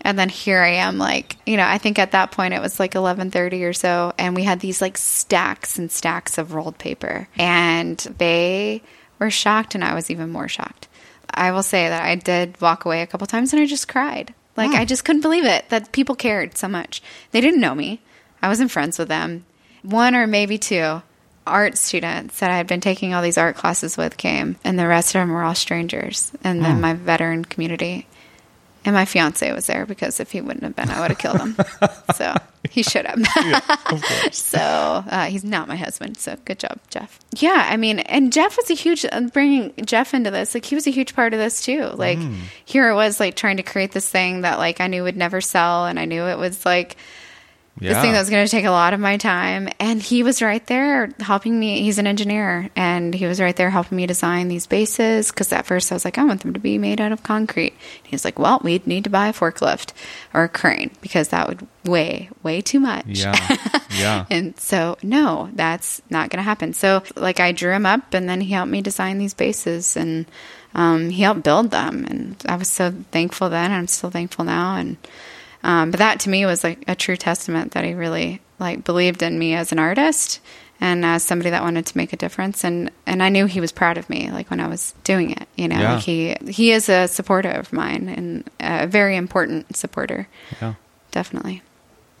And 0.00 0.18
then 0.18 0.28
here 0.28 0.60
I 0.60 0.68
am 0.68 0.98
like, 0.98 1.36
you 1.46 1.56
know, 1.56 1.66
I 1.66 1.78
think 1.78 1.98
at 1.98 2.12
that 2.12 2.30
point 2.30 2.54
it 2.54 2.60
was 2.60 2.78
like 2.80 2.92
11:30 2.92 3.62
or 3.68 3.72
so 3.72 4.12
and 4.18 4.34
we 4.34 4.42
had 4.44 4.60
these 4.60 4.80
like 4.80 4.96
stacks 4.98 5.78
and 5.78 5.90
stacks 5.90 6.38
of 6.38 6.54
rolled 6.54 6.78
paper 6.78 7.28
and 7.38 7.98
they 8.18 8.82
were 9.18 9.30
shocked 9.30 9.74
and 9.74 9.84
I 9.84 9.94
was 9.94 10.10
even 10.10 10.30
more 10.30 10.48
shocked. 10.48 10.88
I 11.30 11.52
will 11.52 11.62
say 11.62 11.88
that 11.88 12.04
I 12.04 12.14
did 12.16 12.60
walk 12.60 12.84
away 12.84 13.02
a 13.02 13.06
couple 13.06 13.26
times 13.26 13.52
and 13.52 13.62
I 13.62 13.66
just 13.66 13.88
cried. 13.88 14.34
Like 14.56 14.70
Hmm. 14.70 14.76
I 14.76 14.84
just 14.84 15.04
couldn't 15.04 15.22
believe 15.22 15.44
it 15.46 15.68
that 15.70 15.92
people 15.92 16.14
cared 16.14 16.56
so 16.56 16.68
much. 16.68 17.02
They 17.30 17.40
didn't 17.40 17.60
know 17.60 17.74
me. 17.74 18.00
I 18.42 18.48
wasn't 18.48 18.70
friends 18.70 18.98
with 18.98 19.08
them. 19.08 19.46
One 19.82 20.14
or 20.14 20.26
maybe 20.26 20.58
two 20.58 21.02
art 21.46 21.76
students 21.76 22.40
that 22.40 22.50
I 22.50 22.56
had 22.56 22.66
been 22.66 22.80
taking 22.80 23.14
all 23.14 23.22
these 23.22 23.38
art 23.38 23.56
classes 23.56 23.96
with 23.96 24.16
came, 24.16 24.56
and 24.64 24.78
the 24.78 24.86
rest 24.88 25.14
of 25.14 25.20
them 25.20 25.30
were 25.30 25.42
all 25.42 25.54
strangers. 25.54 26.32
And 26.42 26.64
then 26.64 26.80
my 26.80 26.94
veteran 26.94 27.44
community. 27.44 28.06
And 28.86 28.94
my 28.94 29.06
fiance 29.06 29.50
was 29.50 29.66
there 29.66 29.86
because 29.86 30.20
if 30.20 30.30
he 30.30 30.42
wouldn't 30.42 30.62
have 30.62 30.76
been, 30.76 30.90
I 30.90 31.00
would 31.00 31.08
have 31.08 31.18
killed 31.18 31.40
him. 31.40 31.56
so 32.14 32.34
he 32.68 32.82
showed 32.82 33.06
up. 33.06 33.18
so 34.32 34.58
uh, 34.60 35.24
he's 35.24 35.42
not 35.42 35.68
my 35.68 35.76
husband. 35.76 36.18
So 36.18 36.36
good 36.44 36.58
job, 36.58 36.78
Jeff. 36.90 37.18
Yeah, 37.34 37.66
I 37.70 37.78
mean, 37.78 38.00
and 38.00 38.30
Jeff 38.30 38.58
was 38.58 38.68
a 38.70 38.74
huge 38.74 39.06
bringing 39.32 39.72
Jeff 39.86 40.12
into 40.12 40.30
this. 40.30 40.54
Like 40.54 40.66
he 40.66 40.74
was 40.74 40.86
a 40.86 40.90
huge 40.90 41.14
part 41.14 41.32
of 41.32 41.40
this 41.40 41.62
too. 41.62 41.84
Like 41.94 42.18
here 42.66 42.90
it 42.90 42.94
was, 42.94 43.18
like 43.20 43.36
trying 43.36 43.56
to 43.56 43.62
create 43.62 43.92
this 43.92 44.08
thing 44.08 44.42
that 44.42 44.58
like 44.58 44.82
I 44.82 44.86
knew 44.86 45.02
would 45.02 45.16
never 45.16 45.40
sell, 45.40 45.86
and 45.86 45.98
I 45.98 46.04
knew 46.04 46.24
it 46.24 46.36
was 46.36 46.66
like 46.66 46.96
Yeah. 47.80 47.94
this 47.94 48.02
thing 48.02 48.12
that 48.12 48.20
was 48.20 48.30
going 48.30 48.46
to 48.46 48.50
take 48.50 48.64
a 48.64 48.70
lot 48.70 48.94
of 48.94 49.00
my 49.00 49.16
time. 49.16 49.68
And 49.80 50.00
he 50.00 50.22
was 50.22 50.40
right 50.40 50.64
there 50.66 51.10
helping 51.18 51.58
me. 51.58 51.82
He's 51.82 51.98
an 51.98 52.06
engineer, 52.06 52.70
and 52.76 53.12
he 53.12 53.26
was 53.26 53.40
right 53.40 53.56
there 53.56 53.70
helping 53.70 53.96
me 53.96 54.06
design 54.06 54.48
these 54.48 54.66
bases. 54.66 55.30
Because 55.30 55.52
at 55.52 55.66
first 55.66 55.90
I 55.90 55.96
was 55.96 56.04
like, 56.04 56.16
I 56.16 56.24
want 56.24 56.42
them 56.42 56.52
to 56.54 56.60
be 56.60 56.78
made 56.78 57.00
out 57.00 57.10
of 57.12 57.22
concrete. 57.24 57.74
He 58.02 58.14
was 58.14 58.24
like, 58.24 58.38
Well, 58.38 58.60
we'd 58.62 58.86
need 58.86 59.04
to 59.04 59.10
buy 59.10 59.28
a 59.28 59.32
forklift 59.32 59.92
or 60.32 60.44
a 60.44 60.48
crane 60.48 60.92
because 61.00 61.28
that 61.28 61.48
would 61.48 61.66
weigh 61.84 62.30
way 62.42 62.60
too 62.60 62.80
much. 62.80 63.06
yeah. 63.06 63.34
Yeah. 63.96 64.26
And 64.28 64.58
so, 64.58 64.96
no, 65.04 65.50
that's 65.54 66.02
not 66.10 66.28
going 66.30 66.38
to 66.38 66.42
happen. 66.42 66.72
So, 66.72 67.04
like, 67.14 67.38
I 67.38 67.52
drew 67.52 67.72
him 67.72 67.86
up, 67.86 68.12
and 68.12 68.28
then 68.28 68.40
he 68.40 68.52
helped 68.52 68.72
me 68.72 68.82
design 68.82 69.18
these 69.18 69.34
bases, 69.34 69.96
and 69.96 70.26
um, 70.74 71.10
he 71.10 71.22
helped 71.22 71.44
build 71.44 71.70
them. 71.70 72.04
And 72.04 72.34
I 72.48 72.56
was 72.56 72.66
so 72.66 72.92
thankful 73.12 73.50
then, 73.50 73.66
and 73.66 73.74
I'm 73.74 73.86
still 73.86 74.10
thankful 74.10 74.44
now. 74.44 74.74
And 74.74 74.96
um, 75.64 75.90
but 75.90 75.98
that 75.98 76.20
to 76.20 76.30
me 76.30 76.46
was 76.46 76.62
like 76.62 76.84
a 76.86 76.94
true 76.94 77.16
testament 77.16 77.72
that 77.72 77.84
he 77.84 77.94
really 77.94 78.40
like 78.60 78.84
believed 78.84 79.22
in 79.22 79.36
me 79.38 79.54
as 79.54 79.72
an 79.72 79.78
artist 79.80 80.40
and 80.80 81.04
as 81.04 81.22
somebody 81.22 81.50
that 81.50 81.62
wanted 81.62 81.86
to 81.86 81.96
make 81.96 82.12
a 82.12 82.16
difference. 82.16 82.62
And 82.64 82.90
and 83.06 83.22
I 83.22 83.28
knew 83.30 83.46
he 83.46 83.60
was 83.60 83.72
proud 83.72 83.98
of 83.98 84.08
me, 84.08 84.30
like 84.30 84.50
when 84.50 84.60
I 84.60 84.68
was 84.68 84.94
doing 85.02 85.30
it. 85.32 85.48
You 85.56 85.68
know, 85.68 85.80
Yeah. 85.80 85.94
like 85.94 86.02
he 86.04 86.36
he 86.48 86.70
is 86.70 86.88
a 86.88 87.08
supporter 87.08 87.50
of 87.50 87.72
mine 87.72 88.08
and 88.08 88.48
a 88.60 88.86
very 88.86 89.16
important 89.16 89.76
supporter, 89.76 90.28
yeah. 90.60 90.74
definitely. 91.10 91.62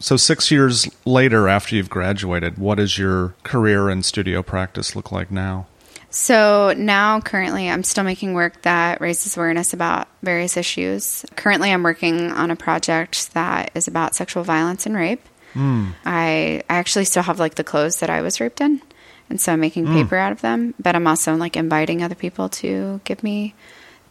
So, 0.00 0.16
six 0.16 0.50
years 0.50 0.88
later, 1.04 1.48
after 1.48 1.76
you've 1.76 1.88
graduated, 1.88 2.58
what 2.58 2.76
does 2.78 2.98
your 2.98 3.34
career 3.44 3.88
in 3.88 4.02
studio 4.02 4.42
practice 4.42 4.96
look 4.96 5.12
like 5.12 5.30
now? 5.30 5.66
So 6.14 6.72
now, 6.76 7.20
currently, 7.20 7.68
I'm 7.68 7.82
still 7.82 8.04
making 8.04 8.34
work 8.34 8.62
that 8.62 9.00
raises 9.00 9.36
awareness 9.36 9.72
about 9.72 10.06
various 10.22 10.56
issues. 10.56 11.26
Currently, 11.34 11.72
I'm 11.72 11.82
working 11.82 12.30
on 12.30 12.52
a 12.52 12.56
project 12.56 13.34
that 13.34 13.72
is 13.74 13.88
about 13.88 14.14
sexual 14.14 14.44
violence 14.44 14.86
and 14.86 14.94
rape. 14.94 15.26
Hmm. 15.54 15.88
I, 16.04 16.62
I 16.70 16.76
actually 16.76 17.06
still 17.06 17.24
have 17.24 17.40
like 17.40 17.56
the 17.56 17.64
clothes 17.64 17.98
that 17.98 18.10
I 18.10 18.22
was 18.22 18.40
raped 18.40 18.60
in, 18.60 18.80
and 19.28 19.40
so 19.40 19.52
I'm 19.52 19.60
making 19.60 19.86
hmm. 19.86 19.94
paper 19.94 20.14
out 20.14 20.30
of 20.30 20.40
them. 20.40 20.74
But 20.78 20.94
I'm 20.94 21.08
also 21.08 21.34
like 21.34 21.56
inviting 21.56 22.00
other 22.00 22.14
people 22.14 22.48
to 22.60 23.00
give 23.02 23.24
me 23.24 23.56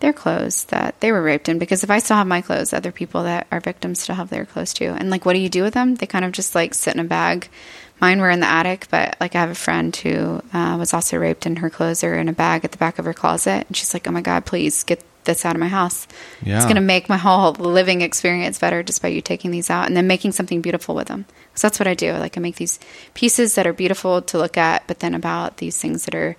their 0.01 0.12
clothes 0.12 0.66
that 0.66 0.99
they 0.99 1.14
were 1.14 1.22
raped 1.22 1.47
in 1.47 1.58
because 1.58 1.86
if 1.86 1.89
I 1.89 1.99
still 1.99 2.18
have 2.18 2.28
my 2.28 2.41
clothes, 2.41 2.74
other 2.74 2.91
people 2.91 3.24
that 3.24 3.47
are 3.49 3.62
victims 3.62 4.01
still 4.01 4.16
have 4.16 4.30
their 4.30 4.45
clothes 4.45 4.74
too. 4.74 4.93
And 4.99 5.10
like, 5.10 5.26
what 5.26 5.32
do 5.32 5.39
you 5.39 5.47
do 5.47 5.64
with 5.64 5.74
them? 5.74 5.95
They 5.95 6.06
kind 6.06 6.26
of 6.26 6.34
just 6.34 6.54
like 6.54 6.74
sit 6.74 6.93
in 6.93 6.99
a 6.99 7.06
bag. 7.06 7.47
Mine 8.04 8.20
were 8.20 8.30
in 8.30 8.41
the 8.41 8.47
attic, 8.47 8.88
but 8.89 9.16
like 9.22 9.34
I 9.34 9.39
have 9.39 9.49
a 9.49 9.56
friend 9.56 9.95
who 9.95 10.41
uh, 10.51 10.76
was 10.78 10.93
also 10.93 11.16
raped, 11.16 11.45
and 11.45 11.60
her 11.60 11.70
clothes 11.70 12.04
are 12.04 12.16
in 12.16 12.28
a 12.28 12.34
bag 12.34 12.66
at 12.66 12.74
the 12.74 12.78
back 12.78 12.99
of 12.99 13.06
her 13.06 13.14
closet. 13.14 13.66
And 13.66 13.78
she's 13.78 13.93
like, 13.93 14.06
"Oh 14.06 14.12
my 14.12 14.20
god, 14.20 14.45
please 14.45 14.84
get 14.84 15.01
this 15.24 15.45
out 15.45 15.56
of 15.56 15.62
my 15.62 15.70
house. 15.70 16.06
Yeah. 16.43 16.58
It's 16.58 16.66
going 16.66 16.76
to 16.76 16.82
make 16.82 17.08
my 17.08 17.16
whole 17.16 17.54
living 17.54 18.01
experience 18.01 18.60
better 18.60 18.84
just 18.84 19.01
by 19.01 19.08
you 19.08 19.22
taking 19.22 19.51
these 19.51 19.70
out 19.70 19.88
and 19.88 19.95
then 19.95 20.06
making 20.06 20.34
something 20.34 20.60
beautiful 20.60 20.95
with 20.95 21.08
them." 21.08 21.24
So 21.56 21.66
that's 21.66 21.80
what 21.80 21.88
I 21.88 21.93
do. 21.93 22.12
Like 22.12 22.36
I 22.38 22.41
make 22.41 22.58
these 22.58 22.78
pieces 23.14 23.56
that 23.56 23.66
are 23.66 23.72
beautiful 23.72 24.22
to 24.22 24.38
look 24.38 24.58
at, 24.58 24.86
but 24.86 24.99
then 24.99 25.14
about 25.16 25.56
these 25.64 25.78
things 25.78 26.04
that 26.04 26.14
are 26.14 26.36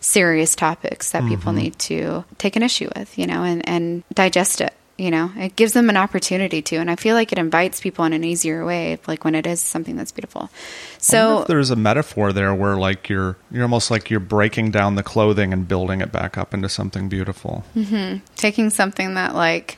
serious 0.00 0.54
topics 0.54 1.12
that 1.12 1.26
people 1.30 1.54
need 1.54 1.78
to 1.78 2.26
take 2.36 2.56
an 2.56 2.62
issue 2.62 2.90
with, 2.94 3.16
you 3.16 3.26
know, 3.26 3.42
and, 3.42 3.66
and 3.66 4.04
digest 4.12 4.60
it. 4.60 4.74
You 4.98 5.10
know, 5.10 5.30
it 5.36 5.56
gives 5.56 5.72
them 5.72 5.90
an 5.90 5.96
opportunity 5.98 6.62
to, 6.62 6.76
and 6.76 6.90
I 6.90 6.96
feel 6.96 7.14
like 7.14 7.30
it 7.30 7.36
invites 7.38 7.80
people 7.80 8.06
in 8.06 8.14
an 8.14 8.24
easier 8.24 8.64
way, 8.64 8.98
like 9.06 9.24
when 9.24 9.34
it 9.34 9.46
is 9.46 9.60
something 9.60 9.94
that's 9.94 10.10
beautiful. 10.10 10.48
So 10.96 11.42
if 11.42 11.48
there's 11.48 11.68
a 11.70 11.76
metaphor 11.76 12.32
there 12.32 12.54
where 12.54 12.76
like 12.76 13.10
you're 13.10 13.36
you're 13.50 13.62
almost 13.64 13.90
like 13.90 14.08
you're 14.08 14.20
breaking 14.20 14.70
down 14.70 14.94
the 14.94 15.02
clothing 15.02 15.52
and 15.52 15.68
building 15.68 16.00
it 16.00 16.12
back 16.12 16.38
up 16.38 16.54
into 16.54 16.70
something 16.70 17.10
beautiful. 17.10 17.64
mm-hmm. 17.76 18.24
taking 18.36 18.70
something 18.70 19.14
that 19.14 19.34
like 19.34 19.76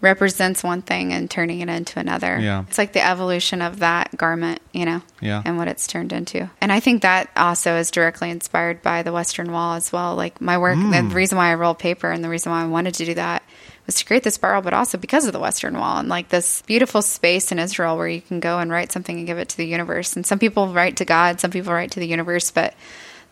represents 0.00 0.62
one 0.62 0.80
thing 0.82 1.12
and 1.12 1.28
turning 1.28 1.60
it 1.60 1.68
into 1.68 1.98
another. 1.98 2.38
Yeah. 2.38 2.64
It's 2.68 2.78
like 2.78 2.92
the 2.92 3.04
evolution 3.04 3.60
of 3.62 3.80
that 3.80 4.16
garment, 4.16 4.60
you 4.72 4.84
know, 4.84 5.02
Yeah. 5.20 5.42
and 5.44 5.56
what 5.58 5.66
it's 5.66 5.88
turned 5.88 6.12
into. 6.12 6.48
And 6.60 6.70
I 6.70 6.78
think 6.78 7.02
that 7.02 7.30
also 7.36 7.76
is 7.76 7.90
directly 7.90 8.30
inspired 8.30 8.80
by 8.82 9.02
the 9.02 9.12
Western 9.12 9.50
Wall 9.50 9.74
as 9.74 9.92
well. 9.92 10.14
Like 10.14 10.40
my 10.40 10.56
work, 10.58 10.78
Mm. 10.78 11.08
the 11.08 11.14
reason 11.16 11.36
why 11.36 11.50
I 11.50 11.54
roll 11.54 11.74
paper 11.74 12.10
and 12.12 12.22
the 12.22 12.28
reason 12.28 12.52
why 12.52 12.62
I 12.62 12.66
wanted 12.66 12.94
to 12.94 13.06
do 13.06 13.14
that 13.14 13.42
was 13.88 13.96
to 13.96 14.04
create 14.04 14.22
this 14.22 14.34
spiral, 14.34 14.62
but 14.62 14.74
also 14.74 14.98
because 14.98 15.26
of 15.26 15.32
the 15.32 15.40
Western 15.40 15.78
Wall 15.78 15.98
and 15.98 16.08
like 16.08 16.28
this 16.28 16.62
beautiful 16.62 17.02
space 17.02 17.50
in 17.50 17.58
Israel 17.58 17.96
where 17.96 18.06
you 18.06 18.20
can 18.20 18.38
go 18.38 18.58
and 18.58 18.70
write 18.70 18.92
something 18.92 19.16
and 19.16 19.26
give 19.26 19.38
it 19.38 19.48
to 19.48 19.56
the 19.56 19.66
universe. 19.66 20.14
And 20.14 20.24
some 20.26 20.38
people 20.38 20.68
write 20.68 20.98
to 20.98 21.04
God, 21.04 21.40
some 21.40 21.50
people 21.50 21.72
write 21.72 21.92
to 21.92 22.00
the 22.00 22.06
universe, 22.06 22.50
but 22.50 22.74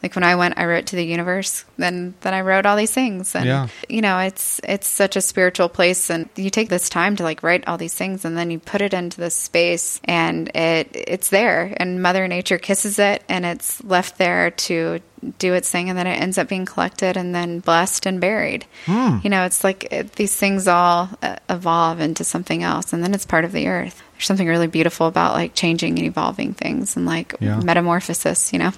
like 0.03 0.15
when 0.15 0.25
I 0.25 0.35
went, 0.37 0.59
I 0.59 0.65
wrote 0.67 0.87
to 0.87 0.97
the 0.97 1.05
universe. 1.05 1.65
Then, 1.77 2.15
then 2.21 2.35
I 2.35 2.43
wrote 2.43 2.67
all 2.67 2.77
these 2.77 2.91
things, 2.91 3.35
and 3.35 3.45
Yeah. 3.47 3.69
you 3.89 4.03
know, 4.03 4.19
it's 4.19 4.61
it's 4.63 4.87
such 4.87 5.17
a 5.17 5.21
spiritual 5.21 5.69
place, 5.69 6.11
and 6.11 6.29
you 6.37 6.51
take 6.51 6.69
this 6.69 6.89
time 6.89 7.17
to 7.17 7.23
like 7.23 7.43
write 7.43 7.67
all 7.67 7.79
these 7.79 7.95
things, 7.95 8.25
and 8.25 8.37
then 8.37 8.51
you 8.51 8.59
put 8.59 8.83
it 8.83 8.93
into 8.93 9.19
this 9.19 9.35
space, 9.35 10.01
and 10.05 10.49
it 10.55 10.89
it's 10.93 11.31
there, 11.31 11.75
and 11.79 12.03
Mother 12.03 12.29
Nature 12.29 12.59
kisses 12.59 12.99
it, 12.99 13.23
and 13.29 13.47
it's 13.47 13.83
left 13.85 14.19
there 14.19 14.51
to 14.51 15.01
do 15.39 15.55
its 15.55 15.71
thing, 15.71 15.89
and 15.89 15.99
then 15.99 16.07
it 16.07 16.21
ends 16.21 16.39
up 16.39 16.49
being 16.49 16.67
collected 16.67 17.17
and 17.17 17.35
then 17.35 17.61
blessed 17.61 18.07
and 18.07 18.21
buried. 18.21 18.65
You 18.87 19.29
know, 19.31 19.45
it's 19.45 19.63
like 19.65 19.89
it, 19.93 20.13
these 20.13 20.35
things 20.37 20.67
all 20.69 21.09
uh, 21.23 21.37
evolve 21.51 22.01
into 22.01 22.25
something 22.25 22.63
else, 22.63 22.93
and 22.93 23.03
then 23.03 23.15
it's 23.15 23.27
part 23.27 23.45
of 23.45 23.53
the 23.53 23.69
earth. 23.69 24.03
There's 24.13 24.27
something 24.27 24.47
really 24.49 24.67
beautiful 24.67 25.07
about 25.07 25.35
like 25.35 25.55
changing 25.55 25.99
and 25.99 26.07
evolving 26.07 26.55
things, 26.55 26.97
and 26.97 27.05
like 27.07 27.35
Yeah. 27.41 27.61
metamorphosis. 27.61 28.53
You 28.53 28.59
know. 28.61 28.73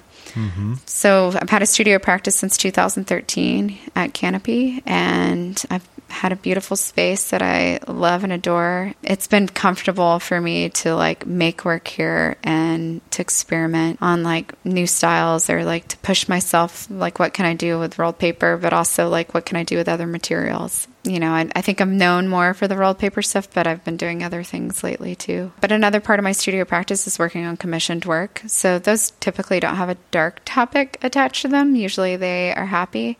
So 0.85 1.31
I've 1.35 1.49
had 1.49 1.61
a 1.61 1.65
studio 1.65 1.97
practice 1.99 2.35
since 2.35 2.55
2013 2.57 3.77
at 3.95 4.13
Canopy, 4.13 4.81
and 4.85 5.61
I've 5.69 5.87
had 6.09 6.31
a 6.31 6.35
beautiful 6.35 6.75
space 6.77 7.29
that 7.29 7.41
I 7.41 7.79
love 7.87 8.23
and 8.23 8.33
adore. 8.33 8.93
It's 9.03 9.27
been 9.27 9.47
comfortable 9.47 10.19
for 10.19 10.39
me 10.39 10.69
to 10.69 10.95
like 10.95 11.25
make 11.25 11.65
work 11.65 11.87
here 11.87 12.37
and 12.43 13.01
to 13.11 13.21
experiment 13.21 13.99
on 14.01 14.23
like 14.23 14.53
new 14.65 14.87
styles 14.87 15.49
or 15.49 15.63
like 15.63 15.87
to 15.89 15.97
push 15.97 16.27
myself. 16.27 16.87
Like, 16.89 17.19
what 17.19 17.33
can 17.33 17.45
I 17.45 17.53
do 17.53 17.79
with 17.79 17.99
rolled 17.99 18.19
paper, 18.19 18.57
but 18.57 18.73
also 18.73 19.09
like 19.09 19.33
what 19.33 19.45
can 19.45 19.57
I 19.57 19.63
do 19.63 19.77
with 19.77 19.89
other 19.89 20.07
materials? 20.07 20.87
You 21.05 21.19
know, 21.19 21.31
I, 21.31 21.49
I 21.55 21.61
think 21.61 21.79
I'm 21.79 21.97
known 21.97 22.27
more 22.27 22.53
for 22.53 22.67
the 22.67 22.75
rolled 22.75 22.99
paper 22.99 23.21
stuff, 23.21 23.49
but 23.53 23.65
I've 23.65 23.83
been 23.85 23.97
doing 23.97 24.21
other 24.21 24.43
things 24.43 24.83
lately 24.83 25.15
too. 25.15 25.51
But 25.61 25.71
another 25.71 26.01
part 26.01 26.19
of 26.19 26.23
my 26.23 26.33
studio 26.33 26.65
practice 26.65 27.07
is 27.07 27.17
working 27.17 27.45
on 27.45 27.55
commissioned 27.55 28.05
work. 28.05 28.41
So 28.47 28.79
those 28.79 29.11
typically 29.19 29.59
don't 29.59 29.77
have 29.77 29.89
a 29.89 29.97
dark 30.11 30.41
topic 30.43 30.97
attached 31.01 31.43
to 31.43 31.47
them. 31.47 31.75
Usually 31.75 32.17
they 32.17 32.53
are 32.53 32.65
happy. 32.65 33.17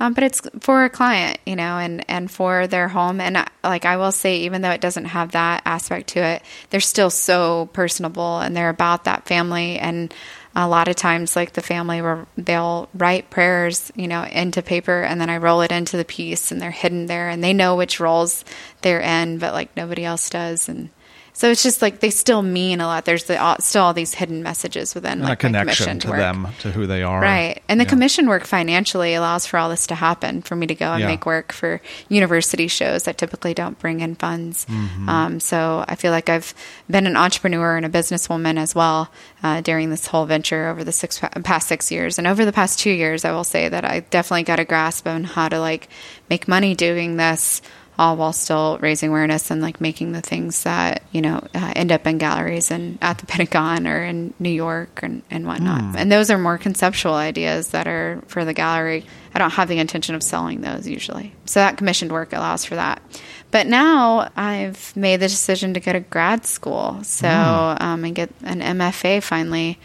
Um, 0.00 0.14
but 0.14 0.24
it's 0.24 0.42
for 0.60 0.84
a 0.84 0.90
client, 0.90 1.38
you 1.46 1.56
know, 1.56 1.78
and, 1.78 2.04
and 2.08 2.30
for 2.30 2.66
their 2.66 2.88
home. 2.88 3.20
And 3.20 3.36
uh, 3.36 3.44
like 3.62 3.84
I 3.84 3.96
will 3.96 4.12
say, 4.12 4.38
even 4.38 4.62
though 4.62 4.70
it 4.70 4.80
doesn't 4.80 5.06
have 5.06 5.32
that 5.32 5.62
aspect 5.64 6.08
to 6.10 6.20
it, 6.20 6.42
they're 6.70 6.80
still 6.80 7.10
so 7.10 7.68
personable 7.72 8.40
and 8.40 8.56
they're 8.56 8.68
about 8.68 9.04
that 9.04 9.26
family. 9.26 9.78
And 9.78 10.12
a 10.54 10.68
lot 10.68 10.88
of 10.88 10.96
times 10.96 11.34
like 11.34 11.52
the 11.52 11.62
family 11.62 12.02
will 12.02 12.26
they'll 12.36 12.88
write 12.94 13.30
prayers 13.30 13.90
you 13.96 14.06
know 14.06 14.22
into 14.24 14.60
paper 14.62 15.02
and 15.02 15.20
then 15.20 15.30
i 15.30 15.36
roll 15.38 15.62
it 15.62 15.72
into 15.72 15.96
the 15.96 16.04
piece 16.04 16.52
and 16.52 16.60
they're 16.60 16.70
hidden 16.70 17.06
there 17.06 17.28
and 17.28 17.42
they 17.42 17.52
know 17.52 17.74
which 17.74 18.00
roles 18.00 18.44
they're 18.82 19.00
in 19.00 19.38
but 19.38 19.54
like 19.54 19.74
nobody 19.76 20.04
else 20.04 20.28
does 20.28 20.68
and 20.68 20.90
so 21.34 21.50
it's 21.50 21.62
just 21.62 21.80
like 21.82 22.00
they 22.00 22.10
still 22.10 22.42
mean 22.42 22.80
a 22.80 22.86
lot. 22.86 23.04
There's 23.04 23.24
the, 23.24 23.40
all, 23.40 23.56
still 23.60 23.84
all 23.84 23.94
these 23.94 24.12
hidden 24.14 24.42
messages 24.42 24.94
within 24.94 25.12
And 25.12 25.22
like 25.22 25.32
a 25.42 25.46
connection 25.46 25.98
to 26.00 26.08
work. 26.10 26.18
them, 26.18 26.48
to 26.60 26.70
who 26.70 26.86
they 26.86 27.02
are. 27.02 27.20
Right. 27.20 27.62
And 27.68 27.80
the 27.80 27.84
Yeah. 27.84 27.88
commission 27.90 28.28
work 28.28 28.44
financially 28.44 29.14
allows 29.14 29.46
for 29.46 29.58
all 29.58 29.68
this 29.70 29.86
to 29.88 29.94
happen 29.94 30.42
for 30.42 30.54
me 30.56 30.66
to 30.66 30.74
go 30.74 30.92
and 30.92 31.00
Yeah. 31.00 31.06
make 31.06 31.24
work 31.26 31.52
for 31.52 31.80
university 32.08 32.68
shows 32.68 33.04
that 33.04 33.16
typically 33.18 33.54
don't 33.54 33.78
bring 33.78 34.00
in 34.00 34.14
funds. 34.14 34.66
Mm-hmm. 34.70 35.08
Um, 35.08 35.40
so 35.40 35.84
I 35.88 35.94
feel 35.94 36.12
like 36.12 36.28
I've 36.28 36.54
been 36.90 37.06
an 37.06 37.16
entrepreneur 37.16 37.76
and 37.76 37.86
a 37.86 37.88
businesswoman 37.88 38.58
as 38.58 38.74
well 38.74 39.10
uh, 39.42 39.62
during 39.62 39.90
this 39.90 40.06
whole 40.06 40.26
venture 40.26 40.68
over 40.68 40.84
the 40.84 40.92
six 40.92 41.18
past 41.42 41.66
six 41.66 41.90
years. 41.90 42.18
And 42.18 42.26
over 42.26 42.44
the 42.44 42.52
past 42.52 42.78
two 42.78 42.90
years, 42.90 43.24
I 43.24 43.32
will 43.32 43.44
say 43.44 43.68
that 43.68 43.84
I 43.84 44.00
definitely 44.00 44.44
got 44.44 44.60
a 44.60 44.64
grasp 44.64 45.06
on 45.08 45.24
how 45.24 45.48
to 45.48 45.58
like 45.58 45.88
make 46.28 46.46
money 46.46 46.74
doing 46.74 47.16
this 47.16 47.62
all 47.98 48.16
while 48.16 48.32
still 48.32 48.78
raising 48.78 49.10
awareness 49.10 49.50
and 49.50 49.60
like 49.60 49.80
making 49.80 50.12
the 50.12 50.20
things 50.22 50.62
that 50.62 51.02
you 51.12 51.20
know 51.20 51.46
uh, 51.54 51.72
end 51.76 51.92
up 51.92 52.06
in 52.06 52.18
galleries 52.18 52.70
and 52.70 52.98
at 53.02 53.18
the 53.18 53.26
Pentagon 53.32 53.86
or 53.86 54.02
in 54.02 54.32
New 54.38 54.50
York 54.50 55.00
and, 55.02 55.22
and 55.30 55.46
whatnot. 55.46 55.96
And 55.96 56.10
those 56.10 56.30
are 56.30 56.38
more 56.38 56.58
conceptual 56.58 57.14
ideas 57.14 57.68
that 57.68 57.86
are 57.86 58.22
for 58.26 58.44
the 58.44 58.54
gallery. 58.54 59.04
I 59.34 59.38
don't 59.38 59.50
have 59.50 59.68
the 59.68 59.78
intention 59.78 60.14
of 60.14 60.22
selling 60.22 60.60
those 60.60 60.86
usually. 60.86 61.34
So 61.46 61.60
that 61.60 61.76
commissioned 61.76 62.12
work 62.12 62.32
allows 62.32 62.64
for 62.64 62.76
that. 62.76 63.02
But 63.50 63.66
now 63.66 64.30
I've 64.36 64.96
made 64.96 65.20
the 65.20 65.28
decision 65.28 65.74
to 65.74 65.80
go 65.80 65.92
to 65.92 66.00
grad 66.00 66.46
school, 66.46 67.04
so 67.04 67.28
um, 67.28 68.04
and 68.04 68.14
get 68.14 68.30
an 68.42 68.60
MFA 68.60 69.22
finally. 69.22 69.78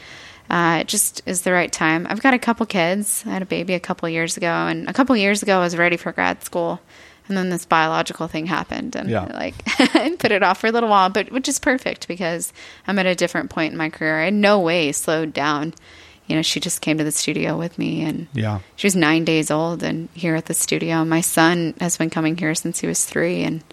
Uh, 0.50 0.80
it 0.82 0.88
just 0.88 1.22
is 1.26 1.42
the 1.42 1.52
right 1.52 1.72
time. 1.72 2.08
I've 2.10 2.22
got 2.22 2.34
a 2.34 2.40
couple 2.40 2.66
kids. 2.66 3.24
I 3.26 3.32
had 3.32 3.42
a 3.42 3.46
baby 3.46 3.74
a 3.74 3.80
couple 3.80 4.08
years 4.08 4.38
ago, 4.38 4.48
and 4.48 4.88
a 4.90 4.94
couple 4.94 5.16
years 5.18 5.44
ago 5.44 5.58
I 5.58 5.64
was 5.64 5.76
ready 5.76 5.98
for 5.98 6.14
grad 6.14 6.44
school, 6.44 6.80
and 7.28 7.38
then 7.38 7.50
this 7.50 7.66
biological 7.66 8.28
thing 8.28 8.46
happened, 8.46 8.96
and 8.96 9.10
Yeah. 9.10 9.26
like 9.34 9.56
put 10.20 10.32
it 10.32 10.44
off 10.44 10.60
for 10.60 10.68
a 10.68 10.72
little 10.72 10.90
while, 10.90 11.10
but 11.10 11.32
which 11.32 11.48
is 11.48 11.60
perfect 11.60 12.08
because 12.08 12.54
I'm 12.88 13.00
at 13.00 13.06
a 13.06 13.16
different 13.16 13.50
point 13.50 13.72
in 13.72 13.78
my 13.78 13.90
career. 13.90 14.20
I 14.20 14.28
in 14.28 14.42
no 14.42 14.60
way 14.60 14.92
slowed 14.92 15.34
down. 15.34 15.74
You 16.28 16.36
know, 16.36 16.42
she 16.42 16.60
just 16.60 16.82
came 16.82 16.98
to 16.98 17.06
the 17.06 17.12
studio 17.14 17.58
with 17.58 17.78
me, 17.80 18.04
and 18.04 18.28
Yeah. 18.34 18.60
she 18.76 18.86
was 18.88 18.96
nine 18.98 19.24
days 19.24 19.50
old 19.50 19.82
and 19.82 20.10
here 20.14 20.36
at 20.36 20.48
the 20.48 20.54
studio. 20.54 21.06
My 21.06 21.22
son 21.22 21.74
has 21.80 21.98
been 21.98 22.10
coming 22.10 22.36
here 22.36 22.54
since 22.54 22.80
he 22.82 22.88
was 22.88 23.06
three 23.06 23.44
and 23.44 23.64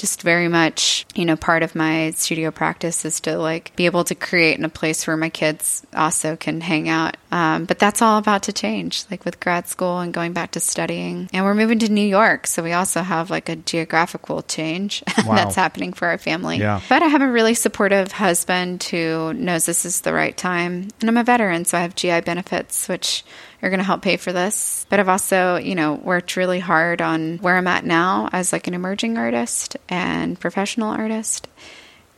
just 0.00 0.22
very 0.22 0.48
much, 0.48 1.04
you 1.14 1.26
know, 1.26 1.36
part 1.36 1.62
of 1.62 1.74
my 1.74 2.10
studio 2.12 2.50
practice 2.50 3.04
is 3.04 3.20
to 3.20 3.36
like 3.36 3.76
be 3.76 3.84
able 3.84 4.02
to 4.02 4.14
create 4.14 4.58
in 4.58 4.64
a 4.64 4.68
place 4.70 5.06
where 5.06 5.16
my 5.16 5.28
kids 5.28 5.86
also 5.94 6.36
can 6.36 6.62
hang 6.62 6.88
out. 6.88 7.18
Um, 7.30 7.66
but 7.66 7.78
that's 7.78 8.00
all 8.00 8.16
about 8.16 8.44
to 8.44 8.52
change, 8.54 9.04
like 9.10 9.26
with 9.26 9.38
grad 9.40 9.68
school 9.68 10.00
and 10.00 10.12
going 10.12 10.32
back 10.32 10.52
to 10.52 10.60
studying. 10.60 11.28
And 11.34 11.44
we're 11.44 11.54
moving 11.54 11.80
to 11.80 11.92
New 11.92 12.06
York. 12.06 12.46
So 12.46 12.62
we 12.62 12.72
also 12.72 13.02
have 13.02 13.30
like 13.30 13.50
a 13.50 13.56
geographical 13.56 14.40
change 14.42 15.04
Wow. 15.26 15.34
that's 15.34 15.54
happening 15.54 15.92
for 15.92 16.08
our 16.08 16.18
family. 16.18 16.56
Yeah. 16.56 16.80
But 16.88 17.02
I 17.02 17.06
have 17.06 17.20
a 17.20 17.30
really 17.30 17.54
supportive 17.54 18.10
husband 18.10 18.82
who 18.84 19.34
knows 19.34 19.66
this 19.66 19.84
is 19.84 20.00
the 20.00 20.14
right 20.14 20.36
time. 20.36 20.88
And 21.02 21.10
I'm 21.10 21.18
a 21.18 21.24
veteran, 21.24 21.66
so 21.66 21.76
I 21.76 21.82
have 21.82 21.94
GI 21.94 22.22
benefits, 22.22 22.88
which 22.88 23.22
are 23.62 23.70
going 23.70 23.78
to 23.78 23.84
help 23.84 24.02
pay 24.02 24.16
for 24.16 24.32
this. 24.32 24.86
But 24.88 25.00
I've 25.00 25.08
also, 25.08 25.56
you 25.56 25.74
know, 25.74 25.94
worked 25.94 26.36
really 26.36 26.60
hard 26.60 27.02
on 27.02 27.38
where 27.38 27.56
I'm 27.56 27.66
at 27.66 27.84
now 27.84 28.28
as 28.32 28.52
like 28.52 28.66
an 28.66 28.74
emerging 28.74 29.18
artist 29.18 29.76
and 29.88 30.38
professional 30.38 30.90
artist. 30.90 31.48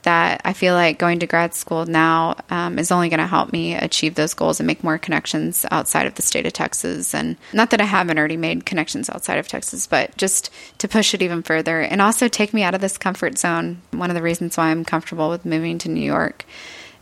That 0.02 0.40
I 0.44 0.52
feel 0.52 0.74
like 0.74 0.98
going 0.98 1.20
to 1.20 1.28
grad 1.28 1.54
school 1.54 1.86
now 1.86 2.34
um, 2.50 2.80
is 2.80 2.90
only 2.90 3.08
going 3.08 3.20
to 3.20 3.26
help 3.28 3.52
me 3.52 3.76
achieve 3.76 4.16
those 4.16 4.34
goals 4.34 4.58
and 4.58 4.66
make 4.66 4.82
more 4.82 4.98
connections 4.98 5.64
outside 5.70 6.08
of 6.08 6.16
the 6.16 6.22
state 6.22 6.44
of 6.44 6.52
Texas. 6.52 7.14
And 7.14 7.36
not 7.52 7.70
that 7.70 7.80
I 7.80 7.84
haven't 7.84 8.18
already 8.18 8.36
made 8.36 8.66
connections 8.66 9.08
outside 9.08 9.38
of 9.38 9.46
Texas, 9.46 9.86
but 9.86 10.16
just 10.16 10.50
to 10.78 10.88
push 10.88 11.14
it 11.14 11.22
even 11.22 11.44
further 11.44 11.80
and 11.80 12.02
also 12.02 12.26
take 12.26 12.52
me 12.52 12.64
out 12.64 12.74
of 12.74 12.80
this 12.80 12.98
comfort 12.98 13.38
zone. 13.38 13.80
One 13.92 14.10
of 14.10 14.16
the 14.16 14.22
reasons 14.22 14.56
why 14.56 14.70
I'm 14.70 14.84
comfortable 14.84 15.30
with 15.30 15.44
moving 15.44 15.78
to 15.78 15.88
New 15.88 16.00
York 16.00 16.46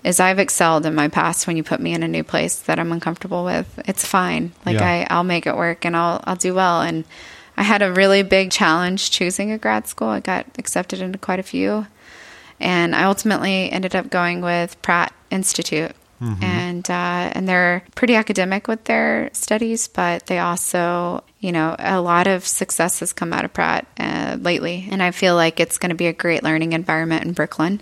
is 0.05 0.21
I've 0.21 0.39
excelled 0.39 0.87
in 0.87 0.95
my 0.95 1.09
past 1.09 1.47
when 1.47 1.57
you 1.57 1.63
put 1.63 1.81
me 1.81 1.93
in 1.93 2.03
a 2.03 2.09
new 2.09 2.25
place 2.25 2.61
that 2.61 2.79
I'm 2.79 2.93
uncomfortable 2.93 3.45
with. 3.45 3.81
It's 3.87 4.05
fine. 4.05 4.53
Like 4.65 4.77
Yeah. 4.77 4.89
I, 4.89 5.07
I'll 5.11 5.25
make 5.25 5.47
it 5.47 5.57
work 5.57 5.85
and 5.85 5.97
I'll 5.97 6.23
I'll 6.25 6.37
do 6.37 6.55
well. 6.55 6.81
And 6.83 7.05
I 7.57 7.63
had 7.63 7.83
a 7.83 7.93
really 7.93 8.23
big 8.23 8.51
challenge 8.51 9.11
choosing 9.11 9.53
a 9.53 9.59
grad 9.59 9.87
school. 9.87 10.09
I 10.09 10.21
got 10.21 10.47
accepted 10.59 11.01
into 11.01 11.19
quite 11.19 11.39
a 11.39 11.43
few. 11.43 11.87
And 12.59 12.95
I 12.95 13.05
ultimately 13.05 13.71
ended 13.71 13.95
up 13.97 14.11
going 14.11 14.41
with 14.43 14.81
Pratt 14.83 15.13
Institute. 15.31 15.93
And 16.43 16.91
uh, 16.91 17.33
and 17.33 17.49
they're 17.49 17.83
pretty 17.95 18.15
academic 18.15 18.69
with 18.69 18.85
their 18.85 19.31
studies, 19.33 19.89
but 19.89 20.27
they 20.27 20.39
also, 20.39 21.25
you 21.39 21.51
know, 21.51 21.75
a 21.79 21.99
lot 22.03 22.27
of 22.27 22.47
success 22.47 23.01
has 23.01 23.15
come 23.15 23.33
out 23.33 23.47
of 23.47 23.55
Pratt 23.55 23.87
uh, 23.99 24.37
lately, 24.39 24.87
and 24.91 25.03
I 25.03 25.13
feel 25.13 25.35
like 25.35 25.61
it's 25.61 25.79
going 25.79 25.89
to 25.89 25.97
be 25.97 26.09
a 26.09 26.13
great 26.13 26.43
learning 26.43 26.75
environment 26.75 27.25
in 27.25 27.33
Brooklyn 27.33 27.81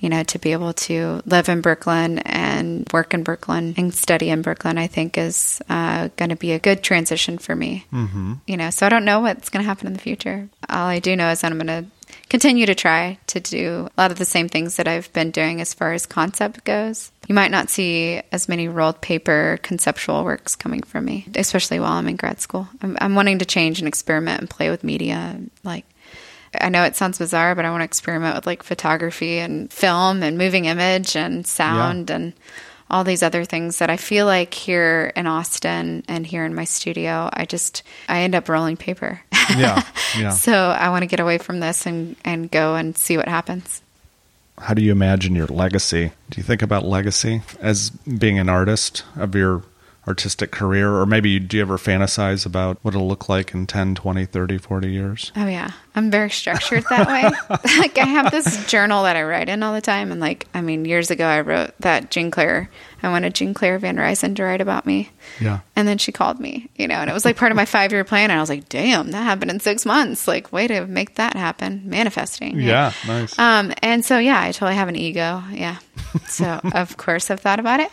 you 0.00 0.08
know, 0.08 0.22
to 0.24 0.38
be 0.38 0.52
able 0.52 0.72
to 0.72 1.22
live 1.26 1.48
in 1.48 1.60
Brooklyn 1.60 2.18
and 2.20 2.88
work 2.92 3.12
in 3.14 3.22
Brooklyn 3.22 3.74
and 3.76 3.94
study 3.94 4.30
in 4.30 4.42
Brooklyn, 4.42 4.78
I 4.78 4.86
think 4.86 5.18
is 5.18 5.60
uh, 5.68 6.08
going 6.16 6.30
to 6.30 6.36
be 6.36 6.52
a 6.52 6.58
good 6.58 6.82
transition 6.82 7.36
for 7.38 7.54
me. 7.54 7.84
Mm-hmm. 7.92 8.34
You 8.46 8.56
know, 8.56 8.70
so 8.70 8.86
I 8.86 8.88
don't 8.88 9.04
know 9.04 9.20
what's 9.20 9.50
going 9.50 9.62
to 9.62 9.68
happen 9.68 9.86
in 9.86 9.92
the 9.92 9.98
future. 9.98 10.48
All 10.68 10.86
I 10.86 10.98
do 10.98 11.14
know 11.14 11.30
is 11.30 11.42
that 11.42 11.52
I'm 11.52 11.58
going 11.58 11.84
to 11.84 11.90
continue 12.28 12.66
to 12.66 12.74
try 12.74 13.18
to 13.26 13.40
do 13.40 13.88
a 13.96 14.00
lot 14.00 14.10
of 14.10 14.18
the 14.18 14.24
same 14.24 14.48
things 14.48 14.76
that 14.76 14.88
I've 14.88 15.12
been 15.12 15.30
doing 15.30 15.60
as 15.60 15.74
far 15.74 15.92
as 15.92 16.06
concept 16.06 16.64
goes. 16.64 17.12
You 17.28 17.34
might 17.34 17.50
not 17.50 17.68
see 17.68 18.22
as 18.32 18.48
many 18.48 18.68
rolled 18.68 19.00
paper 19.00 19.58
conceptual 19.62 20.24
works 20.24 20.56
coming 20.56 20.82
from 20.82 21.04
me, 21.04 21.26
especially 21.36 21.78
while 21.78 21.92
I'm 21.92 22.08
in 22.08 22.16
grad 22.16 22.40
school. 22.40 22.68
I'm, 22.82 22.96
I'm 23.00 23.14
wanting 23.14 23.38
to 23.40 23.44
change 23.44 23.78
and 23.78 23.86
experiment 23.86 24.40
and 24.40 24.50
play 24.50 24.70
with 24.70 24.82
media, 24.82 25.38
like 25.62 25.84
I 26.58 26.68
know 26.68 26.84
it 26.84 26.96
sounds 26.96 27.18
bizarre, 27.18 27.54
but 27.54 27.64
I 27.64 27.70
want 27.70 27.80
to 27.82 27.84
experiment 27.84 28.34
with 28.34 28.46
like 28.46 28.62
photography 28.62 29.38
and 29.38 29.72
film 29.72 30.22
and 30.22 30.36
moving 30.36 30.64
image 30.64 31.16
and 31.16 31.46
sound 31.46 32.10
and 32.10 32.32
all 32.90 33.04
these 33.04 33.22
other 33.22 33.44
things 33.44 33.78
that 33.78 33.88
I 33.88 33.96
feel 33.96 34.26
like 34.26 34.52
here 34.52 35.12
in 35.14 35.28
Austin 35.28 36.02
and 36.08 36.26
here 36.26 36.44
in 36.44 36.54
my 36.54 36.64
studio, 36.64 37.30
I 37.32 37.44
just 37.44 37.84
I 38.08 38.22
end 38.22 38.34
up 38.34 38.48
rolling 38.48 38.76
paper. 38.76 39.20
Yeah. 39.56 39.82
Yeah. 40.18 40.30
so 40.30 40.52
I 40.52 40.88
want 40.88 41.02
to 41.02 41.06
get 41.06 41.20
away 41.20 41.38
from 41.38 41.60
this 41.60 41.86
and 41.86 42.16
and 42.24 42.50
go 42.50 42.74
and 42.74 42.98
see 42.98 43.16
what 43.16 43.28
happens. 43.28 43.80
How 44.58 44.74
do 44.74 44.82
you 44.82 44.90
imagine 44.90 45.36
your 45.36 45.46
legacy? 45.46 46.10
Do 46.30 46.36
you 46.36 46.42
think 46.42 46.62
about 46.62 46.84
legacy 46.84 47.42
as 47.60 47.90
being 47.90 48.40
an 48.40 48.48
artist 48.48 49.04
of 49.16 49.36
your 49.36 49.62
artistic 50.06 50.50
career? 50.50 50.94
Or 50.94 51.06
maybe 51.06 51.38
do 51.38 51.56
you 51.56 51.62
ever 51.62 51.76
fantasize 51.76 52.46
about 52.46 52.78
what 52.82 52.94
it'll 52.94 53.08
look 53.08 53.28
like 53.28 53.54
in 53.54 53.66
10, 53.66 53.94
20, 53.94 54.24
30, 54.26 54.58
40 54.58 54.90
years? 54.90 55.32
Oh 55.36 55.46
yeah, 55.46 55.72
I'm 55.94 56.10
very 56.10 56.30
structured 56.30 56.84
that 56.90 57.06
way. 57.06 57.22
like 57.78 57.98
I 57.98 58.06
have 58.06 58.30
this 58.30 58.66
journal 58.66 59.02
that 59.04 59.16
I 59.16 59.22
write 59.22 59.48
in 59.48 59.62
all 59.62 59.74
the 59.74 59.80
time, 59.80 60.12
and 60.12 60.20
like 60.20 60.46
I 60.54 60.60
mean, 60.60 60.84
years 60.84 61.10
ago 61.10 61.26
I 61.26 61.40
wrote 61.40 61.72
that 61.80 62.10
Jeanne 62.10 62.30
Claire. 62.30 62.70
I 63.02 63.08
wanted 63.08 63.34
Jeanne 63.34 63.54
Claire 63.54 63.78
Van 63.78 63.96
Ryzin 63.96 64.36
to 64.36 64.44
write 64.44 64.60
about 64.60 64.84
me. 64.84 65.10
Yeah. 65.40 65.60
And 65.74 65.88
then 65.88 65.98
she 65.98 66.12
called 66.12 66.38
me, 66.38 66.68
you 66.76 66.86
know, 66.86 66.96
and 66.96 67.08
it 67.08 67.12
was 67.14 67.24
like 67.24 67.36
part 67.36 67.50
of 67.50 67.56
my 67.56 67.64
five 67.64 67.92
year 67.92 68.04
plan. 68.04 68.30
And 68.30 68.38
I 68.38 68.42
was 68.42 68.50
like, 68.50 68.68
damn, 68.68 69.10
that 69.12 69.22
happened 69.22 69.50
in 69.50 69.60
six 69.60 69.86
months. 69.86 70.28
Like, 70.28 70.52
way 70.52 70.66
to 70.68 70.86
make 70.86 71.14
that 71.14 71.34
happen. 71.34 71.82
Manifesting. 71.86 72.60
Yeah. 72.60 72.92
Nice. 73.06 73.38
Um, 73.38 73.72
and 73.82 74.04
so, 74.04 74.18
yeah, 74.18 74.40
I 74.40 74.52
totally 74.52 74.74
have 74.74 74.88
an 74.88 74.96
ego. 74.96 75.42
Yeah. 75.50 75.78
So, 76.26 76.60
of 76.74 76.96
course, 76.96 77.30
I've 77.30 77.40
thought 77.40 77.60
about 77.60 77.80
it. 77.80 77.90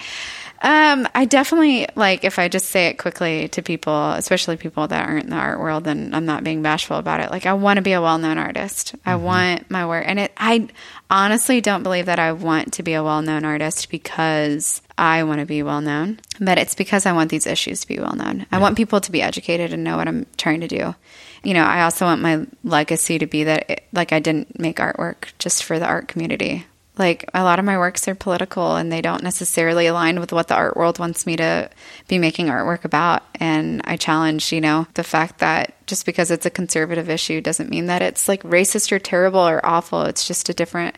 Um, 0.62 1.08
I 1.14 1.26
definitely 1.26 1.88
like 1.96 2.24
if 2.24 2.40
I 2.40 2.48
just 2.48 2.68
say 2.68 2.88
it 2.88 2.98
quickly 2.98 3.48
to 3.50 3.62
people, 3.62 4.12
especially 4.12 4.58
people 4.58 4.88
that 4.88 5.08
aren't 5.08 5.26
in 5.26 5.30
the 5.30 5.36
art 5.36 5.60
world, 5.60 5.88
and 5.88 6.16
I'm 6.16 6.26
not 6.26 6.44
being 6.44 6.62
bashful 6.62 6.98
about 6.98 7.20
it. 7.20 7.30
Like, 7.30 7.46
I 7.46 7.54
want 7.54 7.78
to 7.78 7.84
be 7.84 7.92
a 7.92 8.02
well 8.02 8.18
known 8.18 8.38
artist. 8.38 8.96
I 9.06 9.16
want 9.18 9.70
my 9.70 9.86
work, 9.86 10.06
and 10.08 10.20
it. 10.20 10.32
I 10.38 10.68
honestly 11.10 11.62
don't 11.62 11.84
believe 11.84 12.08
that 12.08 12.20
I 12.20 12.32
want 12.32 12.74
to 12.74 12.84
be 12.84 12.94
a 12.94 13.04
well 13.04 13.22
known 13.22 13.46
artist 13.46 13.90
because 13.90 14.82
I 14.98 15.24
want 15.24 15.42
to 15.42 15.46
be 15.46 15.62
well 15.62 15.82
known, 15.82 16.20
but 16.40 16.58
it's 16.58 16.76
because 16.76 17.06
I 17.06 17.12
want 17.12 17.30
these 17.30 17.46
issues 17.46 17.82
to 17.82 17.88
be 17.88 18.00
well 18.00 18.16
known. 18.16 18.48
I 18.52 18.58
want 18.58 18.78
people 18.78 19.00
to 19.00 19.12
be 19.12 19.22
educated 19.22 19.74
and 19.74 19.84
know 19.84 19.98
what 19.98 20.08
I'm 20.08 20.26
trying 20.38 20.62
to 20.62 20.68
do. 20.68 20.96
You 21.44 21.54
know, 21.54 21.64
I 21.64 21.84
also 21.84 22.06
want 22.06 22.22
my 22.22 22.48
legacy 22.64 23.20
to 23.20 23.28
be 23.28 23.44
that, 23.44 23.70
it, 23.70 23.84
like, 23.94 24.12
I 24.12 24.20
didn't 24.20 24.60
make 24.60 24.78
artwork 24.78 25.34
just 25.38 25.64
for 25.64 25.78
the 25.78 25.86
art 25.86 26.08
community. 26.08 26.66
Like, 26.98 27.30
a 27.34 27.44
lot 27.44 27.60
of 27.60 27.66
my 27.66 27.78
works 27.78 28.08
are 28.08 28.16
political 28.16 28.76
and 28.76 28.92
they 28.92 29.02
don't 29.02 29.24
necessarily 29.24 29.88
align 29.88 30.20
with 30.20 30.32
what 30.32 30.48
the 30.48 30.56
art 30.56 30.76
world 30.76 31.00
wants 31.00 31.26
me 31.26 31.36
to 31.36 31.70
be 32.08 32.18
making 32.18 32.48
artwork 32.48 32.86
about. 32.86 33.24
And 33.36 33.82
I 33.86 33.98
challenge, 33.98 34.52
you 34.52 34.62
know, 34.62 34.88
the 34.96 35.04
fact 35.04 35.40
that 35.40 35.74
just 35.88 36.06
because 36.06 36.32
it's 36.32 36.46
a 36.46 36.52
conservative 36.52 37.10
issue 37.10 37.42
doesn't 37.42 37.70
mean 37.70 37.86
that 37.86 38.02
it's 38.02 38.28
like 38.28 38.44
racist 38.44 38.92
or 38.92 39.00
terrible 39.00 39.40
or 39.40 39.66
awful. 39.66 40.04
It's 40.04 40.28
just 40.28 40.50
a 40.50 40.54
different 40.54 40.98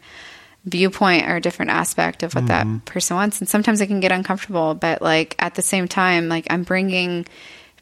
viewpoint 0.66 1.28
or 1.28 1.38
a 1.38 1.42
different 1.42 1.72
aspect 1.72 2.24
of 2.24 2.36
what 2.36 2.48
that 2.48 2.66
mm-hmm. 2.66 2.80
person 2.80 3.16
wants. 3.16 3.40
And 3.40 3.48
sometimes 3.48 3.82
it 3.82 3.88
can 3.88 4.00
get 4.00 4.12
uncomfortable, 4.12 4.76
but 4.76 5.02
like 5.02 5.36
at 5.40 5.56
the 5.56 5.62
same 5.62 5.88
time, 5.88 6.30
like 6.30 6.48
I'm 6.50 6.64
bringing 6.64 7.26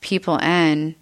people 0.01 0.37
in 0.37 0.95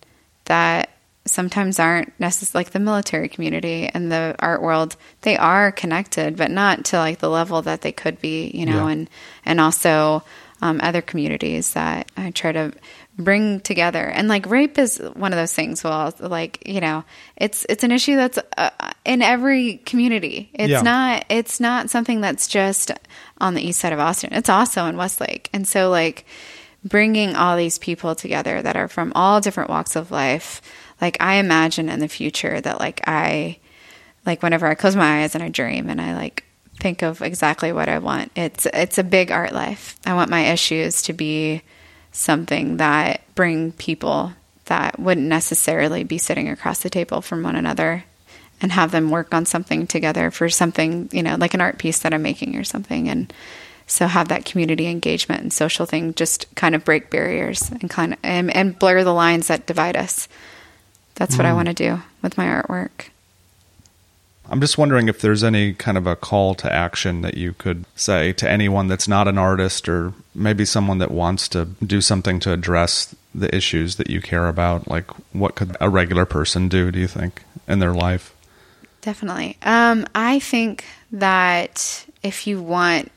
that 0.45 0.89
sometimes 1.25 1.79
aren't 1.79 2.13
necessarily 2.19 2.63
like 2.65 2.71
the 2.71 2.79
military 2.79 3.27
community 3.27 3.89
and 3.93 4.11
the 4.11 4.35
art 4.39 4.61
world 4.61 4.95
they 5.21 5.35
are 5.37 5.71
connected 5.71 6.37
but 6.37 6.51
not 6.51 6.85
to 6.85 6.97
like 6.97 7.17
the 7.19 7.29
level 7.29 7.61
that 7.63 7.81
they 7.81 7.91
could 7.91 8.19
be 8.21 8.51
you 8.53 8.65
know 8.65 8.85
Yeah. 8.87 8.91
and 8.93 9.09
and 9.45 9.59
also 9.59 10.23
um, 10.61 10.79
other 10.81 11.01
communities 11.01 11.73
that 11.73 12.09
I 12.15 12.31
try 12.31 12.53
to 12.53 12.71
bring 13.17 13.59
together. 13.59 14.03
And 14.05 14.29
like 14.29 14.49
rape 14.49 14.77
is 14.77 14.97
one 15.13 15.33
of 15.33 15.37
those 15.37 15.53
things. 15.53 15.83
Well, 15.83 16.13
like 16.19 16.63
you 16.65 16.79
know, 16.79 17.03
it's 17.35 17.65
it's 17.67 17.83
an 17.83 17.91
issue 17.91 18.15
that's 18.15 18.39
uh, 18.57 18.69
in 19.03 19.21
every 19.21 19.77
community. 19.85 20.49
It's 20.53 20.71
Yeah. 20.71 20.81
not 20.81 21.25
it's 21.29 21.59
not 21.59 21.89
something 21.89 22.21
that's 22.21 22.47
just 22.47 22.89
on 23.39 23.53
the 23.53 23.61
east 23.67 23.81
side 23.81 23.91
of 23.91 23.99
Austin. 23.99 24.33
It's 24.33 24.49
also 24.49 24.85
in 24.85 24.95
Westlake. 24.95 25.49
And 25.51 25.67
so 25.67 25.89
like 25.89 26.25
bringing 26.85 27.35
all 27.35 27.57
these 27.57 27.77
people 27.77 28.15
together 28.15 28.61
that 28.61 28.77
are 28.77 28.87
from 28.87 29.11
all 29.13 29.41
different 29.41 29.69
walks 29.69 29.95
of 29.97 30.09
life. 30.09 30.61
Like 31.01 31.17
I 31.19 31.35
imagine 31.35 31.89
in 31.89 31.99
the 31.99 32.07
future 32.07 32.59
that 32.61 32.79
like 32.79 33.01
I 33.07 33.59
like 34.25 34.41
whenever 34.41 34.67
I 34.67 34.75
close 34.75 34.95
my 34.95 35.23
eyes 35.23 35.35
and 35.35 35.43
I 35.43 35.49
dream 35.49 35.89
and 35.89 36.01
I 36.01 36.15
like 36.15 36.43
think 36.79 37.01
of 37.01 37.21
exactly 37.21 37.71
what 37.71 37.89
I 37.89 37.99
want. 37.99 38.31
It's 38.35 38.65
it's 38.67 38.97
a 38.97 39.03
big 39.03 39.31
art 39.31 39.53
life. 39.53 39.97
I 40.05 40.13
want 40.13 40.29
my 40.29 40.51
issues 40.51 41.01
to 41.03 41.13
be 41.13 41.61
something 42.11 42.77
that 42.77 43.21
bring 43.35 43.71
people 43.73 44.33
that 44.65 44.99
wouldn't 44.99 45.27
necessarily 45.27 46.03
be 46.03 46.17
sitting 46.17 46.49
across 46.49 46.79
the 46.79 46.89
table 46.89 47.21
from 47.21 47.43
one 47.43 47.55
another 47.55 48.03
and 48.61 48.71
have 48.71 48.91
them 48.91 49.09
work 49.11 49.33
on 49.33 49.45
something 49.45 49.85
together 49.85 50.31
for 50.31 50.49
something, 50.49 51.09
you 51.11 51.21
know, 51.21 51.35
like 51.35 51.53
an 51.53 51.61
art 51.61 51.77
piece 51.77 51.99
that 51.99 52.13
I'm 52.13 52.23
making 52.23 52.55
or 52.55 52.63
something 52.63 53.09
and 53.09 53.31
so 53.87 54.07
have 54.07 54.29
that 54.29 54.45
community 54.45 54.87
engagement 54.87 55.41
and 55.41 55.53
social 55.53 55.85
thing 55.85 56.13
just 56.15 56.53
kind 56.55 56.73
of 56.73 56.83
break 56.83 57.09
barriers 57.09 57.69
and 57.69 57.89
kind 57.89 58.13
of 58.13 58.19
and, 58.23 58.55
and 58.55 58.79
blur 58.79 59.03
the 59.03 59.13
lines 59.13 59.47
that 59.47 59.67
divide 59.67 59.95
us. 59.95 60.27
That's 61.15 61.37
what 61.37 61.45
I 61.45 61.53
want 61.53 61.69
to 61.69 61.73
do 61.73 62.01
with 62.21 62.37
my 62.37 62.45
artwork. 62.45 63.09
I'm 64.49 64.61
just 64.61 64.77
wondering 64.77 65.07
if 65.07 65.21
there's 65.21 65.43
any 65.43 65.73
kind 65.73 65.97
of 65.97 66.05
a 66.05 66.15
call 66.15 66.53
to 66.55 66.71
action 66.71 67.21
that 67.21 67.35
you 67.35 67.53
could 67.53 67.85
say 67.95 68.31
to 68.33 68.49
anyone 68.49 68.87
that's 68.87 69.07
not 69.07 69.27
an 69.27 69.37
artist 69.37 69.89
or 69.89 70.13
maybe 70.35 70.65
someone 70.65 70.99
that 70.99 71.09
wants 71.09 71.47
to 71.49 71.65
do 71.83 71.99
something 71.99 72.39
to 72.41 72.51
address 72.51 73.15
the 73.33 73.53
issues 73.55 73.95
that 73.95 74.09
you 74.09 74.21
care 74.21 74.47
about. 74.47 74.87
Like, 74.87 75.09
what 75.33 75.55
could 75.55 75.75
a 75.81 75.89
regular 75.89 76.25
person 76.25 76.69
do, 76.69 76.91
do 76.91 76.99
you 76.99 77.07
think, 77.07 77.41
in 77.67 77.79
their 77.79 77.93
life? 77.93 78.35
Definitely. 79.01 79.57
Um, 79.63 80.05
I 80.13 80.39
think 80.39 80.85
that 81.11 82.05
if 82.21 82.45
you 82.45 82.61
want 82.61 83.11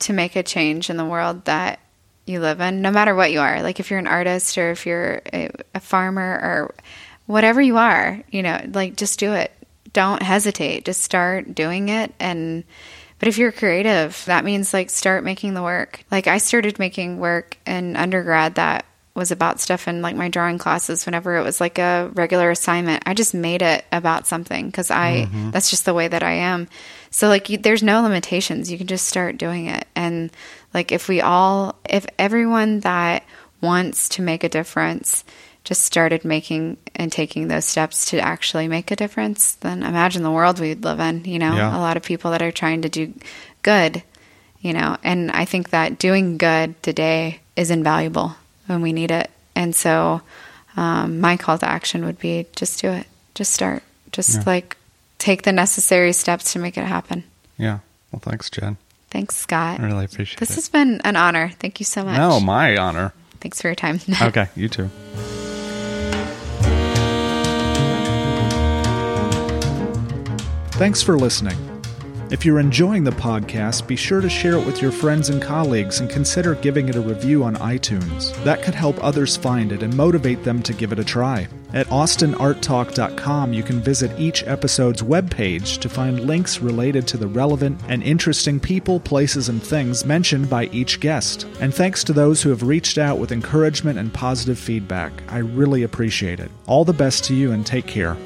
to 0.00 0.12
make 0.12 0.36
a 0.36 0.42
change 0.42 0.90
in 0.90 0.98
the 0.98 1.04
world 1.04 1.46
that 1.46 1.78
you 2.26 2.40
live 2.40 2.60
in, 2.60 2.82
no 2.82 2.90
matter 2.90 3.14
what 3.14 3.32
you 3.32 3.40
are, 3.40 3.62
like 3.62 3.80
if 3.80 3.90
you're 3.90 3.98
an 3.98 4.06
artist 4.06 4.58
or 4.58 4.70
if 4.70 4.84
you're 4.84 5.22
a, 5.32 5.50
a 5.74 5.80
farmer 5.80 6.22
or 6.22 6.74
whatever 7.26 7.60
you 7.60 7.76
are, 7.76 8.22
you 8.30 8.42
know, 8.42 8.60
like 8.72 8.96
just 8.96 9.18
do 9.18 9.32
it. 9.32 9.52
Don't 9.92 10.22
hesitate. 10.22 10.84
Just 10.84 11.02
start 11.02 11.54
doing 11.54 11.88
it. 11.88 12.12
And, 12.18 12.64
but 13.18 13.28
if 13.28 13.38
you're 13.38 13.52
creative, 13.52 14.22
that 14.26 14.44
means 14.44 14.74
like 14.74 14.90
start 14.90 15.24
making 15.24 15.54
the 15.54 15.62
work. 15.62 16.04
Like 16.10 16.26
I 16.26 16.38
started 16.38 16.78
making 16.78 17.18
work 17.18 17.56
in 17.66 17.96
undergrad 17.96 18.56
that 18.56 18.84
was 19.16 19.30
about 19.30 19.58
stuff 19.58 19.88
in 19.88 20.02
like 20.02 20.14
my 20.14 20.28
drawing 20.28 20.58
classes 20.58 21.06
whenever 21.06 21.36
it 21.36 21.42
was 21.42 21.58
like 21.58 21.78
a 21.78 22.10
regular 22.14 22.50
assignment 22.50 23.02
i 23.06 23.14
just 23.14 23.32
made 23.32 23.62
it 23.62 23.84
about 23.90 24.26
something 24.26 24.66
because 24.66 24.90
i 24.90 25.26
mm-hmm. 25.26 25.50
that's 25.50 25.70
just 25.70 25.86
the 25.86 25.94
way 25.94 26.06
that 26.06 26.22
i 26.22 26.32
am 26.32 26.68
so 27.10 27.26
like 27.28 27.48
you, 27.48 27.56
there's 27.56 27.82
no 27.82 28.02
limitations 28.02 28.70
you 28.70 28.76
can 28.76 28.86
just 28.86 29.08
start 29.08 29.38
doing 29.38 29.66
it 29.66 29.86
and 29.96 30.30
like 30.74 30.92
if 30.92 31.08
we 31.08 31.22
all 31.22 31.74
if 31.88 32.06
everyone 32.18 32.80
that 32.80 33.24
wants 33.62 34.10
to 34.10 34.22
make 34.22 34.44
a 34.44 34.50
difference 34.50 35.24
just 35.66 35.82
started 35.82 36.24
making 36.24 36.76
and 36.94 37.10
taking 37.12 37.48
those 37.48 37.64
steps 37.64 38.06
to 38.10 38.18
actually 38.20 38.68
make 38.68 38.90
a 38.90 38.96
difference 38.96 39.54
then 39.56 39.82
imagine 39.82 40.22
the 40.22 40.30
world 40.30 40.58
we'd 40.60 40.82
live 40.84 41.00
in 41.00 41.24
you 41.24 41.38
know 41.38 41.54
Yeah. 41.56 41.76
a 41.76 41.80
lot 41.80 41.96
of 41.98 42.02
people 42.02 42.30
that 42.30 42.40
are 42.40 42.52
trying 42.52 42.82
to 42.82 42.88
do 42.88 43.12
good 43.62 44.02
you 44.60 44.72
know 44.72 44.96
and 45.02 45.30
i 45.32 45.44
think 45.44 45.70
that 45.70 45.98
doing 45.98 46.38
good 46.38 46.80
today 46.82 47.40
is 47.56 47.70
invaluable 47.70 48.36
when 48.66 48.80
we 48.80 48.92
need 48.92 49.10
it 49.10 49.28
and 49.54 49.74
so 49.74 50.22
um, 50.76 51.20
my 51.20 51.36
call 51.36 51.58
to 51.58 51.68
action 51.68 52.04
would 52.04 52.18
be 52.18 52.46
just 52.54 52.80
do 52.80 52.88
it 52.90 53.06
just 53.34 53.52
start 53.52 53.82
just 54.12 54.36
Yeah. 54.36 54.42
like 54.46 54.76
take 55.18 55.42
the 55.42 55.52
necessary 55.52 56.12
steps 56.12 56.52
to 56.52 56.58
make 56.58 56.76
it 56.78 56.84
happen 56.84 57.24
Yeah. 57.58 57.78
Well, 58.12 58.20
thanks, 58.20 58.50
Jen. 58.50 58.76
thanks 59.10 59.34
scott 59.36 59.80
I 59.80 59.84
really 59.86 60.04
appreciate 60.04 60.38
this 60.38 60.50
it. 60.50 60.54
This 60.54 60.64
has 60.64 60.68
been 60.68 61.00
an 61.04 61.16
honor 61.16 61.50
thank 61.58 61.80
you 61.80 61.84
so 61.86 62.04
much 62.04 62.16
no, 62.18 62.38
my 62.40 62.76
honor. 62.76 63.12
thanks 63.40 63.60
for 63.60 63.66
your 63.68 63.74
time 63.74 63.98
Okay, 64.22 64.46
you 64.54 64.68
too. 64.68 64.90
Thanks 70.76 71.00
for 71.00 71.16
listening. 71.16 71.56
If 72.30 72.44
you're 72.44 72.60
enjoying 72.60 73.02
the 73.02 73.10
podcast, 73.10 73.86
be 73.86 73.96
sure 73.96 74.20
to 74.20 74.28
share 74.28 74.58
it 74.58 74.66
with 74.66 74.82
your 74.82 74.92
friends 74.92 75.30
and 75.30 75.40
colleagues 75.40 76.00
and 76.00 76.10
consider 76.10 76.54
giving 76.56 76.90
it 76.90 76.96
a 76.96 77.00
review 77.00 77.44
on 77.44 77.56
iTunes. 77.56 78.34
That 78.44 78.62
could 78.62 78.74
help 78.74 79.02
others 79.02 79.38
find 79.38 79.72
it 79.72 79.82
and 79.82 79.96
motivate 79.96 80.44
them 80.44 80.62
to 80.64 80.74
give 80.74 80.92
it 80.92 80.98
a 80.98 81.04
try. 81.04 81.48
At 81.72 81.86
austinarttalk.com, 81.86 83.54
you 83.54 83.62
can 83.62 83.80
visit 83.80 84.20
each 84.20 84.46
episode's 84.46 85.00
webpage 85.00 85.78
to 85.78 85.88
find 85.88 86.20
links 86.26 86.60
related 86.60 87.08
to 87.08 87.16
the 87.16 87.26
relevant 87.26 87.80
and 87.88 88.02
interesting 88.02 88.60
people, 88.60 89.00
places, 89.00 89.48
and 89.48 89.62
things 89.62 90.04
mentioned 90.04 90.50
by 90.50 90.66
each 90.66 91.00
guest. 91.00 91.46
And 91.58 91.72
thanks 91.72 92.04
to 92.04 92.12
those 92.12 92.42
who 92.42 92.50
have 92.50 92.62
reached 92.62 92.98
out 92.98 93.18
with 93.18 93.32
encouragement 93.32 93.98
and 93.98 94.12
positive 94.12 94.58
feedback. 94.58 95.22
I 95.28 95.38
really 95.38 95.84
appreciate 95.84 96.38
it. 96.38 96.50
All 96.66 96.84
the 96.84 96.92
best 96.92 97.24
to 97.24 97.34
you 97.34 97.52
and 97.52 97.64
take 97.64 97.86
care. 97.86 98.18